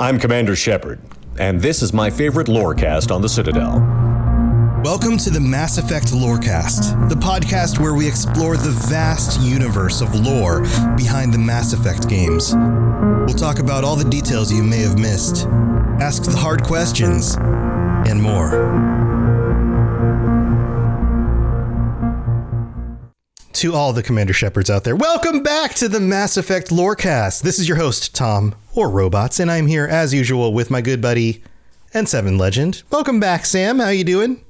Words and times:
I'm 0.00 0.20
Commander 0.20 0.54
Shepard, 0.54 1.00
and 1.40 1.60
this 1.60 1.82
is 1.82 1.92
my 1.92 2.08
favorite 2.08 2.46
lorecast 2.46 3.12
on 3.12 3.20
the 3.20 3.28
Citadel. 3.28 3.80
Welcome 4.84 5.18
to 5.18 5.30
the 5.30 5.40
Mass 5.40 5.76
Effect 5.76 6.12
Lorecast, 6.12 7.08
the 7.08 7.16
podcast 7.16 7.80
where 7.80 7.94
we 7.94 8.06
explore 8.06 8.56
the 8.56 8.70
vast 8.88 9.40
universe 9.40 10.00
of 10.00 10.14
lore 10.14 10.60
behind 10.96 11.34
the 11.34 11.38
Mass 11.38 11.72
Effect 11.72 12.08
games. 12.08 12.54
We'll 12.54 13.36
talk 13.36 13.58
about 13.58 13.82
all 13.82 13.96
the 13.96 14.08
details 14.08 14.52
you 14.52 14.62
may 14.62 14.82
have 14.82 15.00
missed, 15.00 15.46
ask 16.00 16.22
the 16.22 16.36
hard 16.36 16.62
questions, 16.62 17.34
and 17.36 18.22
more. 18.22 19.07
To 23.58 23.74
all 23.74 23.92
the 23.92 24.04
Commander 24.04 24.32
Shepards 24.32 24.70
out 24.70 24.84
there, 24.84 24.94
welcome 24.94 25.42
back 25.42 25.74
to 25.74 25.88
the 25.88 25.98
Mass 25.98 26.36
Effect 26.36 26.68
Lorecast. 26.68 27.42
This 27.42 27.58
is 27.58 27.66
your 27.66 27.76
host, 27.76 28.14
Tom, 28.14 28.54
or 28.72 28.88
Robots, 28.88 29.40
and 29.40 29.50
I'm 29.50 29.66
here 29.66 29.84
as 29.84 30.14
usual 30.14 30.52
with 30.52 30.70
my 30.70 30.80
good 30.80 31.02
buddy 31.02 31.42
and 31.92 32.08
Seven 32.08 32.38
Legend. 32.38 32.84
Welcome 32.90 33.18
back, 33.18 33.44
Sam. 33.44 33.80
How 33.80 33.88
you 33.88 34.04
doing? 34.04 34.44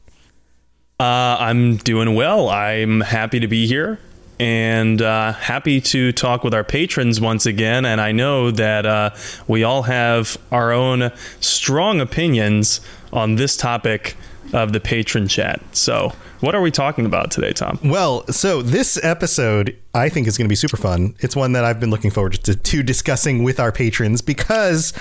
Uh, 1.01 1.39
I'm 1.41 1.79
doing 1.79 2.17
well. 2.17 2.51
I'm 2.51 3.01
happy 3.01 3.41
to 3.41 3.49
be 3.49 3.67
here 3.67 3.99
and 4.39 5.01
uh, 5.01 5.33
happy 5.33 5.81
to 5.81 6.13
talk 6.13 6.45
with 6.45 6.53
our 6.53 6.63
patrons 6.63 7.19
once 7.19 7.47
again. 7.47 7.87
And 7.87 8.03
I 8.03 8.13
know 8.13 8.51
that 8.51 8.85
uh, 8.85 9.13
we 9.47 9.65
all 9.65 9.85
have 9.85 10.37
our 10.53 10.71
own 10.71 11.13
strong 11.41 11.99
opinions 12.03 12.83
on 13.11 13.37
this 13.37 13.57
topic 13.57 14.17
of 14.53 14.75
the 14.75 14.81
patron 14.81 15.29
chat. 15.29 15.63
So, 15.73 16.13
what 16.41 16.55
are 16.55 16.61
we 16.61 16.71
talking 16.71 17.05
about 17.05 17.31
today, 17.31 17.53
Tom? 17.53 17.79
Well, 17.85 18.27
so 18.29 18.63
this 18.63 19.03
episode 19.03 19.77
I 19.95 20.09
think 20.09 20.27
is 20.27 20.39
going 20.39 20.47
to 20.47 20.49
be 20.49 20.57
super 20.57 20.77
fun. 20.77 21.15
It's 21.21 21.35
one 21.35 21.53
that 21.53 21.65
I've 21.65 21.81
been 21.81 21.91
looking 21.91 22.11
forward 22.11 22.35
to, 22.35 22.55
to 22.55 22.83
discussing 22.83 23.43
with 23.43 23.59
our 23.59 23.73
patrons 23.73 24.23
because 24.23 24.93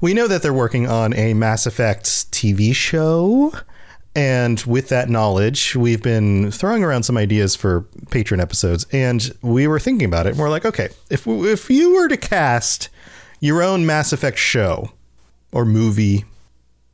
we 0.00 0.14
know 0.14 0.28
that 0.28 0.42
they're 0.42 0.52
working 0.52 0.86
on 0.86 1.14
a 1.14 1.34
Mass 1.34 1.66
Effect 1.66 2.04
TV 2.04 2.74
show. 2.74 3.52
And 4.16 4.60
with 4.60 4.90
that 4.90 5.08
knowledge, 5.08 5.74
we've 5.74 6.02
been 6.02 6.52
throwing 6.52 6.84
around 6.84 7.02
some 7.02 7.16
ideas 7.16 7.56
for 7.56 7.82
patron 8.12 8.38
episodes, 8.38 8.86
and 8.92 9.36
we 9.42 9.66
were 9.66 9.80
thinking 9.80 10.06
about 10.06 10.26
it. 10.26 10.30
And 10.30 10.38
we're 10.38 10.50
like, 10.50 10.64
okay, 10.64 10.90
if 11.10 11.26
if 11.26 11.68
you 11.68 11.94
were 11.96 12.06
to 12.06 12.16
cast 12.16 12.90
your 13.40 13.60
own 13.60 13.84
Mass 13.84 14.12
Effect 14.12 14.38
show 14.38 14.92
or 15.50 15.64
movie, 15.64 16.24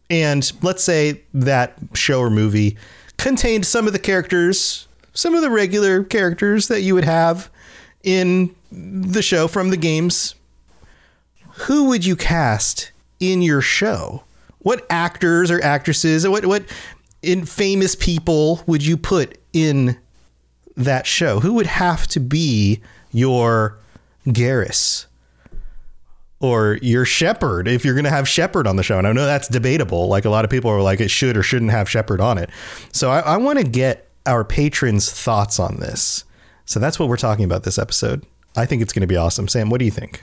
and 0.08 0.50
let's 0.62 0.82
say 0.82 1.20
that 1.34 1.76
show 1.92 2.20
or 2.20 2.30
movie 2.30 2.78
contained 3.20 3.66
some 3.66 3.86
of 3.86 3.92
the 3.92 3.98
characters, 3.98 4.88
some 5.12 5.34
of 5.34 5.42
the 5.42 5.50
regular 5.50 6.02
characters 6.02 6.68
that 6.68 6.80
you 6.80 6.94
would 6.94 7.04
have 7.04 7.50
in 8.02 8.54
the 8.72 9.22
show 9.22 9.46
from 9.46 9.70
the 9.70 9.76
games, 9.76 10.34
who 11.52 11.88
would 11.88 12.04
you 12.04 12.16
cast 12.16 12.92
in 13.18 13.42
your 13.42 13.60
show? 13.60 14.24
What 14.60 14.86
actors 14.88 15.50
or 15.50 15.62
actresses, 15.62 16.26
what 16.26 16.46
what 16.46 16.64
in 17.22 17.44
famous 17.44 17.94
people 17.94 18.62
would 18.66 18.84
you 18.84 18.96
put 18.96 19.38
in 19.52 19.98
that 20.76 21.06
show? 21.06 21.40
Who 21.40 21.54
would 21.54 21.66
have 21.66 22.06
to 22.08 22.20
be 22.20 22.80
your 23.12 23.78
Garrus? 24.26 25.06
Or 26.40 26.78
your 26.80 27.04
Shepard 27.04 27.68
if 27.68 27.84
you're 27.84 27.94
going 27.94 28.04
to 28.04 28.10
have 28.10 28.26
Shepard 28.26 28.66
on 28.66 28.76
the 28.76 28.82
show. 28.82 28.96
And 28.96 29.06
I 29.06 29.12
know 29.12 29.26
that's 29.26 29.46
debatable. 29.46 30.08
Like 30.08 30.24
a 30.24 30.30
lot 30.30 30.44
of 30.44 30.50
people 30.50 30.70
are 30.70 30.80
like, 30.80 31.00
it 31.00 31.10
should 31.10 31.36
or 31.36 31.42
shouldn't 31.42 31.70
have 31.70 31.88
Shepard 31.88 32.20
on 32.20 32.38
it. 32.38 32.48
So 32.92 33.10
I, 33.10 33.20
I 33.20 33.36
want 33.36 33.58
to 33.58 33.64
get 33.64 34.08
our 34.24 34.42
patrons' 34.42 35.12
thoughts 35.12 35.60
on 35.60 35.76
this. 35.80 36.24
So 36.64 36.80
that's 36.80 36.98
what 36.98 37.08
we're 37.08 37.18
talking 37.18 37.44
about 37.44 37.64
this 37.64 37.78
episode. 37.78 38.24
I 38.56 38.64
think 38.64 38.80
it's 38.80 38.92
going 38.92 39.02
to 39.02 39.06
be 39.06 39.16
awesome. 39.16 39.48
Sam, 39.48 39.70
what 39.70 39.78
do 39.78 39.84
you 39.84 39.90
think? 39.90 40.22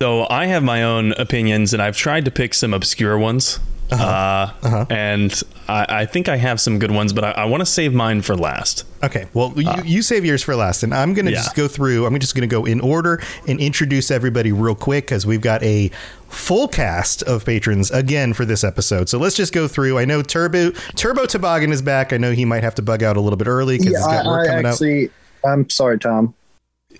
So 0.00 0.26
I 0.28 0.46
have 0.46 0.62
my 0.62 0.82
own 0.82 1.12
opinions, 1.12 1.72
and 1.72 1.82
I've 1.82 1.96
tried 1.96 2.24
to 2.26 2.30
pick 2.30 2.52
some 2.52 2.74
obscure 2.74 3.16
ones. 3.16 3.60
Uh-huh. 3.90 4.04
Uh, 4.04 4.66
uh-huh. 4.66 4.86
And 4.90 5.42
I, 5.68 5.86
I, 5.88 6.06
think 6.06 6.28
I 6.28 6.36
have 6.36 6.60
some 6.60 6.78
good 6.78 6.90
ones, 6.90 7.12
but 7.12 7.24
I, 7.24 7.30
I 7.32 7.44
want 7.44 7.60
to 7.60 7.66
save 7.66 7.94
mine 7.94 8.22
for 8.22 8.36
last. 8.36 8.84
Okay. 9.04 9.26
Well, 9.32 9.52
you, 9.56 9.68
uh, 9.68 9.82
you 9.84 10.02
save 10.02 10.24
yours 10.24 10.42
for 10.42 10.56
last, 10.56 10.82
and 10.82 10.92
I'm 10.92 11.14
going 11.14 11.26
to 11.26 11.32
yeah. 11.32 11.38
just 11.38 11.54
go 11.54 11.68
through. 11.68 12.04
I'm 12.04 12.18
just 12.18 12.34
going 12.34 12.48
to 12.48 12.52
go 12.52 12.64
in 12.64 12.80
order 12.80 13.22
and 13.46 13.60
introduce 13.60 14.10
everybody 14.10 14.50
real 14.50 14.74
quick 14.74 15.06
because 15.06 15.24
we've 15.24 15.40
got 15.40 15.62
a 15.62 15.90
full 16.28 16.66
cast 16.66 17.22
of 17.22 17.44
patrons 17.44 17.90
again 17.90 18.32
for 18.32 18.44
this 18.44 18.64
episode. 18.64 19.08
So 19.08 19.18
let's 19.18 19.36
just 19.36 19.52
go 19.52 19.68
through. 19.68 19.98
I 19.98 20.04
know 20.04 20.22
Turbo 20.22 20.70
Turbo 20.96 21.26
Toboggan 21.26 21.70
is 21.70 21.82
back. 21.82 22.12
I 22.12 22.16
know 22.16 22.32
he 22.32 22.44
might 22.44 22.64
have 22.64 22.74
to 22.76 22.82
bug 22.82 23.02
out 23.02 23.16
a 23.16 23.20
little 23.20 23.36
bit 23.36 23.46
early 23.46 23.78
because 23.78 23.92
yeah, 23.92 23.98
he's 23.98 24.06
got 24.06 24.26
work 24.26 24.48
I, 24.48 24.50
coming 24.50 24.66
actually, 24.66 25.04
out. 25.44 25.50
I'm 25.50 25.70
sorry, 25.70 25.98
Tom. 25.98 26.34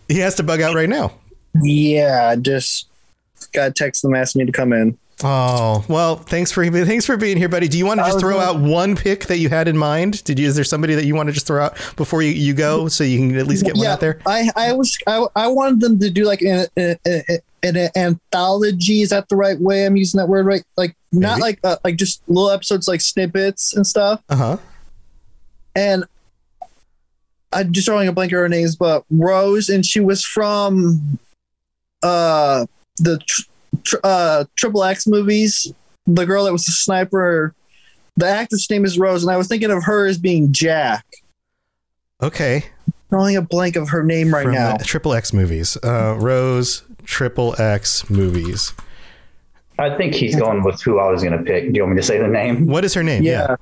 He 0.09 0.19
has 0.21 0.37
to 0.37 0.45
bug 0.45 0.61
out 0.61 0.75
right 0.75 0.89
now. 0.89 1.13
Yeah, 1.63 2.37
just 2.37 2.87
got 3.53 3.75
text 3.75 4.03
them 4.03 4.15
asking 4.15 4.41
me 4.41 4.47
to 4.47 4.53
come 4.53 4.73
in. 4.73 4.97
Oh 5.25 5.83
well, 5.89 6.17
thanks 6.17 6.53
for 6.53 6.69
thanks 6.69 7.07
for 7.07 7.17
being 7.17 7.39
here, 7.39 7.49
buddy. 7.49 7.69
Do 7.69 7.79
you 7.79 7.87
want 7.87 8.01
to 8.01 8.05
just 8.05 8.21
throw 8.21 8.39
out 8.39 8.61
one 8.61 8.95
pick 8.95 9.25
that 9.27 9.39
you 9.39 9.49
had 9.49 9.67
in 9.67 9.77
mind? 9.77 10.23
Did 10.25 10.39
you? 10.39 10.47
Is 10.47 10.57
there 10.57 10.65
somebody 10.65 10.95
that 10.95 11.07
you 11.07 11.15
want 11.15 11.29
to 11.29 11.33
just 11.33 11.47
throw 11.47 11.65
out 11.65 11.75
before 11.97 12.21
you, 12.21 12.33
you 12.33 12.53
go, 12.53 12.89
so 12.89 13.03
you 13.03 13.19
can 13.19 13.37
at 13.39 13.47
least 13.47 13.65
get 13.65 13.77
yeah, 13.77 13.83
one 13.83 13.91
out 13.93 14.01
there? 14.01 14.21
I 14.27 14.51
I 14.55 14.73
was 14.75 14.99
I, 15.07 15.27
I 15.35 15.47
wanted 15.49 15.81
them 15.81 15.99
to 16.01 16.11
do 16.11 16.25
like 16.25 16.43
an, 16.43 16.67
an, 16.77 16.99
an, 17.63 17.89
anthology. 17.97 19.01
Is 19.01 19.09
that 19.09 19.31
the 19.31 19.37
right 19.37 19.59
way? 19.59 19.87
I'm 19.87 19.97
using 19.97 20.19
that 20.19 20.29
word 20.29 20.45
right? 20.45 20.63
Like 20.77 20.95
not 21.13 21.39
Maybe. 21.39 21.41
like 21.41 21.61
uh, 21.65 21.77
like 21.83 21.97
just 21.97 22.21
little 22.29 22.51
episodes, 22.51 22.87
like 22.87 23.01
snippets 23.01 23.75
and 23.75 23.87
stuff. 23.87 24.23
Uh 24.29 24.37
huh. 24.37 24.57
And 25.75 26.05
I'm 27.55 27.73
just 27.73 27.87
throwing 27.87 28.07
a 28.07 28.13
blank 28.13 28.33
of 28.33 28.37
her 28.37 28.49
names, 28.51 28.77
but 28.77 29.07
Rose, 29.11 29.71
and 29.71 29.85
she 29.85 30.01
was 30.01 30.23
from 30.23 31.19
uh 32.03 32.67
the 32.99 33.19
tr- 33.27 33.43
uh 34.05 34.45
triple 34.57 34.85
X 34.85 35.07
movies. 35.07 35.73
The 36.07 36.27
girl 36.27 36.45
that 36.45 36.53
was 36.53 36.67
the 36.67 36.73
sniper. 36.73 37.55
The 38.17 38.27
actress 38.27 38.71
name 38.71 38.85
is 38.85 38.99
Rose, 38.99 39.23
and 39.23 39.31
I 39.31 39.37
was 39.37 39.49
thinking 39.49 39.71
of 39.71 39.85
her 39.85 40.07
as 40.07 40.19
being 40.19 40.53
Jack. 40.53 41.05
Okay. 42.23 42.65
Drawing 43.11 43.37
a 43.37 43.43
blank 43.43 43.77
of 43.77 43.89
her 43.91 44.03
name 44.03 44.33
right 44.33 44.45
From 44.45 44.55
now. 44.55 44.77
Triple 44.79 45.13
X 45.13 45.33
movies. 45.33 45.77
Uh, 45.85 46.17
Rose 46.19 46.83
Triple 47.05 47.61
X 47.61 48.09
movies. 48.09 48.73
I 49.79 49.97
think 49.97 50.15
he's 50.15 50.35
going 50.35 50.63
with 50.65 50.81
who 50.81 50.99
I 50.99 51.11
was 51.11 51.23
going 51.23 51.37
to 51.37 51.45
pick. 51.45 51.71
Do 51.71 51.77
you 51.77 51.83
want 51.83 51.95
me 51.95 52.01
to 52.01 52.07
say 52.07 52.19
the 52.19 52.27
name? 52.27 52.67
What 52.67 52.85
is 52.85 52.95
her 52.95 53.03
name? 53.03 53.23
Yeah. 53.23 53.57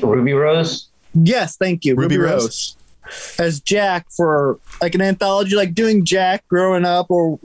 Ruby 0.00 0.32
Rose. 0.32 0.88
Yes, 1.14 1.56
thank 1.56 1.84
you. 1.84 1.96
Ruby 1.96 2.16
Ruby, 2.16 2.30
Rose? 2.30 2.44
Rose. 2.44 2.76
As 3.38 3.60
Jack 3.60 4.06
for 4.10 4.58
like 4.80 4.94
an 4.94 5.02
anthology, 5.02 5.56
like 5.56 5.74
doing 5.74 6.04
Jack 6.04 6.46
growing 6.48 6.84
up, 6.84 7.10
or 7.10 7.38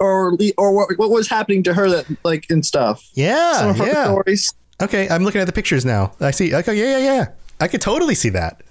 or 0.00 0.36
or 0.56 0.74
what, 0.74 0.98
what 0.98 1.10
was 1.10 1.28
happening 1.28 1.62
to 1.64 1.74
her 1.74 1.88
that 1.88 2.06
like 2.24 2.46
and 2.50 2.64
stuff. 2.64 3.08
Yeah, 3.14 3.74
yeah. 3.76 4.04
stories. 4.04 4.54
Okay, 4.82 5.08
I'm 5.08 5.24
looking 5.24 5.40
at 5.40 5.46
the 5.46 5.52
pictures 5.52 5.84
now. 5.84 6.12
I 6.20 6.30
see. 6.30 6.54
Okay, 6.54 6.74
yeah, 6.74 6.98
yeah, 6.98 7.14
yeah. 7.14 7.26
I 7.60 7.68
could 7.68 7.80
totally 7.80 8.14
see 8.14 8.28
that. 8.30 8.62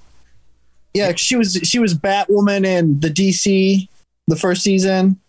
Yeah, 0.93 1.13
she 1.15 1.35
was 1.35 1.59
she 1.63 1.79
was 1.79 1.93
Batwoman 1.93 2.65
in 2.65 2.99
the 2.99 3.09
DC 3.09 3.87
the 4.27 4.35
first 4.35 4.61
season. 4.61 5.19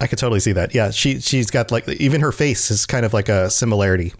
I 0.00 0.06
could 0.06 0.18
totally 0.18 0.40
see 0.40 0.52
that. 0.52 0.74
Yeah, 0.74 0.90
she 0.90 1.20
she's 1.20 1.50
got 1.50 1.70
like 1.70 1.88
even 1.88 2.20
her 2.20 2.32
face 2.32 2.70
is 2.70 2.86
kind 2.86 3.06
of 3.06 3.12
like 3.12 3.28
a 3.28 3.50
similarity. 3.50 4.12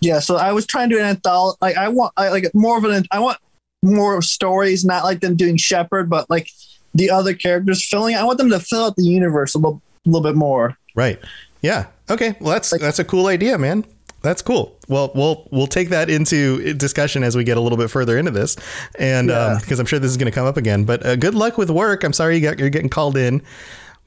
Yeah, 0.00 0.18
so 0.18 0.36
I 0.36 0.52
was 0.52 0.66
trying 0.66 0.88
to 0.88 0.96
do 0.96 1.00
an 1.00 1.06
anthology. 1.06 1.58
Like 1.60 1.76
I 1.76 1.88
want, 1.88 2.12
I 2.16 2.30
like 2.30 2.52
more 2.54 2.78
of 2.78 2.84
an. 2.84 3.04
I 3.10 3.20
want 3.20 3.38
more 3.82 4.22
stories, 4.22 4.84
not 4.84 5.04
like 5.04 5.20
them 5.20 5.36
doing 5.36 5.56
Shepard, 5.56 6.08
but 6.08 6.28
like 6.30 6.48
the 6.94 7.10
other 7.10 7.34
characters 7.34 7.86
filling. 7.86 8.14
I 8.14 8.24
want 8.24 8.38
them 8.38 8.50
to 8.50 8.60
fill 8.60 8.84
out 8.84 8.96
the 8.96 9.04
universe 9.04 9.54
a 9.54 9.58
little, 9.58 9.82
little 10.04 10.20
bit 10.22 10.36
more. 10.36 10.76
Right. 10.94 11.18
Yeah. 11.62 11.86
Okay. 12.10 12.34
Well, 12.40 12.50
that's 12.52 12.70
that's 12.78 12.98
a 12.98 13.04
cool 13.04 13.26
idea, 13.28 13.56
man. 13.58 13.84
That's 14.20 14.40
cool. 14.42 14.78
Well, 14.88 15.10
we'll 15.16 15.48
we'll 15.50 15.66
take 15.66 15.88
that 15.88 16.08
into 16.10 16.74
discussion 16.74 17.24
as 17.24 17.36
we 17.36 17.42
get 17.42 17.56
a 17.56 17.60
little 17.60 17.78
bit 17.78 17.90
further 17.90 18.16
into 18.18 18.30
this, 18.30 18.56
and 18.98 19.30
Yeah. 19.30 19.58
because 19.60 19.80
I'm 19.80 19.86
sure 19.86 19.98
this 19.98 20.10
is 20.12 20.16
going 20.16 20.30
to 20.30 20.34
come 20.34 20.46
up 20.46 20.56
again. 20.56 20.84
But 20.84 21.04
uh, 21.04 21.16
good 21.16 21.34
luck 21.34 21.58
with 21.58 21.70
work. 21.70 22.04
I'm 22.04 22.12
sorry 22.12 22.36
you 22.36 22.42
got 22.42 22.58
you're 22.60 22.70
getting 22.70 22.88
called 22.90 23.16
in, 23.16 23.42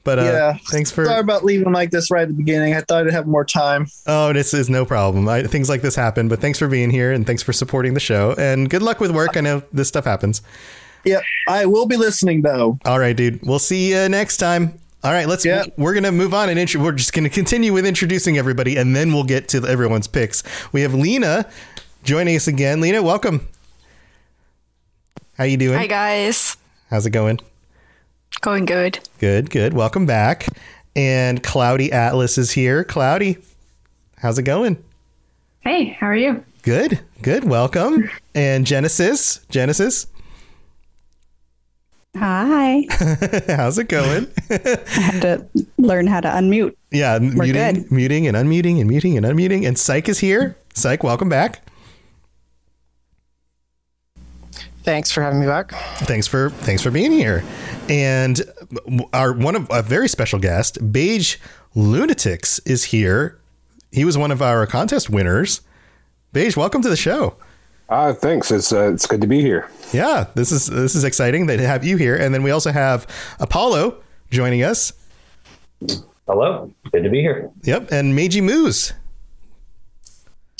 but 0.06 0.20
uh, 0.20 0.22
yeah, 0.22 0.58
thanks 0.70 0.90
for. 0.90 1.04
Sorry 1.04 1.20
about 1.20 1.44
leaving 1.44 1.72
like 1.72 1.90
this 1.90 2.10
right 2.10 2.22
at 2.22 2.28
the 2.28 2.34
beginning. 2.34 2.74
I 2.74 2.80
thought 2.80 3.06
I'd 3.06 3.12
have 3.12 3.26
more 3.26 3.44
time. 3.44 3.88
Oh, 4.06 4.32
this 4.32 4.54
is 4.54 4.70
no 4.70 4.86
problem. 4.86 5.28
I, 5.28 5.42
things 5.42 5.68
like 5.68 5.82
this 5.82 5.96
happen, 5.96 6.28
but 6.28 6.40
thanks 6.40 6.58
for 6.58 6.68
being 6.68 6.90
here 6.90 7.12
and 7.12 7.26
thanks 7.26 7.42
for 7.42 7.52
supporting 7.52 7.92
the 7.92 8.00
show. 8.00 8.34
And 8.38 8.70
good 8.70 8.82
luck 8.82 9.00
with 9.00 9.10
work. 9.10 9.36
I 9.36 9.40
know 9.40 9.62
this 9.72 9.88
stuff 9.88 10.04
happens. 10.04 10.40
Yep, 11.04 11.22
I 11.48 11.66
will 11.66 11.86
be 11.86 11.96
listening 11.96 12.42
though. 12.42 12.78
All 12.84 12.98
right, 12.98 13.16
dude. 13.16 13.40
We'll 13.42 13.58
see 13.58 13.90
you 13.90 14.08
next 14.08 14.38
time 14.38 14.78
All 15.04 15.12
right, 15.12 15.28
let's. 15.28 15.44
Yeah. 15.44 15.64
We're 15.76 15.94
gonna 15.94 16.12
move 16.12 16.32
on 16.34 16.48
and 16.48 16.58
intro, 16.58 16.82
we're 16.82 16.92
just 16.92 17.12
gonna 17.12 17.28
continue 17.28 17.72
with 17.72 17.84
introducing 17.84 18.38
everybody, 18.38 18.76
and 18.76 18.96
then 18.96 19.12
we'll 19.12 19.24
get 19.24 19.48
to 19.50 19.64
everyone's 19.66 20.08
picks. 20.08 20.42
We 20.72 20.82
have 20.82 20.94
Lena 20.94 21.50
joining 22.02 22.36
us 22.36 22.48
again. 22.48 22.80
Lena, 22.80 23.02
welcome. 23.02 23.46
How 25.36 25.44
you 25.44 25.56
doing? 25.56 25.78
Hi 25.78 25.86
guys. 25.86 26.56
How's 26.90 27.06
it 27.06 27.10
going? 27.10 27.40
Going 28.40 28.64
good. 28.64 28.98
Good, 29.18 29.50
good. 29.50 29.72
Welcome 29.74 30.06
back. 30.06 30.46
And 30.94 31.42
Cloudy 31.42 31.92
Atlas 31.92 32.38
is 32.38 32.52
here. 32.52 32.84
Cloudy, 32.84 33.38
how's 34.18 34.38
it 34.38 34.44
going? 34.44 34.82
Hey, 35.60 35.96
how 35.98 36.06
are 36.06 36.16
you? 36.16 36.44
Good, 36.62 37.00
good. 37.22 37.44
Welcome. 37.44 38.10
And 38.34 38.66
Genesis, 38.66 39.40
Genesis, 39.48 40.08
Hi. 42.18 42.86
how's 43.48 43.78
it 43.78 43.88
going? 43.88 44.26
I 44.50 44.78
had 44.86 45.22
to 45.22 45.46
learn 45.78 46.06
how 46.06 46.20
to 46.20 46.28
unmute. 46.28 46.74
Yeah, 46.90 47.18
muting, 47.18 47.52
good. 47.52 47.90
muting, 47.92 48.26
and 48.26 48.36
unmuting, 48.36 48.80
and 48.80 48.88
muting, 48.88 49.16
and 49.16 49.26
unmuting. 49.26 49.66
And 49.66 49.78
Psych 49.78 50.08
is 50.08 50.18
here. 50.18 50.56
Psych, 50.74 51.02
welcome 51.02 51.28
back. 51.28 51.65
Thanks 54.86 55.10
for 55.10 55.20
having 55.20 55.40
me 55.40 55.46
back. 55.46 55.72
Thanks 56.04 56.28
for 56.28 56.50
thanks 56.50 56.80
for 56.80 56.92
being 56.92 57.10
here. 57.10 57.42
And 57.88 58.40
our 59.12 59.32
one 59.32 59.56
of 59.56 59.66
a 59.68 59.82
very 59.82 60.08
special 60.08 60.38
guest, 60.38 60.78
Beige 60.92 61.38
Lunatics, 61.74 62.60
is 62.64 62.84
here. 62.84 63.36
He 63.90 64.04
was 64.04 64.16
one 64.16 64.30
of 64.30 64.40
our 64.40 64.64
contest 64.64 65.10
winners. 65.10 65.60
Beige, 66.32 66.56
welcome 66.56 66.82
to 66.82 66.88
the 66.88 66.96
show. 66.96 67.34
Uh, 67.88 68.12
thanks. 68.12 68.52
It's 68.52 68.72
uh, 68.72 68.92
it's 68.92 69.08
good 69.08 69.20
to 69.22 69.26
be 69.26 69.40
here. 69.40 69.68
Yeah, 69.92 70.28
this 70.36 70.52
is 70.52 70.68
this 70.68 70.94
is 70.94 71.02
exciting 71.02 71.46
that 71.46 71.56
to 71.56 71.66
have 71.66 71.82
you 71.82 71.96
here. 71.96 72.14
And 72.14 72.32
then 72.32 72.44
we 72.44 72.52
also 72.52 72.70
have 72.70 73.08
Apollo 73.40 74.00
joining 74.30 74.62
us. 74.62 74.92
Hello, 76.28 76.72
good 76.92 77.02
to 77.02 77.10
be 77.10 77.22
here. 77.22 77.50
Yep, 77.64 77.90
and 77.90 78.14
Meiji 78.14 78.40
Moose. 78.40 78.92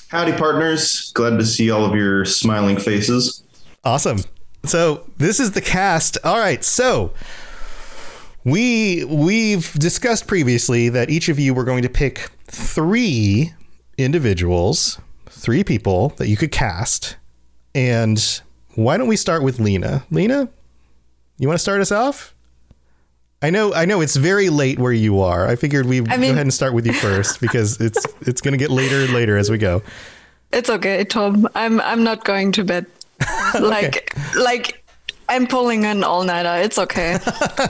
Howdy, 0.08 0.32
partners. 0.32 1.12
Glad 1.12 1.38
to 1.38 1.46
see 1.46 1.70
all 1.70 1.84
of 1.84 1.94
your 1.94 2.24
smiling 2.24 2.76
faces. 2.76 3.44
Awesome. 3.86 4.18
So 4.64 5.08
this 5.16 5.38
is 5.38 5.52
the 5.52 5.60
cast. 5.60 6.18
All 6.24 6.40
right. 6.40 6.64
So 6.64 7.12
we 8.42 9.04
we've 9.04 9.72
discussed 9.74 10.26
previously 10.26 10.88
that 10.88 11.08
each 11.08 11.28
of 11.28 11.38
you 11.38 11.54
were 11.54 11.62
going 11.62 11.82
to 11.82 11.88
pick 11.88 12.32
three 12.46 13.52
individuals, 13.96 14.98
three 15.26 15.62
people 15.62 16.08
that 16.16 16.26
you 16.26 16.36
could 16.36 16.50
cast. 16.50 17.16
And 17.76 18.20
why 18.74 18.96
don't 18.96 19.06
we 19.06 19.16
start 19.16 19.44
with 19.44 19.60
Lena? 19.60 20.04
Lena, 20.10 20.48
you 21.38 21.46
want 21.46 21.54
to 21.54 21.62
start 21.62 21.80
us 21.80 21.92
off? 21.92 22.34
I 23.40 23.50
know 23.50 23.72
I 23.72 23.84
know 23.84 24.00
it's 24.00 24.16
very 24.16 24.48
late 24.48 24.80
where 24.80 24.92
you 24.92 25.20
are. 25.20 25.46
I 25.46 25.54
figured 25.54 25.86
we'd 25.86 26.08
I 26.08 26.16
go 26.16 26.24
ahead 26.24 26.38
and 26.38 26.52
start 26.52 26.74
with 26.74 26.86
you 26.86 26.92
first 26.92 27.40
because 27.40 27.80
it's 27.80 28.04
it's 28.22 28.40
going 28.40 28.50
to 28.50 28.58
get 28.58 28.70
later 28.70 29.02
and 29.02 29.12
later 29.12 29.36
as 29.36 29.48
we 29.48 29.58
go. 29.58 29.80
It's 30.50 30.70
okay, 30.70 31.04
Tom. 31.04 31.48
I'm 31.54 31.80
I'm 31.82 32.02
not 32.02 32.24
going 32.24 32.50
to 32.50 32.64
bed. 32.64 32.86
Like 33.60 34.14
like 34.36 34.82
I'm 35.28 35.46
pulling 35.46 35.84
an 35.84 36.04
all 36.04 36.22
nighter. 36.24 36.62
It's 36.62 36.78
okay. 36.78 37.18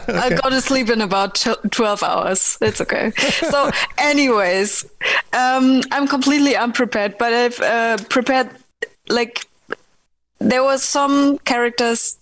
I 0.08 0.38
go 0.42 0.50
to 0.50 0.60
sleep 0.60 0.90
in 0.90 1.00
about 1.00 1.36
tw- 1.36 1.70
12 1.70 2.02
hours. 2.02 2.58
It's 2.60 2.80
okay. 2.82 3.12
So, 3.50 3.70
anyways, 3.96 4.84
um, 5.32 5.80
I'm 5.90 6.06
completely 6.06 6.54
unprepared, 6.54 7.16
but 7.16 7.32
I've 7.32 7.60
uh, 7.60 7.96
prepared, 8.10 8.50
like, 9.08 9.46
there 10.38 10.62
was 10.62 10.82
some 10.82 11.38
characters 11.38 12.18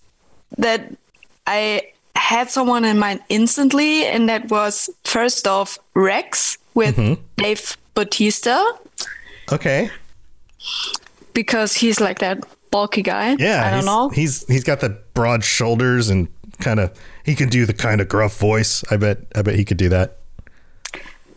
that 0.57 0.93
I 1.45 1.81
had 2.15 2.49
someone 2.49 2.85
in 2.85 2.97
mind 2.97 3.19
instantly, 3.27 4.05
and 4.05 4.29
that 4.29 4.49
was 4.49 4.89
first 5.03 5.47
off 5.47 5.77
Wrex 5.95 6.57
with 6.75 6.95
Dave 7.35 7.75
Bautista 7.93 8.63
Okay. 9.51 9.89
because 11.33 11.73
he's 11.75 11.99
like 11.99 12.19
that 12.19 12.39
bulky 12.75 13.01
guy. 13.01 13.37
Yeah, 13.39 13.65
I 13.65 13.69
don't 13.69 13.79
he's, 13.79 13.85
know. 13.85 14.09
He's 14.09 14.47
he's 14.47 14.63
got 14.65 14.81
the 14.81 14.89
broad 15.13 15.45
shoulders 15.45 16.09
and 16.09 16.27
kind 16.59 16.81
of 16.81 16.91
he 17.23 17.33
can 17.33 17.47
do 17.47 17.65
the 17.65 17.73
kind 17.73 18.01
of 18.01 18.09
gruff 18.09 18.37
voice. 18.37 18.83
I 18.91 18.97
bet 18.97 19.19
I 19.33 19.43
bet 19.43 19.55
he 19.55 19.63
could 19.63 19.77
do 19.77 19.87
that. 19.89 20.17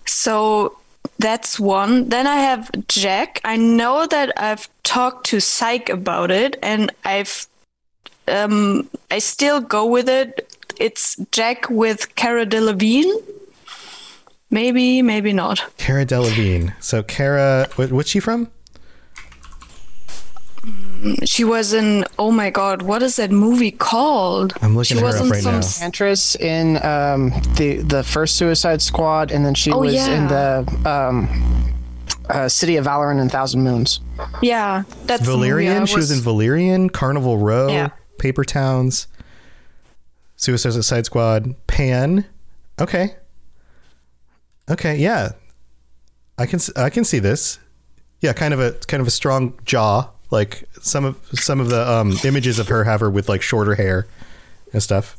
So 0.04 0.76
that's 1.20 1.60
one. 1.60 2.08
Then 2.08 2.26
I 2.26 2.38
have 2.38 2.70
Jack. 2.88 3.40
I 3.44 3.56
know 3.56 4.06
that 4.06 4.32
I've 4.36 4.68
talked 4.82 5.26
to 5.26 5.38
Psych 5.38 5.88
about 5.88 6.32
it, 6.32 6.56
and 6.60 6.90
I've 7.04 7.46
um 8.26 8.90
I 9.08 9.20
still 9.20 9.60
go 9.60 9.86
with 9.86 10.08
it. 10.08 10.52
It's 10.80 11.16
Jack 11.30 11.70
with 11.70 12.16
Cara 12.16 12.46
Delevingne. 12.46 13.12
Maybe, 14.50 15.02
maybe 15.02 15.32
not. 15.32 15.62
Cara 15.76 16.04
Delevingne. 16.04 16.72
So 16.80 17.04
Cara, 17.04 17.68
what, 17.76 17.92
what's 17.92 18.10
she 18.10 18.18
from? 18.18 18.50
She 21.24 21.44
was 21.44 21.72
in. 21.72 22.04
Oh 22.18 22.30
my 22.30 22.50
God, 22.50 22.82
what 22.82 23.02
is 23.02 23.16
that 23.16 23.30
movie 23.30 23.70
called? 23.70 24.54
I'm 24.62 24.74
looking 24.74 24.96
she 24.96 25.00
her 25.00 25.06
was 25.06 25.16
up 25.16 25.24
in 25.24 25.30
right 25.30 25.42
some 25.42 25.52
now. 25.54 25.58
s- 25.58 26.34
in 26.36 26.76
um, 26.84 27.30
the 27.56 27.82
the 27.86 28.02
first 28.02 28.36
Suicide 28.36 28.82
Squad, 28.82 29.30
and 29.30 29.44
then 29.44 29.54
she 29.54 29.70
Oh, 29.70 29.78
was 29.80 29.94
yeah. 29.94 30.08
in 30.08 30.28
the 30.28 30.90
um, 30.90 31.74
uh, 32.28 32.48
City 32.48 32.76
of 32.76 32.84
Valorant 32.86 33.20
and 33.20 33.30
Thousand 33.30 33.62
Moons. 33.62 34.00
Yeah, 34.42 34.82
that's 35.06 35.22
the 35.22 35.28
movie 35.36 35.46
I 35.46 35.48
Valerian. 35.50 35.86
She 35.86 35.96
was 35.96 36.10
in 36.10 36.20
Valerian, 36.20 36.90
Carnival 36.90 37.38
Row, 37.38 37.68
Yeah. 37.68 37.90
Paper 38.18 38.44
Towns, 38.44 39.06
Suicide 40.36 41.06
Squad, 41.06 41.54
Pan. 41.66 42.24
Okay. 42.80 43.14
Okay, 44.70 44.96
yeah. 44.96 45.30
I 46.36 46.46
can 46.46 46.58
s- 46.58 46.70
I 46.76 46.90
can 46.90 47.04
see 47.04 47.18
this. 47.18 47.58
Yeah, 48.20 48.32
kind 48.32 48.52
of 48.52 48.60
a 48.60 48.72
kind 48.86 49.00
of 49.00 49.06
a 49.06 49.10
strong 49.12 49.54
jaw. 49.64 50.08
Like 50.30 50.68
some 50.80 51.04
of 51.04 51.18
some 51.32 51.60
of 51.60 51.70
the 51.70 51.88
um, 51.90 52.16
images 52.24 52.58
of 52.58 52.68
her 52.68 52.84
have 52.84 53.00
her 53.00 53.10
with 53.10 53.28
like 53.28 53.42
shorter 53.42 53.74
hair 53.74 54.06
and 54.72 54.82
stuff. 54.82 55.16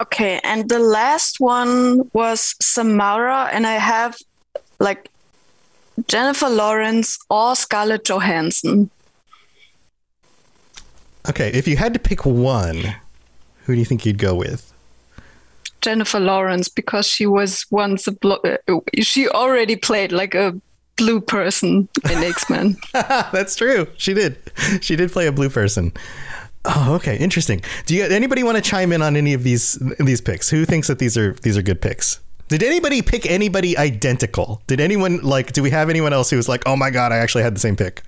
Okay, 0.00 0.40
and 0.42 0.68
the 0.68 0.78
last 0.78 1.38
one 1.38 2.10
was 2.12 2.54
Samara, 2.60 3.48
and 3.52 3.66
I 3.66 3.74
have 3.74 4.16
like 4.78 5.10
Jennifer 6.08 6.48
Lawrence 6.48 7.18
or 7.30 7.54
Scarlett 7.54 8.04
Johansson. 8.04 8.90
Okay, 11.28 11.50
if 11.52 11.68
you 11.68 11.76
had 11.76 11.92
to 11.92 12.00
pick 12.00 12.26
one, 12.26 12.96
who 13.64 13.74
do 13.74 13.78
you 13.78 13.84
think 13.84 14.04
you'd 14.04 14.18
go 14.18 14.34
with? 14.34 14.72
Jennifer 15.80 16.20
Lawrence 16.20 16.68
because 16.68 17.06
she 17.06 17.26
was 17.26 17.66
once 17.70 18.06
a 18.06 18.12
blo- 18.12 18.40
uh, 18.68 18.80
she 19.00 19.28
already 19.28 19.76
played 19.76 20.12
like 20.12 20.34
a 20.34 20.60
blue 20.96 21.20
person 21.20 21.88
in 22.10 22.22
X 22.22 22.48
Men. 22.48 22.76
That's 22.92 23.56
true. 23.56 23.86
She 23.96 24.14
did. 24.14 24.38
She 24.80 24.96
did 24.96 25.10
play 25.12 25.26
a 25.26 25.32
blue 25.32 25.50
person. 25.50 25.92
Oh, 26.64 26.94
okay, 26.94 27.16
interesting. 27.16 27.62
Do 27.86 27.94
you 27.94 28.04
anybody 28.04 28.42
want 28.42 28.56
to 28.56 28.62
chime 28.62 28.92
in 28.92 29.02
on 29.02 29.16
any 29.16 29.34
of 29.34 29.42
these 29.42 29.74
these 29.98 30.20
picks? 30.20 30.48
Who 30.50 30.64
thinks 30.64 30.88
that 30.88 30.98
these 30.98 31.16
are 31.16 31.32
these 31.42 31.56
are 31.56 31.62
good 31.62 31.80
picks? 31.80 32.20
Did 32.48 32.62
anybody 32.62 33.02
pick 33.02 33.28
anybody 33.28 33.76
identical? 33.78 34.62
Did 34.66 34.80
anyone 34.80 35.20
like? 35.22 35.52
Do 35.52 35.62
we 35.62 35.70
have 35.70 35.90
anyone 35.90 36.12
else 36.12 36.30
who 36.30 36.36
was 36.36 36.48
like, 36.48 36.62
"Oh 36.66 36.76
my 36.76 36.90
god, 36.90 37.10
I 37.10 37.16
actually 37.16 37.42
had 37.42 37.56
the 37.56 37.60
same 37.60 37.76
pick"? 37.76 38.02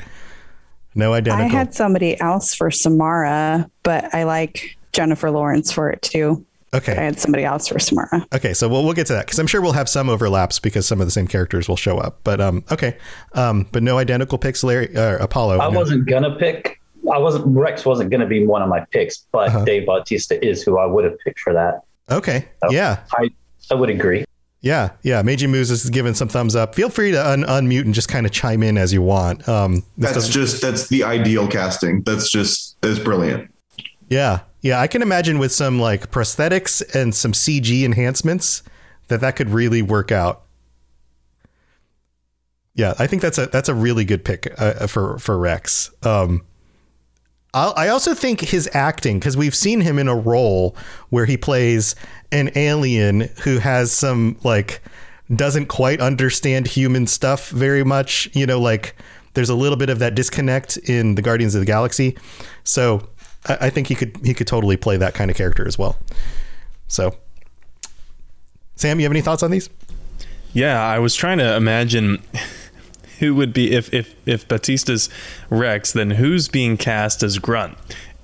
No 0.94 1.12
identical. 1.14 1.46
I 1.46 1.48
had 1.48 1.74
somebody 1.74 2.20
else 2.20 2.54
for 2.54 2.70
Samara, 2.70 3.68
but 3.82 4.14
I 4.14 4.24
like 4.24 4.76
Jennifer 4.92 5.30
Lawrence 5.30 5.72
for 5.72 5.90
it 5.90 6.02
too. 6.02 6.44
I 6.74 6.78
okay. 6.78 6.94
had 6.94 7.18
somebody 7.18 7.44
else 7.44 7.68
for 7.68 7.78
Samara. 7.78 8.26
Okay, 8.34 8.52
so 8.52 8.68
we'll 8.68 8.84
we'll 8.84 8.92
get 8.94 9.06
to 9.06 9.12
that 9.14 9.26
because 9.26 9.38
I'm 9.38 9.46
sure 9.46 9.60
we'll 9.62 9.72
have 9.72 9.88
some 9.88 10.08
overlaps 10.08 10.58
because 10.58 10.86
some 10.86 11.00
of 11.00 11.06
the 11.06 11.10
same 11.10 11.26
characters 11.26 11.68
will 11.68 11.76
show 11.76 11.98
up. 11.98 12.20
But 12.24 12.40
um, 12.40 12.64
okay, 12.70 12.98
um, 13.34 13.66
but 13.72 13.82
no 13.82 13.98
identical 13.98 14.38
picks. 14.38 14.64
Larry 14.64 14.94
uh, 14.96 15.18
Apollo. 15.22 15.60
I 15.60 15.70
no. 15.70 15.78
wasn't 15.78 16.06
gonna 16.08 16.36
pick. 16.36 16.80
I 17.12 17.18
wasn't. 17.18 17.46
Wrex 17.46 17.84
wasn't 17.84 18.10
gonna 18.10 18.26
be 18.26 18.44
one 18.46 18.62
of 18.62 18.68
my 18.68 18.84
picks, 18.90 19.26
but 19.30 19.48
Uh-huh. 19.48 19.64
Dave 19.64 19.86
Bautista 19.86 20.44
is 20.44 20.62
who 20.62 20.78
I 20.78 20.86
would 20.86 21.04
have 21.04 21.18
picked 21.20 21.40
for 21.40 21.52
that. 21.52 21.82
Okay. 22.10 22.48
So 22.64 22.72
Yeah. 22.72 23.00
I 23.12 23.30
I 23.70 23.74
would 23.74 23.90
agree. 23.90 24.24
Yeah, 24.60 24.92
yeah. 25.02 25.20
Meiji 25.20 25.46
Moose 25.46 25.68
is 25.70 25.90
giving 25.90 26.14
some 26.14 26.28
thumbs 26.28 26.56
up. 26.56 26.74
Feel 26.74 26.88
free 26.88 27.10
to 27.10 27.30
un- 27.30 27.44
unmute 27.44 27.82
and 27.82 27.92
just 27.92 28.08
kind 28.08 28.24
of 28.24 28.32
chime 28.32 28.62
in 28.62 28.78
as 28.78 28.94
you 28.94 29.02
want. 29.02 29.46
Um, 29.46 29.82
this 29.98 30.12
That's 30.12 30.28
just 30.30 30.62
that's 30.62 30.88
the 30.88 31.04
ideal 31.04 31.46
casting. 31.46 32.00
That's 32.02 32.30
just 32.30 32.80
that's 32.80 32.98
brilliant. 32.98 33.52
yeah, 34.08 34.40
yeah. 34.64 34.80
I 34.80 34.86
can 34.86 35.02
imagine 35.02 35.38
with 35.38 35.52
some 35.52 35.78
like 35.78 36.10
prosthetics 36.10 36.82
and 36.94 37.14
some 37.14 37.32
CG 37.32 37.84
enhancements 37.84 38.62
that 39.08 39.20
that 39.20 39.36
could 39.36 39.50
really 39.50 39.82
work 39.82 40.10
out. 40.10 40.42
Yeah, 42.74 42.94
I 42.98 43.06
think 43.06 43.22
that's 43.22 43.38
a 43.38 43.46
that's 43.46 43.68
a 43.68 43.74
really 43.74 44.04
good 44.04 44.24
pick 44.24 44.52
uh, 44.58 44.86
for 44.88 45.18
for 45.18 45.38
Wrex. 45.38 45.92
Um, 46.02 46.44
I 47.54 47.88
also 47.88 48.14
think 48.14 48.40
his 48.40 48.68
acting 48.74 49.20
because 49.20 49.36
we've 49.36 49.54
seen 49.54 49.80
him 49.80 49.96
in 49.96 50.08
a 50.08 50.16
role 50.16 50.74
where 51.10 51.24
he 51.24 51.36
plays 51.36 51.94
an 52.32 52.50
alien 52.56 53.30
who 53.44 53.58
has 53.58 53.92
some 53.92 54.36
like 54.42 54.80
doesn't 55.34 55.66
quite 55.66 56.00
understand 56.00 56.66
human 56.66 57.06
stuff 57.06 57.50
very 57.50 57.84
much. 57.84 58.28
You 58.32 58.44
know, 58.44 58.60
like 58.60 58.96
there's 59.34 59.50
a 59.50 59.54
little 59.54 59.76
bit 59.76 59.88
of 59.88 60.00
that 60.00 60.16
disconnect 60.16 60.76
in 60.78 61.14
the 61.14 61.22
Guardians 61.22 61.54
of 61.54 61.60
the 61.60 61.66
Galaxy. 61.66 62.18
So 62.64 63.08
I, 63.46 63.66
I 63.66 63.70
think 63.70 63.88
he 63.88 63.94
could 63.94 64.18
he 64.24 64.34
could 64.34 64.46
totally 64.46 64.76
play 64.76 64.96
that 64.96 65.14
kind 65.14 65.30
of 65.30 65.36
character 65.36 65.66
as 65.66 65.78
well. 65.78 65.98
So 66.88 67.16
Sam, 68.76 68.98
you 68.98 69.04
have 69.04 69.12
any 69.12 69.20
thoughts 69.20 69.42
on 69.42 69.50
these? 69.50 69.70
Yeah, 70.52 70.82
I 70.82 70.98
was 70.98 71.14
trying 71.14 71.38
to 71.38 71.56
imagine 71.56 72.22
who 73.18 73.34
would 73.34 73.52
be 73.52 73.72
if 73.72 73.92
if 73.92 74.14
if 74.26 74.46
Bautista's 74.48 75.08
Wrex, 75.50 75.92
then 75.92 76.12
who's 76.12 76.48
being 76.48 76.76
cast 76.76 77.22
as 77.22 77.38
Grunt, 77.38 77.76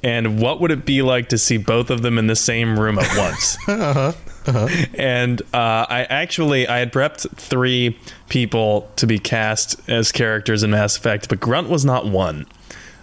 and 0.02 0.40
what 0.40 0.60
would 0.60 0.70
it 0.70 0.84
be 0.84 1.02
like 1.02 1.28
to 1.28 1.38
see 1.38 1.56
both 1.56 1.90
of 1.90 2.02
them 2.02 2.18
in 2.18 2.26
the 2.26 2.36
same 2.36 2.78
room 2.78 2.98
at 2.98 3.16
once? 3.16 3.56
uh-huh. 3.68 4.12
Uh-huh. 4.46 4.68
And 4.94 5.42
uh, 5.52 5.86
I 5.88 6.06
actually 6.08 6.66
I 6.66 6.78
had 6.78 6.92
prepped 6.92 7.30
three 7.36 7.98
people 8.28 8.90
to 8.96 9.06
be 9.06 9.18
cast 9.18 9.76
as 9.88 10.12
characters 10.12 10.62
in 10.62 10.70
Mass 10.70 10.96
Effect, 10.96 11.28
but 11.28 11.40
Grunt 11.40 11.68
was 11.68 11.84
not 11.84 12.06
one. 12.06 12.46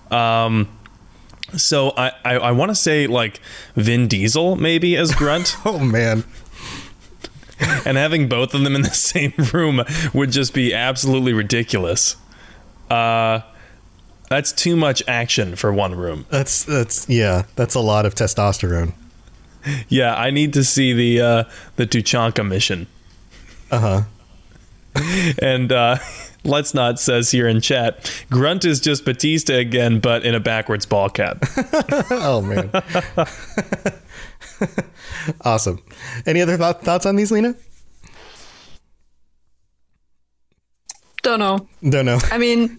Um, 0.10 0.68
so 1.56 1.94
I 1.98 2.12
I, 2.26 2.34
I 2.36 2.52
want 2.52 2.70
to 2.70 2.76
say 2.76 3.08
like 3.08 3.40
Vin 3.76 4.08
Diesel 4.08 4.56
maybe 4.56 4.96
as 4.96 5.14
Grunt. 5.14 5.56
oh 5.66 5.80
man. 5.80 6.24
and 7.86 7.98
having 7.98 8.30
both 8.30 8.54
of 8.54 8.64
them 8.64 8.76
in 8.76 8.82
the 8.84 8.90
same 8.94 9.34
room 9.54 9.84
would 10.14 10.32
just 10.32 10.54
be 10.54 10.74
absolutely 10.74 11.34
ridiculous. 11.34 12.16
Uh, 12.90 13.42
that's 14.30 14.52
too 14.52 14.76
much 14.76 15.02
action 15.08 15.56
for 15.56 15.72
one 15.72 15.96
room. 15.96 16.26
That's 16.30 16.64
that's 16.64 17.08
yeah, 17.10 17.44
that's 17.56 17.76
a 17.76 17.80
lot 17.80 18.06
of 18.06 18.16
testosterone. 18.16 18.94
Yeah, 19.90 20.16
I 20.16 20.32
need 20.32 20.54
to 20.54 20.64
see 20.64 20.94
the 20.94 21.22
uh, 21.22 21.44
the 21.76 21.88
Tuchanka 21.88 22.48
mission. 22.48 22.88
Uh 23.72 23.80
huh. 23.80 24.02
and 25.42 25.72
uh, 25.72 25.98
let's 26.48 26.74
not 26.74 27.00
says 27.00 27.32
here 27.32 27.48
in 27.48 27.62
chat, 27.62 28.26
Grunt 28.32 28.66
is 28.66 28.80
just 28.80 29.06
Bautista 29.06 29.56
again, 29.56 30.00
but 30.00 30.26
in 30.26 30.34
a 30.34 30.40
backwards 30.40 30.86
ball 30.86 31.10
cap. 31.10 31.44
oh 32.12 32.42
man. 32.42 32.72
awesome. 35.42 35.82
Any 36.26 36.42
other 36.42 36.58
th- 36.58 36.78
thoughts 36.78 37.06
on 37.06 37.16
these, 37.16 37.32
Lena? 37.32 37.56
Don't 41.24 41.40
know. 41.40 41.68
Don't 41.88 42.06
know. 42.06 42.20
I 42.32 42.38
mean, 42.38 42.78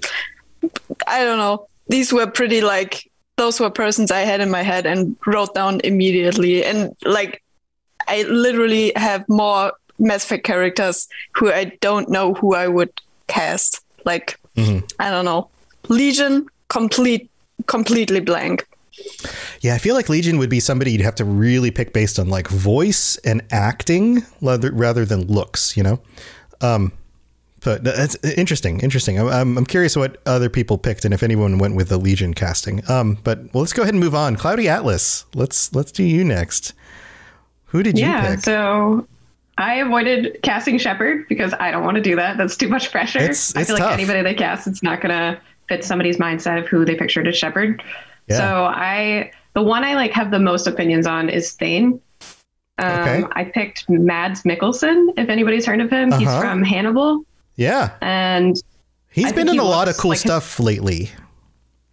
I 1.06 1.25
don't 1.25 1.38
know. 1.38 1.66
These 1.88 2.12
were 2.12 2.26
pretty 2.26 2.60
like 2.60 3.10
those 3.37 3.60
were 3.60 3.70
persons 3.70 4.10
I 4.10 4.20
had 4.20 4.40
in 4.40 4.50
my 4.50 4.62
head 4.62 4.84
and 4.84 5.16
wrote 5.26 5.54
down 5.54 5.80
immediately. 5.84 6.64
And 6.64 6.96
like, 7.04 7.42
I 8.06 8.22
literally 8.25 8.92
have 8.96 9.25
more 9.28 9.72
Mass 9.98 10.25
Effect 10.25 10.44
characters 10.44 11.08
who 11.34 11.50
I 11.50 11.76
don't 11.80 12.08
know 12.08 12.34
who 12.34 12.54
I 12.54 12.68
would 12.68 12.92
cast. 13.28 13.80
Like, 14.04 14.38
mm-hmm. 14.56 14.85
I 14.99 15.11
don't 15.11 15.25
know. 15.25 15.49
Legion, 15.88 16.49
complete, 16.68 17.30
completely 17.66 18.20
blank. 18.20 18.66
Yeah, 19.61 19.75
I 19.75 19.78
feel 19.78 19.94
like 19.94 20.08
Legion 20.08 20.38
would 20.38 20.50
be 20.50 20.61
somebody 20.61 20.90
you'd 20.92 21.02
have 21.02 21.14
to 21.16 21.25
really 21.25 21.70
pick 21.70 21.92
based 21.92 22.18
on 22.18 22.28
like 22.28 22.49
voice 22.49 23.16
and 23.18 23.42
acting 23.50 24.25
rather, 24.42 24.73
rather 24.73 25.04
than 25.04 25.26
looks, 25.26 25.76
you 25.76 25.82
know? 25.82 26.00
Um, 26.61 26.92
but 27.61 27.85
that's 27.85 28.16
interesting. 28.25 28.80
Interesting. 28.80 29.18
I'm, 29.18 29.58
I'm 29.58 29.66
curious 29.66 29.97
what 29.97 30.20
other 30.26 30.49
people 30.49 30.78
picked 30.78 31.04
and 31.04 31.12
if 31.12 31.23
anyone 31.23 31.58
went 31.58 31.75
with 31.76 31.88
the 31.88 31.99
Legion 31.99 32.35
casting. 32.35 32.88
Um, 32.88 33.18
but 33.25 33.38
well, 33.52 33.62
let's 33.62 33.73
go 33.73 33.82
ahead 33.82 33.94
and 33.94 34.02
move 34.02 34.14
on. 34.14 34.37
Cloudy 34.37 34.68
Atlas. 34.68 35.25
Let's 35.35 35.75
let's 35.75 35.90
do 35.90 36.04
you 36.04 36.25
next. 36.25 36.73
Who 37.66 37.82
did 37.82 37.99
yeah, 37.99 38.23
you 38.23 38.37
pick? 38.37 38.44
So 38.44 39.06
I 39.58 39.74
avoided 39.74 40.38
casting 40.42 40.78
Shepard 40.78 41.26
because 41.28 41.52
I 41.60 41.70
don't 41.70 41.84
want 41.84 41.96
to 41.96 42.00
do 42.02 42.16
that. 42.16 42.38
That's 42.38 42.56
too 42.56 42.68
much 42.68 42.90
pressure. 42.90 43.18
It's, 43.18 43.54
I 43.56 43.64
feel 43.64 43.76
tough. 43.76 43.86
like 43.86 43.94
anybody 43.94 44.22
they 44.22 44.34
cast, 44.34 44.66
it's 44.66 44.82
not 44.82 45.00
gonna 45.00 45.38
fit 45.68 45.84
somebody's 45.84 46.16
mindset 46.16 46.58
of 46.62 46.66
who 46.68 46.84
they 46.84 46.94
pictured 46.94 47.26
as 47.28 47.36
Shepard. 47.36 47.82
Yeah. 48.28 48.36
So 48.36 48.64
I 48.64 49.32
the 49.54 49.62
one 49.62 49.84
I 49.84 49.94
like 49.94 50.12
have 50.12 50.30
the 50.30 50.38
most 50.38 50.66
opinions 50.66 51.06
on 51.06 51.28
is 51.28 51.52
Thane. 51.52 52.00
Um, 52.78 53.00
Okay. 53.00 53.24
I 53.32 53.44
picked 53.44 53.90
Mads 53.90 54.44
Mikkelsen. 54.44 55.08
If 55.18 55.28
anybody's 55.28 55.66
heard 55.66 55.80
of 55.80 55.90
him, 55.90 56.12
he's 56.12 56.28
Uh-huh. 56.28 56.40
from 56.40 56.62
Hannibal, 56.62 57.24
Yeah. 57.56 57.90
and 58.00 58.56
He's 59.10 59.26
I 59.26 59.32
been 59.32 59.48
in 59.48 59.54
he 59.54 59.58
a 59.58 59.64
lot 59.64 59.88
of 59.88 59.96
cool 59.96 60.10
like 60.10 60.16
his- 60.18 60.30
stuff 60.30 60.60
lately. 60.60 61.10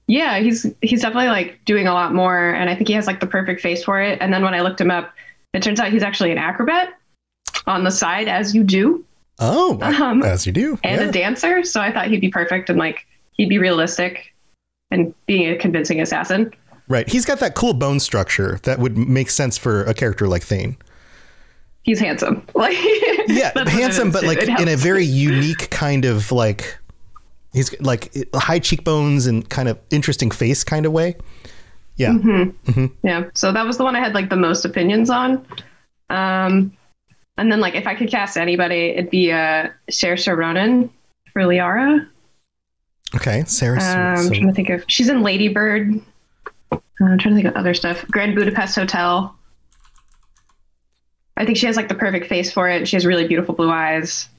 yeah, 0.08 0.38
he's 0.38 0.68
he's 0.84 1.02
definitely 1.02 1.30
like 1.30 1.60
doing 1.66 1.88
a 1.88 1.94
lot 1.94 2.14
more, 2.14 2.50
and 2.54 2.70
I 2.70 2.76
think 2.76 2.88
he 2.88 2.94
has 2.94 3.08
like 3.08 3.20
the 3.20 3.26
perfect 3.28 3.62
face 3.62 3.84
for 3.84 4.00
it. 4.00 4.20
And 4.22 4.32
then 4.32 4.44
when 4.44 4.54
I 4.54 4.62
looked 4.62 4.80
him 4.80 4.92
up, 4.92 5.12
it 5.54 5.64
turns 5.64 5.80
out 5.80 5.92
he's 5.92 6.04
actually 6.04 6.32
an 6.32 6.38
acrobat 6.38 6.90
on 7.68 7.84
the 7.84 7.92
side, 7.92 8.28
as 8.28 8.54
you 8.56 8.64
do, 8.64 9.04
Oh, 9.40 9.78
Um, 10.02 10.24
as 10.24 10.46
you 10.46 10.52
do. 10.54 10.80
and 10.84 11.02
yeah. 11.02 11.08
a 11.08 11.12
dancer. 11.12 11.64
So 11.64 11.82
I 11.82 11.92
thought 11.92 12.08
he'd 12.08 12.22
be 12.22 12.30
perfect 12.30 12.70
and 12.70 12.80
like 12.80 13.06
he'd 13.34 13.50
be 13.50 13.58
realistic 13.58 14.34
and 14.92 15.14
being 15.26 15.50
a 15.50 15.58
convincing 15.58 16.00
assassin. 16.02 16.54
Right. 16.88 17.10
He's 17.10 17.26
got 17.26 17.40
that 17.40 17.56
cool 17.56 17.74
bone 17.74 18.00
structure 18.00 18.60
that 18.64 18.80
would 18.80 18.98
make 18.98 19.30
sense 19.30 19.58
for 19.58 19.84
a 19.86 19.94
character 19.94 20.28
like 20.28 20.44
Thane. 20.44 20.78
He's 21.84 22.00
handsome, 22.00 22.46
like 22.56 22.78
Yeah, 23.28 23.52
that's 23.52 23.56
what 23.56 23.68
it 23.68 23.70
handsome, 23.70 24.12
but 24.12 24.24
like 24.24 24.42
in 24.44 24.68
a 24.70 24.76
very 24.76 25.04
unique 25.06 25.70
kind 25.70 26.06
of 26.06 26.32
like 26.32 26.78
he's 27.54 27.80
like 27.82 28.14
high 28.36 28.60
cheekbones 28.60 29.28
and 29.28 29.48
kind 29.50 29.68
of 29.68 29.78
interesting 29.92 30.32
face 30.32 30.64
kind 30.64 30.86
of 30.86 30.92
way. 30.94 31.16
Yeah. 31.98 32.12
Mhm. 32.12 32.92
Yeah. 33.04 33.26
So 33.34 33.52
that 33.52 33.66
was 33.66 33.78
the 33.78 33.84
one 33.84 33.96
I 33.96 34.00
had 34.00 34.14
like 34.14 34.30
the 34.30 34.36
most 34.36 34.64
opinions 34.66 35.10
on. 35.10 35.46
Um, 36.10 36.72
and 37.38 37.52
then 37.52 37.60
like 37.60 37.76
if 37.76 37.88
I 37.88 37.96
could 37.96 38.10
cast 38.10 38.38
anybody, 38.38 38.90
it'd 38.90 39.10
be 39.10 39.32
uh 39.32 39.70
Saoirse 39.90 40.36
Ronan 40.36 40.90
for 41.34 41.44
Liara. 41.44 42.08
Okay, 43.16 43.44
Sarah. 43.46 43.78
Um, 43.78 44.26
I'm 44.26 44.32
trying 44.32 44.48
to 44.48 44.54
think 44.54 44.70
of. 44.70 44.84
She's 44.88 45.10
in 45.10 45.22
Lady 45.22 45.48
Bird. 45.48 46.00
Uh, 46.72 46.78
I'm 47.02 47.18
trying 47.18 47.36
to 47.36 47.42
think 47.42 47.46
of 47.48 47.56
other 47.56 47.74
stuff. 47.74 48.06
Grand 48.08 48.36
Budapest 48.36 48.76
Hotel. 48.76 49.36
I 51.38 51.46
think 51.46 51.58
she 51.58 51.66
has 51.66 51.76
like 51.76 51.90
the 51.90 51.96
perfect 51.96 52.28
face 52.28 52.52
for 52.52 52.70
it. 52.70 52.88
She 52.88 52.96
has 52.96 53.06
really 53.06 53.28
beautiful 53.28 53.54
blue 53.54 53.70
eyes, 53.70 54.30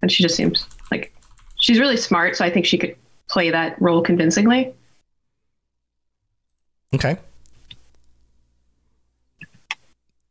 and 0.00 0.10
she 0.10 0.22
just 0.22 0.34
seems 0.34 0.66
like 0.90 1.12
she's 1.56 1.78
really 1.78 1.96
smart. 1.96 2.36
So 2.36 2.44
I 2.44 2.50
think 2.50 2.64
she 2.66 2.78
could 2.78 2.96
play 3.28 3.50
that 3.50 3.80
role 3.80 4.02
convincingly. 4.02 4.74
okay. 6.94 7.18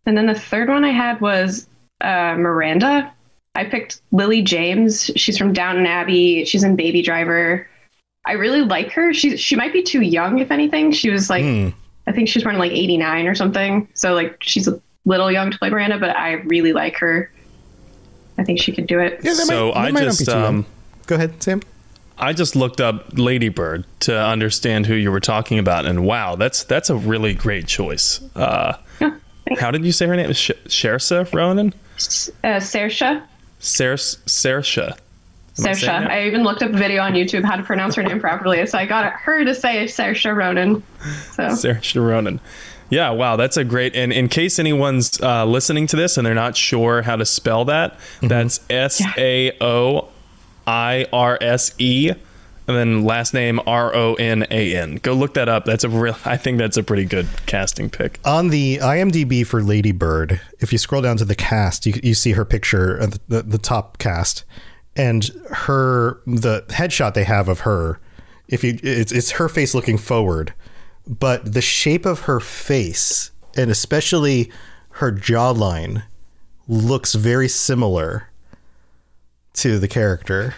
And 0.10 0.18
then 0.18 0.25
the 0.25 0.34
third 0.34 0.70
one 0.70 0.84
I 0.84 0.89
had 0.89 1.22
was 1.22 1.68
uh, 2.01 2.34
Miranda. 2.36 3.13
I 3.54 3.63
picked 3.63 4.01
Lily 4.12 4.42
James. 4.42 5.12
She's 5.16 5.38
from 5.38 5.54
Downton 5.54 5.86
Abbey. 5.86 6.46
She's 6.46 6.63
in 6.63 6.75
Baby 6.75 7.04
Driver. 7.04 7.68
I 8.25 8.32
really 8.32 8.62
like 8.62 8.92
her. 8.94 9.13
She 9.13 9.38
she 9.38 9.56
might 9.56 9.72
be 9.72 9.84
too 9.84 10.01
young, 10.01 10.39
if 10.39 10.50
anything. 10.50 10.94
She 10.94 11.12
was 11.12 11.30
like, 11.30 11.44
Hmm. 11.44 11.70
I 12.08 12.12
think 12.12 12.28
she's 12.28 12.44
running 12.44 12.58
like 12.58 12.72
'89 12.72 13.28
or 13.28 13.36
something. 13.36 13.88
So 13.94 14.16
like 14.16 14.42
she's 14.42 14.68
a 14.68 14.82
little 15.06 15.32
young 15.32 15.51
to 15.51 15.60
play 15.60 15.70
Miranda, 15.70 16.00
but 16.00 16.18
I 16.18 16.32
really 16.32 16.74
like 16.74 16.98
her. 16.98 17.32
I 18.39 18.44
think 18.44 18.60
she 18.60 18.72
could 18.72 18.88
do 18.88 18.98
it. 19.00 19.20
Yeah, 19.22 19.36
so 19.36 19.74
I 19.74 19.92
just 19.92 20.28
um, 20.28 20.66
go 21.06 21.13
ahead, 21.13 21.44
Sam. 21.44 21.62
I 22.18 22.34
just 22.34 22.56
looked 22.56 22.82
up 22.82 23.16
Ladybird 23.16 23.86
to 24.01 24.20
understand 24.20 24.88
who 24.88 24.96
you 24.96 25.12
were 25.12 25.20
talking 25.20 25.60
about, 25.60 25.86
and 25.86 26.04
wow, 26.04 26.36
that's 26.36 26.63
that's 26.63 26.89
a 26.89 26.96
really 26.96 27.36
great 27.36 27.68
choice. 27.68 28.22
Uh, 28.36 28.74
how 29.58 29.72
did 29.72 29.86
you 29.86 29.91
say 29.91 30.06
her 30.08 30.15
name? 30.15 30.32
Sh- 30.34 30.51
Shersa 30.68 31.32
Ronan? 31.34 31.74
Uh, 32.44 32.60
Saoirse. 32.60 33.22
Sers- 33.60 34.18
Saoirse. 34.25 34.77
Am 35.60 35.65
I 35.65 35.72
Saoirse. 35.72 36.08
I 36.10 36.25
even 36.27 36.44
looked 36.44 36.63
up 36.63 36.72
a 36.72 36.77
video 36.77 37.01
on 37.01 37.13
YouTube 37.13 37.44
how 37.44 37.56
to 37.58 37.63
pronounce 37.63 37.96
her 37.96 38.03
name 38.03 38.20
properly, 38.20 38.65
so 38.65 38.77
I 38.77 38.86
got 38.86 39.12
her 39.13 39.44
to 39.44 39.53
say 39.53 39.86
Saoirse 39.86 40.34
Ronan. 40.36 40.84
So 41.34 41.44
Saoirse 41.44 42.01
Ronan. 42.01 42.39
Yeah, 42.89 43.12
wow, 43.12 43.36
that's 43.36 43.56
a 43.58 43.63
great. 43.63 43.96
And 43.96 44.12
in 44.12 44.29
case 44.29 44.58
anyone's 44.58 45.22
uh, 45.22 45.46
listening 45.46 45.86
to 45.88 45.96
this 45.96 46.18
and 46.18 46.25
they're 46.25 46.34
not 46.34 46.58
sure 46.58 47.03
how 47.03 47.18
to 47.18 47.25
spell 47.25 47.65
that, 47.65 48.00
that's 48.22 48.62
S 48.70 49.01
A 49.18 49.56
O 49.62 50.08
I 50.65 51.06
R 51.13 51.38
S 51.39 51.74
E, 51.77 52.12
and 52.70 52.78
then 52.78 53.04
last 53.04 53.34
name 53.34 53.60
R 53.66 53.96
O 53.96 54.14
N 54.14 54.46
A 54.52 54.76
N. 54.76 55.00
Go 55.02 55.14
look 55.14 55.34
that 55.34 55.50
up. 55.50 55.66
That's 55.66 55.84
a 55.84 55.90
real. 55.90 56.16
I 56.26 56.38
think 56.38 56.60
that's 56.60 56.78
a 56.78 56.84
pretty 56.84 57.04
good 57.04 57.28
casting 57.48 57.90
pick. 57.90 58.20
On 58.24 58.50
the 58.50 58.78
IMDb 58.78 59.46
for 59.46 59.64
Lady 59.64 59.92
Bird, 59.92 60.40
if 60.60 60.72
you 60.72 60.78
scroll 60.78 61.02
down 61.02 61.18
to 61.18 61.26
the 61.26 61.34
cast, 61.34 61.88
you, 61.88 62.00
you 62.04 62.14
see 62.14 62.34
her 62.34 62.46
picture 62.46 63.00
at 63.00 63.12
the, 63.12 63.20
the, 63.28 63.42
the 63.42 63.58
top 63.58 63.98
cast, 63.98 64.44
and 64.96 65.32
her 65.50 66.22
the 66.28 66.64
headshot 66.70 67.16
they 67.16 67.24
have 67.24 67.50
of 67.50 67.62
her. 67.62 68.00
If 68.48 68.64
you, 68.64 68.78
it's, 68.84 69.12
it's 69.12 69.32
her 69.32 69.50
face 69.50 69.74
looking 69.74 69.98
forward, 69.98 70.54
but 71.08 71.54
the 71.54 71.62
shape 71.62 72.06
of 72.06 72.22
her 72.22 72.40
face 72.40 73.32
and 73.58 73.72
especially 73.72 74.52
her 74.92 75.12
jawline 75.12 76.04
looks 76.68 77.16
very 77.16 77.48
similar 77.48 78.30
to 79.54 79.80
the 79.80 79.88
character. 79.88 80.54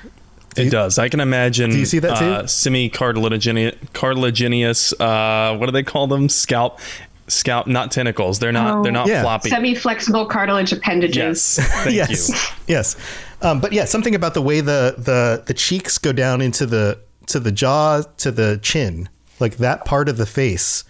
It 0.58 0.70
does. 0.70 1.00
I 1.00 1.10
can 1.10 1.20
imagine. 1.20 1.70
Do 1.70 1.79
you 1.79 1.86
see 1.86 2.00
that 2.00 2.17
too? 2.17 2.25
Uh, 2.25 2.48
semi-cartilaginous, 2.48 3.75
cartilaginous. 3.93 4.93
Uh, 5.00 5.55
what 5.58 5.67
do 5.67 5.72
they 5.72 5.84
call 5.84 6.08
them? 6.08 6.27
Scalp, 6.27 6.79
scalp, 7.27 7.67
not 7.67 7.91
tentacles. 7.91 8.39
They're 8.39 8.51
not. 8.51 8.84
they're 8.84 8.91
not 8.91 9.08
floppy. 9.08 9.50
Semi-flexible 9.50 10.25
cartilage 10.25 10.74
appendages. 10.74 11.58
Yes. 11.58 11.60
Thank 11.84 11.96
yes. 11.96 12.29
you. 12.29 12.55
Yes. 12.67 12.96
Um, 13.41 13.60
but 13.60 13.72
yeah, 13.74 13.86
something 13.86 14.13
about 14.13 14.34
the 14.34 14.41
way 14.41 14.62
the, 14.62 14.96
the 14.98 15.43
the 15.46 15.53
cheeks 15.53 15.98
go 15.98 16.12
down 16.12 16.41
into 16.41 16.65
the 16.65 17.00
to 17.27 17.39
the 17.39 17.51
jaw 17.51 18.03
to 18.17 18.31
the 18.31 18.60
chin, 18.62 19.10
like 19.39 19.58
that 19.58 19.86
part 19.86 20.10
of 20.10 20.17
the 20.17 20.25
face, 20.25 20.84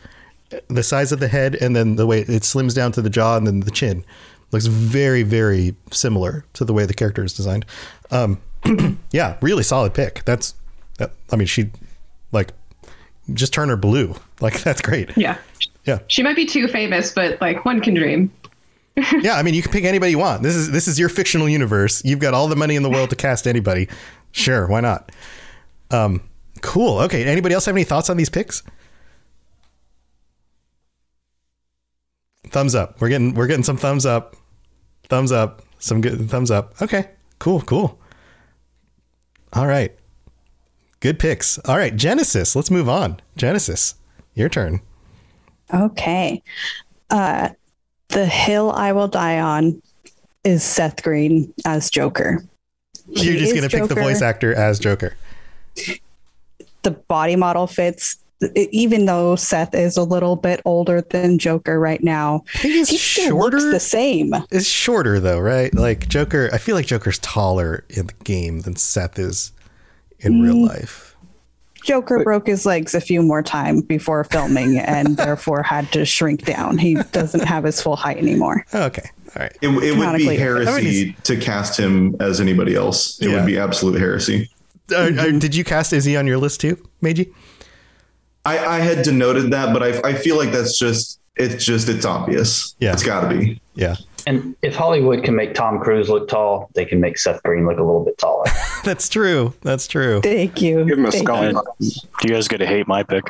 the 0.67 0.83
size 0.83 1.11
of 1.11 1.19
the 1.19 1.27
head, 1.27 1.55
and 1.55 1.75
then 1.75 1.95
the 1.95 2.07
way 2.07 2.21
it 2.21 2.43
slims 2.43 2.75
down 2.75 2.91
to 2.93 3.01
the 3.01 3.09
jaw 3.09 3.37
and 3.37 3.47
then 3.47 3.61
the 3.61 3.71
chin. 3.71 4.03
Looks 4.51 4.65
very, 4.65 5.23
very 5.23 5.75
similar 5.91 6.43
to 6.53 6.65
the 6.65 6.73
way 6.73 6.85
the 6.85 6.93
character 6.93 7.23
is 7.23 7.31
designed. 7.31 7.65
Um, 8.09 8.41
yeah, 9.11 9.37
really 9.41 9.63
solid 9.63 9.93
pick. 9.93 10.23
That's, 10.25 10.55
that, 10.97 11.11
I 11.31 11.35
mean, 11.35 11.47
she 11.47 11.71
like 12.31 12.53
just 13.33 13.53
turn 13.53 13.69
her 13.69 13.77
blue. 13.77 14.15
Like 14.41 14.63
that's 14.63 14.81
great. 14.81 15.15
Yeah. 15.15 15.37
Yeah. 15.85 15.99
She 16.07 16.23
might 16.23 16.35
be 16.35 16.47
too 16.47 16.67
famous, 16.67 17.13
but 17.13 17.39
like 17.41 17.63
one 17.63 17.79
can 17.79 17.93
dream. 17.93 18.31
yeah, 19.21 19.35
I 19.35 19.43
mean, 19.43 19.53
you 19.53 19.61
can 19.61 19.71
pick 19.71 19.83
anybody 19.83 20.09
you 20.09 20.17
want. 20.17 20.41
This 20.41 20.55
is 20.55 20.71
this 20.71 20.87
is 20.87 20.97
your 20.97 21.09
fictional 21.09 21.47
universe. 21.47 22.03
You've 22.03 22.17
got 22.17 22.33
all 22.33 22.47
the 22.47 22.55
money 22.55 22.75
in 22.75 22.81
the 22.81 22.89
world 22.89 23.11
to 23.11 23.15
cast 23.15 23.45
anybody. 23.45 23.87
Sure, 24.31 24.65
why 24.67 24.81
not? 24.81 25.11
Um, 25.91 26.27
cool. 26.61 27.01
Okay. 27.01 27.23
Anybody 27.23 27.53
else 27.53 27.65
have 27.65 27.75
any 27.75 27.83
thoughts 27.83 28.09
on 28.09 28.17
these 28.17 28.29
picks? 28.29 28.63
Thumbs 32.47 32.73
up. 32.73 32.99
We're 32.99 33.09
getting 33.09 33.35
we're 33.35 33.45
getting 33.45 33.63
some 33.63 33.77
thumbs 33.77 34.07
up. 34.07 34.35
Thumbs 35.03 35.31
up. 35.31 35.61
Some 35.77 36.01
good 36.01 36.31
thumbs 36.31 36.49
up. 36.49 36.81
Okay. 36.81 37.09
Cool. 37.37 37.61
Cool. 37.61 38.00
All 39.53 39.67
right. 39.67 39.93
Good 40.99 41.19
picks. 41.19 41.57
All 41.59 41.77
right, 41.77 41.95
Genesis. 41.95 42.55
Let's 42.55 42.71
move 42.71 42.87
on. 42.87 43.19
Genesis, 43.35 43.95
your 44.35 44.49
turn. 44.49 44.81
Okay. 45.73 46.43
Uh, 47.09 47.49
the 48.09 48.25
hill 48.25 48.71
I 48.71 48.91
will 48.91 49.07
die 49.07 49.39
on 49.39 49.81
is 50.43 50.63
Seth 50.63 51.01
Green 51.03 51.53
as 51.65 51.89
Joker. 51.89 52.43
You're 53.07 53.33
He 53.33 53.39
just 53.39 53.55
going 53.55 53.67
to 53.67 53.77
pick 53.77 53.89
the 53.89 53.95
voice 53.95 54.21
actor 54.21 54.53
as 54.53 54.79
Joker. 54.79 55.15
The 56.83 56.91
body 56.91 57.35
model 57.35 57.67
fits, 57.67 58.17
even 58.55 59.05
though 59.05 59.35
Seth 59.35 59.73
is 59.75 59.97
a 59.97 60.03
little 60.03 60.35
bit 60.35 60.61
older 60.65 61.01
than 61.01 61.37
Joker 61.37 61.79
right 61.79 62.03
now. 62.03 62.43
I 62.55 62.57
think 62.59 62.73
he's 62.73 62.89
he 62.89 62.97
shorter. 62.97 63.59
looks 63.59 63.71
the 63.71 63.79
same. 63.79 64.33
It's 64.51 64.67
shorter 64.67 65.19
though, 65.19 65.39
right? 65.39 65.73
Like 65.73 66.07
Joker, 66.07 66.49
I 66.53 66.57
feel 66.57 66.75
like 66.75 66.85
Joker's 66.87 67.19
taller 67.19 67.83
in 67.89 68.07
the 68.07 68.13
game 68.23 68.61
than 68.61 68.75
Seth 68.75 69.19
is 69.19 69.51
in 70.19 70.41
real 70.41 70.55
Mm. 70.55 70.67
life. 70.67 71.07
Joker 71.83 72.23
broke 72.23 72.45
his 72.45 72.63
legs 72.65 72.93
a 72.93 73.01
few 73.01 73.23
more 73.23 73.41
times 73.41 73.81
before 73.83 74.23
filming 74.23 74.77
and 74.77 75.17
therefore 75.17 75.63
had 75.63 75.91
to 75.93 76.05
shrink 76.05 76.45
down. 76.45 76.77
He 76.77 76.93
doesn't 77.11 77.43
have 77.43 77.63
his 77.63 77.81
full 77.81 77.95
height 77.95 78.17
anymore. 78.17 78.63
Okay. 78.73 79.09
All 79.35 79.41
right. 79.41 79.57
It, 79.61 79.69
it 79.69 79.97
would 79.97 80.17
be 80.17 80.35
heresy 80.35 80.69
I 80.71 80.81
mean, 80.81 81.15
to 81.23 81.37
cast 81.37 81.79
him 81.79 82.15
as 82.19 82.39
anybody 82.39 82.75
else. 82.75 83.19
It 83.19 83.29
Yeah. 83.29 83.37
would 83.37 83.45
be 83.47 83.57
absolute 83.57 83.99
heresy. 83.99 84.49
Uh, 84.91 84.95
uh, 85.17 85.31
did 85.39 85.55
you 85.55 85.63
cast 85.63 85.91
Izzy 85.93 86.15
on 86.17 86.27
your 86.27 86.37
list 86.37 86.61
too, 86.61 86.77
Meiji? 87.01 87.31
I, 88.45 88.57
I 88.59 88.79
had 88.79 89.03
denoted 89.03 89.51
that, 89.51 89.73
but 89.73 89.83
I, 89.83 90.09
I 90.09 90.13
feel 90.15 90.37
like 90.37 90.51
that's 90.51 90.77
just 90.77 91.19
it's 91.35 91.63
just 91.63 91.87
it's 91.89 92.05
obvious. 92.05 92.75
Yeah. 92.79 92.93
it's 92.93 93.03
got 93.03 93.21
to 93.29 93.37
be. 93.37 93.61
Yeah. 93.75 93.95
And 94.27 94.55
if 94.61 94.75
Hollywood 94.75 95.23
can 95.23 95.35
make 95.35 95.53
Tom 95.55 95.79
Cruise 95.79 96.07
look 96.09 96.27
tall, 96.27 96.69
they 96.75 96.85
can 96.85 96.99
make 96.99 97.17
Seth 97.17 97.41
Green 97.43 97.65
look 97.65 97.79
a 97.79 97.83
little 97.83 98.03
bit 98.05 98.17
taller. 98.17 98.45
That's 98.83 99.09
true. 99.09 99.53
That's 99.61 99.87
true. 99.87 100.21
Thank 100.21 100.61
you. 100.61 100.85
Give 100.85 100.97
him 100.99 101.05
a 101.05 101.11
Thank 101.11 101.23
skull. 101.27 101.63
you. 101.79 101.91
You 102.23 102.29
guys 102.29 102.47
get 102.47 102.57
to 102.57 102.67
hate 102.67 102.87
my 102.87 103.01
pick. 103.03 103.23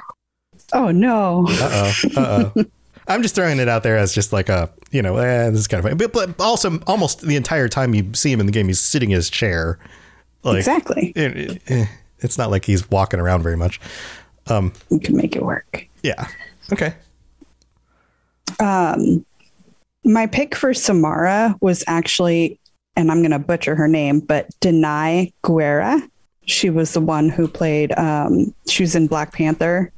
Oh 0.73 0.91
no. 0.91 1.45
Uh 1.49 1.69
oh. 1.71 1.93
Uh 2.17 2.49
oh. 2.55 2.63
I'm 3.07 3.21
just 3.21 3.35
throwing 3.35 3.59
it 3.59 3.67
out 3.67 3.83
there 3.83 3.97
as 3.97 4.13
just 4.13 4.31
like 4.31 4.47
a, 4.49 4.69
you 4.91 5.01
know, 5.01 5.17
eh, 5.17 5.49
this 5.49 5.59
is 5.61 5.67
kind 5.67 5.79
of 5.79 5.83
funny. 5.83 5.95
But, 5.95 6.13
but 6.13 6.41
also, 6.43 6.79
almost 6.87 7.21
the 7.21 7.35
entire 7.35 7.67
time 7.67 7.93
you 7.93 8.13
see 8.13 8.31
him 8.31 8.39
in 8.39 8.45
the 8.45 8.51
game, 8.51 8.67
he's 8.67 8.79
sitting 8.79 9.11
in 9.11 9.15
his 9.15 9.29
chair. 9.29 9.79
Like, 10.43 10.57
exactly. 10.57 11.11
it- 11.15 11.37
it- 11.37 11.61
eh, 11.67 11.85
it's 12.19 12.37
not 12.37 12.51
like 12.51 12.65
he's 12.65 12.89
walking 12.91 13.19
around 13.19 13.41
very 13.43 13.57
much. 13.57 13.79
Um, 14.57 14.73
You 14.89 14.99
can 14.99 15.15
make 15.15 15.35
it 15.35 15.43
work. 15.43 15.87
yeah. 16.03 16.27
Okay. 16.71 16.93
Um, 18.59 19.25
my 20.03 20.27
pick 20.27 20.55
for 20.55 20.73
Samara 20.73 21.55
was 21.61 21.83
actually, 21.87 22.59
and 22.95 23.11
I'm 23.11 23.19
going 23.19 23.31
to 23.31 23.39
butcher 23.39 23.75
her 23.75 23.87
name, 23.87 24.19
but 24.19 24.47
Danai 24.61 25.33
Gurira. 25.43 26.07
She 26.45 26.69
was 26.69 26.93
the 26.93 27.01
one 27.01 27.29
who 27.29 27.47
played. 27.47 27.91
Um, 27.97 28.53
she 28.67 28.83
was 28.83 28.95
in 28.95 29.07
Black 29.07 29.31
Panther. 29.33 29.91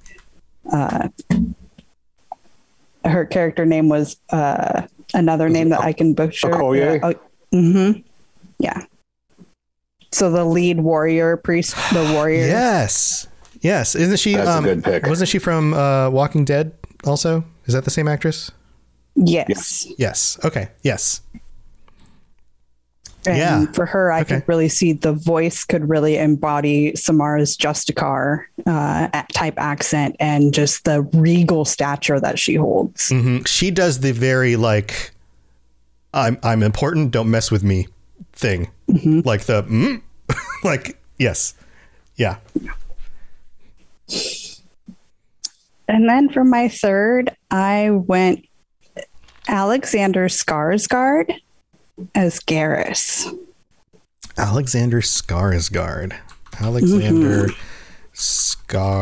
Uh, 0.72 1.08
her 3.06 3.26
character 3.26 3.66
name 3.66 3.90
was 3.90 4.18
uh, 4.30 4.84
another 5.14 5.50
name 5.50 5.70
that 5.70 5.82
I 5.82 5.94
can 5.94 6.14
butcher. 6.14 6.50
Okoye? 6.50 7.00
Yeah. 7.00 7.10
Oh, 7.10 7.14
mm-hmm. 7.58 8.02
Yeah. 8.60 8.86
So 10.12 10.30
the 10.32 10.46
lead 10.46 10.80
warrior 10.80 11.38
priest, 11.38 11.76
the 11.94 12.12
warrior. 12.14 12.46
Yes. 12.48 13.28
Yes. 13.64 13.96
Isn't 13.96 14.18
she? 14.20 14.36
That's 14.36 14.48
a 14.48 14.52
um, 14.60 14.64
good 14.66 14.84
pick. 14.84 15.06
Wasn't 15.08 15.28
she 15.30 15.40
from 15.40 15.74
uh, 15.74 16.10
Walking 16.12 16.46
Dead 16.46 16.74
also? 17.06 17.44
Is 17.66 17.74
that 17.74 17.84
the 17.86 17.90
same 17.92 18.08
actress? 18.08 18.52
Yes. 19.16 19.88
Yes. 19.98 20.38
Okay. 20.46 20.68
Yes. 20.84 21.22
And 23.26 23.38
Yeah. 23.38 23.66
for 23.72 23.86
her, 23.86 24.12
I 24.12 24.22
Okay. 24.22 24.36
could 24.42 24.48
really 24.50 24.68
see 24.68 24.92
the 24.92 25.14
voice 25.14 25.64
could 25.64 25.88
really 25.90 26.18
embody 26.18 26.94
Samara's 26.96 27.56
Justicar 27.56 28.44
uh, 28.68 29.08
a- 29.14 29.26
type 29.32 29.54
accent 29.58 30.18
and 30.20 30.54
just 30.54 30.84
the 30.84 31.04
regal 31.14 31.64
stature 31.64 32.20
that 32.20 32.38
she 32.38 32.56
holds. 32.56 33.10
hmm 33.10 33.40
She 33.46 33.72
does 33.72 34.02
the 34.02 34.12
very 34.12 34.58
like, 34.58 35.12
I'm 36.14 36.38
I'm 36.44 36.62
important. 36.64 37.12
Don't 37.12 37.32
mess 37.32 37.50
with 37.50 37.64
me, 37.64 37.88
thing. 38.34 38.70
Like 38.90 39.44
the 39.46 39.64
mm? 39.64 40.02
like 40.66 40.98
yes, 41.18 41.54
yeah. 42.18 42.38
And 45.88 46.10
then 46.10 46.30
for 46.30 46.44
my 46.44 46.70
third, 46.70 47.36
I 47.52 47.92
went 47.92 48.46
Alexander 49.48 50.28
Skarsgård 50.28 51.36
as 52.16 52.40
Garrus. 52.40 53.32
Alexander 54.38 55.02
Skarsgård. 55.02 56.14
Alexander 56.60 57.48
mm-hmm. 57.48 57.54
Skarsgård. 58.14 59.02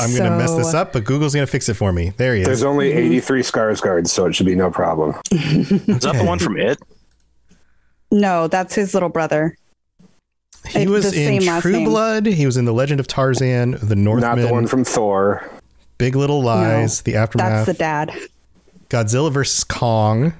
I'm 0.00 0.16
gonna 0.16 0.36
mess 0.36 0.54
this 0.54 0.74
up, 0.74 0.92
but 0.92 1.04
Google's 1.04 1.34
gonna 1.34 1.46
fix 1.46 1.68
it 1.68 1.74
for 1.74 1.92
me. 1.92 2.12
There 2.16 2.34
he 2.34 2.40
is. 2.42 2.46
There's 2.46 2.62
only 2.62 2.92
83 2.92 3.42
Skarsgårds, 3.42 4.08
so 4.08 4.26
it 4.26 4.34
should 4.34 4.46
be 4.46 4.54
no 4.54 4.70
problem. 4.70 5.14
Is 5.30 5.68
that 6.00 6.14
the 6.16 6.24
one 6.24 6.38
from 6.38 6.58
It? 6.58 6.78
No, 8.10 8.48
that's 8.48 8.74
his 8.74 8.92
little 8.92 9.08
brother. 9.08 9.56
He 10.68 10.82
It- 10.82 10.88
was 10.88 11.10
the 11.10 11.20
in 11.20 11.40
same 11.40 11.46
last 11.48 11.62
True 11.62 11.72
name. 11.72 11.84
Blood. 11.84 12.26
He 12.26 12.46
was 12.46 12.56
in 12.56 12.64
The 12.64 12.72
Legend 12.72 13.00
of 13.00 13.06
Tarzan, 13.06 13.78
The 13.82 13.96
Northman, 13.96 14.36
Not 14.36 14.46
the 14.46 14.52
one 14.52 14.66
from 14.66 14.84
Thor. 14.84 15.48
Big 15.98 16.14
Little 16.16 16.42
Lies, 16.42 17.02
The 17.02 17.14
Aftermath, 17.16 17.66
That's 17.66 17.66
the 17.66 17.74
dad. 17.74 18.12
Godzilla 18.88 19.32
vs 19.32 19.64
Kong, 19.64 20.34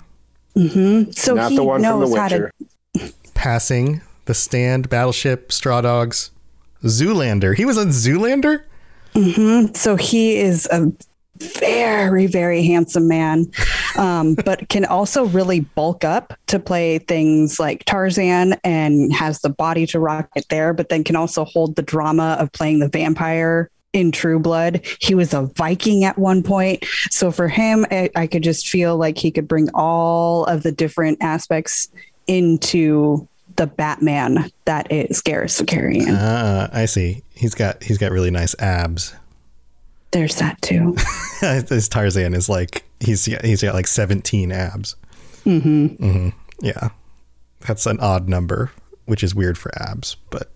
hmm 0.55 1.05
So 1.13 1.35
Not 1.35 1.51
he 1.51 1.57
the 1.57 1.65
one 1.65 1.83
from 1.83 2.01
The 2.01 2.07
knows 2.07 2.17
how 2.17 2.29
to 2.29 2.51
Passing, 3.35 4.01
The 4.27 4.35
Stand, 4.35 4.89
Battleship, 4.91 5.51
Straw 5.53 5.81
Dogs, 5.81 6.31
Zoolander. 6.85 7.57
He 7.57 7.65
was 7.65 7.79
on 7.79 7.89
Zoolander. 7.89 8.63
hmm 9.15 9.67
So 9.75 9.97
he 9.97 10.37
is 10.37 10.69
a 10.71 10.93
very, 11.61 12.27
very 12.27 12.65
handsome 12.65 13.09
man, 13.09 13.51
um, 13.97 14.35
but 14.35 14.69
can 14.69 14.85
also 14.85 15.27
really 15.27 15.61
bulk 15.61 16.05
up 16.05 16.35
to 16.49 16.59
play 16.59 16.99
things 16.99 17.59
like 17.59 17.85
Tarzan 17.85 18.55
and 18.65 19.13
has 19.13 19.41
the 19.41 19.51
body 19.51 19.87
to 19.89 19.99
rock 19.99 20.29
it 20.37 20.47
there, 20.49 20.73
but 20.73 20.89
then 20.89 21.05
can 21.05 21.17
also 21.17 21.45
hold 21.45 21.77
the 21.77 21.83
drama 21.83 22.37
of 22.39 22.53
playing 22.53 22.79
the 22.81 22.89
vampire 22.89 23.71
in 23.93 24.11
True 24.11 24.39
Blood. 24.39 24.87
He 25.01 25.15
was 25.15 25.35
a 25.35 25.43
Viking 25.43 26.05
at 26.05 26.19
one 26.19 26.43
point. 26.43 26.85
So 27.11 27.31
for 27.31 27.49
him, 27.49 27.87
I, 27.91 28.11
I 28.17 28.27
could 28.27 28.43
just 28.43 28.69
feel 28.69 28.97
like 28.97 29.19
he 29.19 29.31
could 29.31 29.47
bring 29.47 29.69
all 29.75 30.45
of 30.47 30.63
the 30.63 30.73
different 30.73 31.19
aspects 31.21 31.89
into 32.27 33.29
the 33.57 33.67
Batman 33.67 34.51
that 34.65 34.91
is 34.91 35.21
Garrus 35.21 35.61
Vakarian. 35.61 36.17
Ah, 36.19 36.71
I 36.73 36.87
see. 36.87 37.23
He's 37.35 37.55
got 37.55 37.83
he's 37.83 37.99
got 37.99 38.13
really 38.13 38.31
nice 38.31 38.55
abs. 38.59 39.15
There's 40.13 40.37
that 40.37 40.61
too. 40.63 40.95
His 41.41 41.89
Tarzan 41.89 42.35
is 42.35 42.49
like 42.49 42.85
he's 43.01 43.25
he's 43.25 43.63
got 43.63 43.75
like 43.75 43.87
17 43.87 44.53
abs. 44.53 44.95
hmm 45.45 45.87
hmm 45.87 46.29
Yeah, 46.61 46.91
that's 47.61 47.87
an 47.87 47.99
odd 48.01 48.29
number, 48.29 48.71
which 49.07 49.25
is 49.25 49.35
weird 49.35 49.59
for 49.59 49.71
abs, 49.83 50.17
but 50.31 50.51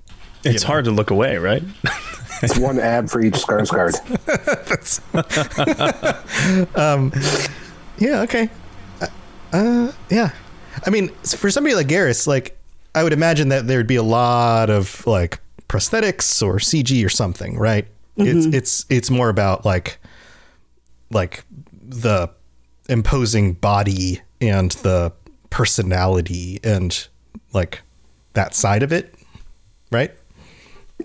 It's 0.45 0.63
hard 0.63 0.85
to 0.85 0.91
look 0.91 1.11
away, 1.11 1.39
right? 1.39 1.63
It's 2.43 2.59
one 2.59 2.79
ab 2.79 3.09
for 3.09 3.23
each 3.23 3.35
Skarsgård. 3.35 3.97
um, 6.77 7.13
yeah, 7.99 8.21
okay, 8.23 8.51
uh, 9.01 9.07
uh, 9.53 9.93
yeah. 10.11 10.31
I 10.87 10.91
mean, 10.91 11.09
for 11.25 11.51
somebody 11.51 11.75
like 11.75 11.87
Garrus, 11.89 12.27
like 12.27 12.59
I 12.95 13.03
would 13.03 13.15
imagine 13.15 13.49
that 13.49 13.67
there 13.67 13.79
would 13.79 13.87
be 13.87 13.97
a 13.97 14.03
lot 14.03 14.69
of 14.71 15.07
like 15.07 15.41
prosthetics 15.69 16.43
or 16.47 16.57
CG 16.59 17.05
or 17.05 17.09
something, 17.09 17.57
right? 17.59 17.87
It's 18.17 18.47
Mhm. 18.47 18.55
it's 18.55 18.87
it's 18.89 19.11
more 19.11 19.29
about 19.29 19.65
like 19.65 19.99
like 21.11 21.45
the 21.89 22.31
imposing 22.89 23.53
body 23.55 24.21
and 24.41 24.71
the 24.73 25.13
personality 25.51 26.61
and 26.65 27.07
like 27.53 27.83
that 28.35 28.55
side 28.55 28.83
of 28.83 28.93
it, 28.93 29.15
right? 29.91 30.13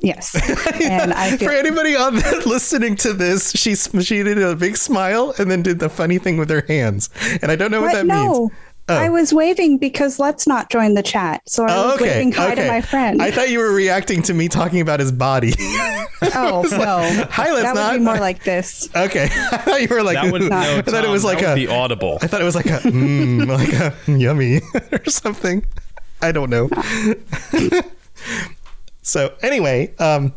Yes. 0.02 0.36
And 0.82 1.13
I 1.13 1.36
feel 1.38 1.50
For 1.50 1.54
anybody 1.54 1.95
on 1.95 2.15
the, 2.15 2.43
listening 2.45 2.95
to 2.97 3.13
this, 3.13 3.52
she 3.52 3.76
she 3.76 4.24
did 4.24 4.38
a 4.41 4.56
big 4.56 4.78
smile 4.78 5.34
and 5.38 5.52
then 5.52 5.62
did 5.62 5.80
the 5.80 5.89
funny 5.89 6.17
thing 6.17 6.38
with 6.38 6.50
her 6.50 6.63
hands, 6.67 7.10
and 7.41 7.52
I 7.52 7.56
don't 7.56 7.71
know 7.71 7.82
what, 7.82 7.93
that 7.93 8.06
no. 8.06 8.39
means. 8.39 8.52
Oh. 8.89 8.96
I 8.96 9.10
was 9.10 9.34
waving 9.34 9.78
because 9.78 10.20
let's 10.20 10.48
not 10.48 10.70
join 10.70 10.96
the 10.96 11.04
chat. 11.04 11.41
So 11.48 11.63
I 11.65 11.74
Oh, 11.74 11.86
was 11.86 11.96
okay. 11.96 12.04
waving 12.10 12.32
hi 12.34 12.52
okay. 12.54 12.63
to 12.63 12.67
my 12.67 12.82
friend. 12.82 13.22
I 13.22 13.32
thought 13.32 13.50
you 13.50 13.60
were 13.60 13.72
reacting 13.72 14.22
to 14.24 14.34
me 14.34 14.50
talking 14.50 14.82
about 14.82 15.00
his 15.00 15.12
body. 15.12 15.54
oh 16.36 16.65
no. 16.72 17.26
Hi, 17.32 17.52
let's 17.52 17.63
that 17.63 17.76
not. 17.76 17.91
would 17.94 18.00
be 18.00 18.04
more 18.04 18.20
like 18.20 18.44
this. 18.44 18.89
Okay, 18.96 19.26
I 19.52 19.58
thought 19.58 19.82
you 19.82 19.88
were 19.89 20.04
like. 20.04 20.15
That 20.15 20.32
would- 20.32 20.41
no, 20.41 20.58
I 20.58 20.82
thought 20.82 21.06
it 21.06 21.10
was 21.10 21.24
like 21.24 21.41
a 21.41 21.56
be 21.56 21.67
audible. 21.67 22.17
I 22.22 22.28
thought 22.28 22.41
it 22.41 22.46
was 22.46 22.56
like 22.56 22.65
a 22.65 22.80
mm, 22.80 23.48
like 23.48 23.72
a 23.74 23.94
yummy 24.20 24.62
or 24.91 25.06
something. 25.10 25.65
I 26.22 26.32
don't 26.32 26.50
know. 26.50 26.70
so 29.02 29.34
anyway, 29.41 29.94
um, 30.00 30.34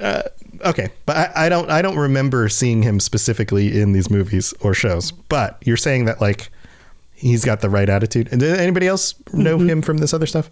uh, 0.00 0.22
okay, 0.64 0.88
but 1.06 1.16
I, 1.16 1.46
I 1.46 1.48
don't 1.48 1.70
I 1.70 1.82
don't 1.82 1.96
remember 1.96 2.48
seeing 2.48 2.82
him 2.82 3.00
specifically 3.00 3.80
in 3.80 3.92
these 3.92 4.10
movies 4.10 4.52
or 4.60 4.74
shows. 4.74 5.10
But 5.12 5.58
you're 5.64 5.76
saying 5.76 6.04
that 6.06 6.20
like 6.20 6.50
he's 7.22 7.44
got 7.44 7.60
the 7.60 7.70
right 7.70 7.88
attitude. 7.88 8.28
And 8.30 8.40
did 8.40 8.58
anybody 8.58 8.86
else 8.86 9.14
know 9.32 9.56
Mm-hmm. 9.56 9.68
him 9.70 9.82
from 9.82 9.98
this 9.98 10.12
other 10.12 10.26
stuff? 10.26 10.50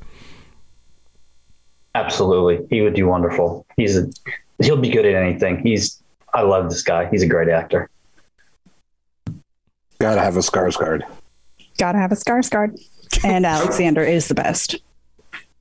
Absolutely, 1.94 2.66
he 2.70 2.82
would 2.82 2.94
do 2.94 3.06
wonderful. 3.06 3.66
He's 3.76 3.96
a 3.96 4.08
he'll 4.60 4.76
be 4.76 4.90
good 4.90 5.04
at 5.06 5.14
anything. 5.14 5.58
He's 5.58 6.00
I 6.32 6.42
love 6.42 6.70
this 6.70 6.82
guy. 6.82 7.08
He's 7.10 7.22
a 7.22 7.26
great 7.26 7.48
actor. 7.48 7.90
Gotta 9.98 10.20
have 10.20 10.36
a 10.36 10.42
scars 10.42 10.76
guard. 10.76 11.04
Gotta 11.78 11.98
have 11.98 12.12
a 12.12 12.14
Skarsgård. 12.14 12.78
And 13.24 13.44
Alexander 13.44 14.02
is 14.02 14.28
the 14.28 14.34
best. 14.34 14.76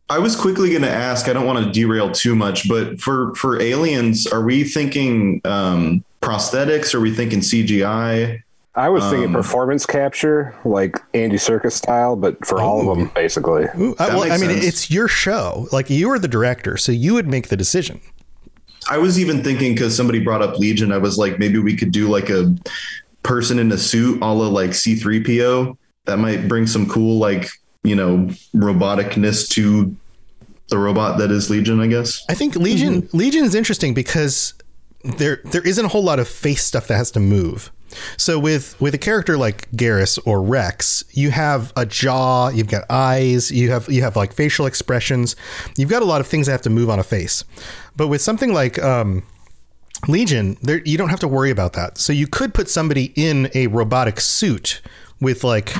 I 0.09 0.19
was 0.19 0.35
quickly 0.35 0.69
going 0.69 0.81
to 0.81 0.89
ask. 0.89 1.27
I 1.29 1.33
don't 1.33 1.45
want 1.45 1.63
to 1.65 1.71
derail 1.71 2.11
too 2.11 2.35
much, 2.35 2.67
but 2.67 2.99
for 2.99 3.33
for 3.35 3.61
aliens, 3.61 4.27
are 4.27 4.43
we 4.43 4.63
thinking 4.63 5.39
um, 5.45 6.03
prosthetics? 6.21 6.93
Are 6.93 6.99
we 6.99 7.13
thinking 7.13 7.39
CGI? 7.39 8.41
I 8.79 8.87
was 8.87 9.03
thinking 9.03 9.25
Um, 9.25 9.33
performance 9.33 9.85
capture, 9.85 10.55
like 10.63 10.97
Andy 11.13 11.35
Serkis 11.35 11.73
style, 11.73 12.15
but 12.15 12.45
for 12.45 12.61
all 12.61 12.89
of 12.89 12.97
them, 12.97 13.11
basically. 13.13 13.65
Ooh, 13.77 13.93
I, 13.99 14.07
well, 14.07 14.23
I 14.23 14.29
makes 14.29 14.41
mean, 14.41 14.49
sense. 14.51 14.65
it's 14.65 14.89
your 14.89 15.09
show. 15.09 15.67
Like 15.73 15.89
you 15.89 16.09
are 16.11 16.17
the 16.17 16.29
director, 16.29 16.77
so 16.77 16.93
you 16.93 17.13
would 17.13 17.27
make 17.27 17.49
the 17.49 17.57
decision. 17.57 17.99
I 18.89 18.97
was 18.97 19.19
even 19.19 19.43
thinking 19.43 19.73
because 19.73 19.95
somebody 19.95 20.19
brought 20.19 20.41
up 20.41 20.57
Legion. 20.57 20.93
I 20.93 20.97
was 20.97 21.17
like, 21.17 21.39
maybe 21.39 21.59
we 21.59 21.75
could 21.75 21.91
do 21.91 22.07
like 22.07 22.29
a 22.29 22.55
person 23.21 23.59
in 23.59 23.69
a 23.73 23.77
suit, 23.77 24.21
all 24.21 24.41
of 24.41 24.53
like 24.53 24.69
C3PO. 24.69 25.77
That 26.05 26.17
might 26.17 26.47
bring 26.47 26.65
some 26.65 26.87
cool, 26.87 27.19
like 27.19 27.49
you 27.83 27.95
know, 27.97 28.29
roboticness 28.55 29.49
to 29.49 29.93
the 30.69 30.77
robot 30.77 31.17
that 31.17 31.31
is 31.31 31.49
Legion. 31.49 31.81
I 31.81 31.87
guess. 31.87 32.23
I 32.29 32.33
think 32.33 32.55
Legion 32.55 33.09
Legion 33.11 33.43
is 33.43 33.55
interesting 33.55 33.93
because 33.93 34.53
there 35.03 35.41
there 35.51 35.67
isn't 35.67 35.83
a 35.83 35.89
whole 35.89 36.03
lot 36.03 36.19
of 36.19 36.29
face 36.29 36.63
stuff 36.63 36.87
that 36.87 36.95
has 36.95 37.11
to 37.11 37.19
move. 37.19 37.73
So 38.17 38.39
with 38.39 38.79
with 38.79 38.93
a 38.93 38.97
character 38.97 39.37
like 39.37 39.69
Garrus 39.71 40.19
or 40.25 40.41
Wrex, 40.41 41.03
you 41.11 41.31
have 41.31 41.73
a 41.75 41.85
jaw, 41.85 42.49
you've 42.49 42.67
got 42.67 42.85
eyes, 42.89 43.51
you 43.51 43.71
have 43.71 43.89
you 43.89 44.01
have 44.01 44.15
like 44.15 44.33
facial 44.33 44.65
expressions, 44.65 45.35
you've 45.77 45.89
got 45.89 46.01
a 46.01 46.05
lot 46.05 46.21
of 46.21 46.27
things 46.27 46.47
that 46.47 46.53
have 46.53 46.61
to 46.63 46.69
move 46.69 46.89
on 46.89 46.99
a 46.99 47.03
face. 47.03 47.43
But 47.95 48.07
with 48.07 48.21
something 48.21 48.53
like 48.53 48.79
um, 48.79 49.23
Legion, 50.07 50.57
there 50.61 50.81
you 50.85 50.97
don't 50.97 51.09
have 51.09 51.19
to 51.21 51.27
worry 51.27 51.51
about 51.51 51.73
that. 51.73 51.97
So 51.97 52.13
you 52.13 52.27
could 52.27 52.53
put 52.53 52.69
somebody 52.69 53.11
in 53.15 53.49
a 53.53 53.67
robotic 53.67 54.19
suit 54.19 54.81
with 55.19 55.43
like 55.43 55.73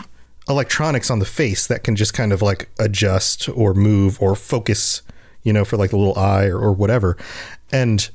electronics 0.49 1.11
on 1.11 1.19
the 1.19 1.25
face 1.25 1.67
that 1.67 1.83
can 1.83 1.95
just 1.95 2.13
kind 2.13 2.33
of 2.33 2.41
like 2.41 2.69
adjust 2.79 3.47
or 3.49 3.73
move 3.73 4.21
or 4.21 4.35
focus, 4.35 5.03
you 5.43 5.53
know, 5.53 5.63
for 5.63 5.77
like 5.77 5.93
a 5.93 5.97
little 5.97 6.17
eye 6.17 6.45
or, 6.45 6.57
or 6.57 6.73
whatever. 6.73 7.15
And 7.71 8.09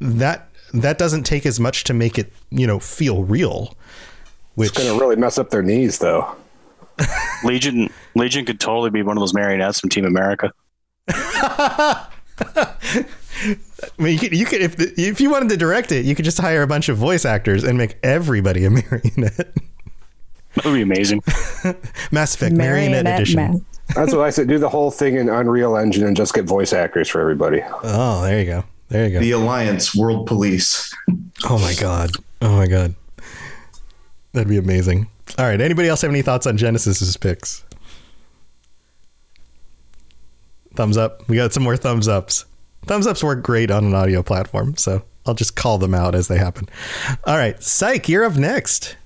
that 0.00 0.50
that 0.74 0.98
doesn't 0.98 1.24
take 1.24 1.46
as 1.46 1.58
much 1.60 1.84
to 1.84 1.94
make 1.94 2.18
it, 2.18 2.32
you 2.50 2.66
know, 2.66 2.78
feel 2.78 3.24
real. 3.24 3.74
Which 4.54 4.70
It's 4.70 4.78
gonna 4.86 4.98
really 4.98 5.16
mess 5.16 5.38
up 5.38 5.50
their 5.50 5.62
knees, 5.62 5.98
though. 5.98 6.34
Legion 7.44 7.92
Legion 8.14 8.44
could 8.46 8.58
totally 8.58 8.90
be 8.90 9.02
one 9.02 9.16
of 9.16 9.20
those 9.20 9.34
marionettes 9.34 9.80
from 9.80 9.90
Team 9.90 10.04
America. 10.06 10.52
I 11.08 12.06
mean, 13.98 14.14
you 14.14 14.18
could, 14.18 14.34
you 14.34 14.46
could 14.46 14.62
if 14.62 14.76
the, 14.76 14.92
if 14.96 15.20
you 15.20 15.30
wanted 15.30 15.50
to 15.50 15.56
direct 15.56 15.92
it, 15.92 16.04
you 16.04 16.14
could 16.14 16.24
just 16.24 16.38
hire 16.38 16.62
a 16.62 16.66
bunch 16.66 16.88
of 16.88 16.96
voice 16.96 17.24
actors 17.24 17.64
and 17.64 17.76
make 17.76 17.98
everybody 18.02 18.64
a 18.64 18.70
marionette. 18.70 19.54
That 20.54 20.64
would 20.64 20.74
be 20.74 20.82
amazing. 20.82 21.22
Mass 22.10 22.34
Effect 22.34 22.54
Marionette, 22.56 23.04
Marionette 23.04 23.06
Edition. 23.20 23.36
man. 23.36 23.64
That's 23.94 24.12
what 24.14 24.22
I 24.22 24.30
said. 24.30 24.48
Do 24.48 24.58
the 24.58 24.68
whole 24.70 24.90
thing 24.90 25.16
in 25.16 25.28
Unreal 25.28 25.76
Engine 25.76 26.04
and 26.06 26.16
just 26.16 26.32
get 26.34 26.44
voice 26.46 26.72
actors 26.72 27.08
for 27.08 27.20
everybody. 27.20 27.62
Oh, 27.84 28.22
there 28.22 28.40
you 28.40 28.46
go. 28.46 28.64
There 28.88 29.06
you 29.06 29.12
go. 29.14 29.20
The 29.20 29.32
Alliance 29.32 29.94
World 29.94 30.26
Police. 30.26 30.92
Oh 31.44 31.58
my 31.58 31.74
god. 31.74 32.12
Oh 32.40 32.56
my 32.56 32.66
god. 32.66 32.94
That'd 34.32 34.48
be 34.48 34.56
amazing. 34.56 35.06
All 35.38 35.44
right. 35.44 35.60
Anybody 35.60 35.86
else 35.86 36.00
have 36.00 36.10
any 36.10 36.22
thoughts 36.22 36.46
on 36.46 36.56
Genesis's 36.56 37.14
picks? 37.18 37.62
Thumbs 40.74 40.96
up. 40.96 41.28
We 41.28 41.36
got 41.36 41.52
some 41.52 41.62
more 41.62 41.76
thumbs 41.76 42.08
ups. 42.08 42.46
Thumbs 42.86 43.06
ups 43.06 43.22
work 43.22 43.42
great 43.42 43.70
on 43.70 43.84
an 43.84 43.94
audio 43.94 44.22
platform, 44.22 44.76
so 44.78 45.02
I'll 45.26 45.34
just 45.34 45.56
call 45.56 45.76
them 45.78 45.94
out 45.94 46.14
as 46.14 46.28
they 46.28 46.38
happen. 46.38 46.68
All 47.24 47.36
right, 47.36 47.62
Psych, 47.62 48.08
you're 48.08 48.24
up 48.24 48.36
next. 48.36 48.96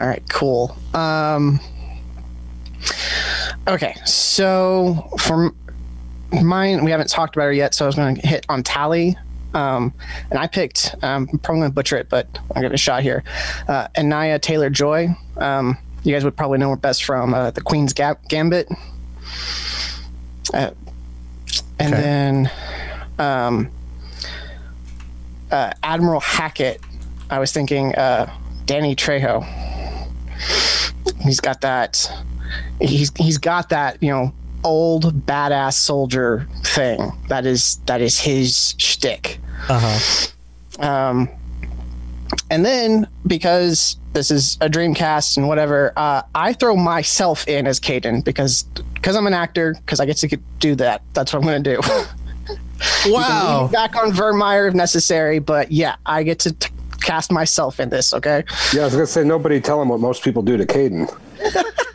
All 0.00 0.06
right, 0.08 0.22
cool. 0.28 0.76
Um, 0.92 1.60
okay, 3.68 3.94
so 4.04 5.08
for 5.20 5.46
m- 5.46 5.56
mine, 6.44 6.84
we 6.84 6.90
haven't 6.90 7.08
talked 7.08 7.36
about 7.36 7.44
her 7.46 7.52
yet, 7.52 7.74
so 7.74 7.84
I 7.84 7.88
was 7.88 7.94
going 7.96 8.16
to 8.16 8.26
hit 8.26 8.46
on 8.48 8.62
Tali. 8.62 9.16
Um, 9.54 9.94
and 10.30 10.38
I 10.38 10.46
picked, 10.46 10.94
um, 11.02 11.28
I'm 11.32 11.38
probably 11.38 11.60
going 11.60 11.70
to 11.70 11.74
butcher 11.74 11.96
it, 11.96 12.08
but 12.10 12.26
I'll 12.54 12.62
give 12.62 12.72
it 12.72 12.74
a 12.74 12.78
shot 12.78 13.02
here. 13.02 13.24
Uh, 13.68 13.88
Anaya 13.96 14.38
Taylor 14.38 14.68
Joy. 14.68 15.08
Um, 15.38 15.78
you 16.02 16.12
guys 16.12 16.24
would 16.24 16.36
probably 16.36 16.58
know 16.58 16.70
her 16.70 16.76
best 16.76 17.04
from 17.04 17.32
uh, 17.32 17.50
the 17.52 17.60
Queen's 17.62 17.92
Ga- 17.92 18.16
Gambit. 18.28 18.68
Uh, 20.52 20.70
and 21.78 21.92
Okay. 21.94 22.02
then 22.02 22.50
um, 23.18 23.70
uh, 25.50 25.72
Admiral 25.82 26.20
Hackett. 26.20 26.80
I 27.30 27.38
was 27.38 27.52
thinking 27.52 27.94
uh, 27.94 28.30
Danny 28.66 28.94
Trejo. 28.94 29.44
He's 31.22 31.40
got 31.40 31.60
that. 31.62 32.10
He's 32.80 33.10
he's 33.16 33.38
got 33.38 33.70
that 33.70 34.00
you 34.02 34.10
know 34.10 34.32
old 34.66 35.26
badass 35.26 35.74
soldier 35.74 36.46
thing. 36.64 37.12
That 37.28 37.46
is 37.46 37.76
that 37.86 38.00
is 38.00 38.20
his 38.20 38.74
shtick. 38.78 39.38
Uh 39.68 39.80
huh. 39.80 40.86
Um, 40.86 41.28
and 42.50 42.64
then 42.64 43.08
because 43.26 43.96
this 44.12 44.30
is 44.30 44.58
a 44.60 44.68
Dreamcast 44.68 45.36
and 45.36 45.48
whatever, 45.48 45.92
uh, 45.96 46.22
I 46.34 46.52
throw 46.52 46.76
myself 46.76 47.46
in 47.48 47.66
as 47.66 47.80
Kaidan 47.80 48.24
because 48.24 48.64
because 48.94 49.16
I'm 49.16 49.26
an 49.26 49.34
actor 49.34 49.74
because 49.74 50.00
I 50.00 50.06
get 50.06 50.16
to 50.18 50.36
do 50.58 50.74
that. 50.74 51.02
That's 51.14 51.32
what 51.32 51.38
I'm 51.40 51.46
going 51.46 51.62
to 51.62 51.74
do. 51.76 51.82
Wow. 53.06 53.68
Back 53.72 53.96
on 53.96 54.10
Virmire 54.12 54.68
if 54.68 54.74
necessary, 54.74 55.38
but 55.38 55.72
yeah, 55.72 55.96
I 56.04 56.22
get 56.22 56.38
to 56.40 56.52
t- 56.52 56.68
cast 57.00 57.32
myself 57.32 57.80
in 57.80 57.88
this. 57.88 58.12
Okay. 58.12 58.44
Yeah, 58.74 58.82
I 58.82 58.84
was 58.84 58.94
gonna 58.94 59.06
say 59.06 59.24
nobody 59.24 59.60
tell 59.60 59.80
him 59.80 59.88
what 59.88 60.00
most 60.00 60.22
people 60.22 60.42
do 60.42 60.56
to 60.56 60.66
Kaidan. 60.66 61.10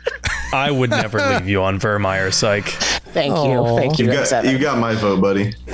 I 0.52 0.70
would 0.70 0.90
never 0.90 1.18
leave 1.30 1.48
you 1.48 1.62
on 1.62 1.78
Virmire, 1.78 2.32
psych. 2.32 2.66
Thank 2.66 3.34
you. 3.46 3.76
Thank 3.76 3.98
you. 3.98 4.06
You 4.06 4.12
got 4.12 4.44
you 4.44 4.58
got 4.58 4.78
my 4.78 4.94
vote, 4.94 5.20
buddy. 5.20 5.54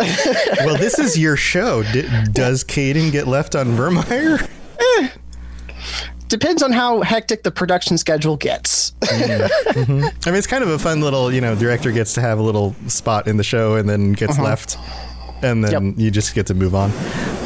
Well, 0.65 0.77
this 0.77 0.99
is 0.99 1.17
your 1.19 1.37
show. 1.37 1.83
D- 1.93 2.09
does 2.33 2.65
Kaidan 2.65 3.13
get 3.13 3.27
left 3.29 3.55
on 3.55 3.69
Virmire? 3.77 4.49
Eh. 4.81 5.09
Depends 6.29 6.63
on 6.63 6.73
how 6.73 7.01
hectic 7.01 7.43
the 7.43 7.51
production 7.51 7.97
schedule 7.97 8.37
gets. 8.37 8.91
Mm-hmm. 9.01 9.81
Mm-hmm. 9.81 10.05
I 10.27 10.31
mean, 10.31 10.35
it's 10.39 10.47
kind 10.47 10.63
of 10.63 10.69
a 10.71 10.79
fun 10.79 11.01
little, 11.01 11.33
you 11.33 11.41
know, 11.41 11.55
director 11.55 11.91
gets 11.93 12.13
to 12.15 12.21
have 12.21 12.39
a 12.39 12.43
little 12.43 12.75
spot 12.87 13.27
in 13.29 13.39
the 13.39 13.45
show 13.45 13.77
and 13.77 13.89
then 13.89 14.13
gets 14.13 14.33
Uh-huh. 14.35 14.43
left, 14.43 14.77
and 15.43 15.65
then 15.65 15.95
you 15.97 16.11
just 16.11 16.35
get 16.35 16.47
to 16.47 16.55
move 16.55 16.75
on. 16.75 16.91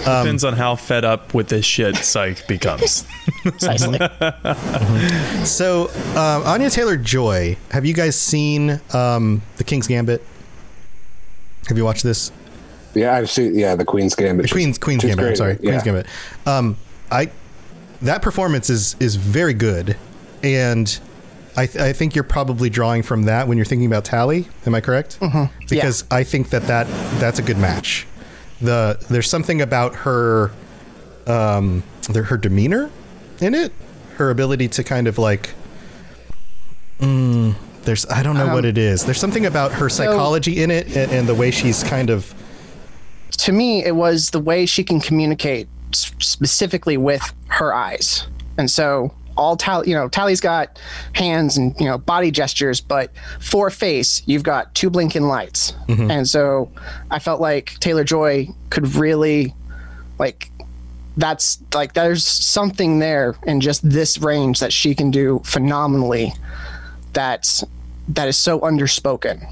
Um, 0.07 0.25
Depends 0.25 0.45
on 0.45 0.55
how 0.55 0.75
fed 0.75 1.05
up 1.05 1.33
with 1.33 1.49
this 1.49 1.65
shit 1.65 1.97
psych 1.97 2.47
becomes. 2.49 3.05
Precisely. 3.43 3.99
So, 5.45 5.89
um, 6.17 6.43
Anya 6.45 6.71
Taylor 6.71 6.97
Joy, 6.97 7.57
have 7.71 7.85
you 7.85 7.95
guys 7.95 8.19
seen 8.19 8.81
um, 8.93 9.43
The 9.57 9.65
King's 9.65 9.87
Gambit? 9.87 10.25
Have 11.69 11.77
you 11.77 11.85
watched 11.85 12.03
this? 12.05 12.31
Yeah, 12.95 13.15
I've 13.17 13.31
seen. 13.31 13.59
Yeah, 13.59 13.75
the 13.75 13.85
Queen's 13.85 14.15
Gambit. 14.15 14.47
The 14.47 14.53
Queen's 14.53 14.79
Queen's 14.79 15.03
she's 15.03 15.11
Gambit. 15.15 15.31
I'm 15.31 15.37
sorry, 15.37 15.53
Yeah. 15.55 15.71
Queen's 15.71 15.83
Gambit. 15.83 16.07
Um, 16.47 16.77
I 17.11 17.31
that 18.03 18.23
performance 18.23 18.69
is 18.71 18.97
is 19.01 19.17
very 19.17 19.55
good, 19.55 19.97
and 20.43 20.99
I 21.57 21.67
th- 21.67 21.83
I 21.85 21.93
think 21.93 22.15
you're 22.15 22.25
probably 22.25 22.71
drawing 22.71 23.03
from 23.03 23.25
that 23.25 23.47
when 23.49 23.59
you're 23.59 23.65
thinking 23.67 23.87
about 23.87 24.05
Tali. 24.05 24.49
Am 24.67 24.75
I 24.75 24.81
correct? 24.81 25.21
Mm-hmm. 25.21 25.67
Because 25.69 26.05
I 26.11 26.25
think 26.25 26.51
that 26.51 26.62
that 26.62 26.87
that's 27.21 27.38
a 27.38 27.43
good 27.43 27.59
match. 27.59 28.07
The 28.61 28.99
there's 29.11 29.29
something 29.29 29.61
about 29.61 29.95
her, 29.97 30.51
um, 31.27 31.83
there, 32.11 32.23
her 32.23 32.37
demeanor 32.38 32.91
in 33.41 33.55
it, 33.55 33.73
her 34.17 34.31
ability 34.31 34.69
to 34.69 34.85
kind 34.85 35.07
of 35.09 35.19
like. 35.19 35.51
Mm, 37.01 37.55
There's 37.83 38.07
I 38.07 38.23
don't 38.23 38.37
know 38.37 38.47
Um, 38.47 38.53
what 38.53 38.65
it 38.65 38.79
is. 38.79 39.05
There's 39.05 39.19
something 39.21 39.45
about 39.45 39.73
her 39.73 39.88
psychology 39.88 40.62
in 40.62 40.71
it 40.71 40.87
and, 40.97 41.11
and 41.11 41.29
the 41.29 41.35
way 41.35 41.51
she's 41.51 41.83
kind 41.83 42.11
of 42.11 42.33
to 43.38 43.51
me, 43.53 43.85
it 43.85 43.97
was 43.97 44.31
the 44.31 44.38
way 44.38 44.67
she 44.67 44.85
can 44.85 45.01
communicate 45.01 45.67
specifically 45.93 46.97
with 46.97 47.33
her 47.49 47.75
eyes. 47.75 48.27
And 48.57 48.71
so 48.71 49.12
all 49.37 49.57
Tali, 49.57 49.88
you 49.88 49.95
know, 49.95 50.09
Tali's 50.09 50.40
got 50.40 50.79
hands 51.14 51.57
and 51.57 51.79
you 51.79 51.87
know 51.87 51.99
body 51.99 52.31
gestures, 52.31 52.81
but 52.81 53.11
for 53.40 53.71
face, 53.71 54.23
you've 54.27 54.42
got 54.42 54.75
two 54.75 54.90
blinking 54.90 55.23
lights. 55.25 55.73
Mhm. 55.88 56.11
And 56.11 56.29
so 56.29 56.71
I 57.11 57.18
felt 57.18 57.40
like 57.40 57.79
Taylor 57.81 58.05
Joy 58.05 58.49
could 58.71 58.95
really, 58.95 59.55
like, 60.18 60.51
that's 61.16 61.59
like 61.75 61.92
there's 61.95 62.25
something 62.25 62.99
there 62.99 63.35
in 63.45 63.61
just 63.61 63.88
this 63.88 64.18
range 64.18 64.61
that 64.61 64.73
she 64.73 64.95
can 64.95 65.11
do 65.11 65.40
phenomenally. 65.45 66.33
That's 67.12 67.64
that 68.09 68.29
is 68.29 68.37
so 68.37 68.61
underspoken. 68.61 69.47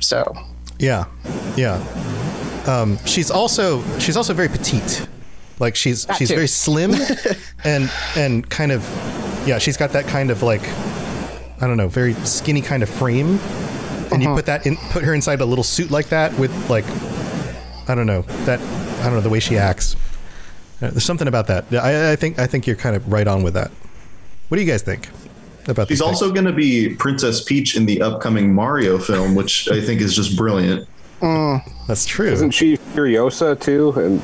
So 0.00 0.36
Yeah, 0.78 1.04
yeah. 1.56 1.82
Um, 2.66 2.98
she's 3.06 3.30
also 3.30 3.82
she's 3.98 4.16
also 4.16 4.34
very 4.34 4.48
petite. 4.48 5.06
Like 5.60 5.74
she's 5.76 6.06
That 6.06 6.16
she's 6.16 6.28
too. 6.28 6.34
very 6.36 6.46
slim, 6.48 6.92
and 7.64 7.90
and 8.16 8.48
kind 8.48 8.72
of 8.72 8.82
yeah. 9.46 9.58
She's 9.58 9.76
got 9.76 9.90
that 9.92 10.06
kind 10.06 10.30
of 10.30 10.42
like 10.42 10.62
I 11.60 11.66
don't 11.66 11.76
know, 11.76 11.88
very 11.88 12.14
skinny 12.24 12.60
kind 12.62 12.82
of 12.82 12.88
frame. 12.88 13.38
And 14.10 14.22
you 14.22 14.28
Uh-huh. 14.28 14.36
put 14.36 14.46
that 14.46 14.66
in, 14.66 14.76
put 14.90 15.04
her 15.04 15.12
inside 15.12 15.40
a 15.40 15.44
little 15.44 15.64
suit 15.64 15.90
like 15.90 16.08
that 16.10 16.32
with 16.38 16.52
like 16.70 16.84
I 17.88 17.94
don't 17.94 18.06
know 18.06 18.22
that 18.46 18.60
I 19.00 19.04
don't 19.04 19.14
know 19.14 19.20
the 19.20 19.28
way 19.30 19.40
she 19.40 19.56
acts. 19.58 19.96
Uh, 20.80 20.90
There's 20.90 21.04
something 21.04 21.26
about 21.28 21.48
that. 21.48 21.64
Yeah, 21.70 21.80
I, 21.82 22.12
I 22.12 22.16
think 22.16 22.38
I 22.38 22.46
think 22.46 22.66
you're 22.66 22.76
kind 22.76 22.94
of 22.96 23.10
right 23.12 23.26
on 23.26 23.42
with 23.42 23.54
that. 23.54 23.70
What 24.48 24.56
do 24.56 24.62
you 24.62 24.70
guys 24.70 24.82
think 24.82 25.08
about? 25.66 25.88
She's 25.88 26.00
also 26.00 26.30
going 26.32 26.46
to 26.46 26.52
be 26.52 26.94
Princess 26.94 27.42
Peach 27.42 27.76
in 27.76 27.84
the 27.84 28.00
upcoming 28.00 28.54
Mario 28.54 28.96
film, 28.98 29.34
which 29.34 29.68
I 29.70 29.80
think 29.82 30.00
is 30.00 30.14
just 30.14 30.36
brilliant. 30.36 30.88
That's 31.20 32.06
true. 32.06 32.30
Isn't 32.30 32.52
she 32.52 32.76
Furiosa 32.76 33.60
too? 33.60 33.90
And 33.96 34.22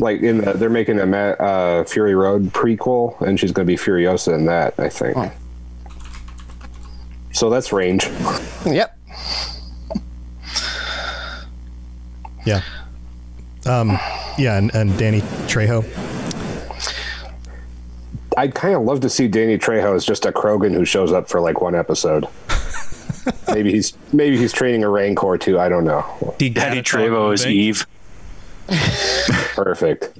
like 0.00 0.22
in 0.22 0.38
the, 0.38 0.52
they're 0.54 0.70
making 0.70 0.98
a 0.98 1.04
uh, 1.04 1.84
Fury 1.84 2.14
Road 2.14 2.52
prequel, 2.52 3.20
and 3.20 3.38
she's 3.38 3.52
going 3.52 3.66
to 3.66 3.70
be 3.70 3.76
Furiosa 3.76 4.34
in 4.34 4.46
that. 4.46 4.74
I 4.78 4.88
think. 4.88 5.16
So 7.32 7.48
that's 7.50 7.72
range. 7.72 8.08
Yep. 8.66 8.98
Yeah. 12.46 12.62
Um, 13.66 13.90
yeah, 14.38 14.56
and, 14.56 14.74
and 14.74 14.98
Danny 14.98 15.20
Trejo. 15.46 15.84
I'd 18.36 18.54
kind 18.54 18.74
of 18.74 18.82
love 18.82 19.00
to 19.00 19.10
see 19.10 19.28
Danny 19.28 19.58
Trejo 19.58 19.94
as 19.94 20.04
just 20.04 20.24
a 20.24 20.32
Krogan 20.32 20.72
who 20.72 20.84
shows 20.84 21.12
up 21.12 21.28
for 21.28 21.40
like 21.40 21.60
one 21.60 21.74
episode. 21.74 22.26
maybe 23.48 23.72
he's 23.72 23.92
maybe 24.12 24.38
he's 24.38 24.52
training 24.52 24.82
a 24.82 24.88
Rancor 24.88 25.36
too. 25.36 25.58
I 25.58 25.68
don't 25.68 25.84
know. 25.84 26.34
Daddy 26.38 26.82
Trevo 26.82 27.34
is 27.34 27.46
Eve. 27.46 27.86
Perfect. 29.54 30.18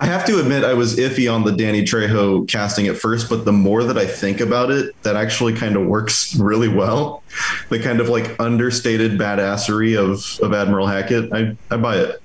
I 0.00 0.06
have 0.06 0.24
to 0.26 0.40
admit, 0.40 0.64
I 0.64 0.74
was 0.74 0.96
iffy 0.96 1.32
on 1.32 1.44
the 1.44 1.52
Danny 1.52 1.82
Trejo 1.82 2.48
casting 2.48 2.88
at 2.88 2.96
first, 2.96 3.28
but 3.30 3.44
the 3.44 3.52
more 3.52 3.84
that 3.84 3.96
I 3.96 4.06
think 4.06 4.40
about 4.40 4.70
it, 4.70 4.94
that 5.02 5.14
actually 5.14 5.54
kind 5.54 5.76
of 5.76 5.86
works 5.86 6.34
really 6.36 6.68
well. 6.68 7.22
The 7.68 7.78
kind 7.78 8.00
of 8.00 8.08
like 8.08 8.38
understated 8.40 9.12
badassery 9.12 9.96
of, 9.96 10.40
of 10.44 10.52
Admiral 10.52 10.88
Hackett, 10.88 11.32
I, 11.32 11.56
I 11.70 11.76
buy 11.76 11.98
it. 11.98 12.20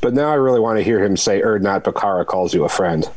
But 0.00 0.12
now 0.12 0.28
I 0.28 0.34
really 0.34 0.58
want 0.58 0.78
to 0.78 0.82
hear 0.82 1.02
him 1.02 1.16
say, 1.16 1.40
"Urdnot 1.40 1.84
Bakara 1.84 2.26
calls 2.26 2.52
you 2.52 2.64
a 2.64 2.68
friend." 2.68 3.08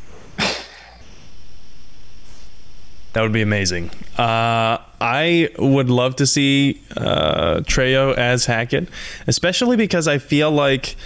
That 3.16 3.22
would 3.22 3.32
be 3.32 3.40
amazing. 3.40 3.88
Uh, 4.18 4.76
I 5.00 5.48
would 5.58 5.88
love 5.88 6.16
to 6.16 6.26
see 6.26 6.82
uh, 6.94 7.60
Trejo 7.60 8.14
as 8.14 8.44
Hackett, 8.44 8.90
especially 9.26 9.78
because 9.78 10.06
I 10.06 10.18
feel 10.18 10.50
like 10.50 10.96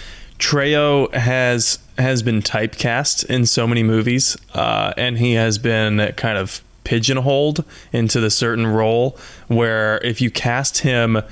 Trejo 0.40 1.14
has 1.14 1.78
has 1.98 2.24
been 2.24 2.42
typecast 2.42 3.26
in 3.26 3.46
so 3.46 3.64
many 3.64 3.84
movies, 3.84 4.36
uh, 4.54 4.92
and 4.96 5.18
he 5.18 5.34
has 5.34 5.58
been 5.58 6.12
kind 6.14 6.36
of 6.36 6.64
pigeonholed 6.82 7.64
into 7.92 8.18
the 8.18 8.30
certain 8.30 8.66
role 8.66 9.16
where 9.46 9.98
if 9.98 10.20
you 10.20 10.32
cast 10.32 10.78
him 10.78 11.22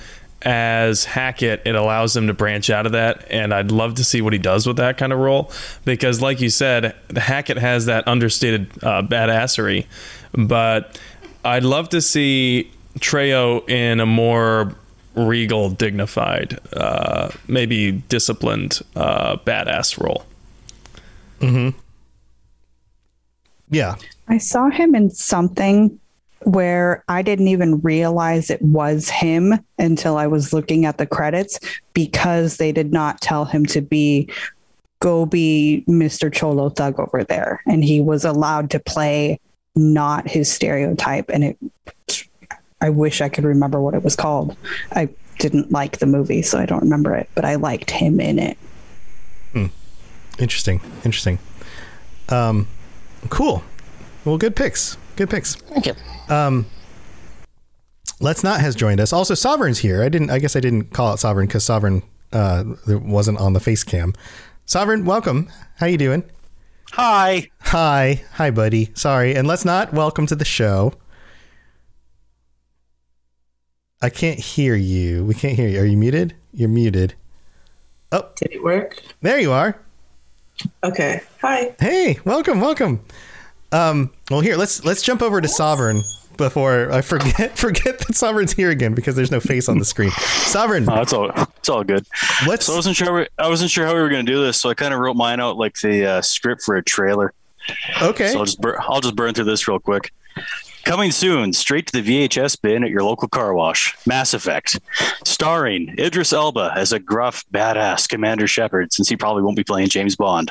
as 0.42 1.04
Hackett, 1.04 1.62
it 1.64 1.74
allows 1.74 2.16
him 2.16 2.28
to 2.28 2.34
branch 2.34 2.70
out 2.70 2.86
of 2.86 2.92
that. 2.92 3.26
And 3.30 3.52
I'd 3.52 3.72
love 3.72 3.94
to 3.94 4.04
see 4.04 4.22
what 4.22 4.32
he 4.32 4.38
does 4.38 4.66
with 4.66 4.76
that 4.76 4.96
kind 4.96 5.12
of 5.12 5.18
role 5.18 5.50
because, 5.84 6.22
like 6.22 6.40
you 6.40 6.50
said, 6.50 6.94
the 7.08 7.20
Hackett 7.20 7.58
has 7.58 7.86
that 7.86 8.06
understated 8.06 8.70
uh, 8.82 9.02
badassery. 9.02 9.86
But 10.32 11.00
I'd 11.44 11.64
love 11.64 11.88
to 11.90 12.00
see 12.00 12.70
Trejo 12.98 13.68
in 13.68 14.00
a 14.00 14.06
more 14.06 14.74
regal, 15.14 15.70
dignified, 15.70 16.58
uh, 16.74 17.30
maybe 17.46 17.92
disciplined, 17.92 18.80
uh, 18.94 19.36
badass 19.38 20.02
role. 20.02 20.24
Mm-hmm. 21.40 21.76
Yeah. 23.70 23.96
I 24.28 24.38
saw 24.38 24.70
him 24.70 24.94
in 24.94 25.10
something 25.10 25.98
where 26.44 27.04
I 27.08 27.22
didn't 27.22 27.48
even 27.48 27.80
realize 27.80 28.48
it 28.50 28.62
was 28.62 29.08
him 29.08 29.58
until 29.78 30.16
I 30.16 30.26
was 30.26 30.52
looking 30.52 30.84
at 30.84 30.98
the 30.98 31.06
credits 31.06 31.58
because 31.94 32.58
they 32.58 32.72
did 32.72 32.92
not 32.92 33.20
tell 33.20 33.44
him 33.44 33.66
to 33.66 33.80
be 33.80 34.30
go 35.00 35.26
be 35.26 35.84
Mr. 35.88 36.32
Cholo 36.32 36.70
Thug 36.70 36.98
over 36.98 37.24
there. 37.24 37.62
And 37.66 37.84
he 37.84 38.00
was 38.00 38.24
allowed 38.24 38.70
to 38.70 38.80
play 38.80 39.40
not 39.74 40.28
his 40.28 40.50
stereotype. 40.50 41.28
And 41.30 41.44
it, 41.44 41.58
I 42.80 42.90
wish 42.90 43.20
I 43.20 43.28
could 43.28 43.44
remember 43.44 43.80
what 43.80 43.94
it 43.94 44.02
was 44.02 44.16
called. 44.16 44.56
I 44.92 45.08
didn't 45.38 45.70
like 45.70 45.98
the 45.98 46.06
movie, 46.06 46.42
so 46.42 46.58
I 46.58 46.66
don't 46.66 46.82
remember 46.82 47.14
it, 47.14 47.28
but 47.34 47.44
I 47.44 47.54
liked 47.54 47.90
him 47.90 48.20
in 48.20 48.38
it. 48.38 48.58
Interesting. 50.38 50.80
Interesting. 51.04 51.38
Um, 52.28 52.68
cool. 53.28 53.62
Well, 54.24 54.38
good 54.38 54.54
picks. 54.54 54.96
Good 55.16 55.30
picks. 55.30 55.56
Thank 55.56 55.86
you. 55.86 55.94
Um, 56.28 56.66
Let's 58.20 58.44
Not 58.44 58.60
has 58.60 58.74
joined 58.74 59.00
us. 59.00 59.12
Also, 59.12 59.34
Sovereign's 59.34 59.78
here. 59.78 60.02
I 60.02 60.08
didn't. 60.08 60.30
I 60.30 60.38
guess 60.38 60.56
I 60.56 60.60
didn't 60.60 60.92
call 60.92 61.08
out 61.12 61.18
Sovereign 61.18 61.46
because 61.46 61.64
Sovereign 61.64 62.02
uh, 62.32 62.64
wasn't 62.86 63.38
on 63.38 63.52
the 63.52 63.60
face 63.60 63.84
cam. 63.84 64.14
Sovereign, 64.66 65.04
welcome. 65.04 65.48
How 65.76 65.86
you 65.86 65.98
doing? 65.98 66.24
Hi. 66.92 67.50
Hi. 67.60 68.24
Hi, 68.34 68.50
buddy. 68.50 68.90
Sorry. 68.94 69.34
And 69.34 69.46
Let's 69.46 69.64
Not, 69.64 69.92
welcome 69.92 70.26
to 70.26 70.34
the 70.34 70.44
show. 70.44 70.94
I 74.00 74.10
can't 74.10 74.38
hear 74.38 74.74
you. 74.74 75.24
We 75.24 75.34
can't 75.34 75.54
hear 75.54 75.68
you. 75.68 75.80
Are 75.80 75.84
you 75.84 75.96
muted? 75.96 76.34
You're 76.52 76.68
muted. 76.68 77.14
Oh. 78.10 78.28
Did 78.36 78.52
it 78.52 78.62
work? 78.62 79.02
There 79.20 79.38
you 79.38 79.52
are. 79.52 79.78
Okay. 80.82 81.20
Hi. 81.42 81.74
Hey, 81.78 82.18
welcome, 82.24 82.60
welcome. 82.60 83.00
Um, 83.70 84.10
well, 84.30 84.40
here 84.40 84.56
let's 84.56 84.84
let's 84.84 85.02
jump 85.02 85.20
over 85.20 85.40
to 85.40 85.48
Sovereign 85.48 86.02
before 86.38 86.90
I 86.90 87.02
forget 87.02 87.58
forget 87.58 87.98
that 87.98 88.16
Sovereign's 88.16 88.52
here 88.54 88.70
again 88.70 88.94
because 88.94 89.14
there's 89.14 89.30
no 89.30 89.40
face 89.40 89.68
on 89.68 89.78
the 89.78 89.84
screen. 89.84 90.10
Sovereign, 90.12 90.88
Oh, 90.88 91.02
it's 91.02 91.12
all 91.12 91.30
it's 91.58 91.68
all 91.68 91.84
good. 91.84 92.06
Let's- 92.46 92.64
So 92.66 92.72
I 92.72 92.76
wasn't 92.76 92.96
sure. 92.96 93.12
we- 93.12 93.28
I 93.38 93.48
wasn't 93.48 93.70
sure 93.70 93.84
how 93.86 93.94
we 93.94 94.00
were 94.00 94.08
going 94.08 94.24
to 94.24 94.32
do 94.32 94.42
this, 94.42 94.58
so 94.58 94.70
I 94.70 94.74
kind 94.74 94.94
of 94.94 95.00
wrote 95.00 95.16
mine 95.16 95.40
out 95.40 95.58
like 95.58 95.74
the 95.82 96.06
uh, 96.06 96.22
script 96.22 96.62
for 96.62 96.76
a 96.76 96.82
trailer. 96.82 97.34
Okay. 98.00 98.28
So 98.28 98.38
I'll 98.38 98.44
just 98.46 98.60
bur- 98.62 98.80
I'll 98.80 99.00
just 99.02 99.14
burn 99.16 99.34
through 99.34 99.44
this 99.44 99.68
real 99.68 99.78
quick. 99.78 100.10
Coming 100.88 101.10
soon, 101.10 101.52
straight 101.52 101.86
to 101.88 102.00
the 102.00 102.26
VHS 102.26 102.62
bin 102.62 102.82
at 102.82 102.88
your 102.88 103.02
local 103.02 103.28
car 103.28 103.52
wash. 103.52 103.94
Mass 104.06 104.32
Effect, 104.32 104.80
starring 105.22 105.94
Idris 105.98 106.32
Elba 106.32 106.72
as 106.74 106.92
a 106.92 106.98
gruff, 106.98 107.44
badass 107.52 108.08
Commander 108.08 108.46
Shepard, 108.46 108.94
since 108.94 109.06
he 109.06 109.14
probably 109.14 109.42
won't 109.42 109.58
be 109.58 109.64
playing 109.64 109.90
James 109.90 110.16
Bond. 110.16 110.50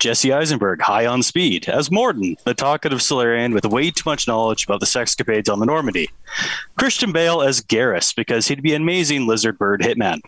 Jesse 0.00 0.34
Eisenberg, 0.34 0.82
high 0.82 1.06
on 1.06 1.22
speed, 1.22 1.66
as 1.66 1.88
Mordin, 1.88 2.38
the 2.44 2.52
talkative 2.52 3.00
Salarian 3.00 3.54
with 3.54 3.64
way 3.64 3.90
too 3.90 4.02
much 4.04 4.28
knowledge 4.28 4.66
about 4.66 4.80
the 4.80 4.86
sexcapades 4.86 5.50
on 5.50 5.60
the 5.60 5.66
Normandy. 5.66 6.10
Christian 6.76 7.10
Bale 7.10 7.40
as 7.40 7.62
Garrus, 7.62 8.14
because 8.14 8.46
he'd 8.48 8.62
be 8.62 8.74
an 8.74 8.82
amazing 8.82 9.26
lizard 9.26 9.56
bird 9.56 9.80
hitman. 9.80 10.20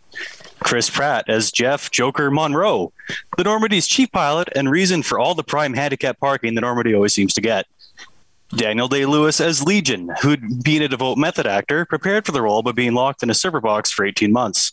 Chris 0.61 0.89
Pratt 0.89 1.29
as 1.29 1.53
Jeff 1.53 1.91
Joker 1.91 2.31
Moreau, 2.31 2.91
the 3.37 3.45
Normandy's 3.45 3.87
chief 3.87 4.11
pilot 4.13 4.49
and 4.57 4.71
reason 4.71 5.03
for 5.03 5.19
all 5.19 5.35
the 5.35 5.45
prime 5.45 5.75
handicap 5.75 6.19
parking 6.19 6.55
the 6.55 6.63
Normandy 6.63 6.95
always 6.95 7.13
seems 7.13 7.35
to 7.35 7.43
get. 7.43 7.67
Daniel 8.55 8.89
Day 8.89 9.07
Lewis 9.07 9.41
as 9.41 9.65
Legion, 9.65 10.11
who'd 10.23 10.63
been 10.63 10.83
a 10.83 10.89
devout 10.89 11.19
method 11.19 11.47
actor, 11.47 11.85
prepared 11.85 12.25
for 12.25 12.33
the 12.33 12.43
role 12.43 12.63
by 12.63 12.73
being 12.73 12.95
locked 12.95 13.23
in 13.23 13.31
a 13.31 13.35
server 13.35 13.61
box 13.61 13.91
for 13.91 14.05
18 14.05 14.33
months. 14.33 14.73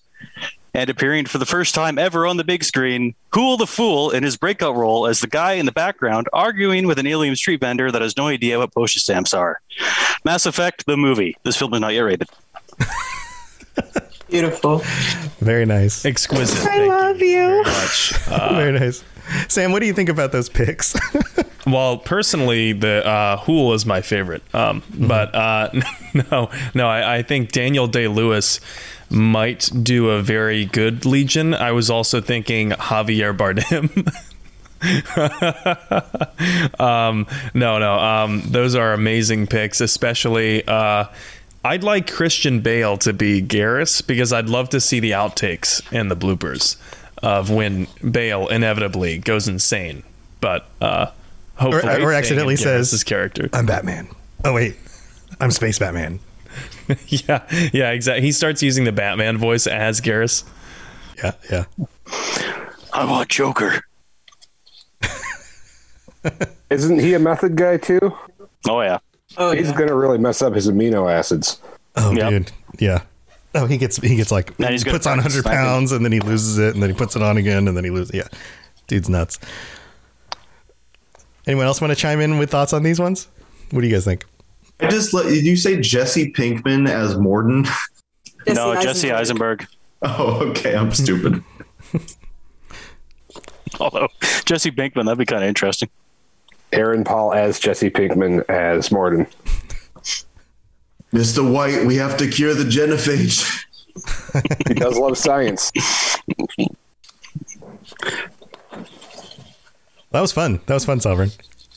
And 0.75 0.89
appearing 0.89 1.25
for 1.25 1.37
the 1.37 1.45
first 1.45 1.75
time 1.75 1.99
ever 1.99 2.25
on 2.25 2.37
the 2.37 2.43
big 2.43 2.63
screen, 2.63 3.13
Cool 3.29 3.57
the 3.57 3.67
Fool 3.67 4.09
in 4.09 4.23
his 4.23 4.37
breakout 4.37 4.75
role 4.75 5.05
as 5.05 5.21
the 5.21 5.27
guy 5.27 5.53
in 5.53 5.65
the 5.67 5.71
background 5.71 6.27
arguing 6.33 6.87
with 6.87 6.97
an 6.97 7.05
alien 7.05 7.35
street 7.35 7.59
vendor 7.59 7.91
that 7.91 8.01
has 8.01 8.17
no 8.17 8.27
idea 8.27 8.57
what 8.57 8.73
postage 8.73 9.03
stamps 9.03 9.33
are. 9.33 9.59
Mass 10.25 10.45
Effect, 10.45 10.85
the 10.87 10.97
movie. 10.97 11.35
This 11.43 11.57
film 11.57 11.73
is 11.73 11.79
not 11.79 11.93
yet 11.93 12.01
rated. 12.01 12.27
Beautiful. 14.29 14.81
very 15.41 15.65
nice, 15.65 16.05
exquisite. 16.05 16.67
I 16.67 16.87
love 16.87 17.21
you. 17.21 17.63
Much. 17.63 18.13
Uh, 18.27 18.55
very 18.55 18.71
nice. 18.79 19.03
Sam, 19.47 19.71
what 19.71 19.79
do 19.79 19.85
you 19.85 19.93
think 19.93 20.09
about 20.09 20.31
those 20.31 20.49
picks? 20.49 20.95
well, 21.67 21.97
personally, 21.97 22.73
the 22.73 23.05
uh, 23.05 23.37
Hool 23.37 23.73
is 23.73 23.85
my 23.85 24.01
favorite. 24.01 24.43
Um, 24.53 24.83
But 24.97 25.33
uh, 25.35 25.69
no, 26.31 26.49
no, 26.73 26.87
I, 26.87 27.17
I 27.17 27.21
think 27.23 27.51
Daniel 27.51 27.87
Day 27.87 28.07
Lewis 28.07 28.59
might 29.09 29.69
do 29.83 30.09
a 30.09 30.21
very 30.21 30.65
good 30.65 31.05
Legion. 31.05 31.53
I 31.53 31.71
was 31.71 31.89
also 31.89 32.19
thinking 32.21 32.71
Javier 32.71 33.35
Bardem. 33.35 33.89
um, 36.79 37.27
no, 37.53 37.79
no, 37.79 37.93
um, 37.99 38.41
those 38.45 38.75
are 38.75 38.93
amazing 38.93 39.47
picks, 39.47 39.79
especially. 39.81 40.67
Uh, 40.67 41.05
I'd 41.65 41.83
like 41.83 42.11
Christian 42.11 42.59
Bale 42.59 42.97
to 42.97 43.13
be 43.13 43.41
Garrus 43.41 44.05
because 44.05 44.33
I'd 44.33 44.49
love 44.49 44.69
to 44.69 44.81
see 44.81 44.99
the 44.99 45.11
outtakes 45.11 45.81
and 45.93 46.11
the 46.11 46.15
bloopers 46.17 46.75
of 47.23 47.49
when 47.49 47.87
Bale 48.09 48.47
inevitably 48.49 49.17
goes 49.17 49.47
insane. 49.47 50.03
But 50.41 50.67
uh, 50.81 51.07
hopefully, 51.55 52.03
or, 52.03 52.09
or 52.09 52.13
accidentally 52.13 52.57
says, 52.57 52.91
Garrus's 52.91 53.03
character. 53.03 53.49
I'm 53.53 53.65
Batman. 53.65 54.09
Oh, 54.43 54.53
wait. 54.53 54.75
I'm 55.39 55.49
Space 55.49 55.79
Batman. 55.79 56.19
yeah, 57.07 57.47
yeah, 57.73 57.91
exactly. 57.91 58.21
He 58.21 58.31
starts 58.31 58.61
using 58.61 58.83
the 58.83 58.91
Batman 58.91 59.37
voice 59.37 59.65
as 59.65 60.01
Garrus. 60.01 60.43
Yeah, 61.23 61.31
yeah. 61.49 61.65
I 62.93 63.05
want 63.05 63.29
Joker. 63.29 63.81
Isn't 66.69 66.99
he 66.99 67.13
a 67.13 67.19
method 67.19 67.55
guy 67.55 67.77
too? 67.77 68.15
Oh 68.67 68.81
yeah. 68.81 68.99
Oh, 69.37 69.51
He's 69.51 69.69
yeah. 69.69 69.77
gonna 69.77 69.95
really 69.95 70.17
mess 70.17 70.41
up 70.41 70.53
his 70.53 70.69
amino 70.69 71.11
acids. 71.11 71.59
Oh, 71.95 72.11
Yep. 72.11 72.29
dude. 72.29 72.51
Yeah. 72.79 73.01
Oh, 73.55 73.65
he 73.67 73.77
gets 73.77 73.97
he 73.97 74.15
gets 74.15 74.31
like 74.31 74.51
And 74.59 74.69
he's 74.69 74.83
puts 74.83 75.05
at 75.05 75.11
on 75.11 75.17
100 75.17 75.45
pounds 75.45 75.91
and 75.91 76.03
then 76.03 76.11
he 76.11 76.19
loses 76.19 76.57
it 76.57 76.73
and 76.73 76.81
then 76.81 76.89
he 76.89 76.95
puts 76.95 77.15
it 77.15 77.21
on 77.21 77.37
again 77.37 77.67
and 77.67 77.77
then 77.77 77.83
he 77.83 77.89
loses. 77.91 78.13
Yeah, 78.13 78.27
dude's 78.87 79.09
nuts. 79.09 79.39
Anyone 81.45 81.65
else 81.65 81.81
want 81.81 81.91
to 81.91 81.95
chime 81.95 82.19
in 82.19 82.37
with 82.37 82.49
thoughts 82.49 82.73
on 82.73 82.83
these 82.83 82.99
ones? 82.99 83.27
What 83.71 83.81
do 83.81 83.87
you 83.87 83.93
guys 83.93 84.05
think? 84.05 84.25
I 84.79 84.89
just 84.89 85.13
let 85.13 85.25
did 85.27 85.45
you 85.45 85.55
say 85.55 85.79
Jesse 85.79 86.31
Pinkman 86.31 86.89
as 86.89 87.15
Mordin? 87.15 87.67
no, 88.47 88.81
Jesse 88.81 89.11
Eisenberg. 89.11 89.67
Oh, 90.01 90.49
okay. 90.49 90.75
I'm 90.75 90.91
stupid. 90.93 91.43
Although 93.79 94.07
Jesse 94.45 94.71
Pinkman, 94.71 95.05
that'd 95.05 95.17
be 95.17 95.25
kind 95.25 95.43
of 95.43 95.47
interesting. 95.47 95.89
Aaron 96.71 97.03
Paul 97.03 97.33
as 97.33 97.59
Jesse 97.59 97.89
Pinkman 97.89 98.43
as 98.49 98.89
Mordin. 98.89 99.27
Mr. 101.13 101.49
White, 101.49 101.85
we 101.85 101.95
have 101.97 102.17
to 102.17 102.27
cure 102.27 102.53
the 102.53 102.63
genophage. 102.63 103.65
He 104.67 104.73
does 104.73 104.97
love 104.97 105.15
science. 105.19 105.71
That 110.09 110.21
was 110.21 110.31
fun. 110.31 110.59
That 110.65 110.73
was 110.73 110.85
fun, 110.85 110.99
Sovereign. 110.99 111.29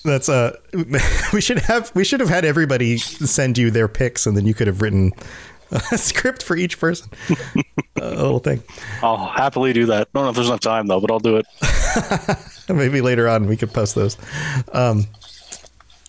That's 0.05 0.31
uh, 0.31 0.57
we 1.35 1.43
should 1.43 1.59
have 1.59 1.95
we 1.95 2.05
should 2.05 2.21
have 2.21 2.31
had 2.31 2.47
everybody 2.47 2.97
send 2.97 3.59
you 3.59 3.71
their 3.71 3.89
picks 3.89 4.25
and 4.27 4.35
then 4.37 4.47
you 4.47 4.55
could 4.55 4.67
have 4.67 4.81
written 4.81 5.13
a 5.71 5.81
script 5.99 6.43
for 6.43 6.57
each 6.57 6.79
person. 6.79 7.11
a 7.97 8.09
little 8.15 8.39
thing. 8.39 8.63
I'll 9.03 9.27
happily 9.27 9.73
do 9.75 9.85
that. 9.87 10.09
I 10.09 10.19
don't 10.19 10.25
know 10.25 10.31
if 10.31 10.37
there's 10.37 10.49
enough 10.49 10.61
time 10.61 10.87
though, 10.87 11.01
but 11.01 11.11
I'll 11.11 11.19
do 11.19 11.37
it. 11.37 11.47
Maybe 12.69 13.01
later 13.03 13.29
on 13.29 13.47
we 13.47 13.57
could 13.57 13.73
post 13.73 13.95
those. 13.95 14.17
Um, 14.73 15.07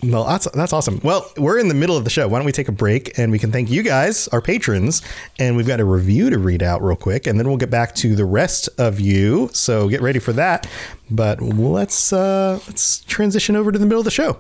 well, 0.03 0.25
that's 0.25 0.47
that's 0.51 0.73
awesome. 0.73 1.01
Well, 1.03 1.31
we're 1.37 1.57
in 1.57 1.69
the 1.69 1.73
middle 1.73 1.97
of 1.97 2.03
the 2.03 2.11
show. 2.11 2.27
Why 2.27 2.37
don't 2.37 2.45
we 2.45 2.51
take 2.51 2.67
a 2.67 2.73
break 2.73 3.17
and 3.17 3.31
we 3.31 3.39
can 3.39 3.51
thank 3.51 3.71
you 3.71 3.81
guys, 3.81 4.27
our 4.27 4.41
patrons, 4.41 5.01
and 5.39 5.57
we've 5.57 5.65
got 5.65 5.79
a 5.79 5.85
review 5.85 6.29
to 6.29 6.37
read 6.37 6.61
out 6.61 6.83
real 6.83 6.95
quick, 6.95 7.25
and 7.25 7.39
then 7.39 7.47
we'll 7.47 7.57
get 7.57 7.71
back 7.71 7.95
to 7.95 8.15
the 8.15 8.25
rest 8.25 8.69
of 8.77 8.99
you. 8.99 9.49
So 9.53 9.89
get 9.89 10.01
ready 10.01 10.19
for 10.19 10.33
that. 10.33 10.67
But 11.09 11.41
let's 11.41 12.13
uh, 12.13 12.59
let's 12.67 12.99
transition 13.05 13.55
over 13.55 13.71
to 13.71 13.79
the 13.79 13.87
middle 13.87 13.99
of 13.99 14.05
the 14.05 14.11
show. 14.11 14.39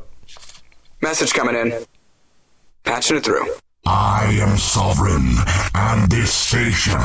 Message 1.01 1.33
coming 1.33 1.55
in. 1.55 1.73
Patching 2.83 3.17
it 3.17 3.23
through. 3.23 3.45
I 3.85 4.37
am 4.41 4.57
sovereign, 4.57 5.37
and 5.73 6.11
this 6.11 6.33
station 6.33 7.01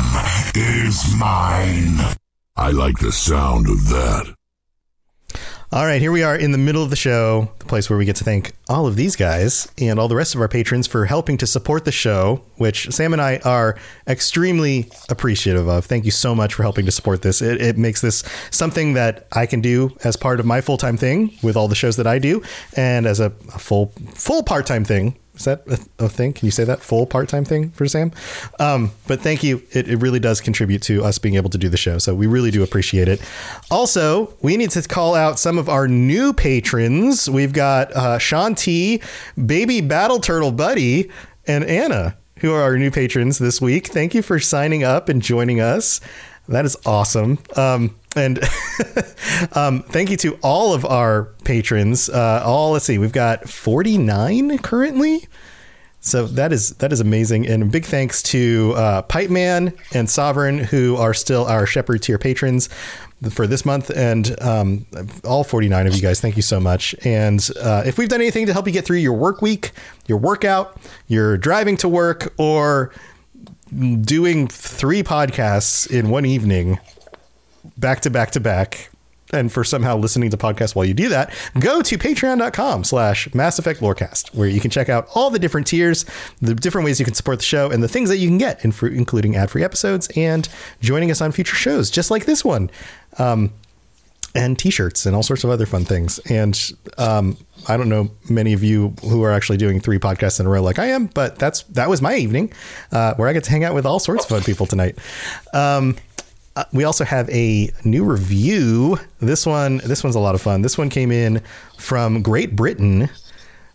is 0.54 1.14
mine. 1.16 2.16
I 2.56 2.70
like 2.70 2.98
the 2.98 3.12
sound 3.12 3.68
of 3.68 3.88
that. 3.88 4.34
All 5.74 5.86
right, 5.86 6.02
here 6.02 6.12
we 6.12 6.22
are 6.22 6.36
in 6.36 6.52
the 6.52 6.58
middle 6.58 6.82
of 6.82 6.90
the 6.90 6.96
show, 6.96 7.50
the 7.58 7.64
place 7.64 7.88
where 7.88 7.98
we 7.98 8.04
get 8.04 8.16
to 8.16 8.24
thank 8.24 8.52
all 8.68 8.86
of 8.86 8.94
these 8.94 9.16
guys 9.16 9.72
and 9.78 9.98
all 9.98 10.06
the 10.06 10.14
rest 10.14 10.34
of 10.34 10.40
our 10.42 10.48
patrons 10.48 10.86
for 10.86 11.06
helping 11.06 11.38
to 11.38 11.46
support 11.46 11.86
the 11.86 11.92
show, 11.92 12.42
which 12.56 12.90
Sam 12.90 13.14
and 13.14 13.22
I 13.22 13.38
are 13.38 13.78
extremely 14.06 14.90
appreciative 15.08 15.66
of. 15.68 15.86
Thank 15.86 16.04
you 16.04 16.10
so 16.10 16.34
much 16.34 16.52
for 16.52 16.62
helping 16.62 16.84
to 16.84 16.92
support 16.92 17.22
this. 17.22 17.40
It, 17.40 17.62
it 17.62 17.78
makes 17.78 18.02
this 18.02 18.22
something 18.50 18.92
that 18.92 19.26
I 19.32 19.46
can 19.46 19.62
do 19.62 19.96
as 20.04 20.14
part 20.14 20.40
of 20.40 20.44
my 20.44 20.60
full 20.60 20.76
time 20.76 20.98
thing 20.98 21.38
with 21.42 21.56
all 21.56 21.68
the 21.68 21.74
shows 21.74 21.96
that 21.96 22.06
I 22.06 22.18
do, 22.18 22.42
and 22.76 23.06
as 23.06 23.18
a, 23.18 23.32
a 23.54 23.58
full 23.58 23.94
full 24.14 24.42
part 24.42 24.66
time 24.66 24.84
thing. 24.84 25.16
Is 25.34 25.44
that 25.44 25.62
a, 25.66 26.04
a 26.04 26.08
thing? 26.08 26.32
Can 26.34 26.46
you 26.46 26.50
say 26.50 26.64
that 26.64 26.80
full 26.80 27.06
part 27.06 27.28
time 27.28 27.44
thing 27.44 27.70
for 27.70 27.86
Sam? 27.88 28.12
Um, 28.60 28.92
but 29.06 29.20
thank 29.20 29.42
you. 29.42 29.62
It, 29.70 29.88
it 29.88 29.96
really 29.96 30.20
does 30.20 30.40
contribute 30.40 30.82
to 30.82 31.02
us 31.02 31.18
being 31.18 31.36
able 31.36 31.50
to 31.50 31.58
do 31.58 31.68
the 31.68 31.76
show. 31.76 31.98
So 31.98 32.14
we 32.14 32.26
really 32.26 32.50
do 32.50 32.62
appreciate 32.62 33.08
it. 33.08 33.20
Also, 33.70 34.34
we 34.42 34.56
need 34.56 34.70
to 34.70 34.82
call 34.82 35.14
out 35.14 35.38
some 35.38 35.58
of 35.58 35.68
our 35.68 35.88
new 35.88 36.32
patrons. 36.32 37.30
We've 37.30 37.52
got 37.52 37.92
uh, 37.92 38.18
Sean 38.18 38.54
T, 38.54 39.00
Baby 39.46 39.80
Battle 39.80 40.20
Turtle 40.20 40.52
Buddy, 40.52 41.10
and 41.46 41.64
Anna, 41.64 42.16
who 42.38 42.52
are 42.52 42.60
our 42.60 42.76
new 42.76 42.90
patrons 42.90 43.38
this 43.38 43.60
week. 43.60 43.86
Thank 43.86 44.14
you 44.14 44.22
for 44.22 44.38
signing 44.38 44.84
up 44.84 45.08
and 45.08 45.22
joining 45.22 45.60
us. 45.60 46.00
That 46.48 46.64
is 46.64 46.76
awesome. 46.84 47.38
Um, 47.56 47.96
and 48.16 48.38
um, 49.52 49.82
thank 49.82 50.10
you 50.10 50.16
to 50.18 50.38
all 50.42 50.74
of 50.74 50.84
our 50.84 51.24
patrons. 51.44 52.08
Uh, 52.08 52.42
all 52.44 52.72
let's 52.72 52.84
see, 52.84 52.98
we've 52.98 53.12
got 53.12 53.48
49 53.48 54.58
currently. 54.58 55.26
So 56.04 56.26
that 56.26 56.52
is 56.52 56.70
that 56.70 56.92
is 56.92 56.98
amazing, 56.98 57.46
and 57.46 57.70
big 57.70 57.84
thanks 57.84 58.24
to 58.24 58.74
uh, 58.76 59.02
Pipe 59.02 59.30
Man 59.30 59.72
and 59.94 60.10
Sovereign, 60.10 60.58
who 60.58 60.96
are 60.96 61.14
still 61.14 61.44
our 61.44 61.64
Shepard 61.64 62.02
tier 62.02 62.18
patrons 62.18 62.68
for 63.30 63.46
this 63.46 63.64
month, 63.64 63.88
and 63.90 64.34
um, 64.42 64.84
all 65.24 65.44
49 65.44 65.86
of 65.86 65.94
you 65.94 66.02
guys. 66.02 66.20
Thank 66.20 66.34
you 66.34 66.42
so 66.42 66.58
much. 66.58 66.96
And 67.04 67.48
uh, 67.60 67.84
if 67.86 67.98
we've 67.98 68.08
done 68.08 68.20
anything 68.20 68.46
to 68.46 68.52
help 68.52 68.66
you 68.66 68.72
get 68.72 68.84
through 68.84 68.96
your 68.96 69.12
work 69.12 69.42
week, 69.42 69.70
your 70.08 70.18
workout, 70.18 70.76
your 71.06 71.38
driving 71.38 71.76
to 71.78 71.88
work, 71.88 72.34
or 72.36 72.92
doing 74.02 74.48
three 74.48 75.02
podcasts 75.02 75.90
in 75.90 76.10
one 76.10 76.26
evening, 76.26 76.78
back 77.76 78.00
to 78.00 78.10
back 78.10 78.30
to 78.32 78.40
back 78.40 78.90
and 79.32 79.50
for 79.50 79.64
somehow 79.64 79.96
listening 79.96 80.30
to 80.30 80.36
podcasts 80.36 80.74
while 80.74 80.84
you 80.84 80.92
do 80.92 81.08
that 81.08 81.32
go 81.58 81.80
to 81.80 81.96
patreon.com 81.96 82.84
slash 82.84 83.32
mass 83.34 83.58
effect 83.58 83.80
lorecast 83.80 84.34
where 84.34 84.46
you 84.46 84.60
can 84.60 84.70
check 84.70 84.88
out 84.88 85.08
all 85.14 85.30
the 85.30 85.38
different 85.38 85.66
tiers 85.66 86.04
the 86.42 86.54
different 86.54 86.84
ways 86.84 86.98
you 86.98 87.04
can 87.04 87.14
support 87.14 87.38
the 87.38 87.44
show 87.44 87.70
and 87.70 87.82
the 87.82 87.88
things 87.88 88.10
that 88.10 88.18
you 88.18 88.28
can 88.28 88.36
get 88.36 88.62
in 88.64 88.74
including 88.94 89.34
ad-free 89.34 89.64
episodes 89.64 90.08
and 90.16 90.48
joining 90.80 91.10
us 91.10 91.20
on 91.20 91.32
future 91.32 91.56
shows 91.56 91.90
just 91.90 92.10
like 92.10 92.26
this 92.26 92.44
one. 92.44 92.70
Um, 93.18 93.52
and 94.34 94.58
t-shirts 94.58 95.04
and 95.06 95.14
all 95.14 95.22
sorts 95.22 95.44
of 95.44 95.50
other 95.50 95.66
fun 95.66 95.84
things 95.84 96.18
and 96.30 96.72
um, 96.98 97.36
i 97.68 97.76
don't 97.76 97.88
know 97.88 98.10
many 98.30 98.52
of 98.52 98.62
you 98.62 98.94
who 99.02 99.22
are 99.22 99.32
actually 99.32 99.58
doing 99.58 99.80
three 99.80 99.98
podcasts 99.98 100.40
in 100.40 100.46
a 100.46 100.48
row 100.48 100.62
like 100.62 100.78
i 100.78 100.86
am 100.86 101.06
but 101.06 101.38
that's 101.38 101.62
that 101.64 101.88
was 101.88 102.00
my 102.00 102.14
evening 102.16 102.52
uh, 102.92 103.14
where 103.14 103.28
i 103.28 103.32
get 103.32 103.44
to 103.44 103.50
hang 103.50 103.64
out 103.64 103.74
with 103.74 103.86
all 103.86 103.98
sorts 103.98 104.24
of 104.24 104.30
fun 104.30 104.42
people 104.42 104.66
tonight 104.66 104.98
um, 105.52 105.96
uh, 106.54 106.64
we 106.72 106.84
also 106.84 107.04
have 107.04 107.30
a 107.30 107.70
new 107.84 108.04
review. 108.04 108.98
This 109.20 109.46
one, 109.46 109.78
this 109.78 110.04
one's 110.04 110.16
a 110.16 110.20
lot 110.20 110.34
of 110.34 110.42
fun. 110.42 110.62
This 110.62 110.76
one 110.76 110.90
came 110.90 111.10
in 111.10 111.40
from 111.78 112.20
Great 112.22 112.54
Britain, 112.54 113.08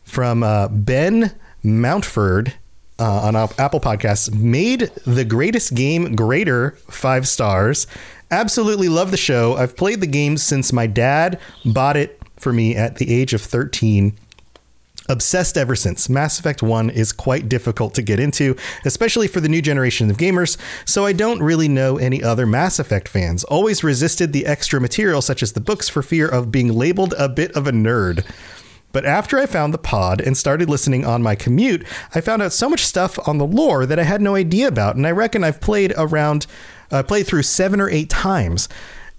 from 0.03 0.43
uh, 0.43 0.67
Ben 0.67 1.35
Mountford 1.63 2.53
uh, 2.99 3.21
on 3.21 3.35
Apple 3.35 3.79
Podcasts. 3.79 4.33
Made 4.33 4.91
the 5.05 5.25
greatest 5.25 5.73
game 5.73 6.15
greater, 6.15 6.71
five 6.89 7.27
stars. 7.27 7.87
Absolutely 8.29 8.89
love 8.89 9.11
the 9.11 9.17
show. 9.17 9.55
I've 9.55 9.77
played 9.77 10.01
the 10.01 10.07
game 10.07 10.37
since 10.37 10.73
my 10.73 10.87
dad 10.87 11.39
bought 11.63 11.95
it 11.95 12.21
for 12.35 12.51
me 12.51 12.75
at 12.75 12.97
the 12.97 13.13
age 13.13 13.33
of 13.33 13.41
13 13.41 14.17
obsessed 15.09 15.57
ever 15.57 15.75
since. 15.75 16.09
Mass 16.09 16.39
Effect 16.39 16.61
1 16.61 16.89
is 16.89 17.13
quite 17.13 17.49
difficult 17.49 17.93
to 17.95 18.01
get 18.01 18.19
into, 18.19 18.55
especially 18.85 19.27
for 19.27 19.39
the 19.39 19.49
new 19.49 19.61
generation 19.61 20.09
of 20.09 20.17
gamers, 20.17 20.57
so 20.85 21.05
I 21.05 21.13
don't 21.13 21.41
really 21.41 21.67
know 21.67 21.97
any 21.97 22.21
other 22.21 22.45
Mass 22.45 22.79
Effect 22.79 23.07
fans. 23.07 23.43
Always 23.45 23.83
resisted 23.83 24.33
the 24.33 24.45
extra 24.45 24.81
material, 24.81 25.21
such 25.21 25.41
as 25.41 25.53
the 25.53 25.61
books, 25.61 25.89
for 25.89 26.01
fear 26.01 26.27
of 26.27 26.51
being 26.51 26.73
labeled 26.73 27.13
a 27.17 27.29
bit 27.29 27.51
of 27.53 27.67
a 27.67 27.71
nerd. 27.71 28.25
But 28.93 29.05
after 29.05 29.37
I 29.37 29.45
found 29.45 29.73
the 29.73 29.77
pod 29.77 30.21
and 30.21 30.35
started 30.37 30.69
listening 30.69 31.05
on 31.05 31.21
my 31.21 31.35
commute, 31.35 31.85
I 32.15 32.21
found 32.21 32.41
out 32.41 32.53
so 32.53 32.69
much 32.69 32.85
stuff 32.85 33.19
on 33.27 33.37
the 33.37 33.45
lore 33.45 33.85
that 33.85 33.99
I 33.99 34.03
had 34.03 34.21
no 34.21 34.35
idea 34.35 34.67
about, 34.67 34.95
and 34.95 35.05
I 35.05 35.11
reckon 35.11 35.43
I've 35.43 35.61
played 35.61 35.93
around, 35.97 36.47
uh, 36.91 37.03
played 37.03 37.27
through 37.27 37.43
seven 37.43 37.79
or 37.81 37.89
eight 37.89 38.09
times. 38.09 38.69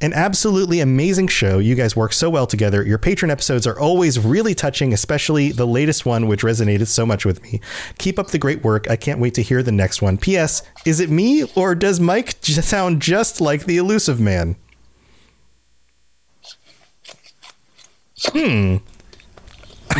An 0.01 0.13
absolutely 0.13 0.79
amazing 0.79 1.27
show. 1.27 1.59
You 1.59 1.75
guys 1.75 1.97
work 1.97 2.13
so 2.13 2.31
well 2.31 2.47
together. 2.47 2.85
Your 2.85 2.99
patron 2.99 3.33
episodes 3.33 3.67
are 3.67 3.79
always 3.79 4.17
really 4.17 4.55
touching, 4.55 4.93
especially 4.93 5.51
the 5.51 5.67
latest 5.67 6.07
one, 6.07 6.29
which 6.29 6.43
resonated 6.43 6.87
so 6.87 7.05
much 7.05 7.25
with 7.25 7.43
me. 7.43 7.61
Keep 7.99 8.17
up 8.17 8.29
the 8.29 8.39
great 8.39 8.63
work. 8.63 8.89
I 8.89 8.95
can't 8.95 9.19
wait 9.19 9.35
to 9.35 9.43
hear 9.43 9.61
the 9.61 9.73
next 9.73 10.01
one. 10.01 10.17
P.S. 10.17 10.63
Is 10.87 11.01
it 11.01 11.11
me, 11.11 11.45
or 11.57 11.75
does 11.75 11.99
Mike 11.99 12.31
sound 12.43 13.03
just 13.03 13.41
like 13.41 13.65
the 13.65 13.77
elusive 13.77 14.21
man? 14.21 14.55
Hmm. 18.27 18.77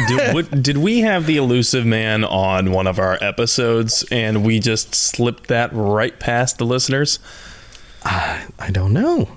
did, 0.09 0.35
what, 0.35 0.63
did 0.63 0.79
we 0.79 1.01
have 1.01 1.27
the 1.27 1.37
elusive 1.37 1.85
man 1.85 2.23
on 2.25 2.71
one 2.71 2.87
of 2.87 3.01
our 3.01 3.19
episodes 3.21 4.05
and 4.11 4.45
we 4.45 4.61
just 4.61 4.95
slipped 4.95 5.49
that 5.49 5.71
right 5.73 6.19
past 6.21 6.59
the 6.59 6.67
listeners? 6.67 7.19
I 8.59 8.71
don't 8.73 8.93
know. 8.93 9.29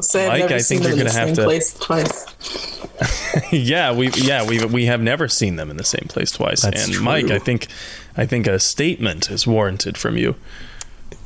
Say 0.00 0.24
I've 0.26 0.32
Mike, 0.32 0.40
never 0.40 0.54
I 0.54 0.58
think 0.62 0.82
them 0.82 0.90
you're 0.90 1.00
in 1.00 1.04
the 1.06 1.12
gonna 1.12 1.18
have 1.18 1.28
same 1.28 1.36
to- 1.36 1.44
place 1.44 1.74
twice. 1.78 3.52
yeah, 3.52 3.92
we 3.92 4.10
yeah 4.10 4.46
we 4.46 4.64
we 4.66 4.86
have 4.86 5.00
never 5.00 5.28
seen 5.28 5.56
them 5.56 5.70
in 5.70 5.76
the 5.76 5.84
same 5.84 6.06
place 6.08 6.30
twice. 6.32 6.62
That's 6.62 6.86
and 6.88 7.00
Mike. 7.00 7.30
I 7.30 7.38
think 7.38 7.68
I 8.16 8.26
think 8.26 8.46
a 8.46 8.58
statement 8.58 9.30
is 9.30 9.46
warranted 9.46 9.96
from 9.96 10.16
you. 10.16 10.34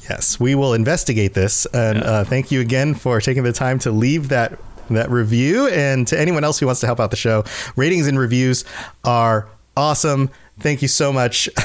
Yes, 0.08 0.38
we 0.40 0.54
will 0.54 0.72
investigate 0.74 1.34
this. 1.34 1.66
And 1.66 2.02
uh, 2.02 2.24
thank 2.24 2.50
you 2.50 2.60
again 2.60 2.94
for 2.94 3.20
taking 3.20 3.42
the 3.42 3.52
time 3.52 3.78
to 3.80 3.90
leave 3.90 4.28
that 4.28 4.58
that 4.90 5.10
review. 5.10 5.68
And 5.68 6.06
to 6.08 6.18
anyone 6.18 6.44
else 6.44 6.58
who 6.58 6.66
wants 6.66 6.80
to 6.82 6.86
help 6.86 7.00
out 7.00 7.10
the 7.10 7.16
show, 7.16 7.44
ratings 7.76 8.06
and 8.06 8.18
reviews 8.18 8.64
are 9.04 9.48
awesome. 9.76 10.30
Thank 10.60 10.82
you 10.82 10.88
so 10.88 11.12
much. 11.12 11.48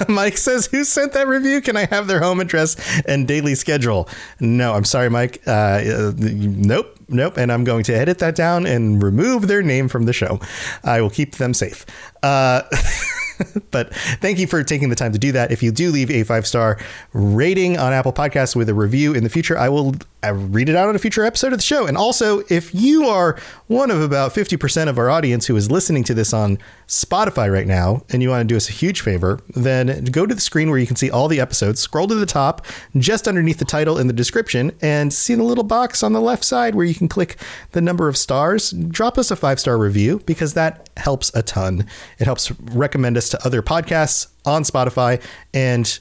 Mike 0.08 0.36
says, 0.36 0.66
"Who 0.66 0.84
sent 0.84 1.12
that 1.12 1.26
review? 1.28 1.60
Can 1.60 1.76
I 1.76 1.86
have 1.86 2.06
their 2.06 2.20
home 2.20 2.40
address 2.40 2.76
and 3.06 3.26
daily 3.26 3.54
schedule?" 3.54 4.08
No, 4.40 4.74
I'm 4.74 4.84
sorry, 4.84 5.10
Mike. 5.10 5.42
Uh, 5.46 5.50
uh, 5.50 6.12
nope, 6.16 6.96
nope. 7.08 7.36
And 7.36 7.52
I'm 7.52 7.64
going 7.64 7.84
to 7.84 7.94
edit 7.94 8.18
that 8.18 8.34
down 8.34 8.66
and 8.66 9.02
remove 9.02 9.48
their 9.48 9.62
name 9.62 9.88
from 9.88 10.04
the 10.06 10.12
show. 10.12 10.40
I 10.84 11.00
will 11.00 11.10
keep 11.10 11.36
them 11.36 11.54
safe. 11.54 11.86
Uh, 12.22 12.62
but 13.70 13.94
thank 13.94 14.38
you 14.38 14.46
for 14.46 14.62
taking 14.62 14.88
the 14.88 14.96
time 14.96 15.12
to 15.12 15.18
do 15.18 15.32
that. 15.32 15.52
If 15.52 15.62
you 15.62 15.72
do 15.72 15.90
leave 15.90 16.10
a 16.10 16.22
five 16.24 16.46
star 16.46 16.78
rating 17.12 17.78
on 17.78 17.92
Apple 17.92 18.12
Podcasts 18.12 18.56
with 18.56 18.68
a 18.68 18.74
review 18.74 19.14
in 19.14 19.24
the 19.24 19.30
future, 19.30 19.56
I 19.58 19.68
will 19.68 19.94
uh, 20.22 20.34
read 20.34 20.68
it 20.68 20.76
out 20.76 20.88
on 20.88 20.94
a 20.94 20.98
future 20.98 21.24
episode 21.24 21.52
of 21.52 21.58
the 21.58 21.64
show. 21.64 21.86
And 21.86 21.96
also, 21.96 22.42
if 22.48 22.74
you 22.74 23.06
are 23.06 23.38
one 23.68 23.90
of 23.90 24.00
about 24.00 24.32
50% 24.32 24.88
of 24.88 24.98
our 24.98 25.08
audience 25.08 25.46
who 25.46 25.56
is 25.56 25.70
listening 25.70 26.04
to 26.04 26.14
this 26.14 26.32
on 26.32 26.58
Spotify 26.88 27.50
right 27.50 27.66
now, 27.66 28.02
and 28.10 28.22
you 28.22 28.28
want 28.28 28.42
to 28.42 28.52
do 28.52 28.56
us 28.56 28.68
a 28.68 28.72
huge 28.72 29.00
favor, 29.00 29.40
then 29.54 30.04
go 30.06 30.26
to 30.26 30.34
the 30.34 30.40
screen 30.40 30.68
where 30.68 30.78
you 30.78 30.86
can 30.86 30.96
see 30.96 31.10
all 31.10 31.28
the 31.28 31.40
episodes, 31.40 31.80
scroll 31.80 32.06
to 32.08 32.14
the 32.14 32.26
top, 32.26 32.66
just 32.96 33.26
underneath 33.26 33.58
the 33.58 33.64
title 33.64 33.98
in 33.98 34.06
the 34.08 34.12
description, 34.12 34.72
and 34.82 35.12
see 35.12 35.34
the 35.34 35.42
little 35.42 35.64
box 35.64 36.02
on 36.02 36.12
the 36.12 36.20
left 36.20 36.44
side 36.44 36.74
where 36.74 36.84
you 36.84 36.94
can 36.94 37.08
click 37.08 37.36
the 37.72 37.80
number 37.80 38.08
of 38.08 38.16
stars. 38.16 38.72
Drop 38.72 39.16
us 39.16 39.30
a 39.30 39.36
five 39.36 39.58
star 39.58 39.78
review 39.78 40.20
because 40.26 40.54
that 40.54 40.88
helps 40.96 41.34
a 41.34 41.42
ton. 41.42 41.86
It 42.18 42.24
helps 42.24 42.50
recommend 42.60 43.16
us 43.16 43.29
to 43.30 43.46
other 43.46 43.62
podcasts 43.62 44.28
on 44.44 44.62
Spotify 44.62 45.22
and 45.52 45.98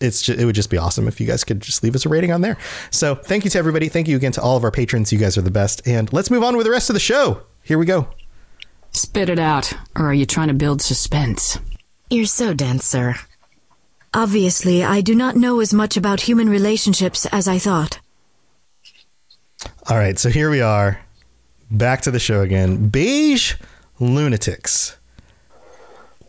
it's 0.00 0.20
just, 0.20 0.40
it 0.40 0.44
would 0.44 0.54
just 0.54 0.70
be 0.70 0.78
awesome 0.78 1.06
if 1.06 1.20
you 1.20 1.26
guys 1.26 1.44
could 1.44 1.60
just 1.60 1.82
leave 1.82 1.94
us 1.94 2.04
a 2.04 2.08
rating 2.08 2.32
on 2.32 2.40
there. 2.40 2.58
So 2.90 3.14
thank 3.14 3.44
you 3.44 3.50
to 3.50 3.58
everybody. 3.58 3.88
Thank 3.88 4.08
you 4.08 4.16
again 4.16 4.32
to 4.32 4.42
all 4.42 4.56
of 4.56 4.64
our 4.64 4.72
patrons. 4.72 5.12
You 5.12 5.18
guys 5.18 5.38
are 5.38 5.42
the 5.42 5.50
best. 5.50 5.86
And 5.86 6.12
let's 6.12 6.30
move 6.30 6.42
on 6.42 6.56
with 6.56 6.66
the 6.66 6.72
rest 6.72 6.90
of 6.90 6.94
the 6.94 7.00
show. 7.00 7.42
Here 7.62 7.78
we 7.78 7.86
go. 7.86 8.08
Spit 8.90 9.30
it 9.30 9.38
out, 9.38 9.72
or 9.96 10.06
are 10.06 10.14
you 10.14 10.26
trying 10.26 10.48
to 10.48 10.54
build 10.54 10.82
suspense? 10.82 11.58
You're 12.10 12.26
so 12.26 12.52
dense, 12.52 12.84
sir. 12.84 13.14
Obviously, 14.12 14.84
I 14.84 15.00
do 15.00 15.14
not 15.14 15.36
know 15.36 15.60
as 15.60 15.72
much 15.72 15.96
about 15.96 16.22
human 16.22 16.50
relationships 16.50 17.24
as 17.26 17.48
I 17.48 17.58
thought. 17.58 18.00
All 19.88 19.96
right, 19.96 20.18
so 20.18 20.28
here 20.28 20.50
we 20.50 20.60
are, 20.60 21.00
back 21.70 22.02
to 22.02 22.10
the 22.10 22.18
show 22.18 22.42
again. 22.42 22.88
Beige 22.88 23.54
lunatics. 23.98 24.98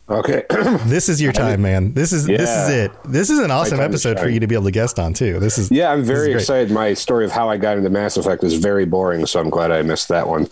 Okay, 0.10 0.44
this 0.86 1.08
is 1.08 1.22
your 1.22 1.32
time, 1.32 1.62
man. 1.62 1.94
This 1.94 2.12
is 2.12 2.26
this 2.26 2.50
is 2.50 2.70
it. 2.70 2.92
This 3.06 3.30
is 3.30 3.40
an 3.40 3.52
awesome 3.52 3.80
episode 3.80 4.20
for 4.20 4.28
you 4.28 4.42
to 4.42 4.48
be 4.48 4.56
able 4.56 4.66
to 4.66 4.72
guest 4.72 5.00
on 5.00 5.14
too. 5.14 5.40
This 5.40 5.58
is 5.58 5.72
Yeah, 5.72 5.92
I'm 5.94 6.04
very 6.04 6.34
excited. 6.34 6.72
My 6.72 6.94
story 6.94 7.24
of 7.24 7.32
how 7.32 7.50
I 7.50 7.56
got 7.56 7.78
into 7.78 7.90
Mass 7.90 8.18
Effect 8.18 8.44
is 8.44 8.56
very 8.56 8.84
boring, 8.86 9.26
so 9.26 9.40
I'm 9.40 9.50
glad 9.50 9.72
I 9.72 9.82
missed 9.82 10.10
that 10.10 10.28
one. 10.28 10.48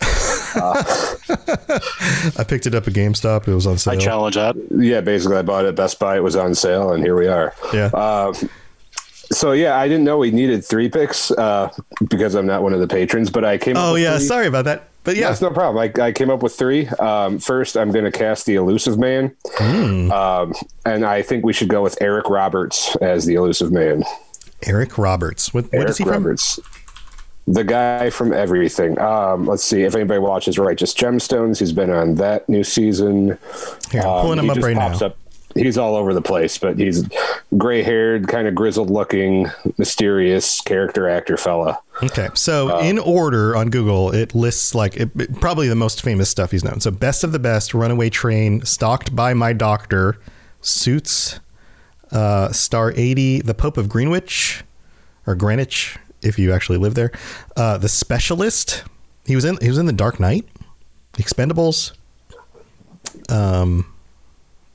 I 2.38 2.44
picked 2.48 2.66
it 2.66 2.74
up 2.74 2.88
at 2.88 2.94
GameStop. 2.94 3.46
It 3.46 3.54
was 3.54 3.66
on 3.66 3.76
sale. 3.76 3.92
I 3.92 3.96
challenge 3.98 4.36
that. 4.36 4.56
Yeah, 4.70 5.02
basically, 5.02 5.36
I 5.36 5.42
bought 5.42 5.66
it 5.66 5.68
at 5.68 5.74
Best 5.74 5.98
Buy. 5.98 6.16
It 6.16 6.22
was 6.22 6.34
on 6.34 6.54
sale, 6.54 6.92
and 6.92 7.02
here 7.04 7.16
we 7.16 7.26
are. 7.26 7.54
Yeah. 7.74 7.90
Uh, 7.92 8.32
so 9.32 9.52
yeah, 9.52 9.76
I 9.78 9.86
didn't 9.86 10.04
know 10.04 10.16
we 10.18 10.30
needed 10.30 10.64
three 10.64 10.88
picks 10.88 11.30
uh, 11.30 11.70
because 12.08 12.34
I'm 12.34 12.46
not 12.46 12.62
one 12.62 12.72
of 12.72 12.80
the 12.80 12.88
patrons, 12.88 13.30
but 13.30 13.44
I 13.44 13.58
came. 13.58 13.76
up 13.76 13.84
Oh 13.84 13.92
with 13.94 14.02
yeah, 14.02 14.16
three. 14.16 14.26
sorry 14.26 14.46
about 14.46 14.64
that. 14.64 14.88
But 15.04 15.16
yeah, 15.16 15.28
That's 15.28 15.40
no 15.42 15.50
problem. 15.50 15.82
I, 15.98 16.02
I 16.02 16.12
came 16.12 16.30
up 16.30 16.42
with 16.42 16.54
three. 16.54 16.86
Um, 16.88 17.38
first, 17.40 17.76
I'm 17.76 17.90
going 17.90 18.04
to 18.04 18.12
cast 18.12 18.46
the 18.46 18.54
Elusive 18.54 18.98
Man, 18.98 19.34
Hmm. 19.56 20.12
um, 20.12 20.52
and 20.86 21.04
I 21.04 21.22
think 21.22 21.44
we 21.44 21.52
should 21.52 21.68
go 21.68 21.82
with 21.82 22.00
Eric 22.00 22.28
Roberts 22.30 22.94
as 22.96 23.26
the 23.26 23.34
Elusive 23.34 23.72
Man. 23.72 24.04
Eric 24.64 24.96
Roberts. 24.98 25.52
What, 25.52 25.64
what 25.64 25.74
Eric 25.74 25.88
is 25.90 25.98
he 25.98 26.04
Roberts. 26.04 26.60
The 27.48 27.64
guy 27.64 28.10
from 28.10 28.32
everything. 28.32 28.96
Um, 29.00 29.46
let's 29.46 29.64
see 29.64 29.82
if 29.82 29.96
anybody 29.96 30.20
watches 30.20 30.56
Righteous 30.60 30.94
Gemstones. 30.94 31.58
He's 31.58 31.72
been 31.72 31.90
on 31.90 32.14
that 32.14 32.48
new 32.48 32.62
season. 32.62 33.36
Here, 33.90 34.02
I'm 34.02 34.22
pulling 34.22 34.38
him 34.38 34.50
up 34.50 34.58
right 34.58 34.76
pops 34.76 35.00
now. 35.00 35.08
Up. 35.08 35.16
He's 35.54 35.76
all 35.78 35.94
over 35.96 36.14
the 36.14 36.22
place, 36.22 36.56
but 36.58 36.78
he's 36.78 37.04
gray 37.58 37.82
haired, 37.82 38.28
kind 38.28 38.46
of 38.48 38.54
grizzled 38.54 38.90
looking, 38.90 39.46
mysterious 39.78 40.60
character 40.62 41.08
actor 41.08 41.36
fella. 41.36 41.78
Okay, 42.02 42.28
so 42.34 42.76
Uh, 42.76 42.80
in 42.80 42.98
order 42.98 43.54
on 43.56 43.68
Google, 43.70 44.10
it 44.12 44.34
lists 44.34 44.74
like 44.74 44.96
it, 44.96 45.10
it- 45.18 45.40
probably 45.40 45.68
the 45.68 45.74
most 45.74 46.02
famous 46.02 46.28
stuff 46.30 46.50
he's 46.52 46.64
known. 46.64 46.80
So 46.80 46.90
best 46.90 47.22
of 47.24 47.32
the 47.32 47.38
best, 47.38 47.74
Runaway 47.74 48.08
Train, 48.10 48.64
Stalked 48.64 49.14
by 49.14 49.34
My 49.34 49.52
Doctor, 49.52 50.18
Suits, 50.60 51.40
uh, 52.10 52.50
Star 52.52 52.92
eighty, 52.96 53.40
The 53.40 53.54
Pope 53.54 53.76
of 53.76 53.88
Greenwich, 53.88 54.64
or 55.26 55.34
Greenwich, 55.34 55.98
if 56.22 56.38
you 56.38 56.52
actually 56.52 56.78
live 56.78 56.94
there. 56.94 57.10
Uh, 57.56 57.78
the 57.78 57.88
Specialist. 57.88 58.84
He 59.26 59.34
was 59.36 59.44
in. 59.44 59.56
He 59.60 59.68
was 59.68 59.78
in 59.78 59.86
The 59.86 59.92
Dark 59.92 60.18
Knight, 60.18 60.46
Expendables. 61.14 61.92
Um, 63.28 63.91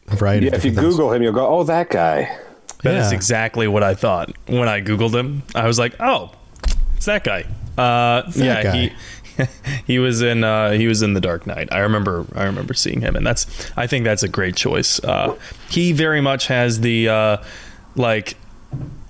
a 0.07 0.15
variety. 0.15 0.45
Yeah, 0.47 0.53
of 0.53 0.59
if 0.59 0.65
you 0.65 0.71
things. 0.71 0.81
Google 0.87 1.11
him, 1.13 1.21
you'll 1.23 1.33
go, 1.33 1.47
"Oh, 1.47 1.63
that 1.63 1.89
guy." 1.89 2.37
That 2.83 2.95
is 2.95 3.11
Yeah. 3.11 3.15
exactly 3.15 3.67
what 3.67 3.83
I 3.83 3.95
thought 3.95 4.31
when 4.47 4.69
I 4.69 4.81
googled 4.81 5.13
him. 5.15 5.43
I 5.55 5.65
was 5.67 5.79
like, 5.79 5.95
"Oh, 5.99 6.31
it's 6.95 7.05
that 7.05 7.23
guy." 7.23 7.45
Uh, 7.77 8.21
that 8.29 8.35
yeah, 8.35 8.63
guy. 8.63 8.71
he 8.75 8.91
he 9.85 9.99
was 9.99 10.21
in 10.21 10.43
uh, 10.43 10.71
he 10.71 10.87
was 10.87 11.01
in 11.01 11.13
the 11.13 11.21
Dark 11.21 11.45
Knight. 11.47 11.69
I 11.71 11.79
remember 11.79 12.25
I 12.35 12.43
remember 12.45 12.73
seeing 12.73 13.01
him, 13.01 13.15
and 13.15 13.25
that's 13.25 13.45
I 13.77 13.87
think 13.87 14.03
that's 14.05 14.23
a 14.23 14.27
great 14.27 14.55
choice. 14.55 14.99
Uh, 15.03 15.35
he 15.69 15.91
very 15.91 16.21
much 16.21 16.47
has 16.47 16.81
the 16.81 17.09
uh, 17.09 17.37
like 17.95 18.35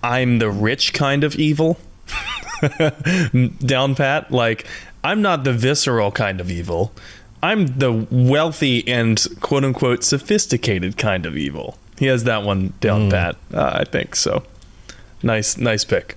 I'm 0.03 0.39
the 0.39 0.49
rich 0.49 0.93
kind 0.93 1.23
of 1.23 1.35
evil 1.35 1.77
down 3.65 3.95
pat. 3.95 4.31
Like 4.31 4.65
I'm 5.03 5.21
not 5.21 5.43
the 5.43 5.53
visceral 5.53 6.11
kind 6.11 6.41
of 6.41 6.49
evil. 6.51 6.91
I'm 7.43 7.67
the 7.79 8.07
wealthy 8.09 8.87
and 8.87 9.23
quote 9.41 9.63
unquote 9.63 10.03
sophisticated 10.03 10.97
kind 10.97 11.25
of 11.25 11.37
evil. 11.37 11.77
He 11.99 12.05
has 12.07 12.23
that 12.25 12.43
one 12.43 12.73
down 12.79 13.09
pat. 13.09 13.35
Uh, 13.53 13.79
I 13.81 13.83
think 13.83 14.15
so. 14.15 14.43
Nice, 15.23 15.57
nice 15.57 15.83
pick. 15.83 16.15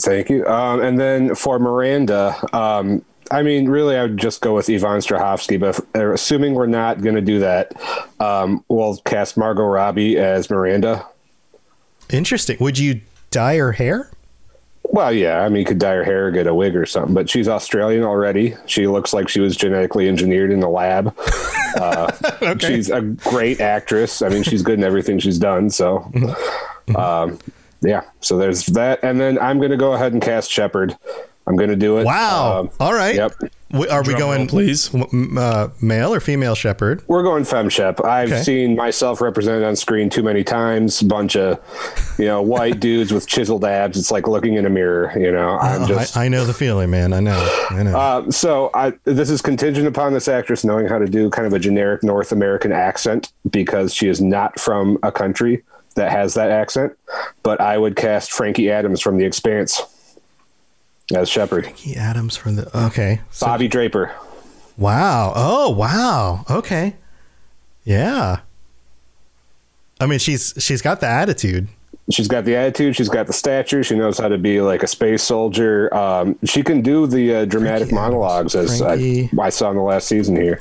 Thank 0.00 0.28
you. 0.30 0.46
Um, 0.46 0.80
and 0.80 0.98
then 0.98 1.34
for 1.34 1.58
Miranda, 1.58 2.34
um, 2.56 3.04
I 3.30 3.42
mean, 3.42 3.68
really, 3.68 3.96
I 3.96 4.02
would 4.02 4.16
just 4.18 4.40
go 4.40 4.54
with 4.54 4.68
Yvonne 4.68 5.00
Strahovski. 5.00 5.58
But 5.60 5.70
if- 5.78 5.80
uh, 5.94 6.12
assuming 6.12 6.54
we're 6.54 6.66
not 6.66 7.00
going 7.02 7.14
to 7.14 7.20
do 7.22 7.38
that, 7.40 7.72
um, 8.20 8.64
we'll 8.68 8.96
cast 9.04 9.36
Margot 9.36 9.62
Robbie 9.64 10.18
as 10.18 10.50
Miranda. 10.50 11.06
Interesting. 12.10 12.56
Would 12.60 12.78
you 12.78 13.00
dye 13.30 13.56
her 13.56 13.72
hair? 13.72 14.10
Well, 14.84 15.12
yeah, 15.12 15.40
I 15.40 15.48
mean, 15.48 15.60
you 15.60 15.64
could 15.64 15.78
dye 15.78 15.94
her 15.94 16.04
hair, 16.04 16.30
get 16.30 16.46
a 16.46 16.54
wig 16.54 16.76
or 16.76 16.86
something. 16.86 17.14
But 17.14 17.28
she's 17.28 17.48
Australian 17.48 18.04
already. 18.04 18.54
She 18.66 18.86
looks 18.86 19.12
like 19.12 19.28
she 19.28 19.40
was 19.40 19.56
genetically 19.56 20.08
engineered 20.08 20.52
in 20.52 20.60
the 20.60 20.68
lab. 20.68 21.16
Uh, 21.76 22.12
She's 22.60 22.90
a 22.90 23.00
great 23.00 23.60
actress. 23.60 24.22
I 24.22 24.28
mean, 24.28 24.44
she's 24.44 24.62
good 24.62 24.78
in 24.78 24.84
everything 24.84 25.18
she's 25.18 25.38
done. 25.38 25.70
So, 25.70 26.12
um, 26.94 27.38
yeah. 27.80 28.02
So 28.20 28.36
there's 28.38 28.66
that. 28.66 29.00
And 29.02 29.20
then 29.20 29.38
I'm 29.40 29.58
going 29.58 29.72
to 29.72 29.76
go 29.76 29.94
ahead 29.94 30.12
and 30.12 30.22
cast 30.22 30.50
Shepard. 30.52 30.96
I'm 31.46 31.56
going 31.56 31.70
to 31.70 31.76
do 31.76 31.98
it. 31.98 32.04
Wow. 32.04 32.60
Um, 32.60 32.70
All 32.80 32.94
right. 32.94 33.14
Yep. 33.16 33.32
W- 33.72 33.90
Are 33.90 34.02
we 34.02 34.14
going, 34.14 34.38
roll, 34.42 34.46
please? 34.48 34.94
Uh, 34.94 35.68
male 35.82 36.14
or 36.14 36.20
female 36.20 36.54
Shepard? 36.54 37.02
We're 37.08 37.22
going 37.24 37.42
femshep. 37.42 38.02
I've 38.04 38.30
Okay. 38.32 38.42
seen 38.42 38.76
myself 38.76 39.20
represented 39.20 39.62
on 39.64 39.76
screen 39.76 40.08
too 40.08 40.22
many 40.22 40.42
times. 40.44 41.02
Bunch 41.02 41.36
of, 41.36 41.58
you 42.18 42.24
know, 42.26 42.40
white 42.40 42.80
dudes 42.80 43.12
with 43.12 43.26
chiseled 43.26 43.64
abs. 43.64 43.98
It's 43.98 44.10
like 44.10 44.26
looking 44.28 44.54
in 44.54 44.64
a 44.64 44.70
mirror. 44.70 45.12
You 45.18 45.32
know, 45.32 45.58
I'm 45.58 45.82
Oh, 45.82 45.86
just. 45.86 46.16
I, 46.16 46.26
I 46.26 46.28
know 46.28 46.44
the 46.46 46.54
feeling, 46.54 46.88
man. 46.90 47.12
I 47.12 47.20
know. 47.20 47.64
I 47.70 47.82
know. 47.82 47.96
Uh, 47.98 48.30
so 48.30 48.70
I, 48.72 48.92
this 49.04 49.28
is 49.28 49.42
contingent 49.42 49.86
upon 49.86 50.14
this 50.14 50.28
actress 50.28 50.64
knowing 50.64 50.86
how 50.86 50.98
to 50.98 51.06
do 51.06 51.28
kind 51.30 51.46
of 51.46 51.52
a 51.52 51.58
generic 51.58 52.02
North 52.02 52.32
American 52.32 52.72
accent 52.72 53.32
because 53.50 53.92
she 53.92 54.08
is 54.08 54.20
not 54.20 54.58
from 54.58 54.98
a 55.02 55.10
country 55.12 55.62
that 55.96 56.10
has 56.10 56.34
that 56.34 56.50
accent. 56.50 56.92
But 57.42 57.60
I 57.60 57.76
would 57.76 57.96
cast 57.96 58.32
Frankie 58.32 58.70
Adams 58.70 59.00
from 59.00 59.18
The 59.18 59.24
Expanse 59.24 59.80
as 61.14 61.28
Shepard. 61.28 61.64
Frankie 61.64 61.96
Adams 61.96 62.36
from 62.36 62.56
the. 62.56 62.84
Okay. 62.86 63.20
So- 63.30 63.46
Bobby 63.46 63.68
Draper. 63.68 64.12
Wow. 64.76 65.32
Oh, 65.36 65.70
wow. 65.70 66.44
Okay. 66.50 66.96
Yeah. 67.84 68.40
I 70.00 70.06
mean, 70.06 70.18
she's 70.18 70.52
she's 70.58 70.82
got 70.82 71.00
the 71.00 71.06
attitude. 71.08 71.68
She's 72.10 72.28
got 72.28 72.44
the 72.44 72.54
attitude. 72.56 72.96
She's 72.96 73.08
got 73.08 73.26
the 73.26 73.32
stature. 73.32 73.82
She 73.82 73.94
knows 73.94 74.18
how 74.18 74.28
to 74.28 74.36
be 74.36 74.60
like 74.60 74.82
a 74.82 74.86
space 74.86 75.22
soldier. 75.22 75.94
Um, 75.94 76.38
she 76.44 76.62
can 76.62 76.82
do 76.82 77.06
the 77.06 77.34
uh, 77.34 77.44
dramatic 77.46 77.92
monologues 77.92 78.54
as 78.54 78.82
I, 78.82 79.30
I 79.40 79.48
saw 79.48 79.70
in 79.70 79.76
the 79.76 79.82
last 79.82 80.08
season 80.08 80.36
here. 80.36 80.60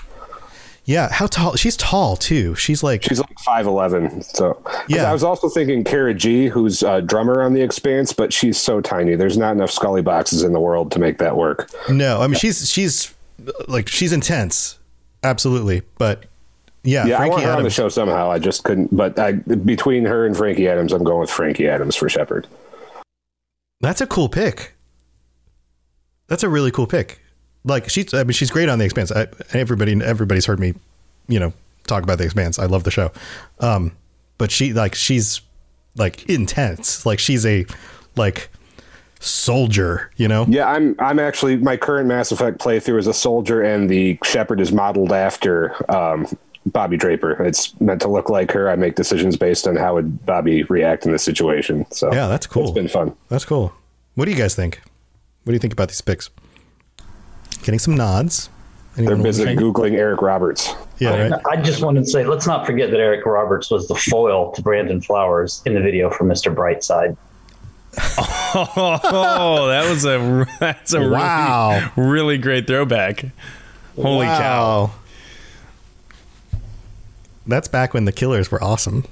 Yeah, 0.86 1.11
how 1.11 1.27
tall? 1.27 1.55
She's 1.55 1.77
tall 1.77 2.17
too. 2.17 2.55
She's 2.55 2.84
like 2.84 3.03
she's 3.03 3.19
like 3.19 3.39
five 3.39 3.65
eleven. 3.65 4.21
So 4.21 4.61
Yeah. 4.88 5.09
I 5.09 5.13
was 5.13 5.23
also 5.23 5.47
thinking 5.47 5.84
Cara 5.84 6.13
Gee, 6.13 6.47
who's 6.47 6.84
a 6.84 7.01
drummer 7.01 7.41
on 7.41 7.53
The 7.53 7.61
Expanse, 7.61 8.11
but 8.11 8.34
she's 8.34 8.59
so 8.59 8.81
tiny. 8.81 9.15
There's 9.15 9.38
not 9.38 9.53
enough 9.53 9.71
Scully 9.71 10.01
boxes 10.01 10.43
in 10.43 10.51
the 10.51 10.59
world 10.59 10.91
to 10.91 10.99
make 10.99 11.19
that 11.19 11.38
work. 11.38 11.69
no. 11.89 12.19
I 12.21 12.27
mean, 12.27 12.36
she's 12.36 12.69
she's 12.69 13.13
like 13.67 13.88
she's 13.88 14.11
intense, 14.11 14.77
absolutely. 15.23 15.84
But 15.97 16.25
yeah, 16.84 17.05
yeah, 17.05 17.15
I 17.15 17.17
Frankie 17.19 17.31
want 17.31 17.43
her 17.45 17.51
on 17.53 17.63
the 17.63 17.69
show 17.69 17.88
somehow. 17.88 18.29
I 18.29 18.39
just 18.39 18.65
couldn't. 18.65 18.93
But 18.95 19.17
I, 19.17 19.31
between 19.31 20.03
her 20.03 20.25
and 20.25 20.36
Frankie 20.36 20.67
Adams, 20.67 20.91
I'm 20.91 21.05
going 21.05 21.21
with 21.21 21.31
Frankie 21.31 21.69
Adams 21.69 21.95
for 21.95 22.09
Shepard. 22.09 22.45
That's 23.79 24.01
a 24.01 24.07
cool 24.07 24.27
pick. 24.27 24.73
That's 26.27 26.43
a 26.43 26.49
really 26.49 26.71
cool 26.71 26.88
pick. 26.88 27.21
Like 27.66 27.89
she's, 27.89 28.14
I 28.14 28.24
mean, 28.24 28.34
she's 28.34 28.51
great 28.51 28.70
on 28.70 28.80
The 28.80 28.86
Expanse. 28.86 29.11
I, 29.11 29.28
everybody, 29.53 29.99
everybody's 30.03 30.45
heard 30.45 30.59
me, 30.59 30.74
you 31.28 31.39
know, 31.39 31.53
talk 31.88 32.03
about 32.03 32.18
The 32.18 32.26
Expanse. 32.26 32.59
I 32.59 32.66
love 32.66 32.84
the 32.84 32.91
show. 32.91 33.11
Um, 33.59 33.93
but 34.38 34.51
she, 34.51 34.74
like, 34.74 34.95
she's 34.95 35.41
like 35.95 36.28
intense. 36.30 37.05
Like 37.05 37.20
she's 37.20 37.45
a 37.45 37.66
like 38.16 38.49
soldier. 39.20 40.11
You 40.18 40.28
know. 40.28 40.45
Yeah, 40.47 40.68
I'm. 40.68 40.95
I'm 40.99 41.20
actually 41.20 41.57
my 41.57 41.78
current 41.78 42.07
Mass 42.07 42.32
Effect 42.32 42.59
playthrough 42.59 42.99
is 42.99 43.07
a 43.07 43.14
soldier, 43.14 43.61
and 43.61 43.89
the 43.89 44.18
Shepard 44.24 44.59
is 44.59 44.72
modeled 44.72 45.11
after 45.11 45.74
um, 45.93 46.28
Bobby 46.66 46.97
Draper. 46.97 47.43
It's 47.43 47.80
meant 47.80 48.01
to 48.01 48.07
look 48.07 48.30
like 48.30 48.51
her. 48.51 48.70
I 48.70 48.76
make 48.76 48.95
decisions 48.95 49.38
based 49.38 49.68
on 49.68 49.76
how 49.76 49.95
would 49.95 50.26
Bobby 50.26 50.64
react 50.64 51.05
in 51.05 51.11
this 51.11 51.24
situation. 51.24 51.86
So 51.91 52.11
Yeah, 52.14 52.28
that's 52.28 52.47
cool. 52.47 52.64
It's 52.64 52.72
been 52.72 52.88
fun. 52.88 53.16
That's 53.30 53.45
cool. 53.45 53.74
What 54.16 54.26
do 54.26 54.32
you 54.32 54.38
guys 54.38 54.55
think? 54.55 54.82
What 55.43 55.51
do 55.51 55.53
you 55.53 55.59
think 55.59 55.74
about 55.74 55.89
these 55.89 56.01
picks? 56.01 56.30
Getting 57.64 57.80
some 57.80 57.95
nods. 57.95 58.49
They're 58.95 59.16
busy 59.16 59.45
googling 59.45 59.93
Eric 59.93 60.22
Roberts. 60.22 60.70
Yeah, 60.99 61.30
right. 61.30 61.41
I 61.49 61.59
just 61.61 61.82
wanted 61.84 62.01
to 62.03 62.09
say, 62.09 62.24
let's 62.26 62.45
not 62.45 62.66
forget 62.68 62.91
that 62.91 62.99
Eric 62.99 63.26
Roberts 63.26 63.72
was 63.72 63.88
the 63.88 63.95
foil 63.95 64.51
to 64.51 64.61
Brandon 64.61 65.01
Flowers 65.01 65.64
in 65.66 65.74
the 65.74 65.80
video 65.82 66.11
for 66.11 66.26
Mr. 66.26 66.53
Brightside. 66.53 67.18
Oh, 68.55 69.68
that 69.70 69.89
was 69.89 70.05
a 70.05 70.45
that's 70.59 70.93
a 70.93 71.09
Wow. 71.09 71.91
really, 71.95 72.11
really 72.11 72.38
great 72.38 72.68
throwback. 72.68 73.26
Holy 73.95 74.26
cow! 74.28 74.91
That's 77.47 77.68
back 77.68 77.93
when 77.93 78.05
the 78.05 78.11
Killers 78.11 78.51
were 78.51 78.64
awesome. 78.64 79.05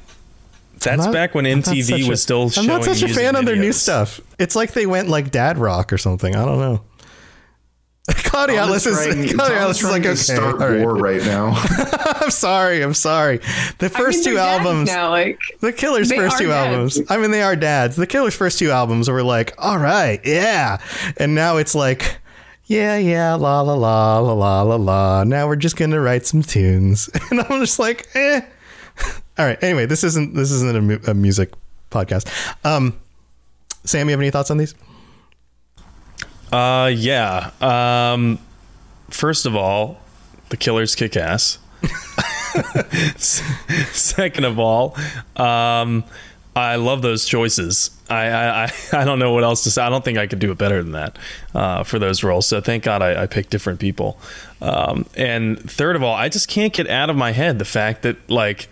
That's 0.80 1.06
not- 1.06 1.14
back 1.14 1.36
when 1.36 1.46
MTV 1.46 1.84
such 1.84 2.02
a- 2.02 2.10
was 2.10 2.22
still 2.24 2.44
I'm 2.44 2.50
showing 2.50 2.68
not 2.68 2.84
such 2.84 3.02
a 3.02 3.06
music 3.06 3.24
fan 3.24 3.36
of 3.36 3.46
their 3.46 3.56
new 3.56 3.72
stuff. 3.74 4.20
It's 4.40 4.56
like 4.56 4.74
they 4.74 4.86
went 4.86 5.10
like 5.10 5.30
dad 5.32 5.58
rock 5.58 5.92
or 5.94 5.98
something. 5.98 6.36
I 6.36 6.46
don't 6.46 6.60
know. 6.60 6.82
Claudia 8.10 8.62
Thomas 8.62 8.88
Atlas 8.88 9.06
is, 9.06 9.14
trying- 9.14 9.38
Claudia 9.38 9.60
Thomas 9.60 9.62
Atlas 9.62 9.78
is 9.78 9.84
like, 9.84 10.02
trying 10.02 10.14
okay. 10.14 10.16
start 10.16 10.62
all 10.62 10.70
right. 10.70 10.82
war 10.82 10.96
right 10.96 11.22
now. 11.22 11.54
I'm 12.22 12.32
sorry. 12.32 12.82
I'm 12.82 12.94
sorry. 12.96 13.38
The 13.78 13.90
first 13.90 14.24
they're 14.24 14.34
two 14.34 14.40
albums. 14.40 14.88
now, 14.90 15.10
like, 15.12 15.40
the 15.60 15.72
Killers' 15.72 16.12
first 16.12 16.38
two 16.38 16.48
dads. 16.48 16.98
albums. 16.98 17.12
I 17.12 17.18
mean, 17.18 17.32
they 17.32 17.44
are 17.44 17.56
dads. 17.56 17.96
The 17.96 18.08
Killers' 18.08 18.36
first 18.36 18.58
two 18.60 18.72
albums 18.72 19.10
were 19.10 19.24
like, 19.24 19.54
all 19.58 19.78
right, 19.78 20.20
yeah. 20.26 20.80
And 21.18 21.36
now 21.36 21.58
it's 21.58 21.76
like, 21.76 22.20
yeah, 22.66 22.98
yeah, 22.98 23.34
la, 23.36 23.62
la, 23.62 23.74
la, 23.74 24.18
la, 24.20 24.34
la, 24.34 24.62
la, 24.64 24.76
la. 24.76 25.24
Now 25.24 25.48
we're 25.48 25.56
just 25.56 25.76
going 25.76 25.92
to 25.92 26.00
write 26.00 26.26
some 26.26 26.42
tunes. 26.42 27.10
And 27.30 27.42
I'm 27.42 27.60
just 27.60 27.80
like, 27.80 28.08
eh. 28.16 28.42
All 29.38 29.46
right. 29.46 29.62
Anyway, 29.64 29.86
this 29.86 30.04
isn't, 30.04 30.34
this 30.34 30.52
isn't 30.52 30.76
a, 30.76 30.82
mu- 30.82 31.00
a 31.08 31.14
music 31.14 31.52
podcast. 31.92 32.28
Um, 32.66 33.00
Sam, 33.84 34.08
you 34.08 34.12
have 34.12 34.20
any 34.22 34.32
thoughts 34.32 34.50
on 34.52 34.58
these? 34.58 34.74
Uh, 36.52 36.92
yeah. 36.94 37.52
Um, 37.62 38.40
first 39.10 39.46
of 39.46 39.56
all, 39.56 40.00
the 40.50 40.58
Killers 40.58 40.96
kick 40.96 41.16
ass. 41.16 41.58
Second 43.18 44.46
of 44.46 44.60
all, 44.60 44.96
um, 45.36 46.04
I 46.56 46.76
love 46.76 47.02
those 47.02 47.26
choices. 47.26 47.92
I, 48.10 48.28
I, 48.30 48.72
I- 48.94 49.06
don't 49.06 49.20
know 49.20 49.32
what 49.32 49.44
else 49.44 49.64
to 49.64 49.72
say. 49.72 49.82
I 49.82 49.90
don't 49.90 50.04
think 50.04 50.18
I 50.18 50.28
could 50.28 50.40
do 50.40 50.52
it 50.52 50.58
better 50.58 50.84
than 50.84 50.92
that 50.92 51.18
uh, 51.56 51.84
for 51.84 51.98
those 52.00 52.24
roles. 52.24 52.46
So 52.48 52.60
thank 52.60 52.84
God 52.84 53.02
I, 53.02 53.24
I 53.24 53.28
picked 53.28 53.50
different 53.52 53.80
people. 53.80 54.20
Um, 54.62 55.06
and 55.16 55.58
third 55.60 55.96
of 55.96 56.04
all, 56.04 56.14
I 56.16 56.28
just 56.30 56.48
can't 56.50 56.74
get 56.74 56.90
out 56.90 57.10
of 57.10 57.16
my 57.16 57.32
head 57.32 57.58
the 57.60 57.66
fact 57.66 58.02
that 58.04 58.30
like 58.30 58.68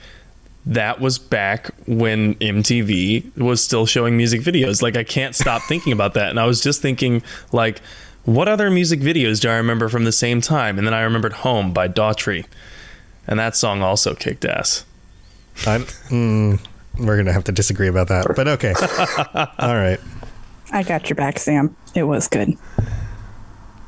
that 0.66 1.00
was 1.00 1.18
back 1.18 1.70
when 1.88 2.36
MTV 2.36 3.38
was 3.38 3.64
still 3.64 3.86
showing 3.86 4.18
music 4.18 4.42
videos. 4.42 4.82
Like 4.82 4.98
I 4.98 5.04
can't 5.04 5.36
stop 5.36 5.62
thinking 5.64 5.94
about 5.94 6.14
that. 6.14 6.30
And 6.30 6.40
I 6.40 6.46
was 6.46 6.62
just 6.62 6.82
thinking 6.82 7.24
like 7.52 7.82
what 8.26 8.48
other 8.48 8.70
music 8.70 9.00
videos 9.00 9.40
do 9.42 9.50
I 9.50 9.56
remember 9.56 9.90
from 9.90 10.04
the 10.04 10.12
same 10.12 10.42
time? 10.42 10.78
And 10.78 10.86
then 10.86 10.94
I 10.94 11.02
remembered 11.02 11.34
Home 11.34 11.74
by 11.74 11.88
Daughtry. 11.88 12.46
And 13.26 13.40
that 13.40 13.56
song 13.56 13.82
also 13.82 14.14
kicked 14.14 14.46
ass. 14.46 14.86
I'm, 15.66 15.84
mm, 15.84 16.60
we're 16.98 17.16
going 17.16 17.26
to 17.26 17.34
have 17.34 17.44
to 17.46 17.52
disagree 17.52 17.88
about 17.88 18.08
that, 18.10 18.28
but 18.36 18.48
okay. 18.48 18.74
All 19.60 19.76
right. 19.76 20.00
I 20.72 20.84
got 20.84 21.10
your 21.10 21.16
back, 21.16 21.40
Sam. 21.40 21.76
It 21.96 22.04
was 22.04 22.28
good. 22.28 22.56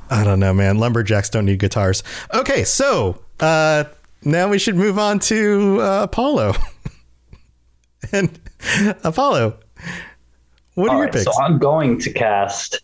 I 0.09 0.24
don't 0.24 0.39
know, 0.39 0.53
man. 0.53 0.78
Lumberjacks 0.78 1.30
don't 1.30 1.45
need 1.45 1.59
guitars. 1.59 2.03
Okay, 2.34 2.63
so 2.63 3.22
uh, 3.39 3.86
now 4.24 4.49
we 4.49 4.59
should 4.59 4.76
move 4.76 4.99
on 4.99 5.19
to 5.19 5.80
uh, 5.82 6.03
Apollo. 6.03 6.53
and 8.11 8.39
Apollo, 9.03 9.57
what 10.76 10.88
are 10.88 10.89
All 10.89 10.95
your 10.97 11.03
right, 11.05 11.13
picks? 11.13 11.26
So 11.26 11.41
I'm 11.41 11.57
going 11.57 11.99
to 11.99 12.11
cast. 12.11 12.82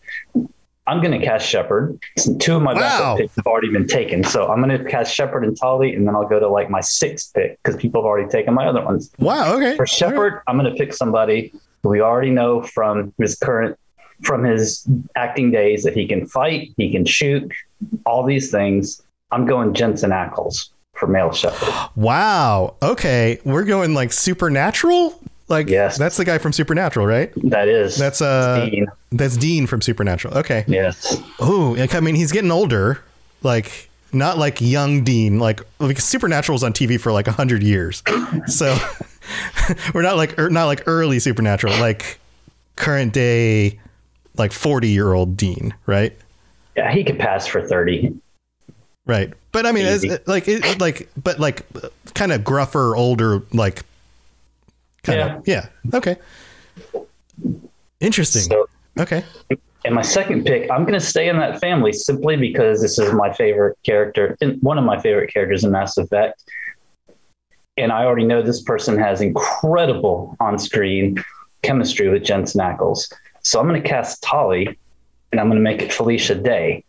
I'm 0.88 1.02
going 1.02 1.20
to 1.20 1.26
cast 1.26 1.46
Shepard. 1.46 2.00
Two 2.40 2.56
of 2.56 2.62
my 2.62 2.74
Wow. 2.74 2.80
backup 2.80 3.18
picks 3.18 3.36
have 3.36 3.46
already 3.48 3.70
been 3.70 3.88
taken, 3.88 4.24
so 4.24 4.48
I'm 4.48 4.62
going 4.64 4.78
to 4.78 4.90
cast 4.90 5.14
Shepard 5.14 5.44
and 5.44 5.56
Tali, 5.58 5.94
and 5.94 6.08
then 6.08 6.16
I'll 6.16 6.28
go 6.28 6.40
to 6.40 6.48
like 6.48 6.70
my 6.70 6.80
sixth 6.80 7.34
pick 7.34 7.60
because 7.62 7.76
people 7.80 8.02
have 8.02 8.06
already 8.06 8.30
taken 8.30 8.54
my 8.54 8.68
other 8.68 8.84
ones. 8.84 9.12
Wow. 9.20 9.54
Okay. 9.56 9.76
For 9.76 9.86
Shepard, 9.86 10.42
I'm 10.48 10.58
going 10.58 10.72
to 10.72 10.78
pick 10.78 10.94
somebody 10.94 11.54
who 11.84 11.90
we 11.90 12.02
already 12.02 12.32
know 12.32 12.62
from 12.64 13.14
his 13.18 13.36
current, 13.36 13.78
from 14.24 14.44
his 14.46 14.88
acting 15.16 15.52
days 15.52 15.84
that 15.84 15.94
he 15.94 16.08
can 16.08 16.26
fight, 16.26 16.70
he 16.78 16.90
can 16.92 17.06
shoot, 17.06 17.52
all 18.06 18.24
these 18.24 18.50
things. 18.50 19.02
I'm 19.32 19.46
going 19.46 19.74
Jensen 19.74 20.12
Ackles 20.12 20.70
for 20.98 21.08
male 21.08 21.32
Shepard. 21.32 21.74
Wow. 21.96 22.76
Okay, 22.82 23.40
we're 23.44 23.64
going 23.64 23.94
like 23.94 24.12
supernatural. 24.14 25.20
Like 25.48 25.70
yes, 25.70 25.98
that's 25.98 26.18
the 26.18 26.26
guy 26.26 26.40
from 26.40 26.52
Supernatural, 26.52 27.06
right? 27.06 27.32
That 27.38 27.70
is. 27.70 27.96
That's 27.96 28.22
uh, 28.22 28.68
Dean. 28.70 28.88
that's 29.14 29.38
Dean 29.38 29.66
from 29.66 29.82
Supernatural. 29.82 30.38
Okay. 30.40 30.66
Yes. 30.68 31.22
Oh, 31.40 31.74
like, 31.78 31.96
I 31.96 32.02
mean, 32.02 32.16
he's 32.16 32.34
getting 32.34 32.52
older. 32.52 33.02
Like 33.44 33.90
not 34.12 34.38
like 34.38 34.60
young 34.60 35.06
Dean. 35.06 35.40
Like 35.40 35.62
like 35.80 36.02
Supernatural's 36.02 36.64
on 36.64 36.74
TV 36.74 37.00
for 37.00 37.14
like 37.14 37.28
a 37.28 37.32
hundred 37.32 37.64
years. 37.64 38.04
So 38.48 38.78
we're 39.94 40.04
not 40.04 40.16
like 40.16 40.38
er, 40.38 40.50
not 40.50 40.66
like 40.66 40.84
early 40.86 41.20
Supernatural. 41.20 41.78
Like 41.80 42.20
current 42.76 43.14
day, 43.14 43.80
like 44.36 44.52
forty 44.52 44.90
year 44.90 45.14
old 45.14 45.38
Dean, 45.38 45.74
right? 45.86 46.14
Yeah, 46.78 46.92
he 46.92 47.04
could 47.04 47.18
pass 47.18 47.48
for 47.48 47.60
30. 47.62 48.16
Right. 49.08 49.34
But 49.58 49.66
I 49.66 49.72
mean, 49.72 49.88
as, 49.88 50.06
like, 50.28 50.48
it, 50.48 50.80
like, 50.80 51.10
but 51.18 51.40
like, 51.40 51.66
kind 52.14 52.32
of 52.32 52.44
gruffer, 52.44 52.96
older, 52.96 53.42
like, 53.52 53.82
kind 55.02 55.20
of, 55.20 55.48
yeah. 55.48 55.70
Okay. 55.96 56.16
Interesting. 58.00 58.56
okay. 59.00 59.24
And 59.84 59.96
my 59.96 60.04
second 60.04 60.46
pick, 60.46 60.70
I'm 60.70 60.84
going 60.84 60.94
to 60.94 61.04
stay 61.04 61.28
in 61.28 61.40
that 61.40 61.60
family 61.60 61.92
simply 61.92 62.38
because 62.38 62.84
this 62.84 63.00
is 63.00 63.12
my 63.14 63.34
favorite 63.34 63.80
character, 63.84 64.38
and 64.42 64.62
one 64.62 64.78
of 64.78 64.84
my 64.84 65.02
favorite 65.02 65.34
characters 65.34 65.64
in 65.64 65.72
Mass 65.72 65.98
Effect. 65.98 66.40
And 67.78 67.92
I 67.92 68.04
already 68.04 68.26
know 68.26 68.44
this 68.44 68.62
person 68.62 68.96
has 69.00 69.22
incredible 69.22 70.38
on 70.40 70.60
screen 70.60 71.18
chemistry 71.64 72.10
with 72.10 72.24
Jensen 72.24 72.62
Ackles. 72.62 73.12
So 73.42 73.60
I'm 73.60 73.68
going 73.68 73.82
to 73.82 73.90
cast 73.90 74.22
Tali 74.22 74.78
and 75.32 75.42
I'm 75.42 75.48
going 75.48 75.58
to 75.58 75.64
make 75.64 75.82
it 75.82 75.92
Felicia 75.92 76.36
Day 76.36 76.84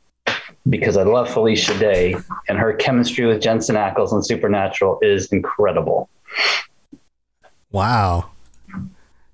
because 0.68 0.96
I 0.96 1.02
love 1.02 1.30
Felicia 1.30 1.78
Day 1.78 2.16
and 2.48 2.58
her 2.58 2.72
chemistry 2.74 3.26
with 3.26 3.40
Jensen 3.40 3.76
Ackles 3.76 4.12
on 4.12 4.22
Supernatural 4.22 4.98
is 5.02 5.26
incredible. 5.26 6.08
Wow. 7.70 8.30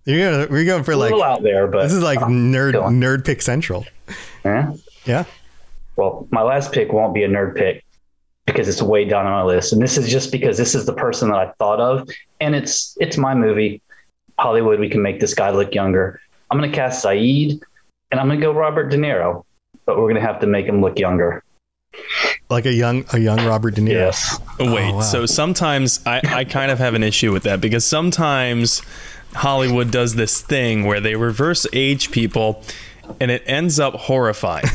You're 0.05 0.30
going 0.30 0.51
we're 0.51 0.64
going 0.64 0.85
for 0.85 0.93
A 0.93 0.97
like, 0.97 1.11
little 1.11 1.24
out 1.24 1.43
there, 1.43 1.66
but 1.66 1.85
this 1.85 1.93
is 1.93 2.03
like 2.03 2.18
nerd, 2.20 2.74
nerd 2.74 3.24
pick 3.24 3.41
central. 3.41 3.87
Yeah. 4.45 4.72
Yeah. 5.05 5.24
Well, 5.97 6.26
my 6.30 6.43
last 6.43 6.72
pick 6.72 6.93
won't 6.93 7.14
be 7.14 7.22
a 7.22 7.28
nerd 7.28 7.57
pick 7.57 7.85
because 8.47 8.68
it's 8.68 8.82
way 8.82 9.05
down 9.05 9.26
on 9.26 9.32
my 9.32 9.43
list, 9.45 9.72
and 9.72 9.80
this 9.80 9.97
is 9.97 10.11
just 10.11 10.30
because 10.30 10.59
this 10.59 10.74
is 10.74 10.85
the 10.85 10.93
person 10.93 11.30
that 11.30 11.39
I 11.39 11.53
thought 11.59 11.80
of, 11.80 12.09
and 12.41 12.55
it's 12.55 12.97
it's 13.01 13.16
my 13.16 13.35
movie. 13.35 13.80
Hollywood, 14.39 14.80
we 14.80 14.89
can 14.89 15.01
make 15.01 15.20
this 15.20 15.32
guy 15.32 15.51
look 15.51 15.74
younger. 15.74 16.20
I'm 16.51 16.59
gonna 16.59 16.72
cast 16.72 17.05
Zaeed, 17.05 17.62
and 18.11 18.20
I'm 18.20 18.28
gonna 18.28 18.41
go 18.41 18.53
Robert 18.53 18.91
De 18.91 18.97
Niro, 18.97 19.45
but 19.87 19.99
we're 19.99 20.09
gonna 20.09 20.20
have 20.20 20.41
to 20.41 20.47
make 20.47 20.66
him 20.66 20.80
look 20.80 20.99
younger. 20.99 21.43
Like 22.51 22.66
a 22.66 22.72
young, 22.72 23.05
a 23.12 23.18
young 23.18 23.45
Robert 23.45 23.74
De 23.74 23.80
Niro. 23.80 23.93
Yes. 23.93 24.41
Wait, 24.59 24.93
wow. 24.93 25.01
so 25.01 25.26
sometimes 25.26 26.01
I, 26.05 26.20
I 26.24 26.45
kind 26.45 26.70
of 26.70 26.78
have 26.78 26.95
an 26.95 27.03
issue 27.03 27.32
with 27.32 27.45
that 27.45 27.61
because 27.61 27.85
sometimes 27.85 28.82
Hollywood 29.35 29.91
does 29.91 30.14
this 30.14 30.41
thing 30.41 30.85
where 30.85 31.01
they 31.01 31.14
reverse 31.16 31.66
age 31.72 32.11
people 32.11 32.62
and 33.20 33.30
it 33.30 33.43
ends 33.47 33.78
up 33.78 33.95
horrifying. 33.95 34.64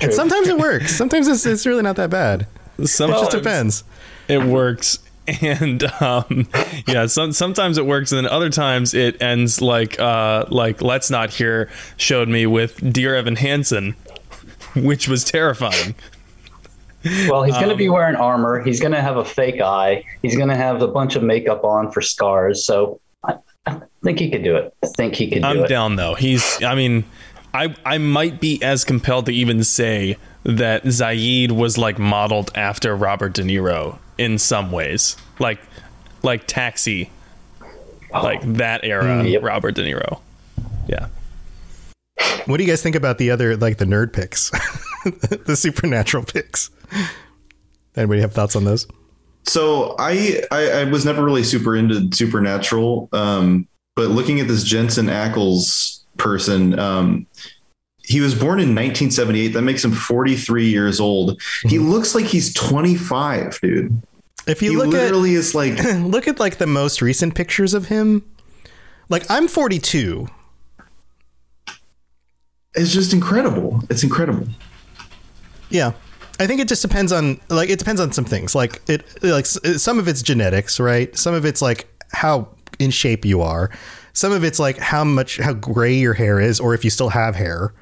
And 0.00 0.14
sometimes 0.14 0.46
it 0.46 0.56
works. 0.58 0.94
Sometimes 0.94 1.26
it's, 1.26 1.44
it's 1.44 1.66
really 1.66 1.82
not 1.82 1.96
that 1.96 2.08
bad. 2.08 2.46
sometimes 2.84 3.22
it 3.22 3.24
just 3.24 3.36
depends. 3.36 3.84
It 4.28 4.44
works, 4.44 5.00
and 5.42 5.82
um, 6.00 6.46
yeah, 6.86 7.06
some 7.06 7.32
sometimes 7.32 7.76
it 7.76 7.84
works, 7.84 8.12
and 8.12 8.24
then 8.24 8.32
other 8.32 8.48
times 8.48 8.94
it 8.94 9.20
ends 9.20 9.60
like 9.60 9.98
uh, 9.98 10.44
like 10.50 10.82
Let's 10.82 11.10
Not 11.10 11.30
Hear 11.30 11.68
showed 11.96 12.28
me 12.28 12.46
with 12.46 12.92
Dear 12.92 13.16
Evan 13.16 13.34
Hansen, 13.34 13.96
which 14.82 15.08
was 15.08 15.24
terrifying. 15.24 15.94
Well, 17.28 17.42
he's 17.42 17.54
going 17.54 17.68
to 17.68 17.76
be 17.76 17.88
Um, 17.88 17.94
wearing 17.94 18.16
armor. 18.16 18.62
He's 18.62 18.80
going 18.80 18.92
to 18.92 19.00
have 19.02 19.18
a 19.18 19.24
fake 19.24 19.60
eye. 19.60 20.04
He's 20.22 20.36
going 20.36 20.48
to 20.48 20.56
have 20.56 20.80
a 20.80 20.88
bunch 20.88 21.16
of 21.16 21.22
makeup 21.22 21.62
on 21.62 21.90
for 21.92 22.00
scars. 22.00 22.64
So 22.64 22.98
I, 23.22 23.34
I 23.66 23.80
think 24.02 24.18
he 24.18 24.30
could 24.30 24.42
do 24.42 24.56
it. 24.56 24.74
I 24.82 24.86
think 24.86 25.14
he 25.14 25.28
could 25.28 25.42
do 25.42 25.48
I'm 25.48 25.64
down 25.66 25.96
though. 25.96 26.14
He's. 26.14 26.62
I 26.62 26.74
mean, 26.74 27.04
I 27.52 27.74
I 27.84 27.98
might 27.98 28.40
be 28.40 28.62
as 28.62 28.84
compelled 28.84 29.26
to 29.26 29.32
even 29.32 29.64
say 29.64 30.16
that 30.44 30.84
Zaeed 30.84 31.52
was 31.52 31.76
like 31.76 31.98
modeled 31.98 32.50
after 32.54 32.96
Robert 32.96 33.34
De 33.34 33.42
Niro 33.42 33.98
in 34.16 34.38
some 34.38 34.72
ways, 34.72 35.16
like 35.38 35.58
like 36.22 36.46
Taxi, 36.46 37.10
like 38.12 38.40
that 38.54 38.82
era 38.82 39.04
Mm. 39.04 39.30
Yep. 39.30 39.42
Robert 39.42 39.74
De 39.74 39.82
Niro. 39.84 40.20
Yeah. 40.88 41.08
What 42.46 42.58
do 42.58 42.64
you 42.64 42.68
guys 42.68 42.82
think 42.82 42.96
about 42.96 43.18
the 43.18 43.30
other, 43.30 43.56
like 43.56 43.78
the 43.78 43.84
nerd 43.84 44.12
picks, 44.12 44.50
the 45.46 45.56
supernatural 45.56 46.24
picks? 46.24 46.70
Anybody 47.96 48.20
have 48.20 48.32
thoughts 48.32 48.54
on 48.56 48.64
those? 48.64 48.86
So 49.46 49.94
I, 49.98 50.42
I 50.50 50.70
I 50.70 50.84
was 50.84 51.04
never 51.04 51.22
really 51.22 51.44
super 51.44 51.76
into 51.76 52.08
supernatural, 52.14 53.08
um, 53.12 53.68
but 53.94 54.08
looking 54.08 54.40
at 54.40 54.48
this 54.48 54.64
Jensen 54.64 55.06
Ackles 55.06 56.00
person, 56.16 56.78
um, 56.78 57.26
he 58.02 58.20
was 58.20 58.34
born 58.34 58.58
in 58.60 58.74
1978. 58.74 59.48
That 59.48 59.62
makes 59.62 59.84
him 59.84 59.92
43 59.92 60.66
years 60.66 61.00
old. 61.00 61.40
He 61.64 61.78
looks 61.78 62.14
like 62.14 62.26
he's 62.26 62.52
25, 62.54 63.60
dude. 63.60 64.02
If 64.46 64.60
you 64.60 64.70
he 64.70 64.76
look 64.76 64.88
literally 64.88 65.34
at, 65.34 65.38
is 65.38 65.54
like 65.54 65.82
look 65.84 66.28
at 66.28 66.38
like 66.38 66.58
the 66.58 66.66
most 66.66 67.00
recent 67.00 67.34
pictures 67.34 67.74
of 67.74 67.88
him. 67.88 68.24
Like 69.08 69.30
I'm 69.30 69.48
42. 69.48 70.26
It's 72.74 72.92
just 72.92 73.12
incredible. 73.12 73.82
It's 73.88 74.02
incredible. 74.02 74.48
Yeah. 75.70 75.92
I 76.40 76.46
think 76.46 76.60
it 76.60 76.68
just 76.68 76.82
depends 76.82 77.12
on 77.12 77.40
like 77.48 77.70
it 77.70 77.78
depends 77.78 78.00
on 78.00 78.12
some 78.12 78.24
things. 78.24 78.54
Like 78.54 78.82
it 78.88 79.04
like 79.22 79.46
some 79.46 79.98
of 79.98 80.08
it's 80.08 80.22
genetics, 80.22 80.80
right? 80.80 81.16
Some 81.16 81.34
of 81.34 81.44
it's 81.44 81.62
like 81.62 81.86
how 82.10 82.48
in 82.78 82.90
shape 82.90 83.24
you 83.24 83.40
are. 83.40 83.70
Some 84.12 84.32
of 84.32 84.42
it's 84.44 84.58
like 84.58 84.78
how 84.78 85.04
much 85.04 85.38
how 85.38 85.52
gray 85.52 85.94
your 85.94 86.14
hair 86.14 86.40
is 86.40 86.58
or 86.58 86.74
if 86.74 86.84
you 86.84 86.90
still 86.90 87.10
have 87.10 87.36
hair. 87.36 87.72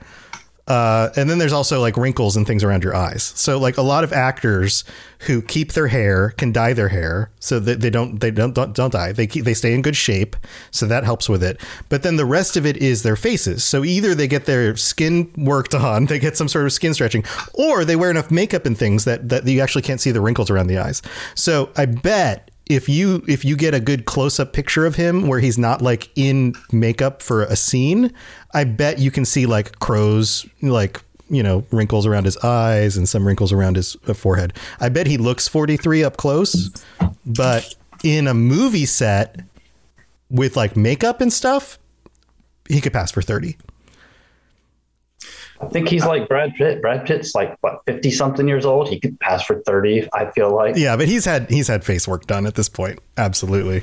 Uh, 0.68 1.10
and 1.16 1.28
then 1.28 1.38
there's 1.38 1.52
also 1.52 1.80
like 1.80 1.96
wrinkles 1.96 2.36
and 2.36 2.46
things 2.46 2.62
around 2.62 2.84
your 2.84 2.94
eyes. 2.94 3.32
So 3.34 3.58
like 3.58 3.76
a 3.78 3.82
lot 3.82 4.04
of 4.04 4.12
actors 4.12 4.84
who 5.20 5.42
keep 5.42 5.72
their 5.72 5.88
hair 5.88 6.30
can 6.30 6.52
dye 6.52 6.72
their 6.72 6.88
hair 6.88 7.30
so 7.40 7.58
that 7.60 7.80
they 7.80 7.90
don't 7.90 8.20
they 8.20 8.30
don't 8.30 8.54
don't, 8.54 8.72
don't 8.72 8.92
die. 8.92 9.10
They 9.10 9.26
keep 9.26 9.44
they 9.44 9.54
stay 9.54 9.74
in 9.74 9.82
good 9.82 9.96
shape, 9.96 10.36
so 10.70 10.86
that 10.86 11.02
helps 11.02 11.28
with 11.28 11.42
it. 11.42 11.60
But 11.88 12.04
then 12.04 12.16
the 12.16 12.24
rest 12.24 12.56
of 12.56 12.64
it 12.64 12.76
is 12.76 13.02
their 13.02 13.16
faces. 13.16 13.64
So 13.64 13.82
either 13.82 14.14
they 14.14 14.28
get 14.28 14.46
their 14.46 14.76
skin 14.76 15.32
worked 15.36 15.74
on, 15.74 16.06
they 16.06 16.20
get 16.20 16.36
some 16.36 16.48
sort 16.48 16.64
of 16.64 16.72
skin 16.72 16.94
stretching, 16.94 17.24
or 17.54 17.84
they 17.84 17.96
wear 17.96 18.10
enough 18.10 18.30
makeup 18.30 18.64
and 18.64 18.78
things 18.78 19.04
that 19.04 19.28
that 19.30 19.46
you 19.46 19.60
actually 19.60 19.82
can't 19.82 20.00
see 20.00 20.12
the 20.12 20.20
wrinkles 20.20 20.48
around 20.48 20.68
the 20.68 20.78
eyes. 20.78 21.02
So 21.34 21.70
I 21.76 21.86
bet 21.86 22.51
if 22.66 22.88
you 22.88 23.22
if 23.28 23.44
you 23.44 23.56
get 23.56 23.74
a 23.74 23.80
good 23.80 24.04
close 24.04 24.38
up 24.38 24.52
picture 24.52 24.86
of 24.86 24.96
him 24.96 25.26
where 25.26 25.40
he's 25.40 25.58
not 25.58 25.82
like 25.82 26.10
in 26.16 26.54
makeup 26.70 27.22
for 27.22 27.42
a 27.42 27.56
scene, 27.56 28.12
I 28.54 28.64
bet 28.64 28.98
you 28.98 29.10
can 29.10 29.24
see 29.24 29.46
like 29.46 29.78
crows 29.78 30.46
like 30.60 31.02
you 31.28 31.42
know 31.42 31.64
wrinkles 31.70 32.06
around 32.06 32.24
his 32.24 32.36
eyes 32.38 32.96
and 32.96 33.08
some 33.08 33.26
wrinkles 33.26 33.52
around 33.52 33.76
his 33.76 33.96
uh, 34.06 34.14
forehead. 34.14 34.52
I 34.80 34.88
bet 34.88 35.06
he 35.06 35.16
looks 35.16 35.48
43 35.48 36.04
up 36.04 36.16
close, 36.16 36.70
but 37.26 37.74
in 38.04 38.26
a 38.26 38.34
movie 38.34 38.86
set 38.86 39.40
with 40.30 40.56
like 40.56 40.76
makeup 40.76 41.20
and 41.20 41.32
stuff, 41.32 41.78
he 42.68 42.80
could 42.80 42.92
pass 42.92 43.10
for 43.10 43.22
30. 43.22 43.56
I 45.62 45.66
think 45.68 45.88
he's 45.88 46.04
like 46.04 46.28
Brad 46.28 46.54
Pitt. 46.54 46.82
Brad 46.82 47.06
Pitt's 47.06 47.34
like 47.34 47.56
what 47.60 47.82
fifty 47.86 48.10
something 48.10 48.48
years 48.48 48.66
old. 48.66 48.88
He 48.88 48.98
could 48.98 49.18
pass 49.20 49.44
for 49.44 49.60
thirty. 49.60 50.08
I 50.12 50.30
feel 50.32 50.54
like. 50.54 50.76
Yeah, 50.76 50.96
but 50.96 51.08
he's 51.08 51.24
had 51.24 51.48
he's 51.48 51.68
had 51.68 51.84
face 51.84 52.08
work 52.08 52.26
done 52.26 52.46
at 52.46 52.56
this 52.56 52.68
point. 52.68 52.98
Absolutely. 53.16 53.82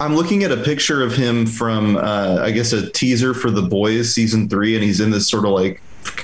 I'm 0.00 0.16
looking 0.16 0.42
at 0.42 0.50
a 0.50 0.56
picture 0.56 1.02
of 1.04 1.14
him 1.14 1.46
from, 1.46 1.96
uh, 1.96 2.40
I 2.42 2.50
guess, 2.50 2.72
a 2.72 2.90
teaser 2.90 3.32
for 3.32 3.50
The 3.52 3.62
Boys 3.62 4.12
season 4.12 4.48
three, 4.48 4.74
and 4.74 4.82
he's 4.82 5.00
in 5.00 5.10
this 5.12 5.28
sort 5.28 5.44
of 5.44 5.52
like 5.52 5.80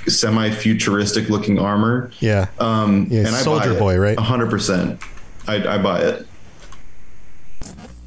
semi-futuristic 0.09 1.29
looking 1.29 1.59
armor. 1.59 2.11
Yeah. 2.19 2.49
Um, 2.59 3.07
Yeah, 3.11 3.21
and 3.21 3.29
I 3.29 3.41
Soldier 3.41 3.71
buy 3.71 3.77
it. 3.77 3.79
Boy, 3.79 3.99
right? 3.99 4.19
100%. 4.19 5.03
I, 5.47 5.75
I 5.75 5.79
buy 5.79 6.01
it. 6.01 6.27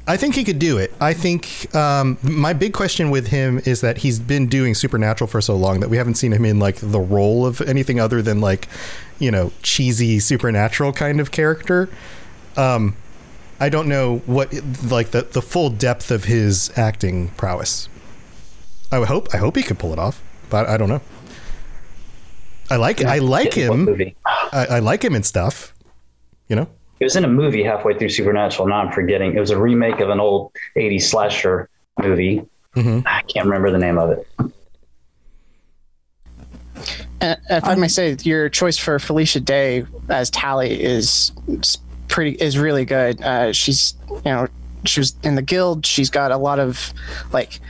I 0.06 0.18
think 0.18 0.34
he 0.34 0.44
could 0.44 0.58
do 0.58 0.76
it. 0.76 0.92
I 1.00 1.14
think 1.14 1.74
um, 1.74 2.18
my 2.22 2.52
big 2.52 2.74
question 2.74 3.10
with 3.10 3.28
him 3.28 3.60
is 3.64 3.80
that 3.80 3.98
he's 3.98 4.20
been 4.20 4.48
doing 4.48 4.74
Supernatural 4.74 5.28
for 5.28 5.40
so 5.40 5.56
long 5.56 5.80
that 5.80 5.88
we 5.88 5.96
haven't 5.96 6.16
seen 6.16 6.32
him 6.32 6.44
in 6.44 6.58
like 6.58 6.76
the 6.76 7.00
role 7.00 7.46
of 7.46 7.62
anything 7.62 7.98
other 7.98 8.20
than 8.20 8.40
like, 8.40 8.68
you 9.18 9.30
know, 9.30 9.50
cheesy 9.62 10.20
Supernatural 10.20 10.92
kind 10.92 11.20
of 11.20 11.30
character. 11.30 11.88
Um, 12.56 12.96
I 13.58 13.70
don't 13.70 13.88
know 13.88 14.18
what 14.26 14.52
like 14.84 15.12
the 15.12 15.22
the 15.22 15.40
full 15.40 15.70
depth 15.70 16.10
of 16.10 16.24
his 16.24 16.70
acting 16.76 17.28
prowess. 17.30 17.88
I 18.92 18.98
would 18.98 19.08
hope 19.08 19.28
I 19.32 19.38
hope 19.38 19.56
he 19.56 19.62
could 19.62 19.78
pull 19.78 19.92
it 19.92 19.98
off, 19.98 20.22
but 20.50 20.68
I 20.68 20.76
don't 20.76 20.88
know. 20.90 21.00
I 22.68 22.76
like 22.76 23.02
I 23.02 23.18
like 23.18 23.54
him. 23.54 23.88
I, 24.26 24.66
I 24.66 24.78
like 24.80 25.02
him 25.02 25.14
and 25.14 25.24
stuff. 25.24 25.74
You 26.48 26.56
know. 26.56 26.68
He 27.04 27.06
was 27.06 27.16
in 27.16 27.24
a 27.26 27.28
movie 27.28 27.62
halfway 27.62 27.98
through 27.98 28.08
Supernatural. 28.08 28.66
Now 28.66 28.80
I'm 28.80 28.90
forgetting. 28.90 29.36
It 29.36 29.38
was 29.38 29.50
a 29.50 29.60
remake 29.60 30.00
of 30.00 30.08
an 30.08 30.20
old 30.20 30.52
'80s 30.74 31.02
slasher 31.02 31.68
movie. 32.02 32.42
Mm-hmm. 32.74 33.06
I 33.06 33.20
can't 33.28 33.44
remember 33.44 33.70
the 33.70 33.76
name 33.76 33.98
of 33.98 34.08
it. 34.08 34.26
Uh, 37.20 37.36
if 37.50 37.64
I 37.64 37.74
may 37.74 37.88
say, 37.88 38.16
your 38.22 38.48
choice 38.48 38.78
for 38.78 38.98
Felicia 38.98 39.40
Day 39.40 39.84
as 40.08 40.30
Tali 40.30 40.82
is 40.82 41.32
pretty 42.08 42.38
is 42.42 42.56
really 42.56 42.86
good. 42.86 43.20
Uh, 43.20 43.52
she's 43.52 43.92
you 44.08 44.22
know 44.24 44.48
she 44.86 45.00
was 45.00 45.14
in 45.22 45.34
the 45.34 45.42
guild. 45.42 45.84
She's 45.84 46.08
got 46.08 46.32
a 46.32 46.38
lot 46.38 46.58
of 46.58 46.94
like 47.34 47.60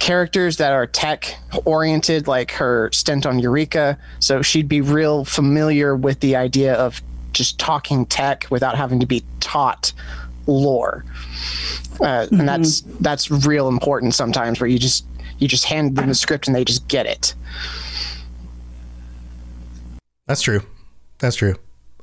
characters 0.00 0.58
that 0.58 0.72
are 0.72 0.86
tech 0.86 1.34
oriented, 1.64 2.28
like 2.28 2.50
her 2.50 2.90
stint 2.92 3.24
on 3.24 3.38
Eureka. 3.38 3.96
So 4.18 4.42
she'd 4.42 4.68
be 4.68 4.82
real 4.82 5.24
familiar 5.24 5.96
with 5.96 6.20
the 6.20 6.36
idea 6.36 6.74
of 6.74 7.00
just 7.36 7.58
talking 7.58 8.06
tech 8.06 8.46
without 8.50 8.76
having 8.76 8.98
to 9.00 9.06
be 9.06 9.22
taught 9.40 9.92
lore. 10.46 11.04
Uh, 12.00 12.26
And 12.30 12.48
that's 12.48 12.80
that's 13.00 13.30
real 13.30 13.68
important 13.68 14.14
sometimes, 14.14 14.60
where 14.60 14.68
you 14.68 14.78
just 14.78 15.04
you 15.38 15.46
just 15.48 15.64
hand 15.64 15.96
them 15.96 16.08
the 16.08 16.14
script 16.14 16.46
and 16.46 16.56
they 16.56 16.64
just 16.64 16.86
get 16.88 17.06
it. 17.06 17.34
That's 20.26 20.42
true. 20.42 20.60
That's 21.18 21.36
true. 21.36 21.54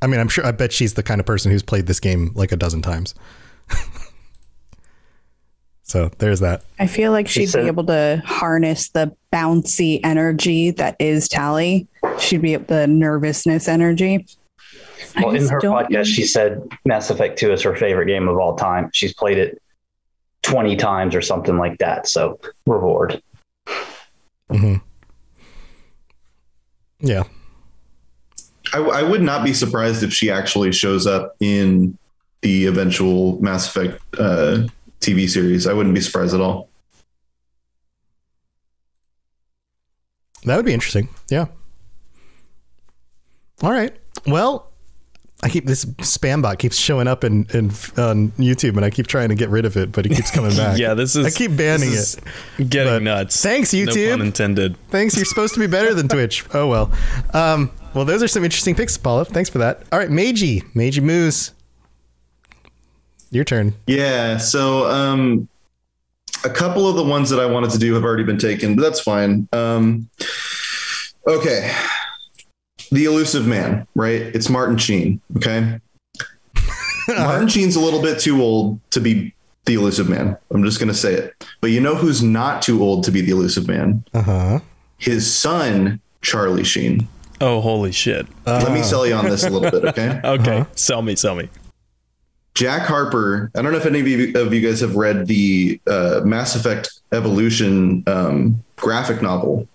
I 0.01 0.07
mean, 0.07 0.19
I'm 0.19 0.27
sure. 0.29 0.45
I 0.45 0.51
bet 0.51 0.71
she's 0.73 0.93
the 0.95 1.03
kind 1.03 1.19
of 1.19 1.25
person 1.25 1.51
who's 1.51 1.63
played 1.63 1.87
this 1.87 1.99
game 1.99 2.31
like 2.35 2.51
a 2.51 2.55
dozen 2.57 2.81
times. 2.81 3.15
so 5.83 6.09
there's 6.17 6.39
that. 6.39 6.63
I 6.79 6.87
feel 6.87 7.11
like 7.11 7.27
She 7.27 7.41
she'd 7.41 7.49
said- 7.49 7.61
be 7.63 7.67
able 7.67 7.85
to 7.85 8.21
harness 8.25 8.89
the 8.89 9.15
bouncy 9.31 9.99
energy 10.03 10.71
that 10.71 10.95
is 10.99 11.27
Tali. 11.27 11.87
She'd 12.19 12.41
be 12.41 12.55
the 12.55 12.87
nervousness 12.87 13.67
energy. 13.67 14.25
I 15.15 15.21
Well, 15.25 15.35
in 15.35 15.47
her 15.47 15.59
don't- 15.59 15.73
podcast, 15.89 16.05
she 16.05 16.23
said 16.25 16.61
Mass 16.85 17.09
Effect 17.09 17.37
2 17.39 17.51
is 17.53 17.61
her 17.63 17.75
favorite 17.75 18.05
game 18.07 18.27
of 18.27 18.37
all 18.37 18.55
time. 18.55 18.89
She's 18.93 19.13
played 19.13 19.37
it 19.37 19.61
20 20.43 20.75
times 20.75 21.15
or 21.15 21.21
something 21.21 21.57
like 21.57 21.77
that. 21.79 22.07
So, 22.07 22.39
reward. 22.65 23.21
hmm 24.49 24.75
Yeah. 26.99 27.23
I, 28.73 28.79
I 28.79 29.03
would 29.03 29.21
not 29.21 29.43
be 29.45 29.53
surprised 29.53 30.03
if 30.03 30.11
she 30.13 30.31
actually 30.31 30.71
shows 30.71 31.05
up 31.07 31.35
in 31.39 31.97
the 32.41 32.65
eventual 32.65 33.39
Mass 33.41 33.67
Effect 33.67 34.01
uh, 34.19 34.67
TV 34.99 35.29
series. 35.29 35.65
I 35.67 35.73
wouldn't 35.73 35.95
be 35.95 36.01
surprised 36.01 36.33
at 36.33 36.41
all. 36.41 36.69
That 40.45 40.57
would 40.57 40.65
be 40.65 40.73
interesting. 40.73 41.07
Yeah. 41.29 41.45
All 43.61 43.71
right. 43.71 43.95
Well, 44.27 44.71
I 45.43 45.49
keep 45.49 45.65
this 45.65 45.83
spam 45.85 46.41
bot 46.41 46.57
keeps 46.57 46.77
showing 46.77 47.07
up 47.07 47.23
in, 47.25 47.45
in 47.53 47.65
on 47.97 48.31
YouTube, 48.39 48.77
and 48.77 48.85
I 48.85 48.89
keep 48.89 49.07
trying 49.07 49.27
to 49.29 49.35
get 49.35 49.49
rid 49.49 49.65
of 49.65 49.75
it, 49.75 49.91
but 49.91 50.05
it 50.05 50.09
keeps 50.09 50.31
coming 50.31 50.55
back. 50.55 50.77
yeah, 50.79 50.93
this 50.93 51.15
is. 51.17 51.25
I 51.25 51.29
keep 51.29 51.55
banning 51.57 51.91
this 51.91 52.15
it. 52.17 52.23
is 52.59 52.69
Getting 52.69 53.03
nuts. 53.03 53.41
Thanks, 53.43 53.73
No 53.73 53.79
YouTube. 53.79 54.11
pun 54.11 54.21
intended. 54.21 54.77
Thanks. 54.89 55.15
You're 55.17 55.25
supposed 55.25 55.53
to 55.55 55.59
be 55.59 55.67
better 55.67 55.93
than 55.93 56.07
Twitch. 56.07 56.45
Oh 56.53 56.67
well. 56.67 56.91
Um, 57.33 57.71
well, 57.93 58.05
those 58.05 58.23
are 58.23 58.27
some 58.27 58.43
interesting 58.43 58.73
picks, 58.75 58.97
Paula. 58.97 59.25
Thanks 59.25 59.49
for 59.49 59.57
that. 59.57 59.83
All 59.91 59.99
right, 59.99 60.09
Meiji, 60.09 60.63
Meiji 60.73 61.01
Moose. 61.01 61.51
Your 63.31 63.43
turn. 63.43 63.73
Yeah. 63.87 64.37
So 64.37 64.85
um, 64.89 65.47
a 66.45 66.49
couple 66.49 66.87
of 66.87 66.95
the 66.95 67.03
ones 67.03 67.29
that 67.31 67.39
I 67.39 67.45
wanted 67.47 67.71
to 67.71 67.79
do 67.79 67.93
have 67.95 68.03
already 68.03 68.23
been 68.23 68.37
taken, 68.37 68.75
but 68.75 68.83
that's 68.83 68.99
fine. 69.01 69.47
Um, 69.51 70.09
okay. 71.27 71.75
The 72.93 73.05
elusive 73.05 73.47
man, 73.47 73.87
right? 73.95 74.21
It's 74.21 74.49
Martin 74.49 74.77
Sheen. 74.77 75.21
Okay. 75.37 75.79
Martin 77.07 77.47
Sheen's 77.47 77.75
a 77.75 77.79
little 77.79 78.01
bit 78.01 78.19
too 78.19 78.41
old 78.41 78.79
to 78.91 78.99
be 78.99 79.33
the 79.65 79.73
elusive 79.75 80.09
man. 80.09 80.37
I'm 80.51 80.63
just 80.63 80.79
going 80.79 80.89
to 80.89 80.93
say 80.93 81.13
it. 81.13 81.47
But 81.61 81.71
you 81.71 81.79
know 81.79 81.95
who's 81.95 82.21
not 82.21 82.61
too 82.61 82.83
old 82.83 83.03
to 83.05 83.11
be 83.11 83.21
the 83.21 83.31
elusive 83.31 83.67
man? 83.67 84.03
Uh 84.13 84.21
huh. 84.21 84.59
His 84.97 85.33
son, 85.33 85.99
Charlie 86.21 86.63
Sheen. 86.63 87.07
Oh, 87.41 87.59
holy 87.59 87.91
shit. 87.91 88.25
Let 88.45 88.71
me 88.71 88.83
sell 88.83 89.05
you 89.05 89.15
on 89.15 89.25
this 89.25 89.43
a 89.43 89.49
little 89.49 89.69
bit, 89.69 89.89
okay? 89.89 90.21
okay. 90.23 90.65
Sell 90.75 91.01
me, 91.01 91.15
sell 91.15 91.35
me. 91.35 91.49
Jack 92.55 92.83
Harper. 92.83 93.51
I 93.55 93.61
don't 93.61 93.71
know 93.71 93.79
if 93.79 93.85
any 93.85 93.99
of 93.99 94.07
you, 94.07 94.39
of 94.39 94.53
you 94.53 94.61
guys 94.61 94.79
have 94.79 94.95
read 94.95 95.27
the 95.27 95.81
uh, 95.87 96.21
Mass 96.23 96.55
Effect 96.55 97.01
Evolution 97.11 98.03
um, 98.07 98.63
graphic 98.75 99.21
novel. 99.21 99.67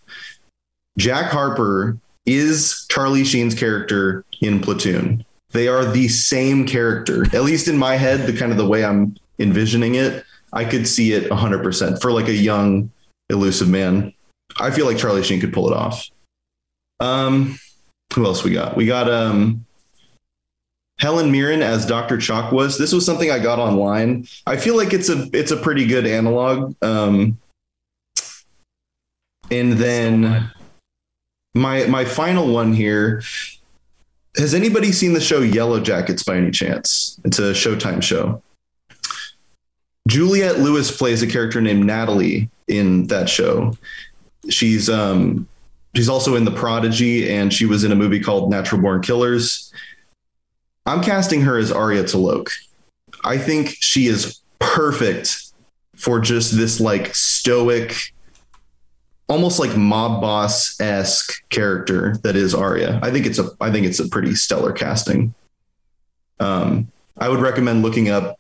Jack 0.97 1.31
Harper 1.31 1.99
is 2.29 2.87
Charlie 2.91 3.25
Sheen's 3.25 3.55
character 3.55 4.25
in 4.41 4.61
Platoon. 4.61 5.25
They 5.51 5.67
are 5.67 5.85
the 5.85 6.09
same 6.09 6.67
character, 6.67 7.25
at 7.35 7.43
least 7.43 7.69
in 7.69 7.79
my 7.79 7.97
head. 7.97 8.27
The 8.27 8.37
kind 8.37 8.53
of 8.53 8.59
the 8.59 8.69
way 8.69 8.85
I'm 8.85 9.17
envisioning 9.39 9.95
it, 9.95 10.25
I 10.53 10.65
could 10.65 10.87
see 10.87 11.13
it 11.13 11.31
100% 11.31 12.03
for 12.03 12.13
like 12.13 12.29
a 12.29 12.35
young, 12.35 12.91
elusive 13.31 13.69
man. 13.69 14.13
I 14.61 14.71
feel 14.71 14.85
like 14.85 14.99
Charlie 14.99 15.23
Sheen 15.23 15.41
could 15.41 15.53
pull 15.53 15.71
it 15.71 15.77
off. 15.77 16.11
Um, 17.01 17.59
who 18.15 18.27
else 18.27 18.45
we 18.45 18.51
got? 18.53 18.77
We 18.77 18.87
got 18.87 19.11
um 19.11 19.65
Helen 20.99 21.31
Mirren 21.31 21.63
as 21.63 21.87
Dr. 21.87 22.17
Chakwas. 22.17 22.77
This 22.77 22.93
was 22.93 23.07
something 23.07 23.31
I 23.31 23.39
got 23.39 23.59
online. 23.59 24.27
I 24.47 24.57
feel 24.57 24.77
like 24.77 24.93
it's 24.93 25.09
a 25.09 25.29
it's 25.33 25.53
a 25.53 25.57
pretty 25.57 25.87
good 25.87 26.07
analog. 26.07 26.75
Um, 26.83 27.39
and 29.51 29.73
then 29.75 30.51
my 31.59 31.87
my 31.87 32.05
final 32.05 32.53
one 32.53 32.73
here. 32.73 33.23
Has 34.37 34.55
anybody 34.55 34.93
seen 34.93 35.15
the 35.15 35.21
show 35.21 35.41
Yellow 35.41 35.81
Jackets 35.81 36.23
by 36.23 36.37
any 36.37 36.51
chance? 36.51 37.21
It's 37.25 37.39
a 37.39 37.53
Showtime 37.53 38.03
show. 38.03 38.43
Juliette 40.07 40.61
Lewis 40.61 40.97
plays 40.97 41.23
a 41.23 41.27
character 41.27 41.61
named 41.61 41.85
Natalie 41.85 42.49
in 42.67 43.09
that 43.09 43.29
show. 43.29 43.77
She's 44.49 44.89
um 44.89 45.49
she's 45.95 46.09
also 46.09 46.37
in 46.37 46.45
The 46.45 46.51
Prodigy 46.51 47.31
and 47.31 47.53
she 47.53 47.67
was 47.67 47.85
in 47.85 47.93
a 47.93 47.97
movie 47.97 48.21
called 48.21 48.51
Natural 48.51 48.81
Born 48.81 49.03
Killers. 49.03 49.73
I'm 50.87 51.03
casting 51.03 51.43
her 51.43 51.59
as 51.59 51.71
Aria 51.71 52.05
T'Loak. 52.05 52.51
I 53.25 53.37
think 53.37 53.77
she 53.81 54.07
is 54.07 54.41
perfect 54.59 55.53
for 55.97 56.21
just 56.21 56.57
this 56.57 56.81
like 56.81 57.15
stoic, 57.15 58.15
almost 59.29 59.59
like 59.59 59.77
mob 59.77 60.21
boss 60.21 60.81
esque 60.81 61.43
character 61.51 62.17
that 62.23 62.37
is 62.37 62.55
Aria. 62.55 62.99
I 63.03 63.11
think 63.11 63.27
it's 63.27 63.39
a 63.39 63.51
I 63.61 63.71
think 63.71 63.87
it's 63.87 64.01
a 64.01 64.09
pretty 64.09 64.35
stellar 64.35 64.73
casting. 64.73 65.35
Um, 66.41 66.91
I 67.19 67.29
would 67.29 67.41
recommend 67.41 67.83
looking 67.83 68.09
up 68.09 68.39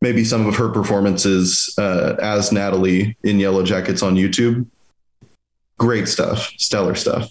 maybe 0.00 0.24
some 0.24 0.46
of 0.46 0.56
her 0.56 0.68
performances 0.68 1.74
uh, 1.78 2.16
as 2.20 2.52
Natalie 2.52 3.16
in 3.22 3.38
Yellow 3.38 3.62
Jackets 3.62 4.02
on 4.02 4.16
YouTube. 4.16 4.66
Great 5.78 6.08
stuff, 6.08 6.52
stellar 6.58 6.94
stuff. 6.94 7.30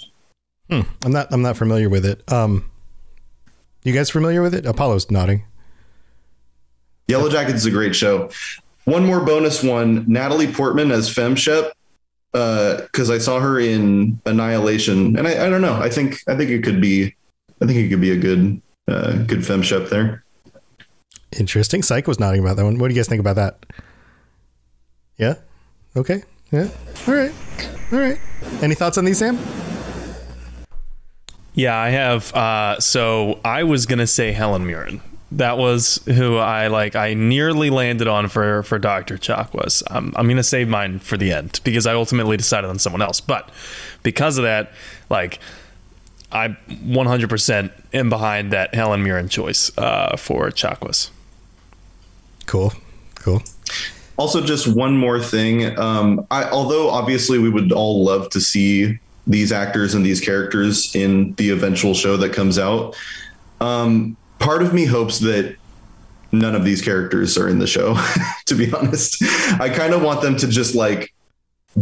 Hmm. 0.69 0.81
I'm 1.05 1.11
not. 1.11 1.27
I'm 1.31 1.41
not 1.41 1.57
familiar 1.57 1.89
with 1.89 2.05
it. 2.05 2.29
Um, 2.31 2.69
you 3.83 3.93
guys 3.93 4.09
familiar 4.09 4.41
with 4.41 4.53
it? 4.53 4.65
Apollo's 4.65 5.11
nodding. 5.11 5.45
Yellow 7.07 7.29
Jackets 7.29 7.59
is 7.59 7.65
a 7.65 7.71
great 7.71 7.95
show. 7.95 8.29
One 8.85 9.05
more 9.05 9.21
bonus 9.21 9.63
one: 9.63 10.05
Natalie 10.07 10.51
Portman 10.51 10.91
as 10.91 11.13
Fem 11.13 11.35
Femshep, 11.35 11.71
because 12.34 13.09
I 13.09 13.19
saw 13.19 13.39
her 13.39 13.59
in 13.59 14.19
Annihilation, 14.25 15.15
and 15.17 15.27
I, 15.27 15.45
I 15.45 15.49
don't 15.49 15.61
know. 15.61 15.75
I 15.75 15.89
think 15.89 16.17
I 16.27 16.36
think 16.36 16.49
it 16.49 16.63
could 16.63 16.81
be, 16.81 17.15
I 17.61 17.65
think 17.65 17.77
it 17.77 17.89
could 17.89 18.01
be 18.01 18.11
a 18.11 18.17
good 18.17 18.61
uh, 18.88 19.13
good 19.23 19.39
Femshep 19.39 19.89
there. 19.89 20.23
Interesting. 21.39 21.84
Psych 21.84 22.07
was 22.07 22.19
nodding 22.19 22.41
about 22.41 22.57
that 22.57 22.65
one. 22.65 22.79
What 22.79 22.89
do 22.89 22.93
you 22.95 22.99
guys 22.99 23.07
think 23.07 23.19
about 23.19 23.36
that? 23.36 23.65
Yeah. 25.17 25.36
Okay. 25.95 26.23
Yeah. 26.51 26.69
All 27.07 27.13
right. 27.13 27.31
All 27.91 27.99
right. 27.99 28.19
Any 28.61 28.75
thoughts 28.75 28.97
on 28.97 29.05
these, 29.05 29.19
Sam? 29.19 29.38
Yeah, 31.53 31.77
I 31.77 31.89
have. 31.89 32.34
Uh, 32.34 32.79
so 32.79 33.39
I 33.45 33.63
was 33.63 33.86
gonna 33.86 34.07
say 34.07 34.31
Helen 34.31 34.65
Mirren. 34.65 35.01
That 35.38 35.57
was 35.57 35.99
who 36.05 36.38
I 36.38 36.67
like. 36.67 36.95
I 36.95 37.13
nearly 37.13 37.69
landed 37.69 38.07
on 38.07 38.29
for 38.29 38.63
for 38.63 38.77
Doctor 38.77 39.17
Chakwas. 39.17 39.81
I'm 39.88 40.13
I'm 40.15 40.27
gonna 40.27 40.43
save 40.43 40.67
mine 40.67 40.99
for 40.99 41.17
the 41.17 41.31
end 41.31 41.59
because 41.63 41.88
I 41.88 41.93
ultimately 41.93 42.38
decided 42.38 42.69
on 42.69 42.79
someone 42.79 43.01
else. 43.01 43.19
But 43.19 43.49
because 44.03 44.38
of 44.38 44.43
that, 44.43 44.71
like 45.09 45.39
I 46.31 46.49
100% 46.69 47.71
am 47.93 48.09
behind 48.09 48.51
that 48.51 48.73
Helen 48.73 49.03
Mirren 49.03 49.29
choice 49.29 49.75
uh, 49.77 50.17
for 50.17 50.49
Chakwas. 50.49 51.11
Cool. 52.47 52.73
Cool. 53.15 53.41
Also, 54.17 54.43
just 54.43 54.67
one 54.67 54.97
more 54.97 55.19
thing. 55.19 55.77
Um, 55.79 56.25
I, 56.29 56.49
although 56.49 56.89
obviously 56.89 57.39
we 57.39 57.49
would 57.49 57.71
all 57.71 58.03
love 58.03 58.29
to 58.31 58.41
see 58.41 58.99
these 59.25 59.51
actors 59.51 59.93
and 59.93 60.05
these 60.05 60.19
characters 60.19 60.93
in 60.95 61.34
the 61.36 61.49
eventual 61.49 61.93
show 61.93 62.17
that 62.17 62.34
comes 62.34 62.59
out, 62.59 62.95
um, 63.61 64.17
part 64.43 64.61
of 64.61 64.73
me 64.73 64.85
hopes 64.85 65.19
that 65.19 65.55
none 66.31 66.55
of 66.55 66.65
these 66.65 66.81
characters 66.81 67.37
are 67.37 67.47
in 67.47 67.59
the 67.59 67.67
show. 67.67 67.95
to 68.45 68.55
be 68.55 68.71
honest, 68.73 69.23
I 69.59 69.69
kind 69.69 69.93
of 69.93 70.03
want 70.03 70.21
them 70.21 70.35
to 70.37 70.47
just 70.47 70.75
like 70.75 71.13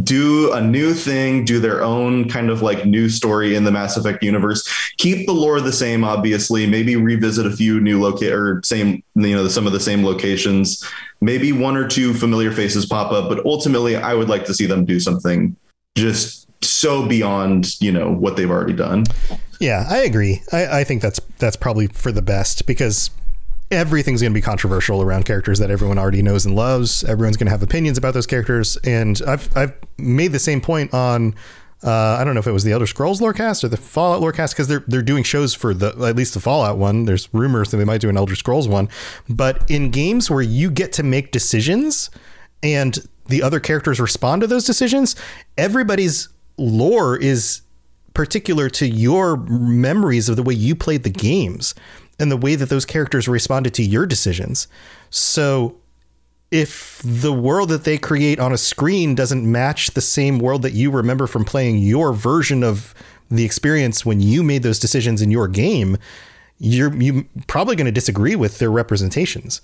do 0.02 0.50
a 0.52 0.60
new 0.60 0.94
thing, 0.94 1.44
do 1.44 1.60
their 1.60 1.82
own 1.82 2.28
kind 2.28 2.48
of 2.48 2.62
like 2.62 2.86
new 2.86 3.10
story 3.10 3.54
in 3.54 3.64
the 3.64 3.70
Mass 3.70 3.96
Effect 3.96 4.22
universe. 4.22 4.66
Keep 4.98 5.26
the 5.26 5.34
lore 5.34 5.60
the 5.60 5.72
same, 5.72 6.02
obviously. 6.02 6.66
Maybe 6.66 6.96
revisit 6.96 7.46
a 7.46 7.54
few 7.54 7.80
new 7.80 8.00
locate 8.00 8.32
or 8.32 8.62
same, 8.64 9.02
you 9.14 9.34
know, 9.36 9.48
some 9.48 9.66
of 9.66 9.72
the 9.72 9.80
same 9.80 10.04
locations. 10.04 10.86
Maybe 11.20 11.52
one 11.52 11.76
or 11.76 11.86
two 11.86 12.14
familiar 12.14 12.52
faces 12.52 12.86
pop 12.86 13.12
up, 13.12 13.28
but 13.28 13.44
ultimately, 13.44 13.96
I 13.96 14.14
would 14.14 14.28
like 14.28 14.44
to 14.46 14.54
see 14.54 14.66
them 14.66 14.84
do 14.84 14.98
something 14.98 15.56
just 15.94 16.41
so 16.64 17.06
beyond, 17.06 17.80
you 17.80 17.92
know, 17.92 18.10
what 18.10 18.36
they've 18.36 18.50
already 18.50 18.72
done. 18.72 19.04
Yeah, 19.60 19.86
I 19.88 19.98
agree. 19.98 20.42
I, 20.52 20.80
I 20.80 20.84
think 20.84 21.02
that's 21.02 21.20
that's 21.38 21.56
probably 21.56 21.86
for 21.86 22.10
the 22.10 22.22
best 22.22 22.66
because 22.66 23.10
everything's 23.70 24.20
going 24.20 24.32
to 24.32 24.34
be 24.34 24.42
controversial 24.42 25.00
around 25.00 25.24
characters 25.24 25.58
that 25.58 25.70
everyone 25.70 25.98
already 25.98 26.22
knows 26.22 26.44
and 26.44 26.54
loves. 26.54 27.02
Everyone's 27.04 27.36
going 27.36 27.46
to 27.46 27.52
have 27.52 27.62
opinions 27.62 27.96
about 27.96 28.14
those 28.14 28.26
characters, 28.26 28.76
and 28.84 29.20
I've 29.26 29.56
I've 29.56 29.74
made 29.98 30.32
the 30.32 30.38
same 30.38 30.60
point 30.60 30.92
on. 30.92 31.34
Uh, 31.84 32.16
I 32.20 32.22
don't 32.22 32.34
know 32.34 32.40
if 32.40 32.46
it 32.46 32.52
was 32.52 32.62
the 32.62 32.70
Elder 32.70 32.86
Scrolls 32.86 33.20
lorecast 33.20 33.64
or 33.64 33.68
the 33.68 33.76
Fallout 33.76 34.22
lorecast 34.22 34.50
because 34.50 34.68
they're 34.68 34.84
they're 34.86 35.02
doing 35.02 35.24
shows 35.24 35.54
for 35.54 35.74
the 35.74 35.88
at 36.06 36.16
least 36.16 36.34
the 36.34 36.40
Fallout 36.40 36.78
one. 36.78 37.06
There's 37.06 37.32
rumors 37.32 37.70
that 37.70 37.78
they 37.78 37.84
might 37.84 38.00
do 38.00 38.08
an 38.08 38.16
Elder 38.16 38.36
Scrolls 38.36 38.68
one, 38.68 38.88
but 39.28 39.68
in 39.70 39.90
games 39.90 40.30
where 40.30 40.42
you 40.42 40.70
get 40.70 40.92
to 40.94 41.02
make 41.02 41.32
decisions 41.32 42.10
and 42.62 42.98
the 43.26 43.42
other 43.42 43.60
characters 43.60 44.00
respond 44.00 44.42
to 44.42 44.46
those 44.46 44.64
decisions, 44.64 45.16
everybody's 45.56 46.28
lore 46.56 47.16
is 47.16 47.62
particular 48.14 48.68
to 48.68 48.86
your 48.86 49.36
memories 49.36 50.28
of 50.28 50.36
the 50.36 50.42
way 50.42 50.54
you 50.54 50.74
played 50.74 51.02
the 51.02 51.10
games 51.10 51.74
and 52.18 52.30
the 52.30 52.36
way 52.36 52.54
that 52.54 52.68
those 52.68 52.84
characters 52.84 53.26
responded 53.26 53.74
to 53.74 53.82
your 53.82 54.06
decisions. 54.06 54.68
So 55.10 55.76
if 56.50 57.00
the 57.02 57.32
world 57.32 57.70
that 57.70 57.84
they 57.84 57.96
create 57.96 58.38
on 58.38 58.52
a 58.52 58.58
screen 58.58 59.14
doesn't 59.14 59.50
match 59.50 59.92
the 59.92 60.02
same 60.02 60.38
world 60.38 60.62
that 60.62 60.74
you 60.74 60.90
remember 60.90 61.26
from 61.26 61.44
playing 61.44 61.78
your 61.78 62.12
version 62.12 62.62
of 62.62 62.94
the 63.30 63.44
experience 63.44 64.04
when 64.04 64.20
you 64.20 64.42
made 64.42 64.62
those 64.62 64.78
decisions 64.78 65.22
in 65.22 65.30
your 65.30 65.48
game, 65.48 65.96
you're 66.58 66.94
you 66.94 67.26
probably 67.46 67.74
going 67.74 67.86
to 67.86 67.92
disagree 67.92 68.36
with 68.36 68.58
their 68.58 68.70
representations 68.70 69.62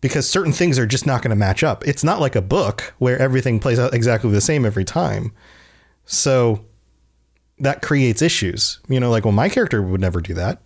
because 0.00 0.28
certain 0.28 0.52
things 0.52 0.78
are 0.78 0.86
just 0.86 1.06
not 1.06 1.20
going 1.20 1.30
to 1.30 1.36
match 1.36 1.64
up. 1.64 1.86
It's 1.86 2.04
not 2.04 2.20
like 2.20 2.36
a 2.36 2.42
book 2.42 2.94
where 2.98 3.18
everything 3.18 3.58
plays 3.58 3.78
out 3.78 3.92
exactly 3.92 4.30
the 4.30 4.40
same 4.40 4.64
every 4.64 4.84
time. 4.84 5.32
So 6.06 6.64
that 7.58 7.82
creates 7.82 8.20
issues. 8.22 8.80
You 8.88 9.00
know, 9.00 9.10
like 9.10 9.24
well 9.24 9.32
my 9.32 9.48
character 9.48 9.80
would 9.82 10.00
never 10.00 10.20
do 10.20 10.34
that 10.34 10.60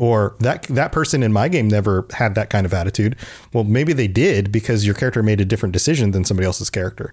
or 0.00 0.34
that 0.40 0.62
that 0.64 0.90
person 0.90 1.22
in 1.22 1.32
my 1.32 1.48
game 1.48 1.68
never 1.68 2.06
had 2.12 2.34
that 2.34 2.50
kind 2.50 2.66
of 2.66 2.74
attitude. 2.74 3.14
Well, 3.52 3.62
maybe 3.64 3.92
they 3.92 4.08
did 4.08 4.50
because 4.50 4.84
your 4.84 4.94
character 4.94 5.22
made 5.22 5.40
a 5.40 5.44
different 5.44 5.72
decision 5.72 6.10
than 6.10 6.24
somebody 6.24 6.46
else's 6.46 6.70
character. 6.70 7.12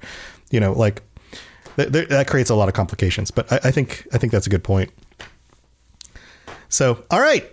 You 0.49 0.59
know, 0.59 0.71
like 0.73 1.03
that, 1.75 1.91
that 1.91 2.27
creates 2.27 2.49
a 2.49 2.55
lot 2.55 2.67
of 2.67 2.73
complications. 2.73 3.29
But 3.31 3.51
I, 3.51 3.59
I, 3.65 3.71
think 3.71 4.07
I 4.13 4.17
think 4.17 4.31
that's 4.31 4.47
a 4.47 4.49
good 4.49 4.63
point. 4.63 4.89
So, 6.69 7.03
all 7.11 7.19
right, 7.19 7.49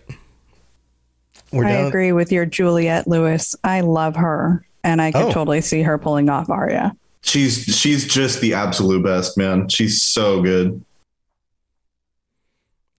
We're 1.52 1.64
I 1.66 1.72
down. 1.72 1.86
agree 1.88 2.12
with 2.12 2.30
your 2.32 2.46
Juliet 2.46 3.06
Lewis. 3.08 3.54
I 3.64 3.80
love 3.80 4.16
her, 4.16 4.64
and 4.84 5.02
I 5.02 5.10
could 5.12 5.22
Oh. 5.26 5.32
totally 5.32 5.60
see 5.60 5.82
her 5.82 5.98
pulling 5.98 6.28
off 6.28 6.48
Aria. 6.50 6.96
She's 7.28 7.64
she's 7.76 8.06
just 8.06 8.40
the 8.40 8.54
absolute 8.54 9.04
best, 9.04 9.36
man. 9.36 9.68
She's 9.68 10.02
so 10.02 10.42
good. 10.42 10.82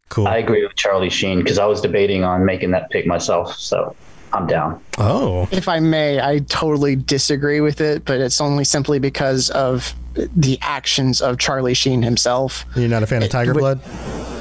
Cool. 0.09 0.27
I 0.27 0.38
agree 0.38 0.63
with 0.63 0.75
Charlie 0.75 1.09
Sheen 1.09 1.39
because 1.39 1.59
I 1.59 1.65
was 1.65 1.82
debating 1.82 2.23
on 2.23 2.45
making 2.45 2.71
that 2.71 2.89
pick 2.89 3.05
myself. 3.05 3.55
So 3.55 3.95
I'm 4.34 4.47
down. 4.47 4.82
Oh. 4.97 5.47
If 5.51 5.67
I 5.67 5.80
may, 5.80 6.19
I 6.19 6.39
totally 6.39 6.95
disagree 6.95 7.61
with 7.61 7.82
it, 7.82 8.05
but 8.05 8.19
it's 8.19 8.41
only 8.41 8.63
simply 8.63 8.99
because 8.99 9.49
of 9.51 9.93
the 10.13 10.57
actions 10.61 11.21
of 11.21 11.38
Charlie 11.38 11.73
Sheen 11.73 12.01
himself. 12.01 12.65
You're 12.75 12.88
not 12.89 13.03
a 13.03 13.07
fan 13.07 13.23
of 13.23 13.30
Tiger 13.30 13.53
would- 13.53 13.59
Blood? 13.59 13.82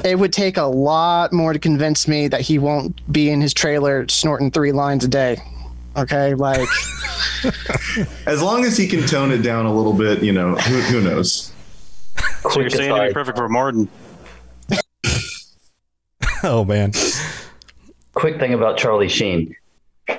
It 0.05 0.17
would 0.17 0.31
take 0.31 0.55
a 0.57 0.63
lot 0.63 1.33
more 1.33 1.51
to 1.51 1.59
convince 1.59 2.07
me 2.07 2.29
that 2.29 2.41
he 2.41 2.57
won't 2.57 2.99
be 3.11 3.29
in 3.29 3.41
his 3.41 3.53
trailer 3.53 4.07
snorting 4.07 4.49
three 4.49 4.71
lines 4.71 5.03
a 5.03 5.09
day. 5.09 5.41
Okay, 5.97 6.33
like 6.35 6.67
As 8.25 8.41
long 8.41 8.65
as 8.65 8.77
he 8.77 8.87
can 8.87 9.05
tone 9.05 9.31
it 9.31 9.39
down 9.39 9.65
a 9.65 9.73
little 9.73 9.93
bit, 9.93 10.23
you 10.23 10.31
know, 10.31 10.55
who, 10.55 10.79
who 10.81 11.01
knows? 11.01 11.53
So 12.51 12.59
you're 12.59 12.69
saying 12.69 12.93
to 12.93 13.07
be 13.07 13.13
perfect 13.13 13.37
for 13.37 13.49
Martin? 13.49 13.87
oh 16.43 16.65
man. 16.65 16.91
Quick 18.13 18.39
thing 18.39 18.53
about 18.53 18.77
Charlie 18.77 19.09
Sheen. 19.09 19.55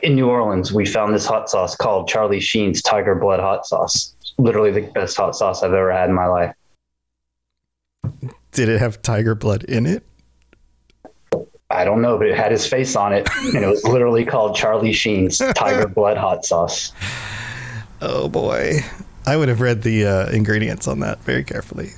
In 0.03 0.15
New 0.15 0.29
Orleans, 0.29 0.73
we 0.73 0.87
found 0.87 1.15
this 1.15 1.27
hot 1.27 1.51
sauce 1.51 1.75
called 1.75 2.09
Charlie 2.09 2.41
Sheen's 2.41 2.81
Tiger 2.81 3.15
Blood 3.15 3.41
Hot 3.41 3.67
Sauce. 3.67 4.15
Literally 4.39 4.71
the 4.71 4.83
best 4.93 5.17
hot 5.17 5.35
sauce 5.35 5.63
I've 5.63 5.73
ever 5.73 5.93
had 5.93 6.09
in 6.09 6.15
my 6.15 6.27
life. 6.27 6.55
Did 8.53 8.69
it 8.69 8.79
have 8.79 9.03
tiger 9.03 9.35
blood 9.35 9.65
in 9.65 9.87
it? 9.87 10.05
I 11.71 11.85
don't 11.85 12.03
know, 12.03 12.19
but 12.19 12.27
it 12.27 12.37
had 12.37 12.51
his 12.51 12.67
face 12.67 12.97
on 12.97 13.13
it, 13.13 13.29
and 13.55 13.65
it 13.65 13.69
was 13.69 13.85
literally 13.85 14.25
called 14.25 14.57
Charlie 14.57 14.93
Sheen's 14.93 15.39
Tiger 15.55 15.87
Blood 15.95 16.17
Hot 16.17 16.45
Sauce. 16.45 16.93
Oh 18.01 18.29
boy. 18.29 18.81
I 19.27 19.37
would 19.37 19.49
have 19.49 19.61
read 19.61 19.83
the 19.83 20.07
uh, 20.07 20.31
ingredients 20.31 20.89
on 20.89 21.01
that 21.01 21.21
very 21.21 21.45
carefully. 21.45 21.91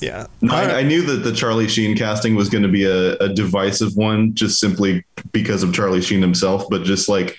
Yeah. 0.00 0.26
No, 0.40 0.54
I, 0.54 0.80
I 0.80 0.82
knew 0.82 1.02
that 1.02 1.24
the 1.24 1.32
Charlie 1.32 1.68
Sheen 1.68 1.96
casting 1.96 2.34
was 2.34 2.48
going 2.48 2.62
to 2.62 2.68
be 2.68 2.84
a, 2.84 3.14
a 3.16 3.32
divisive 3.32 3.96
one, 3.96 4.34
just 4.34 4.58
simply 4.58 5.04
because 5.30 5.62
of 5.62 5.72
Charlie 5.72 6.02
Sheen 6.02 6.20
himself. 6.20 6.64
But 6.68 6.82
just 6.82 7.08
like 7.08 7.36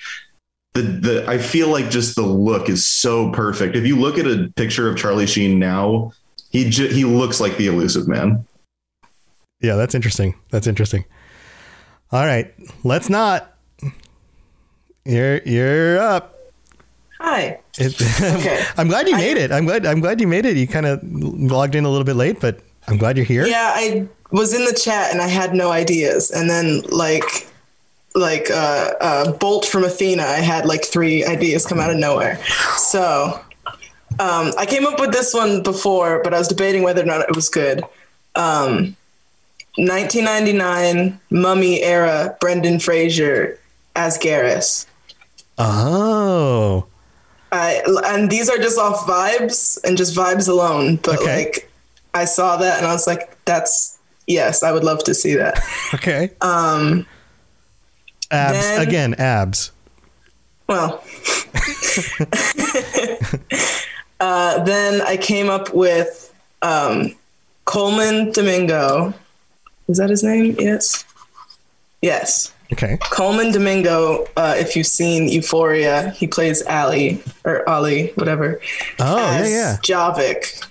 the 0.74 0.82
the, 0.82 1.26
I 1.28 1.38
feel 1.38 1.68
like 1.68 1.90
just 1.90 2.16
the 2.16 2.24
look 2.24 2.70
is 2.70 2.88
so 2.88 3.32
perfect. 3.32 3.76
If 3.76 3.86
you 3.86 3.98
look 3.98 4.18
at 4.18 4.26
a 4.26 4.52
picture 4.56 4.90
of 4.90 4.98
Charlie 4.98 5.28
Sheen 5.28 5.60
now, 5.60 6.14
he 6.52 6.70
ju- 6.70 6.88
he 6.88 7.04
looks 7.06 7.40
like 7.40 7.58
the 7.58 7.68
elusive 7.68 8.08
man. 8.08 8.46
Yeah, 9.64 9.76
that's 9.76 9.96
interesting. 9.96 10.36
That's 10.52 10.68
interesting. 10.68 11.06
All 12.12 12.26
right, 12.26 12.54
let's 12.84 13.10
not. 13.10 13.56
You're 15.06 15.38
you're 15.44 16.00
up. 16.00 16.36
Hi. 17.20 17.60
It- 17.80 18.74
I'm 18.78 18.88
glad 18.88 19.08
you 19.08 19.16
made 19.16 19.38
it. 19.38 19.52
I'm 19.52 19.66
glad. 19.66 19.86
I'm 19.86 20.00
glad 20.02 20.22
you 20.22 20.28
made 20.28 20.46
it. 20.46 20.58
You 20.58 20.68
kind 20.68 20.86
of 20.86 21.00
logged 21.04 21.76
in 21.76 21.86
a 21.86 21.90
little 21.90 22.04
bit 22.04 22.16
late, 22.18 22.40
but 22.40 22.60
I'm 22.88 22.98
glad 22.98 23.18
you're 23.18 23.26
here. 23.26 23.46
Yeah, 23.48 23.72
I 23.74 24.08
was 24.32 24.54
in 24.54 24.66
the 24.66 24.74
chat 24.74 25.12
and 25.12 25.22
I 25.22 25.28
had 25.28 25.56
no 25.56 25.72
ideas, 25.72 26.30
and 26.30 26.50
then 26.50 26.82
like 26.90 27.48
like 28.16 28.52
uh, 28.52 28.92
uh, 29.02 29.32
Bolt 29.32 29.66
from 29.66 29.84
Athena, 29.86 30.24
I 30.24 30.40
had 30.42 30.66
like 30.66 30.86
three 30.86 31.26
ideas 31.26 31.66
come 31.66 31.80
out 31.80 31.90
of 31.90 31.98
nowhere. 31.98 32.38
So 32.78 33.40
um, 34.20 34.52
I 34.58 34.66
came 34.68 34.86
up 34.86 35.00
with 35.00 35.12
this 35.14 35.34
one 35.34 35.64
before, 35.64 36.22
but 36.24 36.34
I 36.34 36.38
was 36.38 36.48
debating 36.50 36.84
whether 36.84 37.02
or 37.02 37.06
not 37.06 37.22
it 37.22 37.36
was 37.36 37.50
good. 37.50 37.82
Um, 38.36 38.96
1999 39.78 41.20
Mummy 41.32 41.82
era 41.82 42.38
Brendan 42.40 42.80
Fraser 42.80 43.60
as 43.96 44.18
Garrus. 44.18 44.86
Oh. 45.58 46.86
I, 47.52 47.82
and 48.06 48.30
these 48.30 48.50
are 48.50 48.58
just 48.58 48.80
off 48.80 49.06
vibes 49.06 49.82
and 49.84 49.98
just 49.98 50.16
vibes 50.16 50.48
alone. 50.50 50.98
But 50.98 51.24
like, 51.24 51.70
I 52.14 52.26
saw 52.26 52.58
that 52.58 52.78
and 52.78 52.88
I 52.88 52.94
was 52.94 53.06
like, 53.06 53.38
"That's 53.46 53.98
yes, 54.28 54.64
I 54.64 54.72
would 54.72 54.84
love 54.84 55.04
to 55.06 55.14
see 55.14 55.36
that." 55.36 55.60
Okay. 55.94 56.32
Um, 56.42 57.06
Abs 58.32 58.58
then- 58.58 58.88
again. 58.88 59.14
Abs. 59.16 59.72
well, 60.68 61.04
uh, 64.20 64.64
then 64.64 65.02
I 65.02 65.18
came 65.18 65.50
up 65.50 65.74
with 65.74 66.34
um, 66.64 67.16
Colman 67.66 68.32
Domingo. 68.32 69.14
Is 69.88 69.98
that 69.98 70.10
his 70.10 70.24
name? 70.24 70.56
Yes. 70.60 71.06
Yes. 72.02 72.54
Okay. 72.72 72.98
Colman 73.02 73.52
Domingo. 73.52 74.26
Uh, 74.36 74.56
if 74.58 74.76
you've 74.76 74.88
seen 74.88 75.28
Euphoria, 75.30 76.10
he 76.12 76.28
plays 76.28 76.66
Ali 76.66 77.22
or 77.44 77.68
Ali, 77.70 78.08
whatever. 78.16 78.60
Oh 79.00 79.18
yeah, 79.18 79.48
yeah. 79.48 79.78
Javik. 79.84 80.66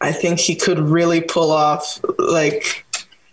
I 0.00 0.12
think 0.12 0.40
he 0.40 0.56
could 0.56 0.78
really 0.78 1.20
pull 1.20 1.52
off 1.52 2.00
like 2.18 2.84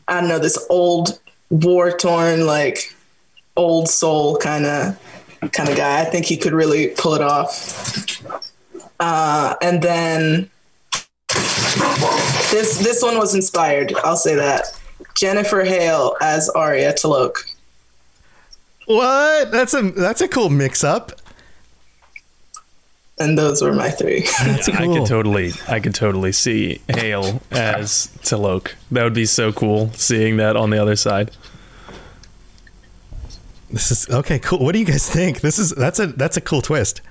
I 0.07 0.19
don't 0.19 0.29
know 0.29 0.39
this 0.39 0.63
old 0.69 1.19
war 1.49 1.91
torn 1.91 2.45
like 2.45 2.93
old 3.55 3.89
soul 3.89 4.37
kind 4.37 4.65
of 4.65 4.99
kind 5.51 5.69
of 5.69 5.77
guy. 5.77 6.01
I 6.01 6.05
think 6.05 6.25
he 6.25 6.37
could 6.37 6.53
really 6.53 6.89
pull 6.89 7.15
it 7.15 7.21
off. 7.21 8.21
Uh, 8.99 9.55
and 9.61 9.81
then 9.81 10.49
this 12.51 12.79
this 12.79 13.01
one 13.01 13.17
was 13.17 13.35
inspired. 13.35 13.93
I'll 14.03 14.17
say 14.17 14.35
that 14.35 14.65
Jennifer 15.15 15.63
Hale 15.63 16.15
as 16.21 16.49
Aria 16.49 16.93
T'Loak. 16.93 17.35
What? 18.85 19.51
That's 19.51 19.73
a 19.73 19.83
that's 19.83 20.21
a 20.21 20.27
cool 20.27 20.49
mix 20.49 20.83
up. 20.83 21.11
And 23.19 23.37
those 23.37 23.61
were 23.61 23.73
my 23.73 23.89
three. 23.89 24.21
That's 24.45 24.69
cool. 24.69 24.75
I 24.77 24.97
could 24.97 25.05
totally, 25.05 25.51
I 25.67 25.81
could 25.81 25.93
totally 25.93 26.31
see 26.31 26.79
Hale 26.87 27.41
as 27.51 28.07
T'Loak. 28.21 28.75
That 28.91 29.03
would 29.03 29.13
be 29.13 29.25
so 29.25 29.51
cool 29.51 29.91
seeing 29.91 30.37
that 30.37 30.55
on 30.55 30.69
the 30.69 30.81
other 30.81 30.95
side. 30.95 31.31
This 33.69 33.91
is 33.91 34.09
okay. 34.09 34.39
Cool. 34.39 34.59
What 34.59 34.71
do 34.71 34.79
you 34.79 34.85
guys 34.85 35.09
think? 35.09 35.41
This 35.41 35.59
is 35.59 35.71
that's 35.71 35.99
a 35.99 36.07
that's 36.07 36.37
a 36.37 36.41
cool 36.41 36.61
twist. 36.61 37.01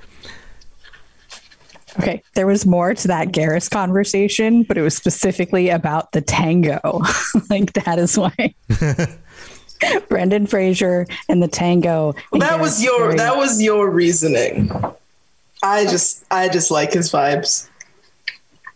Okay, 1.99 2.22
there 2.34 2.46
was 2.46 2.64
more 2.64 2.94
to 2.94 3.09
that 3.09 3.28
Garrus 3.28 3.70
conversation, 3.70 4.62
but 4.62 4.78
it 4.78 4.82
was 4.82 4.94
specifically 4.96 5.68
about 5.70 6.12
the 6.12 6.20
tango. 6.20 6.80
like 7.51 7.72
that 7.72 7.99
is 7.99 8.16
why 8.16 8.55
Brendan 10.09 10.46
Fraser 10.46 11.07
and 11.28 11.42
the 11.42 11.49
tango. 11.49 12.14
and 12.32 12.42
that 12.42 12.61
was 12.61 12.82
your 12.82 12.99
very- 13.07 13.16
that 13.16 13.36
was 13.36 13.62
your 13.62 13.90
reasoning. 13.90 14.70
I 15.62 15.84
just 15.86 16.24
I 16.30 16.49
just 16.49 16.70
like 16.70 16.92
his 16.92 17.11
vibes. 17.11 17.68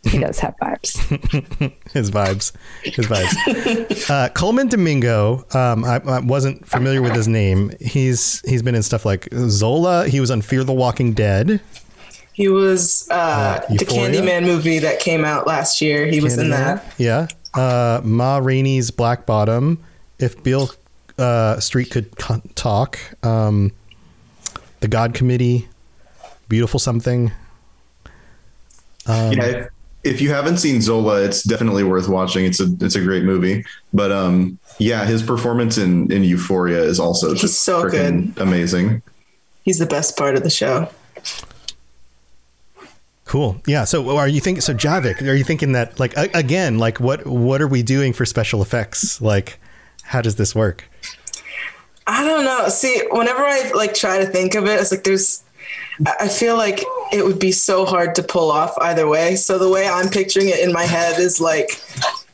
He 0.04 0.18
does 0.18 0.40
have 0.40 0.56
vibes. 0.60 0.96
His 1.92 2.10
vibes. 2.10 2.50
His 2.82 3.06
vibes. 3.06 4.10
uh, 4.10 4.30
Colman 4.30 4.66
Domingo. 4.66 5.44
Um, 5.54 5.84
I, 5.84 6.00
I 6.04 6.18
wasn't 6.18 6.66
familiar 6.66 7.00
with 7.00 7.14
his 7.14 7.28
name. 7.28 7.70
He's 7.80 8.40
he's 8.40 8.62
been 8.62 8.74
in 8.74 8.82
stuff 8.82 9.04
like 9.04 9.28
Zola. 9.32 10.08
He 10.08 10.18
was 10.18 10.32
on 10.32 10.42
Fear 10.42 10.64
the 10.64 10.72
Walking 10.72 11.12
Dead. 11.12 11.60
He 12.32 12.48
was 12.48 13.08
uh, 13.10 13.60
the 13.68 13.84
Candyman 13.84 14.44
movie 14.44 14.78
that 14.78 15.00
came 15.00 15.24
out 15.24 15.46
last 15.46 15.80
year. 15.80 16.06
He 16.06 16.20
was 16.20 16.38
in 16.38 16.50
that. 16.50 16.84
Yeah. 16.98 17.28
Uh, 17.54 18.00
Ma 18.02 18.38
Rainey's 18.38 18.90
Black 18.90 19.26
Bottom. 19.26 19.82
If 20.18 20.42
Beale 20.42 20.70
uh, 21.18 21.60
Street 21.60 21.90
could 21.90 22.16
co- 22.16 22.42
talk. 22.54 22.98
Um, 23.24 23.72
the 24.80 24.88
God 24.88 25.14
Committee. 25.14 25.68
Beautiful 26.48 26.80
something. 26.80 27.32
Um, 29.06 29.32
yeah, 29.32 29.44
if, 29.44 29.68
if 30.04 30.20
you 30.20 30.30
haven't 30.30 30.58
seen 30.58 30.80
Zola, 30.80 31.22
it's 31.22 31.42
definitely 31.42 31.84
worth 31.84 32.08
watching. 32.08 32.44
It's 32.44 32.60
a 32.60 32.66
it's 32.80 32.94
a 32.94 33.00
great 33.00 33.24
movie. 33.24 33.64
But 33.92 34.12
um, 34.12 34.58
yeah, 34.78 35.04
his 35.04 35.22
performance 35.22 35.78
in 35.78 36.10
in 36.12 36.24
Euphoria 36.24 36.82
is 36.82 37.00
also 37.00 37.32
He's 37.32 37.40
just 37.42 37.62
so 37.62 37.84
freaking 37.84 38.36
amazing. 38.38 39.02
He's 39.64 39.78
the 39.78 39.86
best 39.86 40.16
part 40.16 40.36
of 40.36 40.42
the 40.42 40.50
show. 40.50 40.88
Cool. 43.32 43.56
Yeah. 43.66 43.84
So 43.84 44.14
are 44.18 44.28
you 44.28 44.40
thinking? 44.40 44.60
So 44.60 44.74
Javik, 44.74 45.26
are 45.26 45.32
you 45.32 45.42
thinking 45.42 45.72
that 45.72 45.98
like 45.98 46.14
again, 46.18 46.76
like 46.76 47.00
what 47.00 47.26
what 47.26 47.62
are 47.62 47.66
we 47.66 47.82
doing 47.82 48.12
for 48.12 48.26
special 48.26 48.60
effects? 48.60 49.22
Like, 49.22 49.58
how 50.02 50.20
does 50.20 50.36
this 50.36 50.54
work? 50.54 50.84
I 52.06 52.26
don't 52.26 52.44
know. 52.44 52.68
See, 52.68 53.02
whenever 53.10 53.40
I 53.40 53.70
like 53.74 53.94
try 53.94 54.18
to 54.18 54.26
think 54.26 54.54
of 54.54 54.66
it, 54.66 54.78
it's 54.78 54.90
like 54.90 55.04
there's. 55.04 55.42
I 56.20 56.28
feel 56.28 56.58
like 56.58 56.84
it 57.10 57.24
would 57.24 57.38
be 57.38 57.52
so 57.52 57.86
hard 57.86 58.14
to 58.16 58.22
pull 58.22 58.52
off 58.52 58.76
either 58.82 59.08
way. 59.08 59.36
So 59.36 59.58
the 59.58 59.70
way 59.70 59.88
I'm 59.88 60.10
picturing 60.10 60.50
it 60.50 60.58
in 60.58 60.70
my 60.70 60.84
head 60.84 61.18
is 61.18 61.40
like 61.40 61.70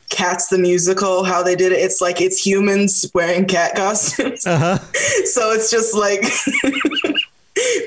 Cats 0.09 0.47
the 0.47 0.57
musical, 0.57 1.23
how 1.23 1.43
they 1.43 1.55
did 1.55 1.71
it. 1.71 1.77
It's 1.77 2.01
like 2.01 2.19
it's 2.19 2.43
humans 2.43 3.09
wearing 3.13 3.45
cat 3.45 3.75
costumes. 3.75 4.45
Uh-huh. 4.45 4.79
so 5.25 5.51
it's 5.51 5.69
just 5.69 5.93
like 5.93 6.23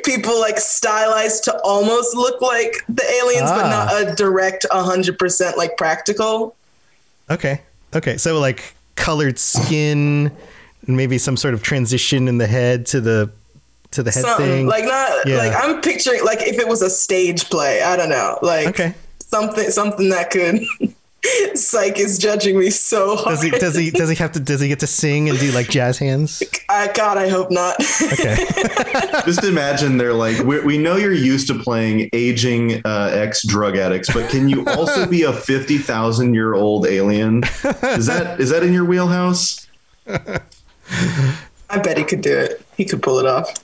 people 0.04 0.38
like 0.40 0.58
stylized 0.58 1.44
to 1.44 1.56
almost 1.62 2.14
look 2.16 2.40
like 2.40 2.76
the 2.88 3.04
aliens, 3.22 3.50
but 3.50 3.64
Ah. 3.64 3.70
not 3.70 4.02
a 4.12 4.14
direct 4.14 4.66
100% 4.70 5.56
like 5.56 5.76
practical. 5.76 6.54
Okay. 7.30 7.60
Okay. 7.94 8.16
So 8.16 8.38
like 8.40 8.74
colored 8.96 9.38
skin, 9.38 10.30
maybe 10.86 11.18
some 11.18 11.36
sort 11.36 11.54
of 11.54 11.62
transition 11.62 12.28
in 12.28 12.38
the 12.38 12.46
head 12.46 12.86
to 12.86 13.00
the 13.00 13.30
to 13.92 14.02
the 14.02 14.10
head 14.10 14.22
something 14.24 14.46
thing. 14.46 14.66
like 14.66 14.84
not 14.84 15.26
Yeah. 15.26 15.36
like 15.36 15.52
I'm 15.54 15.80
picturing 15.82 16.24
like 16.24 16.40
if 16.42 16.58
it 16.58 16.66
was 16.66 16.80
a 16.82 16.90
stage 16.90 17.50
play. 17.50 17.82
I 17.82 17.96
don't 17.96 18.08
know, 18.08 18.38
like 18.42 18.68
Okay. 18.68 18.94
something 19.30 19.70
something 19.70 20.08
that 20.10 20.30
could 20.30 20.64
Psych 21.54 21.98
is 21.98 22.18
judging 22.18 22.58
me 22.58 22.70
so 22.70 23.16
hard. 23.16 23.36
Does 23.36 23.42
he 23.42 23.50
does 23.50 23.76
he 23.76 23.90
does 23.90 24.08
he 24.08 24.16
have 24.16 24.32
to 24.32 24.40
does 24.40 24.60
he 24.60 24.68
get 24.68 24.80
to 24.80 24.86
sing 24.86 25.28
and 25.28 25.38
do 25.38 25.52
like 25.52 25.68
jazz 25.68 25.98
hands? 25.98 26.42
I, 26.68 26.90
God, 26.94 27.16
I 27.16 27.28
hope 27.28 27.50
not. 27.50 27.76
Okay. 28.12 28.44
Just 29.24 29.44
imagine 29.44 29.96
they're 29.96 30.12
like, 30.12 30.38
we, 30.44 30.60
we 30.60 30.78
know 30.78 30.96
you're 30.96 31.12
used 31.12 31.46
to 31.48 31.54
playing 31.58 32.10
aging 32.12 32.82
uh, 32.84 33.10
ex 33.12 33.46
drug 33.46 33.76
addicts, 33.76 34.12
but 34.12 34.28
can 34.28 34.48
you 34.48 34.66
also 34.66 35.06
be 35.06 35.22
a 35.22 35.32
fifty 35.32 35.78
thousand 35.78 36.34
year 36.34 36.54
old 36.54 36.86
alien? 36.86 37.42
Is 37.44 38.06
that 38.06 38.40
is 38.40 38.50
that 38.50 38.62
in 38.62 38.72
your 38.72 38.84
wheelhouse? 38.84 39.66
I 40.06 41.78
bet 41.82 41.96
he 41.96 42.04
could 42.04 42.20
do 42.20 42.36
it. 42.36 42.60
He 42.76 42.84
could 42.84 43.02
pull 43.02 43.18
it 43.18 43.26
off. 43.26 43.54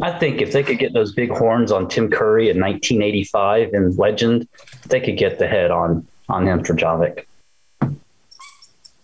I 0.00 0.18
think 0.18 0.40
if 0.40 0.52
they 0.52 0.62
could 0.62 0.78
get 0.78 0.94
those 0.94 1.12
big 1.12 1.30
horns 1.30 1.70
on 1.70 1.88
Tim 1.88 2.10
Curry 2.10 2.48
in 2.48 2.58
1985 2.58 3.74
in 3.74 3.94
Legend, 3.96 4.48
they 4.86 5.00
could 5.00 5.18
get 5.18 5.38
the 5.38 5.46
head 5.46 5.70
on 5.70 6.06
on 6.28 6.46
him 6.46 6.64
for 6.64 6.74
Javik. 6.74 7.24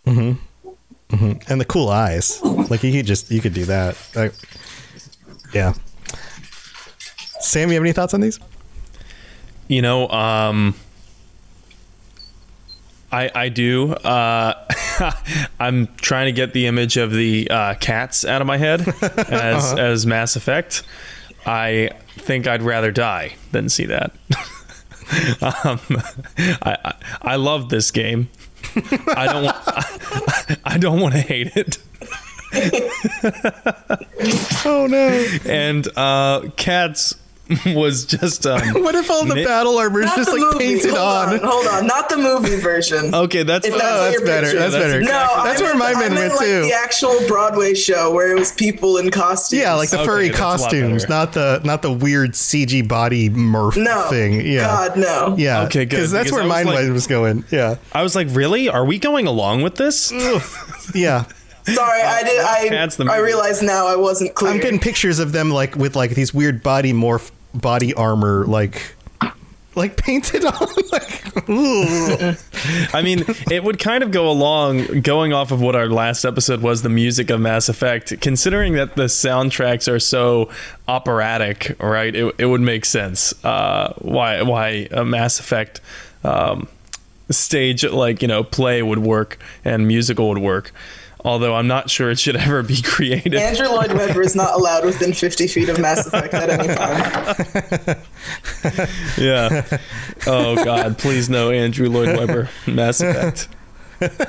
hmm 0.04 0.32
hmm 1.10 1.32
And 1.48 1.60
the 1.60 1.64
cool 1.64 1.88
eyes, 1.88 2.40
like 2.42 2.82
you 2.82 2.92
could 2.92 3.06
just 3.06 3.30
you 3.30 3.40
could 3.40 3.54
do 3.54 3.64
that. 3.66 3.96
Like, 4.14 4.32
yeah. 5.52 5.74
Sam, 7.40 7.68
you 7.68 7.74
have 7.74 7.82
any 7.82 7.92
thoughts 7.92 8.14
on 8.14 8.20
these? 8.20 8.38
You 9.68 9.82
know, 9.82 10.08
um, 10.08 10.74
I 13.12 13.30
I 13.34 13.48
do. 13.48 13.92
Uh, 13.92 14.54
I'm 15.60 15.88
trying 15.96 16.26
to 16.26 16.32
get 16.32 16.52
the 16.52 16.66
image 16.66 16.96
of 16.96 17.12
the 17.12 17.48
uh, 17.50 17.74
cats 17.74 18.24
out 18.24 18.40
of 18.40 18.46
my 18.46 18.56
head 18.56 18.80
as 19.02 19.64
Uh-huh. 19.72 19.76
as 19.78 20.06
Mass 20.06 20.36
Effect. 20.36 20.82
I 21.46 21.90
think 22.10 22.46
I'd 22.46 22.62
rather 22.62 22.90
die 22.92 23.34
than 23.52 23.68
see 23.68 23.86
that. 23.86 24.12
um, 25.64 25.80
I, 26.62 26.76
I 26.84 26.94
I 27.22 27.36
love 27.36 27.68
this 27.68 27.90
game. 27.90 28.28
I 29.16 29.26
don't 29.26 29.44
want. 29.44 29.56
I, 29.66 30.56
I 30.64 30.78
don't 30.78 31.00
want 31.00 31.14
to 31.14 31.20
hate 31.20 31.56
it. 31.56 31.78
oh 34.64 34.86
no! 34.88 35.26
And 35.44 35.88
uh, 35.96 36.50
cats 36.56 37.14
was 37.74 38.04
just 38.04 38.46
um, 38.46 38.60
what 38.82 38.94
if 38.94 39.10
all 39.10 39.24
the 39.24 39.34
mi- 39.34 39.44
battle 39.44 39.76
armor 39.78 40.02
is 40.02 40.10
just 40.14 40.30
like 40.30 40.40
movie. 40.40 40.58
painted 40.58 40.90
hold 40.90 40.98
on? 41.00 41.38
Hold 41.42 41.66
on, 41.66 41.86
not 41.86 42.08
the 42.08 42.16
movie 42.16 42.56
version. 42.60 43.14
Okay, 43.20 43.42
that's 43.42 43.66
If 43.66 43.74
oh, 43.74 43.78
that's 43.78 44.20
better. 44.22 44.46
picturing. 44.46 44.58
That's 44.60 44.74
better. 44.74 45.00
No, 45.00 45.08
That's 45.44 45.60
I 45.60 45.64
where 45.64 45.76
meant- 45.76 45.94
my 45.96 46.04
I 46.04 46.08
men 46.08 46.14
went 46.18 46.32
like 46.34 46.40
too. 46.46 46.62
The 46.62 46.72
actual 46.72 47.26
Broadway 47.28 47.74
show 47.74 48.12
where 48.12 48.34
it 48.34 48.38
was 48.38 48.52
people 48.52 48.96
in 48.98 49.10
costumes. 49.10 49.60
Yeah, 49.60 49.74
like 49.74 49.90
the 49.90 50.04
furry 50.04 50.30
costumes, 50.30 51.08
not 51.08 51.32
the 51.32 51.60
not 51.64 51.82
the 51.82 51.92
weird 51.92 52.32
CG 52.32 52.86
body 52.86 53.28
Murph 53.28 53.76
No. 53.76 54.02
thing. 54.08 54.40
Yeah, 54.46 54.62
God, 54.88 54.96
no. 54.96 55.34
Yeah, 55.38 55.62
Okay, 55.64 55.84
good, 55.84 55.90
Because 55.96 56.10
that's 56.10 56.30
where 56.32 56.42
I 56.42 56.44
was 56.46 56.50
mine 56.64 56.66
like- 56.66 56.90
was 56.92 57.06
going. 57.06 57.44
Yeah, 57.50 57.76
I 57.92 58.02
was 58.02 58.14
like, 58.14 58.28
really? 58.30 58.68
Are 58.68 58.84
we 58.84 58.98
going 58.98 59.26
along 59.26 59.62
with 59.62 59.74
this? 59.76 60.12
yeah. 60.94 61.24
Sorry, 61.64 62.00
I 62.00 62.22
did. 62.22 62.40
I 62.40 62.68
Cats 62.68 62.98
I 62.98 63.04
movie. 63.04 63.20
realize 63.20 63.62
now 63.62 63.86
I 63.86 63.94
wasn't 63.96 64.34
clear. 64.34 64.52
I'm 64.52 64.60
getting 64.60 64.80
pictures 64.80 65.18
of 65.18 65.32
them 65.32 65.50
like 65.50 65.76
with 65.76 65.94
like 65.94 66.12
these 66.12 66.32
weird 66.32 66.62
body 66.62 66.92
morph 66.92 67.30
body 67.54 67.94
armor 67.94 68.44
like 68.46 68.94
like 69.74 69.96
painted 69.96 70.44
on 70.46 70.68
like. 70.92 71.16
I 72.94 73.02
mean, 73.02 73.24
it 73.50 73.62
would 73.62 73.78
kind 73.78 74.02
of 74.02 74.10
go 74.10 74.30
along, 74.30 75.00
going 75.00 75.32
off 75.32 75.52
of 75.52 75.60
what 75.60 75.74
our 75.76 75.88
last 75.88 76.24
episode 76.24 76.60
was, 76.60 76.82
the 76.82 76.88
music 76.88 77.30
of 77.30 77.40
Mass 77.40 77.68
Effect. 77.68 78.20
Considering 78.20 78.74
that 78.74 78.96
the 78.96 79.04
soundtracks 79.04 79.90
are 79.90 80.00
so 80.00 80.50
operatic, 80.88 81.76
right? 81.80 82.14
It, 82.14 82.34
it 82.38 82.46
would 82.46 82.60
make 82.60 82.84
sense 82.84 83.32
uh, 83.44 83.94
why 83.98 84.42
why 84.42 84.88
a 84.90 85.04
Mass 85.04 85.40
Effect 85.40 85.80
um, 86.24 86.68
stage 87.30 87.84
like 87.84 88.22
you 88.22 88.28
know 88.28 88.42
play 88.44 88.82
would 88.82 88.98
work 88.98 89.38
and 89.64 89.86
musical 89.86 90.28
would 90.28 90.38
work. 90.38 90.72
Although 91.24 91.54
I'm 91.54 91.66
not 91.66 91.90
sure 91.90 92.10
it 92.10 92.18
should 92.18 92.36
ever 92.36 92.62
be 92.62 92.80
created. 92.82 93.34
Andrew 93.34 93.68
Lloyd 93.68 93.92
Webber 93.92 94.22
is 94.22 94.34
not 94.34 94.54
allowed 94.54 94.84
within 94.84 95.12
50 95.12 95.46
feet 95.48 95.68
of 95.68 95.78
Mass 95.78 96.06
Effect 96.06 96.32
at 96.34 96.50
any 96.50 96.74
time. 96.74 97.96
yeah. 99.18 99.78
Oh 100.26 100.62
God, 100.64 100.98
please 100.98 101.28
no 101.28 101.50
Andrew 101.50 101.88
Lloyd 101.88 102.16
Webber 102.16 102.48
Mass 102.66 103.00
Effect. 103.00 103.48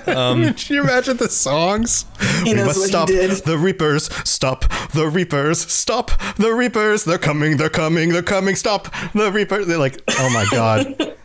Um, 0.08 0.54
Can 0.54 0.76
you 0.76 0.84
imagine 0.84 1.18
the 1.18 1.30
songs? 1.30 2.06
He 2.44 2.54
we 2.54 2.64
must 2.64 2.78
what 2.80 2.86
he 2.86 2.90
stop 2.90 3.08
did. 3.08 3.32
the 3.46 3.58
Reapers. 3.58 4.14
Stop 4.28 4.66
the 4.94 5.08
Reapers. 5.08 5.60
Stop 5.60 6.12
the 6.36 6.52
Reapers. 6.54 7.06
They're 7.06 7.18
coming. 7.18 7.56
They're 7.58 7.70
coming. 7.70 8.10
They're 8.10 8.22
coming. 8.22 8.56
Stop 8.56 8.94
the 9.14 9.32
Reapers. 9.32 9.68
They're 9.68 9.78
like, 9.78 10.02
oh 10.10 10.30
my 10.34 10.46
god. 10.52 11.16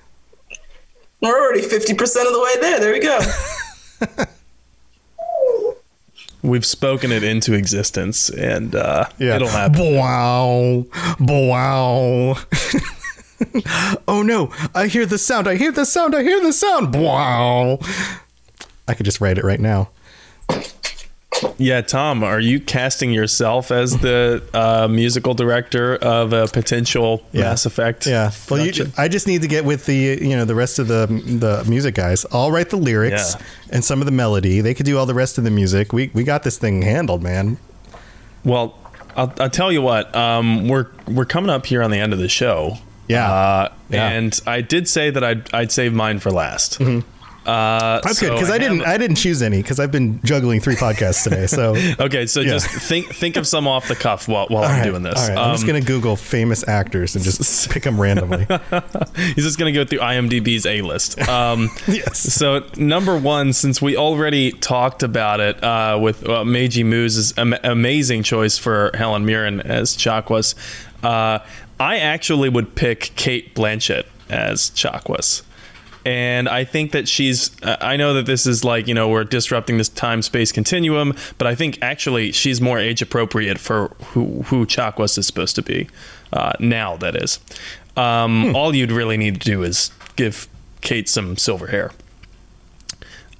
We're 1.20 1.40
already 1.40 1.62
50% 1.62 1.90
of 2.00 2.32
the 2.32 2.40
way 2.40 2.60
there. 2.60 2.78
There 2.78 2.92
we 2.92 3.00
go. 3.00 4.26
We've 6.46 6.64
spoken 6.64 7.10
it 7.12 7.22
into 7.22 7.52
existence, 7.52 8.30
and 8.30 8.74
uh, 8.74 9.06
Yeah. 9.18 9.36
it'll 9.36 9.48
happen. 9.48 9.96
Wow. 9.96 10.84
Wow. 11.20 12.36
oh 14.08 14.22
no. 14.22 14.50
I 14.74 14.86
hear 14.86 15.06
the 15.06 15.18
sound. 15.18 15.48
I 15.48 15.56
hear 15.56 15.72
the 15.72 15.84
sound. 15.84 16.14
I 16.14 16.22
hear 16.22 16.40
the 16.42 16.52
sound. 16.52 16.94
Wow. 16.94 17.78
I 18.88 18.94
could 18.94 19.04
just 19.04 19.20
write 19.20 19.38
it 19.38 19.44
right 19.44 19.60
now. 19.60 19.90
Yeah, 21.58 21.80
Tom, 21.82 22.22
are 22.24 22.40
you 22.40 22.60
casting 22.60 23.10
yourself 23.12 23.70
as 23.70 23.98
the 23.98 24.42
uh, 24.54 24.88
musical 24.88 25.34
director 25.34 25.96
of 25.96 26.32
a 26.32 26.46
potential 26.46 27.22
Mass 27.32 27.66
Effect? 27.66 28.06
Yeah. 28.06 28.30
Well, 28.50 28.64
you. 28.66 28.86
I 28.96 29.08
just 29.08 29.26
need 29.26 29.42
to 29.42 29.48
get 29.48 29.64
with 29.64 29.86
the 29.86 29.94
you 30.20 30.36
know 30.36 30.44
the 30.44 30.54
rest 30.54 30.78
of 30.78 30.88
the 30.88 31.06
the 31.06 31.64
music 31.68 31.94
guys. 31.94 32.24
I'll 32.32 32.50
write 32.50 32.70
the 32.70 32.76
lyrics 32.78 33.34
Yeah. 33.38 33.46
and 33.70 33.84
some 33.84 34.00
of 34.00 34.06
the 34.06 34.12
melody. 34.12 34.60
They 34.60 34.74
could 34.74 34.86
do 34.86 34.98
all 34.98 35.06
the 35.06 35.14
rest 35.14 35.38
of 35.38 35.44
the 35.44 35.50
music. 35.50 35.92
We 35.92 36.10
we 36.14 36.24
got 36.24 36.42
this 36.42 36.58
thing 36.58 36.82
handled, 36.82 37.22
man. 37.22 37.58
Well, 38.44 38.78
I'll, 39.16 39.32
I'll 39.38 39.50
tell 39.50 39.72
you 39.72 39.82
what. 39.82 40.14
Um, 40.14 40.68
we're 40.68 40.86
we're 41.08 41.24
coming 41.26 41.50
up 41.50 41.66
here 41.66 41.82
on 41.82 41.90
the 41.90 41.98
end 41.98 42.12
of 42.12 42.18
the 42.18 42.28
show. 42.28 42.78
Yeah. 43.08 43.30
Uh, 43.32 43.72
Yeah. 43.90 44.08
And 44.08 44.40
I 44.46 44.62
did 44.62 44.88
say 44.88 45.10
that 45.10 45.22
I'd 45.22 45.52
I'd 45.54 45.70
save 45.72 45.92
mine 45.92 46.18
for 46.18 46.30
last. 46.30 46.78
Mhm. 46.80 47.04
Uh, 47.46 48.00
That's 48.02 48.18
good 48.20 48.32
because 48.32 48.50
I, 48.50 48.58
didn't 48.58 48.80
have- 48.80 48.88
I 48.88 48.98
didn't 48.98 49.16
choose 49.16 49.40
any 49.42 49.62
because 49.62 49.78
I've 49.80 49.92
been 49.92 50.20
juggling 50.24 50.60
three 50.60 50.74
podcasts 50.76 51.22
today. 51.24 51.46
So 51.46 51.76
okay, 52.04 52.26
so 52.26 52.40
Yeah. 52.40 52.50
just 52.50 52.68
think 52.68 53.14
think 53.14 53.36
of 53.36 53.46
some 53.46 53.68
off 53.68 53.88
the 53.88 53.94
cuff 53.96 54.26
while, 54.28 54.46
while 54.48 54.64
All 54.64 54.68
I'm 54.68 54.78
right, 54.80 54.84
doing 54.84 55.02
this. 55.02 55.14
All 55.18 55.28
right, 55.28 55.38
I'm 55.38 55.52
just 55.54 55.64
Um, 55.64 55.68
gonna 55.68 55.80
Google 55.80 56.16
famous 56.16 56.66
actors 56.68 57.14
and 57.14 57.24
just 57.24 57.70
pick 57.70 57.84
them 57.84 58.00
randomly. 58.00 58.46
He's 59.34 59.44
just 59.44 59.58
going 59.58 59.72
to 59.72 59.78
go 59.78 59.84
through 59.84 60.00
IMDb's 60.00 60.66
A 60.66 60.82
list. 60.82 61.18
Um, 61.28 61.70
yes. 61.86 62.18
So 62.18 62.64
number 62.76 63.16
one, 63.16 63.52
since 63.52 63.80
we 63.80 63.96
already 63.96 64.52
talked 64.52 65.02
about 65.02 65.40
it 65.40 65.62
uh, 65.62 65.98
with 66.00 66.28
uh, 66.28 66.44
Meiji 66.44 66.84
Moo's 66.84 67.36
am- 67.38 67.54
amazing 67.64 68.22
choice 68.24 68.58
for 68.58 68.90
Helen 68.94 69.24
Mirren 69.24 69.60
as 69.60 69.96
Chakwas, 69.96 70.54
uh, 71.02 71.38
I 71.78 71.98
actually 71.98 72.48
would 72.48 72.74
pick 72.74 73.12
Cate 73.16 73.54
Blanchett 73.54 74.04
as 74.28 74.70
Chakwas. 74.70 75.42
And 76.06 76.48
I 76.48 76.62
think 76.62 76.92
that 76.92 77.08
she's. 77.08 77.50
I 77.64 77.96
know 77.96 78.14
that 78.14 78.26
this 78.26 78.46
is 78.46 78.62
like 78.62 78.86
you 78.86 78.94
know 78.94 79.08
we're 79.08 79.24
disrupting 79.24 79.76
this 79.76 79.88
time 79.88 80.22
space 80.22 80.52
continuum, 80.52 81.14
but 81.36 81.48
I 81.48 81.56
think 81.56 81.80
actually 81.82 82.30
she's 82.30 82.60
more 82.60 82.78
age 82.78 83.02
appropriate 83.02 83.58
for 83.58 83.88
who 84.12 84.42
who 84.42 84.66
Chakwas 84.66 85.18
is 85.18 85.26
supposed 85.26 85.56
to 85.56 85.62
be 85.62 85.88
uh, 86.32 86.52
now. 86.60 86.96
That 86.96 87.16
is, 87.16 87.40
um, 87.96 88.54
all 88.54 88.72
you'd 88.72 88.92
really 88.92 89.16
need 89.16 89.40
to 89.40 89.50
do 89.50 89.64
is 89.64 89.90
give 90.14 90.46
Cate 90.80 91.08
some 91.08 91.36
silver 91.36 91.66
hair. 91.66 91.90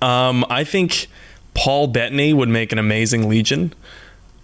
Um, 0.03 0.45
I 0.51 0.64
think 0.64 1.07
Paul 1.55 1.87
Bettany 1.87 2.33
would 2.33 2.49
make 2.49 2.73
an 2.73 2.79
amazing 2.79 3.29
Legion. 3.29 3.75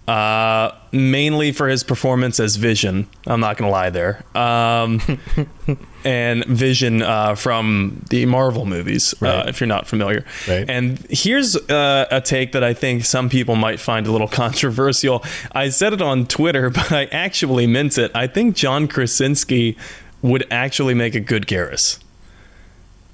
Uh, 0.07 0.71
mainly 0.91 1.53
for 1.53 1.69
his 1.69 1.81
performance 1.83 2.37
as 2.37 2.57
Vision. 2.57 3.07
I'm 3.25 3.39
not 3.39 3.57
gonna 3.57 3.71
lie 3.71 3.89
there. 3.89 4.23
Um, 4.35 5.01
and 6.05 6.45
Vision 6.45 7.01
uh, 7.01 7.35
from 7.35 8.03
the 8.09 8.25
Marvel 8.25 8.65
movies, 8.65 9.13
uh, 9.21 9.45
if 9.47 9.59
you're 9.59 9.67
not 9.67 9.87
familiar. 9.87 10.25
Right. 10.47 10.69
And 10.69 10.99
here's 11.09 11.55
uh, 11.55 12.07
a 12.11 12.21
take 12.21 12.51
that 12.51 12.63
I 12.63 12.73
think 12.73 13.05
some 13.05 13.29
people 13.29 13.55
might 13.55 13.79
find 13.79 14.07
a 14.07 14.11
little 14.11 14.27
controversial. 14.43 15.23
I 15.51 15.69
said 15.69 15.93
it 15.93 16.01
on 16.01 16.25
Twitter, 16.25 16.69
but 16.71 16.91
I 16.91 17.05
actually 17.05 17.67
meant 17.67 17.97
it. 17.97 18.11
I 18.13 18.27
think 18.27 18.55
John 18.55 18.87
Krasinski 18.87 19.77
would 20.21 20.45
actually 20.49 20.93
make 20.93 21.15
a 21.15 21.19
good 21.19 21.47
Garrus. 21.47 21.99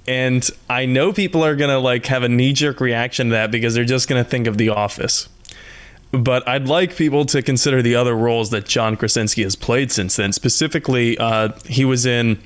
And 0.08 0.50
I 0.70 0.86
know 0.86 1.14
people 1.14 1.44
are 1.44 1.56
gonna 1.56 1.80
like 1.80 2.08
have 2.08 2.24
a 2.24 2.30
knee 2.30 2.54
jerk 2.54 2.82
reaction 2.82 3.28
to 3.28 3.34
that 3.34 3.52
because 3.52 3.76
they're 3.76 3.84
just 3.86 4.08
gonna 4.08 4.24
think 4.24 4.48
of 4.48 4.58
The 4.58 4.70
Office. 4.70 5.30
But 6.12 6.48
I'd 6.48 6.68
like 6.68 6.96
people 6.96 7.26
to 7.26 7.44
consider 7.44 7.84
the 7.84 7.94
other 7.96 8.16
roles 8.16 8.50
that 8.50 8.66
John 8.66 8.96
Krasinski 8.96 9.44
has 9.44 9.56
played 9.56 9.92
since 9.92 10.16
then. 10.16 10.34
Specifically, 10.34 11.16
uh, 11.20 11.50
he 11.66 11.86
was 11.86 12.08
in 12.08 12.40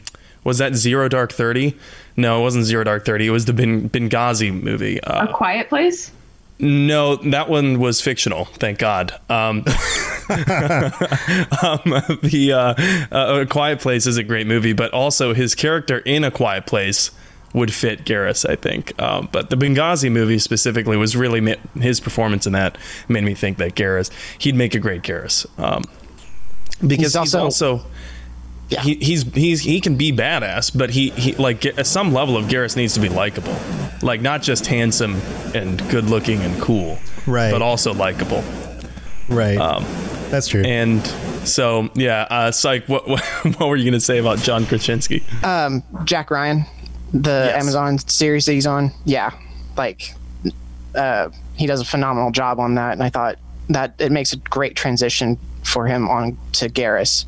was 0.43 0.57
that 0.59 0.75
Zero 0.75 1.07
Dark 1.09 1.31
Thirty? 1.31 1.75
No, 2.15 2.39
it 2.39 2.41
wasn't 2.43 2.65
Zero 2.65 2.83
Dark 2.83 3.05
Thirty. 3.05 3.27
It 3.27 3.31
was 3.31 3.45
the 3.45 3.53
ben- 3.53 3.89
Benghazi 3.89 4.51
movie. 4.51 5.01
Uh, 5.03 5.27
A 5.27 5.33
Quiet 5.33 5.69
Place? 5.69 6.11
no, 6.59 7.15
that 7.17 7.49
one 7.49 7.79
was 7.79 7.99
fictional. 7.99 8.45
Thank 8.45 8.77
God. 8.79 9.11
Um, 9.29 9.63
um, 10.29 11.81
the 12.21 12.51
uh, 12.53 13.15
uh, 13.15 13.41
A 13.41 13.45
Quiet 13.45 13.79
Place 13.79 14.05
is 14.07 14.17
a 14.17 14.23
great 14.23 14.47
movie, 14.47 14.73
but 14.73 14.91
also 14.93 15.33
his 15.33 15.55
character 15.55 15.97
in 15.99 16.23
A 16.23 16.31
Quiet 16.31 16.65
Place 16.65 17.11
would 17.53 17.73
fit 17.73 18.03
Garrus, 18.05 18.49
I 18.49 18.55
think. 18.55 18.99
Um, 19.01 19.29
but 19.31 19.49
the 19.49 19.55
Benghazi 19.55 20.11
movie 20.11 20.39
specifically 20.39 20.97
was 20.97 21.15
really 21.15 21.39
ma- 21.41 21.55
his 21.79 21.99
performance 21.99 22.47
in 22.47 22.53
that 22.53 22.77
made 23.07 23.23
me 23.23 23.33
think 23.35 23.57
that 23.57 23.75
Garrus 23.75 24.09
he'd 24.39 24.55
make 24.55 24.73
a 24.73 24.79
great 24.79 25.01
Garrus 25.03 25.45
um, 25.59 25.83
because 26.81 27.13
He's 27.13 27.19
he's 27.19 27.35
also- 27.35 27.85
also. 28.71 28.81
He, 28.81 28.95
he's 28.95 29.23
he's 29.33 29.61
he 29.61 29.79
can 29.81 29.95
be 29.95 30.11
badass, 30.11 30.75
but 30.77 30.89
he, 30.91 31.09
he 31.11 31.33
like 31.35 31.65
at 31.65 31.85
some 31.87 32.13
level 32.13 32.35
of 32.37 32.45
Garrus 32.45 32.75
needs 32.75 32.93
to 32.95 32.99
be 32.99 33.09
likable, 33.09 33.55
like 34.01 34.21
not 34.21 34.41
just 34.41 34.65
handsome 34.67 35.15
and 35.53 35.77
good 35.89 36.05
looking 36.05 36.41
and 36.41 36.59
cool, 36.61 36.97
right? 37.27 37.51
But 37.51 37.61
also 37.61 37.93
likable, 37.93 38.43
right? 39.29 39.57
Um, 39.57 39.83
That's 40.29 40.47
true. 40.47 40.63
And 40.63 41.05
so 41.47 41.89
yeah, 41.93 42.25
uh, 42.29 42.51
Psych, 42.51 42.87
what, 42.89 43.07
what 43.07 43.23
what 43.59 43.69
were 43.69 43.75
you 43.75 43.85
gonna 43.85 43.99
say 43.99 44.17
about 44.17 44.39
John 44.39 44.65
Krasinski? 44.65 45.23
Um, 45.43 45.83
Jack 46.05 46.31
Ryan, 46.31 46.65
the 47.13 47.51
Yes. 47.53 47.61
Amazon 47.61 47.99
series 47.99 48.45
that 48.45 48.53
he's 48.53 48.67
on. 48.67 48.91
Yeah, 49.05 49.31
like 49.77 50.13
uh, 50.95 51.29
he 51.55 51.67
does 51.67 51.81
a 51.81 51.85
phenomenal 51.85 52.31
job 52.31 52.59
on 52.59 52.75
that, 52.75 52.93
and 52.93 53.03
I 53.03 53.09
thought 53.09 53.37
that 53.69 53.93
it 53.99 54.11
makes 54.11 54.33
a 54.33 54.37
great 54.37 54.75
transition 54.75 55.37
for 55.63 55.87
him 55.87 56.07
on 56.09 56.37
to 56.53 56.69
Garrus. 56.69 57.25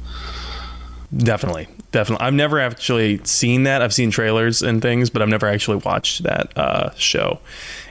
Definitely, 1.16 1.68
definitely. 1.92 2.26
I've 2.26 2.34
never 2.34 2.60
actually 2.60 3.24
seen 3.24 3.64
that. 3.64 3.82
I've 3.82 3.94
seen 3.94 4.12
trailers 4.12 4.62
and 4.62 4.82
things, 4.82 5.10
but 5.10 5.22
I've 5.22 5.30
never 5.30 5.48
actually 5.48 5.78
watched 5.78 6.24
that 6.24 6.58
uh, 6.58 6.94
show. 6.96 7.40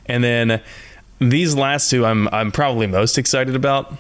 And 0.07 0.23
then 0.23 0.61
these 1.21 1.55
last 1.55 1.91
two, 1.91 2.05
I'm 2.05 2.29
I'm 2.29 2.53
probably 2.53 2.87
most 2.87 3.17
excited 3.17 3.57
about. 3.57 3.95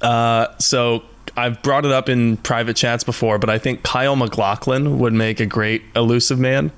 Uh, 0.00 0.46
so 0.58 1.02
I've 1.36 1.62
brought 1.62 1.84
it 1.84 1.92
up 1.92 2.08
in 2.08 2.36
private 2.36 2.76
chats 2.76 3.02
before, 3.02 3.38
but 3.38 3.50
I 3.50 3.58
think 3.58 3.82
Kyle 3.82 4.16
MacLachlan 4.16 4.98
would 4.98 5.12
make 5.12 5.40
a 5.40 5.46
great 5.46 5.82
Illusive 5.96 6.38
Man. 6.38 6.70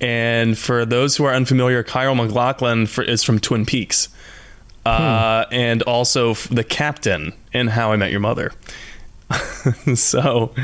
And 0.00 0.58
for 0.58 0.84
those 0.84 1.16
who 1.16 1.24
are 1.24 1.32
unfamiliar, 1.32 1.82
Kyle 1.82 2.14
MacLachlan 2.14 2.86
for, 2.86 3.02
is 3.04 3.22
from 3.22 3.38
Twin 3.38 3.64
Peaks, 3.64 4.08
uh, 4.84 5.44
and 5.52 5.80
also 5.82 6.34
the 6.34 6.64
captain 6.64 7.32
in 7.52 7.68
How 7.68 7.92
I 7.92 7.96
Met 7.96 8.10
Your 8.10 8.20
Mother. 8.20 8.52
so, 9.94 10.54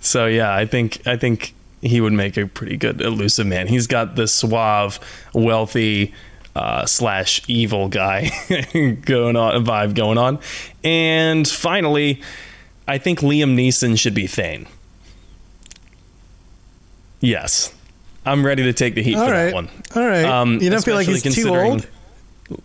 so 0.00 0.26
yeah, 0.26 0.54
I 0.54 0.66
think 0.66 1.06
I 1.06 1.16
think 1.16 1.54
he 1.80 2.00
would 2.00 2.12
make 2.12 2.36
a 2.36 2.46
pretty 2.46 2.76
good 2.76 3.00
Illusive 3.00 3.46
Man. 3.46 3.66
He's 3.68 3.86
got 3.86 4.16
the 4.16 4.26
suave, 4.28 4.98
wealthy. 5.32 6.12
Uh, 6.56 6.84
slash 6.86 7.40
evil 7.46 7.88
guy 7.88 8.30
going 9.04 9.36
on 9.36 9.64
vibe 9.64 9.94
going 9.94 10.18
on 10.18 10.40
and 10.82 11.46
finally 11.46 12.20
i 12.88 12.98
think 12.98 13.20
liam 13.20 13.54
neeson 13.54 13.96
should 13.96 14.14
be 14.14 14.26
thane 14.26 14.66
yes 17.20 17.72
i'm 18.26 18.44
ready 18.44 18.64
to 18.64 18.72
take 18.72 18.94
the 18.96 19.02
heat 19.02 19.14
All 19.14 19.26
for 19.26 19.30
right. 19.32 19.44
that 19.46 19.54
one 19.54 19.68
All 19.94 20.04
right. 20.06 20.24
um, 20.24 20.58
You 20.60 20.70
don't 20.70 20.84
feel 20.84 20.96
like 20.96 21.06
he's 21.06 21.22
too 21.22 21.54
old? 21.54 21.86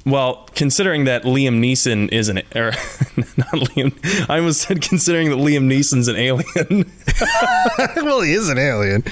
Well, 0.06 0.48
considering 0.56 1.06
that 1.06 1.24
Liam 1.24 1.60
Neeson 1.60 2.12
is 2.12 2.30
an, 2.30 2.38
or 2.56 2.72
not 3.38 3.52
Liam, 3.52 4.30
I 4.30 4.38
almost 4.38 4.62
said 4.62 4.82
considering 4.82 5.30
that 5.30 5.38
Liam 5.38 5.68
Neeson's 5.68 6.08
an 6.08 6.16
alien. 6.16 6.92
well, 8.06 8.22
he 8.22 8.34
is 8.34 8.50
an 8.50 8.58
alien. 8.58 9.04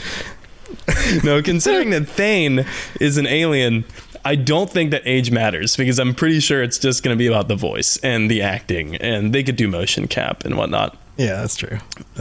no, 1.24 1.42
considering 1.42 1.90
that 1.92 2.08
Thane 2.08 2.66
is 3.00 3.18
an 3.18 3.28
alien, 3.28 3.86
I 4.24 4.36
don't 4.36 4.70
think 4.70 4.92
that 4.92 5.02
age 5.06 5.32
matters 5.32 5.76
because 5.76 6.00
I'm 6.00 6.14
pretty 6.14 6.40
sure 6.40 6.62
it's 6.62 6.78
just 6.78 7.04
going 7.04 7.16
to 7.16 7.20
be 7.20 7.28
about 7.28 7.48
the 7.48 7.56
voice 7.56 7.98
and 7.98 8.30
the 8.30 8.42
acting, 8.42 8.96
and 8.98 9.34
they 9.34 9.44
could 9.44 9.56
do 9.56 9.68
motion 9.68 10.08
cap 10.08 10.46
and 10.46 10.58
whatnot. 10.58 10.98
Yeah, 11.18 11.42
that's 11.42 11.56
true. 11.56 11.78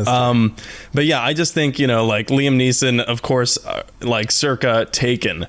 um, 0.06 0.56
but 0.92 1.06
yeah, 1.06 1.22
I 1.22 1.32
just 1.32 1.54
think 1.54 1.78
you 1.78 1.86
know, 1.86 2.04
like 2.04 2.28
Liam 2.28 2.56
Neeson, 2.56 3.00
of 3.00 3.22
course, 3.22 3.64
uh, 3.64 3.84
like 4.00 4.30
circa 4.30 4.86
Taken, 4.90 5.46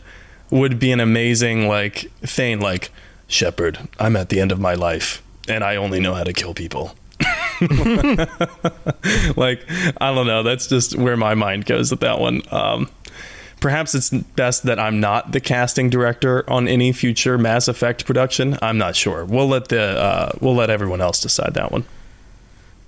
would 0.52 0.78
be 0.78 0.91
an 0.91 0.99
amazing 0.99 1.68
like 1.68 2.12
Thane, 2.22 2.60
like 2.60 2.91
Shepard. 3.28 3.80
I'm 3.99 4.16
at 4.16 4.30
the 4.30 4.39
end 4.39 4.52
of 4.52 4.60
my 4.60 4.76
life, 4.76 5.24
and 5.47 5.64
I 5.64 5.78
only 5.78 5.99
know 5.99 6.14
how 6.14 6.24
to 6.24 6.34
kill 6.34 6.54
people. 6.54 6.93
like 9.36 9.64
I 9.99 10.14
don't 10.14 10.28
know. 10.28 10.43
That's 10.43 10.68
just 10.68 10.95
where 10.95 11.18
my 11.18 11.34
mind 11.34 11.66
goes 11.66 11.89
with 11.89 12.02
that 12.02 12.20
one. 12.20 12.41
Um, 12.52 12.89
perhaps 13.60 13.95
it's 13.95 14.10
best 14.10 14.64
that 14.64 14.80
I'm 14.80 14.99
not 14.99 15.32
the 15.32 15.39
casting 15.39 15.89
director 15.89 16.47
on 16.49 16.68
any 16.68 16.91
future 16.91 17.38
Mass 17.38 17.68
Effect 17.68 18.06
production. 18.06 18.58
I'm 18.62 18.78
not 18.78 18.95
sure. 18.95 19.24
We'll 19.26 19.47
let 19.47 19.70
the 19.70 19.82
uh, 19.82 20.32
we'll 20.41 20.56
let 20.56 20.70
everyone 20.70 21.02
else 21.02 21.22
decide 21.22 21.54
that 21.54 21.72
one. 21.72 21.86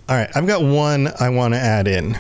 All 0.10 0.18
right, 0.18 0.30
I've 0.36 0.48
got 0.48 0.62
one 0.62 1.10
I 1.20 1.30
want 1.30 1.54
to 1.54 1.60
add 1.60 1.88
in. 1.88 2.18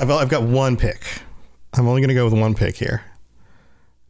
I've 0.00 0.10
I've 0.10 0.28
got 0.28 0.42
one 0.42 0.76
pick. 0.76 1.04
I'm 1.74 1.86
only 1.86 2.00
going 2.00 2.08
to 2.08 2.14
go 2.14 2.24
with 2.24 2.38
one 2.38 2.54
pick 2.54 2.76
here. 2.76 3.02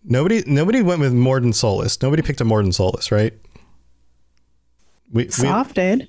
Nobody 0.05 0.43
nobody 0.47 0.83
went 0.83 1.01
with 1.01 1.13
Mordin 1.13 1.55
Solus. 1.55 2.01
Nobody 2.03 2.23
picked 2.23 2.41
a 2.41 2.45
Mordin 2.45 2.75
Solus, 2.75 3.13
right? 3.13 3.33
We, 5.13 5.29
Soft 5.29 5.75
did. 5.75 6.09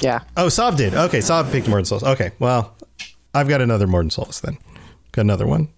Yeah. 0.00 0.20
Oh, 0.36 0.48
Sav 0.48 0.76
did. 0.76 0.94
Okay, 0.94 1.20
Sav 1.20 1.50
picked 1.50 1.66
Mordin 1.66 1.86
Solus. 1.86 2.04
Okay, 2.04 2.30
well, 2.38 2.74
I've 3.34 3.48
got 3.48 3.60
another 3.60 3.86
Mordin 3.86 4.10
Solus 4.12 4.40
then. 4.40 4.56
Got 5.12 5.22
another 5.22 5.46
one, 5.46 5.68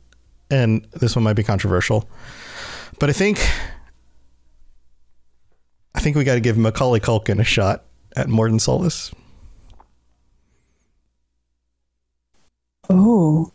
and 0.51 0.87
this 0.93 1.17
one 1.17 1.25
might 1.25 1.33
be 1.33 1.43
controversial, 1.43 2.09
but 2.99 3.09
I 3.11 3.13
think 3.13 3.41
I 5.95 6.01
think 6.01 6.17
we 6.17 6.25
got 6.25 6.35
to 6.35 6.41
give 6.41 6.57
Macaulay 6.57 7.01
Culkin 7.01 7.41
a 7.41 7.45
shot 7.45 7.85
at 8.15 8.27
Mordin 8.29 8.61
Solus. 8.61 9.13
Oh, 12.91 13.51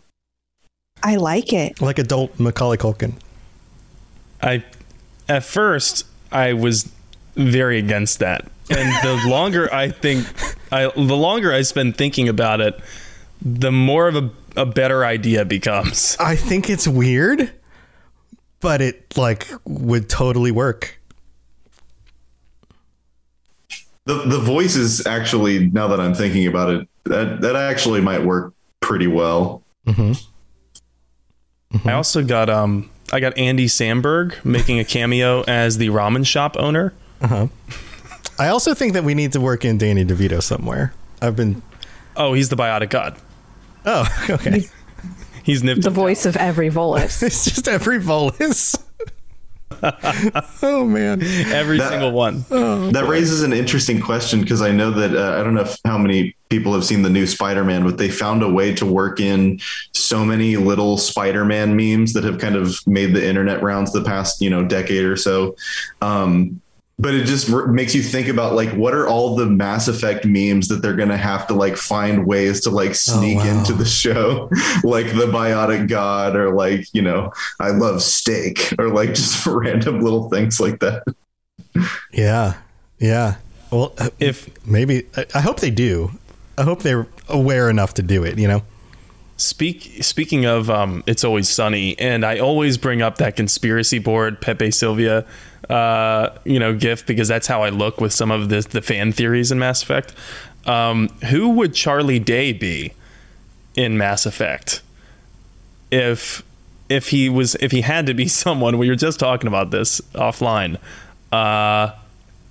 I 1.04 1.16
like 1.16 1.54
it. 1.54 1.80
like 1.82 2.00
adult 2.00 2.40
Macaulay 2.40 2.78
Culkin. 2.78 3.14
I 4.42 4.64
at 5.28 5.44
first 5.44 6.06
I 6.32 6.54
was 6.54 6.92
very 7.36 7.80
against 7.80 8.20
that. 8.20 8.46
And 8.70 8.90
the 9.04 9.24
longer 9.30 9.74
I 9.74 9.90
think 9.90 10.28
I 10.72 10.92
the 10.96 11.16
longer 11.16 11.54
I 11.54 11.62
spend 11.62 11.98
thinking 11.98 12.28
about 12.30 12.62
it, 12.62 12.80
the 13.42 13.72
more 13.72 14.08
of 14.08 14.16
a, 14.16 14.30
a 14.56 14.66
better 14.66 15.06
idea 15.06 15.46
becomes. 15.46 16.18
I 16.20 16.36
think 16.36 16.70
it's 16.70 16.88
weird, 16.88 17.52
but 18.60 18.82
it 18.82 19.18
like 19.18 19.48
would 19.66 20.10
totally 20.10 20.52
work. 20.52 21.00
The 24.06 24.24
the 24.26 24.40
voice 24.40 24.76
is 24.76 25.06
actually 25.06 25.68
now 25.68 25.88
that 25.90 26.00
I'm 26.00 26.14
thinking 26.14 26.48
about 26.48 26.70
it, 26.70 26.88
that 27.06 27.42
that 27.42 27.56
actually 27.56 28.02
might 28.02 28.24
work 28.24 28.54
pretty 28.80 29.08
well. 29.08 29.64
Mm-hmm. 29.86 30.14
I 31.88 31.94
also 31.94 32.24
got 32.24 32.50
um 32.50 32.90
I 33.12 33.20
got 33.20 33.38
Andy 33.38 33.68
Samberg 33.68 34.44
making 34.44 34.80
a 34.80 34.86
cameo 34.86 35.44
as 35.44 35.78
the 35.78 35.90
ramen 35.90 36.26
shop 36.26 36.56
owner. 36.58 36.94
Uh 37.22 37.28
huh. 37.28 37.48
I 38.40 38.50
also 38.50 38.74
think 38.74 38.94
that 38.94 39.04
we 39.04 39.16
need 39.16 39.32
to 39.34 39.42
work 39.42 39.66
in 39.66 39.78
Danny 39.78 40.06
DeVito 40.06 40.42
somewhere. 40.42 40.94
I've 41.22 41.36
been. 41.36 41.62
Oh, 42.16 42.34
he's 42.34 42.50
the 42.50 42.56
biotic 42.56 42.90
god. 42.90 43.18
Oh, 43.86 44.08
okay. 44.30 44.68
He's 45.44 45.64
nipped. 45.64 45.82
The 45.82 45.90
voice 45.90 46.26
of 46.26 46.36
every 46.36 46.70
Volus. 46.70 47.24
it's 47.24 47.46
just 47.46 47.68
every 47.68 48.00
Volus. 48.00 48.76
oh 50.62 50.86
man, 50.86 51.22
every 51.22 51.80
single 51.80 52.12
one. 52.12 52.46
Oh, 52.52 52.90
that 52.92 53.06
raises 53.06 53.44
an 53.44 53.54
interesting 53.54 54.00
question 54.00 54.42
because 54.42 54.62
I 54.62 54.72
know 54.72 54.92
that 54.92 55.16
uh, 55.16 55.40
I 55.40 55.44
don't 55.44 55.56
know 55.56 55.62
if, 55.62 55.78
how 55.86 55.98
many 55.98 56.36
people 56.50 56.74
have 56.74 56.86
seen 56.86 57.02
the 57.02 57.10
new 57.10 57.28
Spider-Man, 57.28 57.84
but 57.84 57.98
they 57.98 58.10
found 58.10 58.44
a 58.44 58.50
way 58.50 58.74
to 58.76 58.86
work 58.86 59.20
in 59.20 59.60
so 59.94 60.24
many 60.24 60.58
little 60.58 60.98
Spider-Man 60.98 61.76
memes 61.76 62.14
that 62.14 62.24
have 62.24 62.40
kind 62.40 62.56
of 62.56 62.76
made 62.88 63.14
the 63.14 63.26
internet 63.26 63.62
rounds 63.62 63.92
the 63.92 64.04
past 64.04 64.42
you 64.42 64.50
know 64.50 64.66
decade 64.66 65.06
or 65.06 65.18
so. 65.18 65.56
Um, 66.02 66.62
but 67.00 67.14
it 67.14 67.26
just 67.26 67.52
r- 67.52 67.68
makes 67.68 67.94
you 67.94 68.02
think 68.02 68.28
about 68.28 68.56
like 68.56 68.70
what 68.72 68.94
are 68.94 69.08
all 69.08 69.36
the 69.36 69.46
Mass 69.46 69.88
Effect 69.88 70.26
memes 70.26 70.68
that 70.70 70.82
they're 70.82 70.96
gonna 70.96 71.18
have 71.18 71.46
to 71.48 71.54
like 71.54 71.78
find 71.78 72.26
ways 72.26 72.62
to 72.62 72.72
like 72.72 72.96
sneak 72.96 73.40
into 73.40 73.74
the 73.74 73.86
show, 73.86 74.50
like 74.84 75.08
the 75.08 75.28
Biotic 75.28 75.88
God 75.88 76.36
or 76.36 76.54
like 76.54 76.88
you 76.94 77.02
know 77.02 77.32
I 77.60 77.70
love 77.70 78.02
steak 78.02 78.74
or 78.80 78.90
like 78.90 79.10
just 79.10 79.46
random 79.46 80.02
little 80.02 80.30
things 80.30 80.60
like 80.60 80.80
that. 80.80 81.04
Yeah, 82.12 82.56
yeah. 82.98 83.36
Well, 83.70 83.94
if 84.20 84.50
maybe 84.66 85.06
I, 85.16 85.26
I 85.36 85.42
hope 85.42 85.60
they 85.60 85.72
do. 85.72 86.12
I 86.58 86.64
hope 86.64 86.82
they're 86.82 87.08
aware 87.30 87.70
enough 87.70 87.94
to 87.96 88.02
do 88.02 88.24
it. 88.24 88.38
You 88.38 88.48
know. 88.48 88.64
Speak 89.40 90.04
speaking 90.04 90.46
of 90.46 90.68
um, 90.72 91.04
it's 91.06 91.24
always 91.24 91.48
sunny, 91.48 91.98
and 92.00 92.26
I 92.26 92.40
always 92.40 92.80
bring 92.80 93.04
up 93.04 93.20
that 93.20 93.36
conspiracy 93.36 94.00
board 94.00 94.42
Pepe 94.42 94.72
Sylvia, 94.72 95.28
uh, 95.70 96.30
you 96.44 96.58
know, 96.58 96.74
gift 96.74 97.06
because 97.06 97.28
that's 97.28 97.46
how 97.46 97.62
I 97.62 97.70
look 97.70 98.02
with 98.02 98.12
some 98.12 98.32
of 98.32 98.50
the 98.50 98.62
the 98.62 98.82
fan 98.82 99.12
theories 99.12 99.52
in 99.52 99.60
Mass 99.60 99.84
Effect. 99.84 100.16
Um, 100.66 101.10
who 101.30 101.50
would 101.50 101.76
Charlie 101.76 102.18
Day 102.18 102.52
be 102.52 102.94
in 103.76 103.96
Mass 103.96 104.26
Effect 104.26 104.82
if 105.92 106.44
if 106.90 107.10
he 107.10 107.30
was 107.30 107.54
if 107.56 107.72
he 107.72 107.82
had 107.82 108.08
to 108.08 108.16
be 108.16 108.28
someone? 108.44 108.80
We 108.80 108.90
were 108.90 108.96
just 108.96 109.20
talking 109.20 109.48
about 109.48 109.70
this 109.70 110.02
offline. 110.16 110.80
Uh, 111.32 111.92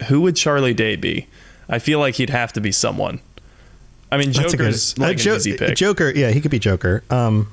who 0.07 0.21
would 0.21 0.37
Charlie 0.37 0.75
Day 0.75 0.95
be? 0.95 1.27
I 1.69 1.81
feel 1.81 1.99
like 1.99 2.15
he'd 2.15 2.31
have 2.31 2.53
to 2.53 2.61
be 2.61 2.71
someone. 2.71 3.21
I 4.11 4.17
mean, 4.19 4.33
That's 4.33 4.53
a 4.53 4.57
good- 4.57 4.65
Joker's 4.67 4.95
uh, 4.99 5.03
like 5.03 5.17
Jo- 5.19 5.33
an 5.33 5.37
easy 5.39 5.57
pick. 5.57 5.77
Joker, 5.77 6.11
yeah, 6.15 6.31
he 6.31 6.41
could 6.41 6.51
be 6.51 6.59
Joker. 6.59 7.03
Um, 7.11 7.49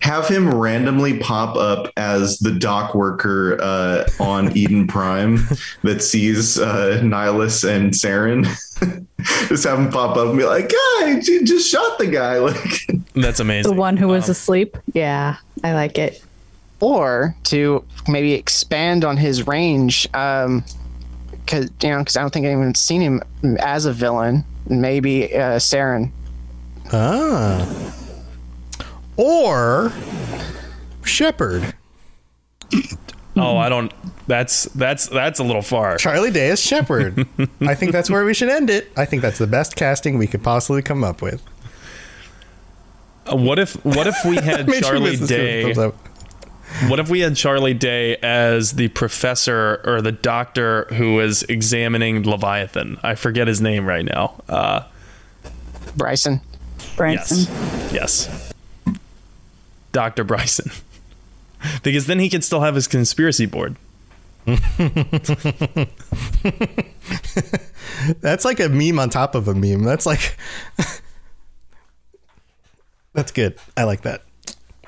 have 0.00 0.28
him 0.28 0.54
randomly 0.54 1.18
pop 1.18 1.56
up 1.56 1.90
as 1.96 2.38
the 2.40 2.50
dock 2.52 2.94
worker 2.94 3.58
uh, 3.60 4.06
on 4.20 4.54
Eden 4.56 4.86
Prime 4.86 5.38
that 5.82 6.02
sees 6.02 6.58
uh, 6.58 7.00
Nihlus 7.02 7.66
and 7.66 7.90
Saren. 7.92 8.44
just 9.48 9.64
have 9.64 9.78
him 9.78 9.90
pop 9.90 10.16
up 10.18 10.28
and 10.28 10.36
be 10.36 10.44
like, 10.44 10.68
"Guy, 10.70 11.20
you 11.22 11.42
just 11.44 11.70
shot 11.70 11.98
the 11.98 12.06
guy!" 12.06 12.38
Like 12.44 13.00
that's 13.14 13.40
amazing. 13.40 13.72
The 13.72 13.78
one 13.80 13.96
who 13.96 14.08
was 14.08 14.28
asleep. 14.28 14.76
Yeah, 14.92 15.36
I 15.62 15.72
like 15.72 15.96
it. 15.98 16.22
or 16.80 17.34
to 17.44 17.82
maybe 18.06 18.34
expand 18.34 19.04
on 19.06 19.16
his 19.16 19.46
range 19.46 20.06
um 20.12 20.62
because 21.30 21.70
you 21.82 21.88
know 21.88 22.00
because 22.00 22.16
i 22.16 22.20
don't 22.20 22.32
think 22.34 22.44
anyone's 22.44 22.78
seen 22.80 23.00
him 23.00 23.22
as 23.60 23.86
a 23.86 23.92
villain 23.94 24.44
maybe 24.68 25.34
uh 25.34 25.58
Saren. 25.58 26.10
Ah. 26.92 27.66
Or 29.16 29.92
Shepard. 31.04 31.74
Oh, 33.36 33.56
I 33.56 33.68
don't. 33.68 33.92
That's 34.26 34.64
that's 34.74 35.08
that's 35.08 35.38
a 35.38 35.44
little 35.44 35.62
far. 35.62 35.96
Charlie 35.96 36.30
Day 36.30 36.50
as 36.50 36.60
Shepard. 36.60 37.26
I 37.60 37.74
think 37.74 37.92
that's 37.92 38.08
where 38.10 38.24
we 38.24 38.32
should 38.34 38.48
end 38.48 38.70
it. 38.70 38.90
I 38.96 39.04
think 39.04 39.22
that's 39.22 39.38
the 39.38 39.46
best 39.46 39.76
casting 39.76 40.18
we 40.18 40.26
could 40.26 40.42
possibly 40.42 40.82
come 40.82 41.04
up 41.04 41.20
with. 41.22 41.42
Uh, 43.30 43.36
What 43.36 43.58
if 43.58 43.74
what 43.84 44.06
if 44.06 44.16
we 44.24 44.36
had 44.36 44.66
Made 44.68 44.84
sure 44.84 44.92
Charlie 44.94 45.16
Mrs. 45.16 45.24
Stewart 45.26 45.28
Day? 45.92 45.92
Thumbs 46.64 46.84
up. 46.84 46.90
What 46.90 47.00
if 47.00 47.08
we 47.08 47.20
had 47.20 47.36
Charlie 47.36 47.74
Day 47.74 48.16
as 48.16 48.72
the 48.72 48.88
professor 48.88 49.80
or 49.84 50.02
the 50.02 50.12
doctor 50.12 50.84
who 50.94 51.14
was 51.14 51.42
examining 51.44 52.22
Leviathan? 52.22 52.98
I 53.02 53.14
forget 53.14 53.48
his 53.48 53.60
name 53.60 53.86
right 53.86 54.04
now. 54.04 54.42
Uh, 54.48 54.84
Bryson. 55.96 56.40
Bryson. 56.96 57.52
Yes. 57.92 57.92
Yes. 57.92 58.52
Dr. 59.92 60.24
Bryson. 60.24 60.70
because 61.82 62.06
then 62.06 62.18
he 62.18 62.28
can 62.28 62.42
still 62.42 62.60
have 62.60 62.74
his 62.74 62.86
conspiracy 62.86 63.46
board. 63.46 63.76
That's 68.20 68.44
like 68.44 68.60
a 68.60 68.68
meme 68.68 68.98
on 68.98 69.08
top 69.08 69.34
of 69.34 69.48
a 69.48 69.54
meme. 69.54 69.84
That's 69.84 70.04
like 70.04 70.36
That's 73.14 73.32
good. 73.32 73.56
I 73.76 73.84
like 73.84 74.02
that. 74.02 74.22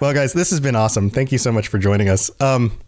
Well, 0.00 0.12
guys, 0.12 0.32
this 0.32 0.50
has 0.50 0.60
been 0.60 0.76
awesome. 0.76 1.08
Thank 1.10 1.32
you 1.32 1.38
so 1.38 1.50
much 1.50 1.68
for 1.68 1.78
joining 1.78 2.08
us. 2.08 2.30
Um 2.40 2.78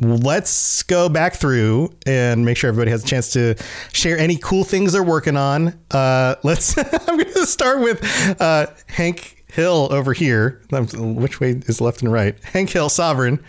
let's 0.00 0.82
go 0.84 1.08
back 1.10 1.34
through 1.34 1.94
and 2.06 2.46
make 2.46 2.56
sure 2.56 2.68
everybody 2.68 2.90
has 2.90 3.04
a 3.04 3.06
chance 3.06 3.30
to 3.34 3.54
share 3.92 4.18
any 4.18 4.36
cool 4.38 4.64
things 4.64 4.94
they're 4.94 5.02
working 5.02 5.36
on. 5.36 5.78
Uh 5.90 6.34
let's 6.42 6.76
I'm 7.08 7.16
going 7.18 7.32
to 7.32 7.46
start 7.46 7.80
with 7.80 8.02
uh 8.40 8.66
Hank 8.86 9.44
Hill 9.52 9.88
over 9.92 10.12
here. 10.12 10.62
Um, 10.72 11.14
Which 11.16 11.38
way 11.40 11.50
is 11.66 11.80
left 11.80 12.02
and 12.02 12.10
right? 12.12 12.42
Hank 12.42 12.70
Hill, 12.70 12.88
Sovereign. 12.88 13.42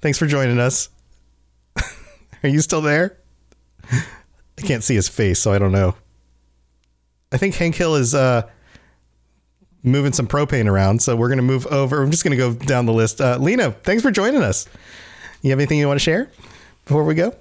Thanks 0.00 0.18
for 0.18 0.26
joining 0.26 0.60
us. 0.60 0.90
Are 2.42 2.48
you 2.48 2.60
still 2.60 2.82
there? 2.82 3.18
I 3.90 4.62
can't 4.62 4.84
see 4.84 4.94
his 4.94 5.08
face, 5.08 5.38
so 5.38 5.52
I 5.52 5.58
don't 5.58 5.72
know. 5.72 5.94
I 7.32 7.38
think 7.38 7.54
Hank 7.56 7.74
Hill 7.74 7.96
is 7.96 8.14
uh, 8.14 8.42
moving 9.86 10.12
some 10.12 10.26
propane 10.26 10.66
around, 10.66 11.00
so 11.00 11.16
we're 11.16 11.28
going 11.28 11.38
to 11.38 11.42
move 11.42 11.66
over. 11.68 12.02
I'm 12.02 12.10
just 12.10 12.24
going 12.24 12.36
to 12.36 12.36
go 12.36 12.52
down 12.66 12.86
the 12.86 12.92
list. 12.92 13.20
Uh, 13.20 13.38
Lena, 13.38 13.70
thanks 13.70 14.02
for 14.02 14.10
joining 14.10 14.42
us. 14.42 14.66
You 15.42 15.50
have 15.50 15.58
anything 15.58 15.78
you 15.78 15.86
want 15.86 16.00
to 16.00 16.04
share 16.04 16.30
before 16.84 17.04
we 17.04 17.14
go? 17.14 17.34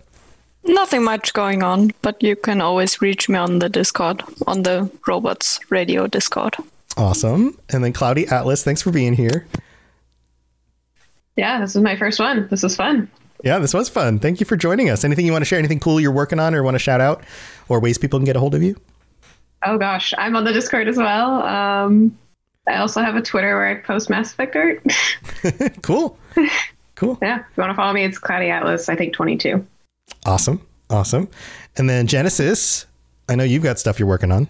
Nothing 0.63 1.03
much 1.03 1.33
going 1.33 1.63
on, 1.63 1.91
but 2.01 2.21
you 2.23 2.35
can 2.35 2.61
always 2.61 3.01
reach 3.01 3.29
me 3.29 3.37
on 3.37 3.59
the 3.59 3.69
Discord, 3.69 4.23
on 4.47 4.63
the 4.63 4.89
Robots 5.07 5.59
Radio 5.69 6.07
Discord. 6.07 6.55
Awesome. 6.97 7.57
And 7.69 7.83
then 7.83 7.93
Cloudy 7.93 8.27
Atlas, 8.27 8.63
thanks 8.63 8.81
for 8.81 8.91
being 8.91 9.13
here. 9.13 9.45
Yeah, 11.35 11.59
this 11.59 11.75
is 11.75 11.81
my 11.81 11.95
first 11.95 12.19
one. 12.19 12.47
This 12.49 12.63
is 12.63 12.75
fun. 12.75 13.09
Yeah, 13.43 13.59
this 13.59 13.73
was 13.73 13.89
fun. 13.89 14.19
Thank 14.19 14.39
you 14.39 14.45
for 14.45 14.55
joining 14.55 14.89
us. 14.89 15.03
Anything 15.03 15.25
you 15.25 15.31
want 15.31 15.41
to 15.41 15.45
share? 15.45 15.59
Anything 15.59 15.79
cool 15.79 15.99
you're 15.99 16.11
working 16.11 16.39
on 16.39 16.55
or 16.55 16.63
want 16.63 16.75
to 16.75 16.79
shout 16.79 17.01
out 17.01 17.23
or 17.67 17.79
ways 17.79 17.97
people 17.97 18.17
can 18.17 18.25
get 18.25 18.35
a 18.35 18.39
hold 18.39 18.55
of 18.55 18.63
you? 18.63 18.75
Oh 19.63 19.77
gosh, 19.77 20.13
I'm 20.17 20.35
on 20.35 20.45
the 20.45 20.53
Discord 20.53 20.87
as 20.87 20.97
well. 20.97 21.43
Um, 21.43 22.17
I 22.67 22.77
also 22.77 23.01
have 23.01 23.15
a 23.15 23.21
Twitter 23.21 23.55
where 23.55 23.67
I 23.67 23.75
post 23.75 24.09
Mass 24.09 24.31
Effect 24.33 24.55
art. 24.55 24.83
cool. 25.81 26.17
Cool. 26.95 27.17
Yeah, 27.21 27.39
if 27.39 27.57
you 27.57 27.61
want 27.61 27.71
to 27.71 27.75
follow 27.75 27.91
me, 27.91 28.05
it's 28.05 28.17
Cloudy 28.17 28.49
Atlas, 28.49 28.87
I 28.87 28.95
think 28.95 29.13
22. 29.13 29.65
Awesome. 30.25 30.61
Awesome. 30.89 31.27
And 31.75 31.89
then 31.89 32.07
Genesis, 32.07 32.85
I 33.27 33.35
know 33.35 33.43
you've 33.43 33.63
got 33.63 33.79
stuff 33.79 33.99
you're 33.99 34.07
working 34.07 34.31
on. 34.31 34.47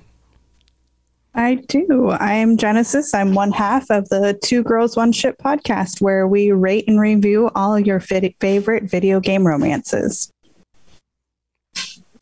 I 1.33 1.55
do. 1.55 2.09
I 2.11 2.33
am 2.33 2.55
Genesis. 2.55 3.13
I'm 3.15 3.33
one 3.33 3.51
half 3.51 3.89
of 3.89 4.07
the 4.09 4.39
Two 4.43 4.63
Girls 4.63 4.95
One 4.95 5.11
Ship 5.11 5.35
podcast, 5.43 6.01
where 6.01 6.27
we 6.27 6.51
rate 6.51 6.85
and 6.87 6.99
review 6.99 7.49
all 7.55 7.79
your 7.79 7.99
fit- 7.99 8.35
favorite 8.39 8.83
video 8.83 9.19
game 9.19 9.45
romances. 9.45 10.31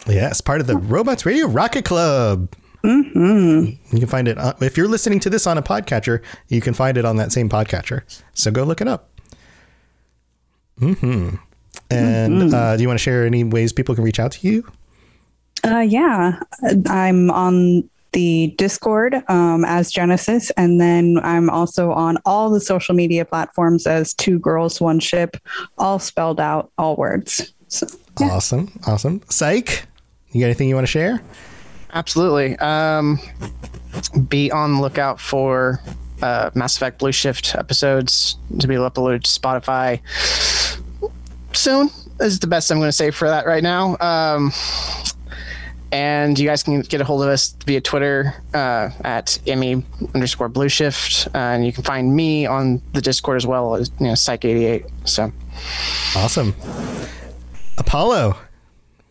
Yes, 0.07 0.41
part 0.41 0.61
of 0.61 0.67
the 0.67 0.77
Robots 0.77 1.25
Radio 1.25 1.47
Rocket 1.47 1.85
Club. 1.85 2.49
Mm-hmm. 2.85 3.95
You 3.95 3.99
can 3.99 4.07
find 4.07 4.27
it 4.27 4.37
uh, 4.37 4.53
if 4.61 4.75
you're 4.77 4.87
listening 4.87 5.19
to 5.21 5.29
this 5.29 5.47
on 5.47 5.57
a 5.57 5.61
podcatcher. 5.61 6.21
You 6.49 6.59
can 6.61 6.73
find 6.73 6.97
it 6.97 7.05
on 7.05 7.15
that 7.17 7.31
same 7.31 7.47
podcatcher. 7.49 8.01
So 8.33 8.51
go 8.51 8.63
look 8.63 8.81
it 8.81 8.87
up. 8.87 9.09
Hmm. 10.79 11.29
And 11.89 12.41
Mhm. 12.41 12.53
Uh, 12.53 12.75
do 12.75 12.81
you 12.81 12.87
want 12.87 12.99
to 12.99 13.03
share 13.03 13.25
any 13.25 13.43
ways 13.43 13.71
people 13.71 13.95
can 13.95 14.03
reach 14.03 14.19
out 14.19 14.31
to 14.33 14.47
you? 14.47 14.65
Uh, 15.65 15.79
yeah, 15.79 16.39
I'm 16.87 17.29
on 17.31 17.89
the 18.11 18.53
Discord 18.57 19.23
um, 19.29 19.63
as 19.65 19.91
Genesis, 19.91 20.51
and 20.51 20.79
then 20.81 21.19
I'm 21.23 21.49
also 21.49 21.91
on 21.91 22.17
all 22.25 22.49
the 22.49 22.59
social 22.59 22.93
media 22.95 23.23
platforms 23.25 23.87
as 23.87 24.13
Two 24.13 24.39
Girls 24.39 24.81
One 24.81 24.99
Ship, 24.99 25.37
all 25.77 25.99
spelled 25.99 26.39
out, 26.39 26.71
all 26.77 26.95
words. 26.95 27.53
So, 27.69 27.87
Awesome. 28.19 28.77
Awesome. 28.85 29.21
Psych. 29.29 29.85
You 30.31 30.41
got 30.41 30.45
anything 30.47 30.67
you 30.69 30.75
want 30.75 30.85
to 30.85 30.91
share? 30.91 31.21
Absolutely. 31.93 32.57
Um, 32.57 33.19
be 34.27 34.51
on 34.51 34.75
the 34.75 34.81
lookout 34.81 35.19
for 35.19 35.79
uh, 36.21 36.49
Mass 36.55 36.75
Effect 36.75 36.99
Blue 36.99 37.11
Shift 37.11 37.55
episodes 37.55 38.37
to 38.59 38.67
be 38.67 38.75
uploaded 38.75 39.23
to 39.23 39.39
Spotify 39.39 39.99
soon. 41.55 41.89
Is 42.19 42.39
the 42.39 42.47
best 42.47 42.71
I'm 42.71 42.79
going 42.79 42.87
to 42.87 42.91
say 42.93 43.11
for 43.11 43.27
that 43.27 43.45
right 43.45 43.63
now. 43.63 43.97
Um, 43.99 44.51
and 45.91 46.39
you 46.39 46.47
guys 46.47 46.63
can 46.63 46.81
get 46.81 47.01
a 47.01 47.03
hold 47.03 47.21
of 47.21 47.27
us 47.29 47.55
via 47.65 47.79
Twitter 47.79 48.33
uh, 48.55 48.89
at 49.03 49.37
Emmy 49.45 49.83
underscore 50.15 50.49
Blue 50.49 50.69
Shift, 50.69 51.27
uh, 51.35 51.37
and 51.37 51.65
you 51.65 51.71
can 51.71 51.83
find 51.83 52.15
me 52.15 52.47
on 52.47 52.81
the 52.93 53.01
Discord 53.01 53.37
as 53.37 53.45
well 53.45 53.75
as 53.75 53.91
you 53.99 54.07
know 54.07 54.13
Psych88. 54.13 54.89
So 55.05 55.31
Awesome. 56.15 56.55
Apollo, 57.77 58.35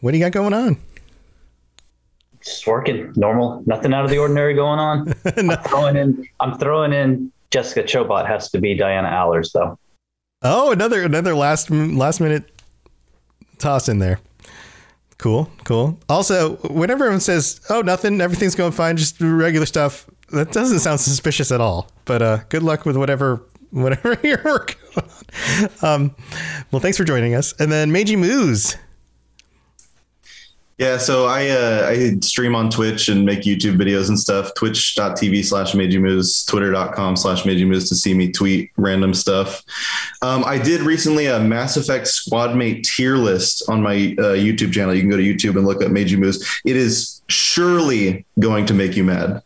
what 0.00 0.10
do 0.10 0.18
you 0.18 0.24
got 0.24 0.32
going 0.32 0.52
on? 0.52 0.76
Just 2.44 2.66
working 2.66 3.12
normal, 3.16 3.62
nothing 3.66 3.92
out 3.94 4.04
of 4.04 4.10
the 4.10 4.18
ordinary 4.18 4.54
going 4.54 4.78
on. 4.78 5.12
I'm 5.36 5.50
throwing 5.64 5.96
in. 5.96 6.28
I'm 6.40 6.58
throwing 6.58 6.92
in. 6.92 7.32
Jessica 7.50 7.82
Chobot 7.82 8.26
has 8.26 8.50
to 8.50 8.60
be 8.60 8.74
Diana 8.74 9.08
Allers 9.08 9.52
though. 9.52 9.78
Oh, 10.42 10.72
another 10.72 11.02
another 11.02 11.34
last 11.34 11.70
last 11.70 12.20
minute 12.20 12.50
toss 13.58 13.88
in 13.88 13.98
there. 13.98 14.18
Cool, 15.18 15.48
cool. 15.64 16.00
Also, 16.08 16.56
whenever 16.56 17.04
everyone 17.04 17.20
says, 17.20 17.60
"Oh, 17.70 17.80
nothing, 17.80 18.20
everything's 18.20 18.56
going 18.56 18.72
fine, 18.72 18.96
just 18.96 19.20
regular 19.20 19.66
stuff," 19.66 20.06
that 20.32 20.50
doesn't 20.50 20.80
sound 20.80 20.98
suspicious 20.98 21.52
at 21.52 21.60
all. 21.60 21.90
But 22.04 22.22
uh, 22.22 22.38
good 22.48 22.64
luck 22.64 22.84
with 22.84 22.96
whatever 22.96 23.44
whatever 23.70 24.18
you're 24.26 24.42
working 24.44 24.80
on. 24.96 25.68
Um, 25.82 26.16
well, 26.70 26.80
thanks 26.80 26.96
for 26.96 27.04
joining 27.04 27.34
us. 27.34 27.54
And 27.58 27.70
then 27.70 27.92
Meiji 27.92 28.16
Moose. 28.16 28.76
Yeah, 30.82 30.98
so 30.98 31.26
I 31.26 31.48
uh, 31.48 31.86
I 31.88 32.18
stream 32.22 32.56
on 32.56 32.68
Twitch 32.68 33.08
and 33.08 33.24
make 33.24 33.42
YouTube 33.42 33.76
videos 33.76 34.08
and 34.08 34.18
stuff. 34.18 34.52
Twitch.tv 34.54 35.44
slash 35.44 35.74
Meijimoose, 35.74 36.44
Twitter.com 36.48 37.14
slash 37.14 37.44
Meijimoose 37.44 37.88
to 37.88 37.94
see 37.94 38.14
me 38.14 38.32
tweet 38.32 38.72
random 38.76 39.14
stuff. 39.14 39.62
Um, 40.22 40.44
I 40.44 40.58
did 40.58 40.80
recently 40.80 41.26
a 41.26 41.38
Mass 41.38 41.76
Effect 41.76 42.08
squad 42.08 42.56
mate 42.56 42.82
tier 42.82 43.16
list 43.16 43.62
on 43.68 43.80
my 43.80 44.16
uh, 44.18 44.34
YouTube 44.34 44.72
channel. 44.72 44.92
You 44.92 45.02
can 45.02 45.10
go 45.10 45.16
to 45.16 45.22
YouTube 45.22 45.56
and 45.56 45.64
look 45.64 45.84
up 45.84 45.92
Meijimoose. 45.92 46.44
It 46.64 46.74
is 46.74 47.22
surely 47.28 48.26
going 48.40 48.66
to 48.66 48.74
make 48.74 48.96
you 48.96 49.04
mad. 49.04 49.40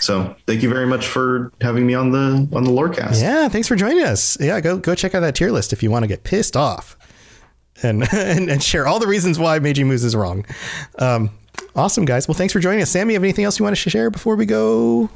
So 0.00 0.34
thank 0.48 0.64
you 0.64 0.68
very 0.68 0.86
much 0.86 1.06
for 1.06 1.52
having 1.60 1.86
me 1.86 1.94
on 1.94 2.10
the 2.10 2.48
on 2.52 2.64
the 2.64 2.70
Lorecast. 2.72 3.22
Yeah, 3.22 3.48
thanks 3.48 3.68
for 3.68 3.76
joining 3.76 4.02
us. 4.02 4.36
Yeah, 4.40 4.60
go 4.60 4.78
go 4.78 4.96
check 4.96 5.14
out 5.14 5.20
that 5.20 5.36
tier 5.36 5.52
list 5.52 5.72
if 5.72 5.84
you 5.84 5.92
want 5.92 6.02
to 6.02 6.08
get 6.08 6.24
pissed 6.24 6.56
off. 6.56 6.97
And, 7.82 8.06
and 8.12 8.50
and 8.50 8.62
share 8.62 8.86
all 8.86 8.98
the 8.98 9.06
reasons 9.06 9.38
why 9.38 9.58
Meiji 9.58 9.84
Moose 9.84 10.04
is 10.04 10.16
wrong. 10.16 10.44
Um, 10.98 11.30
awesome, 11.76 12.04
guys. 12.04 12.28
Well, 12.28 12.34
thanks 12.34 12.52
for 12.52 12.60
joining 12.60 12.82
us. 12.82 12.90
Sammy, 12.90 13.14
have 13.14 13.22
anything 13.22 13.44
else 13.44 13.58
you 13.58 13.64
want 13.64 13.76
to 13.76 13.90
share 13.90 14.10
before 14.10 14.36
we 14.36 14.46
go? 14.46 15.10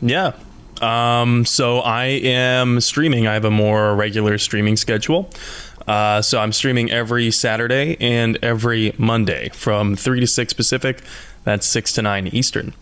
Yeah. 0.00 0.32
Um, 0.80 1.44
so 1.44 1.78
I 1.78 2.04
am 2.04 2.80
streaming. 2.80 3.26
I 3.26 3.34
have 3.34 3.44
a 3.44 3.50
more 3.50 3.94
regular 3.94 4.38
streaming 4.38 4.76
schedule. 4.76 5.30
Uh, 5.86 6.20
so 6.20 6.40
I'm 6.40 6.52
streaming 6.52 6.90
every 6.90 7.30
Saturday 7.30 7.96
and 8.00 8.38
every 8.42 8.92
Monday 8.98 9.50
from 9.50 9.94
3 9.94 10.20
to 10.20 10.26
6 10.26 10.52
Pacific. 10.52 11.00
That's 11.44 11.66
6 11.66 11.92
to 11.94 12.02
9 12.02 12.26
Eastern. 12.28 12.74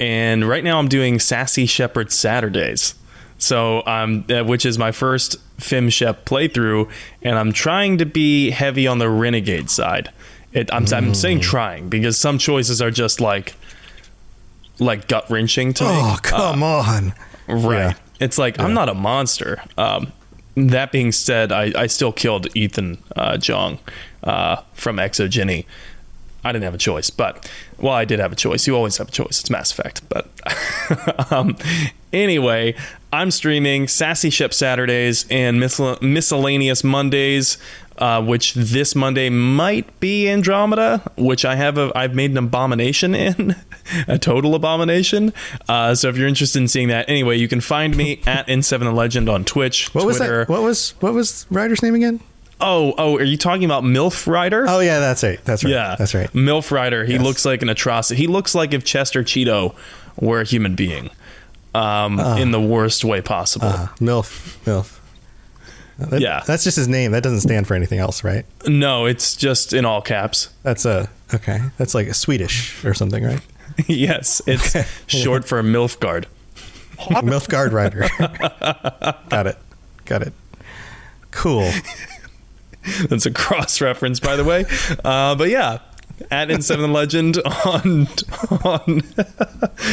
And 0.00 0.48
right 0.48 0.64
now 0.64 0.78
I'm 0.78 0.88
doing 0.88 1.18
Sassy 1.18 1.66
Shepard 1.66 2.10
Saturdays. 2.12 2.94
So, 3.38 3.82
um, 3.86 4.24
uh, 4.30 4.44
which 4.44 4.64
is 4.64 4.78
my 4.78 4.92
first 4.92 5.36
Fem 5.58 5.90
Shep 5.90 6.24
playthrough, 6.24 6.90
and 7.22 7.38
I'm 7.38 7.52
trying 7.52 7.98
to 7.98 8.06
be 8.06 8.50
heavy 8.50 8.86
on 8.86 8.98
the 8.98 9.10
renegade 9.10 9.70
side. 9.70 10.10
It, 10.52 10.72
I'm, 10.72 10.86
I'm 10.92 11.14
saying 11.14 11.40
trying 11.40 11.88
because 11.90 12.16
some 12.16 12.38
choices 12.38 12.80
are 12.80 12.90
just 12.90 13.20
like, 13.20 13.54
like 14.78 15.06
gut 15.06 15.28
wrenching 15.28 15.74
to 15.74 15.84
me. 15.84 15.90
Oh, 15.92 16.18
come 16.22 16.62
on. 16.62 17.12
Right. 17.46 17.94
It's 18.20 18.38
like 18.38 18.58
I'm 18.58 18.72
not 18.72 18.88
a 18.88 18.94
monster. 18.94 19.62
Um, 19.76 20.12
that 20.56 20.90
being 20.92 21.12
said, 21.12 21.52
I, 21.52 21.72
I 21.76 21.86
still 21.86 22.12
killed 22.12 22.48
Ethan 22.56 22.96
uh, 23.14 23.32
Jeong 23.32 23.78
uh, 24.24 24.62
from 24.72 24.96
ExoGeni. 24.96 25.66
I 26.42 26.52
didn't 26.52 26.64
have 26.64 26.74
a 26.74 26.78
choice, 26.78 27.10
but 27.10 27.50
well, 27.78 27.92
I 27.94 28.04
did 28.04 28.18
have 28.20 28.32
a 28.32 28.36
choice. 28.36 28.66
You 28.66 28.74
always 28.76 28.96
have 28.98 29.08
a 29.08 29.12
choice. 29.12 29.40
It's 29.40 29.50
Mass 29.50 29.70
Effect, 29.72 30.02
but 30.08 30.28
um, 31.32 31.56
anyway, 32.12 32.74
I'm 33.12 33.30
streaming 33.30 33.88
Sassy 33.88 34.30
Ship 34.30 34.52
Saturdays 34.52 35.26
and 35.30 35.58
miscel- 35.60 35.98
Miscellaneous 36.00 36.82
Mondays, 36.84 37.58
uh, 37.98 38.22
which 38.22 38.54
this 38.54 38.94
Monday 38.94 39.28
might 39.30 40.00
be 40.00 40.28
Andromeda, 40.28 41.02
which 41.16 41.44
I 41.44 41.56
have 41.56 41.78
a 41.78 41.90
I've 41.94 42.14
made 42.14 42.30
an 42.32 42.38
abomination 42.38 43.14
in, 43.26 43.56
a 44.08 44.18
total 44.18 44.54
abomination. 44.54 45.32
Uh, 45.68 45.94
so 45.94 46.08
if 46.08 46.16
you're 46.16 46.28
interested 46.28 46.58
in 46.60 46.68
seeing 46.68 46.88
that, 46.88 47.08
anyway, 47.08 47.36
you 47.38 47.48
can 47.48 47.60
find 47.60 47.96
me 47.96 48.20
at 48.26 48.46
N7 48.48 48.80
the 48.80 48.92
Legend 48.92 49.28
on 49.28 49.44
Twitch, 49.44 49.94
What 49.94 50.04
was 50.06 50.18
Twitter. 50.18 50.40
that? 50.40 50.48
What 50.48 50.62
was 50.62 50.90
what 51.00 51.14
was 51.14 51.46
Ryder's 51.50 51.82
name 51.82 51.94
again? 51.94 52.20
Oh, 52.60 52.94
oh, 52.96 53.16
are 53.16 53.22
you 53.22 53.36
talking 53.36 53.64
about 53.66 53.84
MILF 53.84 54.26
Ryder? 54.26 54.64
Oh 54.68 54.80
yeah, 54.80 54.98
that's 54.98 55.22
right. 55.22 55.38
That's 55.44 55.62
right. 55.62 55.70
Yeah, 55.70 55.94
That's 55.98 56.14
right. 56.14 56.30
MILF 56.32 56.70
Ryder. 56.70 57.04
He 57.04 57.18
looks 57.18 57.44
like 57.44 57.60
an 57.62 57.68
atrocity. 57.68 58.18
He 58.20 58.26
looks 58.26 58.54
like 58.54 58.72
if 58.72 58.82
Chester 58.84 59.22
Cheeto 59.22 59.74
were 60.18 60.40
a 60.40 60.44
human 60.44 60.74
being, 60.74 61.10
um, 61.74 62.18
Ah. 62.18 62.36
in 62.38 62.52
the 62.52 62.60
worst 62.60 63.04
way 63.04 63.20
possible. 63.20 63.66
Uh, 63.68 63.88
MILF. 64.00 64.56
MILF. 64.64 64.98
That- 65.98 66.20
Yeah. 66.22 66.42
That's 66.46 66.64
just 66.64 66.76
his 66.78 66.88
name. 66.88 67.12
That 67.12 67.22
doesn't 67.22 67.40
stand 67.42 67.66
for 67.66 67.74
anything 67.74 67.98
else, 67.98 68.24
right? 68.24 68.46
No, 68.66 69.04
it's 69.04 69.36
just 69.36 69.72
in 69.74 69.84
all 69.84 70.00
caps. 70.00 70.48
That's 70.62 70.84
a 70.86 71.10
okay. 71.34 71.60
That's 71.76 71.94
like 71.94 72.06
a 72.08 72.14
Swedish 72.14 72.82
or 72.86 72.94
something, 72.94 73.22
right? 73.22 73.40
yes, 73.86 74.40
it's 74.46 74.74
short 75.06 75.44
for 75.46 75.62
MILF 75.62 76.00
Guard. 76.00 76.26
MILF 77.10 77.48
Guard 77.50 77.74
Ryder. 77.74 78.08
Got 79.28 79.46
it. 79.46 79.58
Got 80.06 80.22
it. 80.22 80.32
Cool. 81.30 81.70
That's 83.08 83.26
a 83.26 83.30
cross 83.30 83.80
reference, 83.80 84.20
by 84.20 84.36
the 84.36 84.44
way. 84.44 84.64
Uh, 85.04 85.34
but 85.34 85.48
yeah, 85.50 85.78
at 86.30 86.48
N7 86.48 86.92
Legend 86.92 87.38
on 87.64 88.08
on 88.64 89.02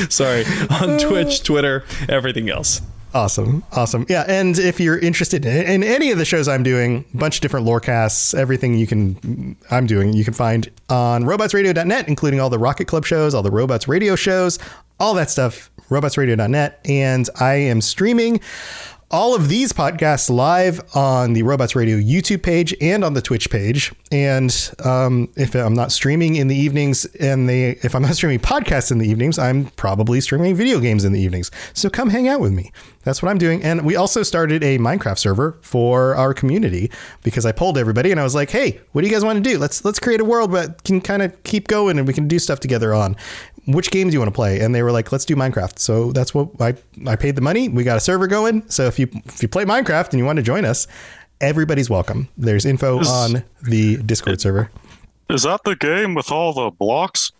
sorry 0.09 0.45
on 0.69 0.97
Twitch, 0.97 1.43
Twitter, 1.43 1.83
everything 2.09 2.49
else. 2.49 2.81
Awesome. 3.13 3.63
Awesome. 3.71 4.07
Yeah. 4.09 4.25
And 4.27 4.57
if 4.57 4.79
you're 4.79 4.97
interested 4.97 5.45
in, 5.45 5.67
in 5.67 5.83
any 5.83 6.09
of 6.09 6.17
the 6.17 6.25
shows 6.25 6.47
I'm 6.47 6.63
doing, 6.63 7.05
a 7.13 7.17
bunch 7.17 7.35
of 7.37 7.41
different 7.41 7.65
lore 7.65 7.79
casts, 7.79 8.33
everything 8.33 8.75
you 8.75 8.87
can, 8.87 9.55
I'm 9.69 9.85
doing, 9.85 10.13
you 10.13 10.23
can 10.23 10.33
find 10.33 10.67
on 10.89 11.23
robotsradio.net, 11.23 12.07
including 12.07 12.39
all 12.39 12.49
the 12.49 12.57
Rocket 12.57 12.85
Club 12.85 13.05
shows, 13.05 13.35
all 13.35 13.43
the 13.43 13.51
Robots 13.51 13.87
Radio 13.87 14.15
shows, 14.15 14.57
all 14.99 15.13
that 15.13 15.29
stuff, 15.29 15.69
robotsradio.net. 15.89 16.79
And 16.85 17.29
I 17.39 17.53
am 17.53 17.81
streaming 17.81 18.41
all 19.13 19.35
of 19.35 19.47
these 19.47 19.71
podcasts 19.71 20.27
live 20.27 20.81
on 20.95 21.33
the 21.33 21.43
Robots 21.43 21.75
Radio 21.75 21.97
YouTube 21.97 22.41
page 22.41 22.73
and 22.81 23.03
on 23.03 23.13
the 23.13 23.21
Twitch 23.21 23.51
page. 23.51 23.93
And 24.11 24.51
um, 24.83 25.29
if 25.35 25.53
I'm 25.53 25.75
not 25.75 25.91
streaming 25.91 26.35
in 26.35 26.47
the 26.47 26.55
evenings, 26.55 27.05
and 27.19 27.47
they 27.47 27.77
if 27.83 27.93
I'm 27.93 28.01
not 28.01 28.15
streaming 28.15 28.39
podcasts 28.39 28.91
in 28.91 28.97
the 28.97 29.07
evenings, 29.07 29.37
I'm 29.37 29.65
probably 29.75 30.19
streaming 30.19 30.55
video 30.55 30.79
games 30.79 31.05
in 31.05 31.13
the 31.13 31.21
evenings. 31.21 31.51
So 31.73 31.91
come 31.91 32.09
hang 32.09 32.27
out 32.27 32.39
with 32.39 32.53
me. 32.53 32.71
That's 33.03 33.21
what 33.21 33.29
I'm 33.29 33.37
doing. 33.37 33.61
And 33.63 33.85
we 33.85 33.95
also 33.95 34.23
started 34.23 34.63
a 34.63 34.79
Minecraft 34.79 35.19
server 35.19 35.59
for 35.61 36.15
our 36.15 36.33
community 36.33 36.89
because 37.21 37.45
I 37.45 37.51
polled 37.51 37.77
everybody 37.77 38.09
and 38.09 38.19
I 38.19 38.23
was 38.23 38.33
like, 38.33 38.49
"Hey, 38.49 38.81
what 38.93 39.01
do 39.01 39.07
you 39.07 39.13
guys 39.13 39.23
want 39.23 39.43
to 39.43 39.47
do? 39.47 39.59
Let's 39.59 39.85
let's 39.85 39.99
create 39.99 40.21
a 40.21 40.25
world 40.25 40.53
that 40.53 40.83
can 40.85 41.01
kind 41.01 41.21
of 41.21 41.43
keep 41.43 41.67
going 41.67 41.99
and 41.99 42.07
we 42.07 42.13
can 42.15 42.27
do 42.27 42.39
stuff 42.39 42.59
together 42.59 42.95
on." 42.95 43.15
Which 43.65 43.91
game 43.91 44.09
do 44.09 44.13
you 44.13 44.19
want 44.19 44.27
to 44.31 44.35
play? 44.35 44.59
And 44.59 44.75
they 44.75 44.83
were 44.83 44.91
like, 44.91 45.11
"Let's 45.11 45.25
do 45.25 45.35
Minecraft." 45.35 45.79
So 45.79 46.11
that's 46.11 46.33
what 46.33 46.49
I 46.59 46.75
I 47.07 47.15
paid 47.15 47.35
the 47.35 47.41
money. 47.41 47.69
We 47.69 47.83
got 47.83 47.97
a 47.97 48.01
server 48.01 48.27
going. 48.27 48.69
So 48.69 48.85
if 48.85 48.99
you 48.99 49.07
if 49.25 49.41
you 49.41 49.47
play 49.47 49.63
Minecraft 49.65 50.09
and 50.09 50.19
you 50.19 50.25
want 50.25 50.37
to 50.37 50.43
join 50.43 50.65
us, 50.65 50.87
everybody's 51.39 51.89
welcome. 51.89 52.27
There's 52.37 52.65
info 52.65 52.99
Is- 52.99 53.07
on 53.09 53.43
the 53.63 53.97
Discord 53.97 54.41
server. 54.41 54.69
Is 55.29 55.43
that 55.43 55.61
the 55.63 55.75
game 55.75 56.13
with 56.13 56.31
all 56.31 56.51
the 56.53 56.69
blocks? 56.71 57.31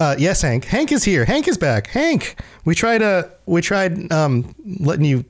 Uh, 0.00 0.14
yes, 0.18 0.42
Hank. 0.42 0.64
Hank 0.64 0.92
is 0.92 1.02
here. 1.04 1.24
Hank 1.24 1.48
is 1.48 1.56
back. 1.58 1.86
Hank, 1.88 2.40
we 2.64 2.74
tried 2.74 3.02
uh 3.02 3.24
we 3.46 3.60
tried 3.62 4.12
um 4.12 4.54
letting 4.80 5.04
you 5.04 5.24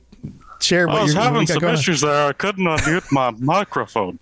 share 0.59 0.87
what 0.87 0.97
I 0.97 1.03
was 1.03 1.13
having 1.13 1.45
some 1.47 1.59
going 1.59 1.73
on. 1.73 1.79
issues 1.79 2.01
there. 2.01 2.27
I 2.27 2.33
couldn't 2.33 2.65
unmute 2.65 3.11
my 3.11 3.29
microphone. 3.39 4.19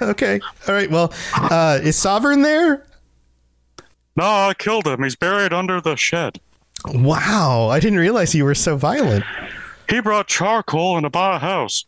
Okay. 0.00 0.40
All 0.68 0.74
right. 0.74 0.90
Well, 0.90 1.12
uh, 1.34 1.78
is 1.82 1.96
Sovereign 1.96 2.42
there? 2.42 2.86
No, 4.16 4.24
I 4.24 4.54
killed 4.56 4.86
him. 4.86 5.02
He's 5.02 5.16
buried 5.16 5.52
under 5.52 5.80
the 5.80 5.96
shed. 5.96 6.40
Wow, 6.86 7.68
I 7.68 7.80
didn't 7.80 7.98
realize 7.98 8.34
you 8.34 8.44
were 8.44 8.54
so 8.54 8.76
violent. 8.76 9.24
He 9.88 10.00
brought 10.00 10.26
charcoal 10.26 10.96
into 10.96 11.10
my 11.12 11.38
house. 11.38 11.84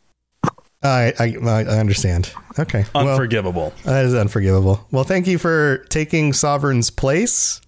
I 0.82 1.12
I, 1.18 1.36
I 1.46 1.78
understand. 1.78 2.32
Okay. 2.58 2.84
well, 2.94 3.08
Unforgivable. 3.08 3.72
that 3.84 4.04
is 4.04 4.14
unforgivable. 4.14 4.86
Well, 4.90 5.04
thank 5.04 5.26
you 5.26 5.38
for 5.38 5.78
taking 5.88 6.32
Sovereign's 6.32 6.90
place 6.90 7.60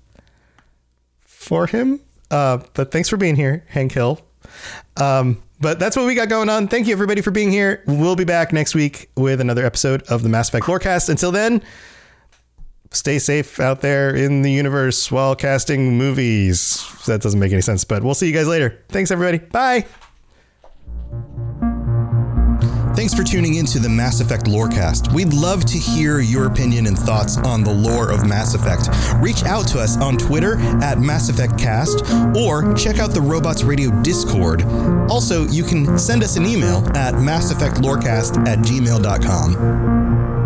for 1.25 1.67
him. 1.67 2.01
Uh, 2.31 2.59
but 2.75 2.93
thanks 2.93 3.09
for 3.09 3.17
being 3.17 3.37
here, 3.37 3.65
Hank 3.69 3.93
Hill. 3.93 4.21
Um, 4.97 5.43
but 5.61 5.79
that's 5.79 5.97
what 5.97 6.07
we 6.07 6.15
got 6.15 6.29
going 6.29 6.49
on. 6.51 6.69
Thank 6.69 6.87
you 6.87 6.93
everybody 6.93 7.21
for 7.23 7.31
being 7.31 7.51
here. 7.51 7.83
We'll 7.87 8.17
be 8.17 8.25
back 8.25 8.53
next 8.53 8.75
week 8.75 9.11
with 9.17 9.41
another 9.41 9.65
episode 9.65 10.03
of 10.03 10.23
the 10.23 10.29
Mass 10.29 10.49
Effect 10.49 10.67
Lorecast. 10.67 11.09
Until 11.09 11.33
then, 11.33 11.63
stay 12.93 13.19
safe 13.19 13.61
out 13.61 13.81
there 13.81 14.15
in 14.15 14.43
the 14.43 14.51
universe 14.51 15.11
while 15.11 15.35
casting 15.35 15.99
movies. 15.99 16.87
That 17.07 17.21
doesn't 17.21 17.39
make 17.41 17.53
any 17.53 17.63
sense, 17.63 17.85
but 17.85 18.03
we'll 18.03 18.15
see 18.15 18.27
you 18.27 18.33
guys 18.33 18.49
later. 18.49 18.83
Thanks 18.89 19.11
everybody. 19.11 19.39
Bye. 19.39 19.87
Thanks 22.97 23.13
for 23.13 23.23
tuning 23.23 23.57
in 23.57 23.67
to 23.67 23.79
the 23.79 23.91
Mass 23.91 24.21
Effect 24.21 24.47
Lorecast. 24.47 25.13
We'd 25.13 25.35
love 25.35 25.67
to 25.67 25.77
hear 25.77 26.21
your 26.21 26.47
opinion 26.47 26.87
and 26.87 26.99
thoughts 26.99 27.37
on 27.37 27.63
the 27.63 27.71
lore 27.71 28.11
of 28.11 28.27
Mass 28.27 28.55
Effect. 28.55 28.89
Reach 29.23 29.45
out 29.45 29.69
to 29.69 29.79
us 29.79 29.99
on 29.99 30.17
Twitter 30.17 30.57
at 30.83 30.99
Mass 30.99 31.29
Effect 31.29 31.59
Cast 31.59 32.03
or 32.35 32.73
check 32.73 32.99
out 32.99 33.11
the 33.11 33.21
Robots 33.21 33.65
Radio 33.65 33.91
Discord. 34.01 34.63
Also, 35.11 35.47
you 35.49 35.63
can 35.63 35.99
send 35.99 36.23
us 36.23 36.37
an 36.37 36.47
email 36.47 36.79
at 36.97 37.13
masseffectlorecast 37.15 38.49
at 38.49 38.61
gmail.com. 38.61 40.46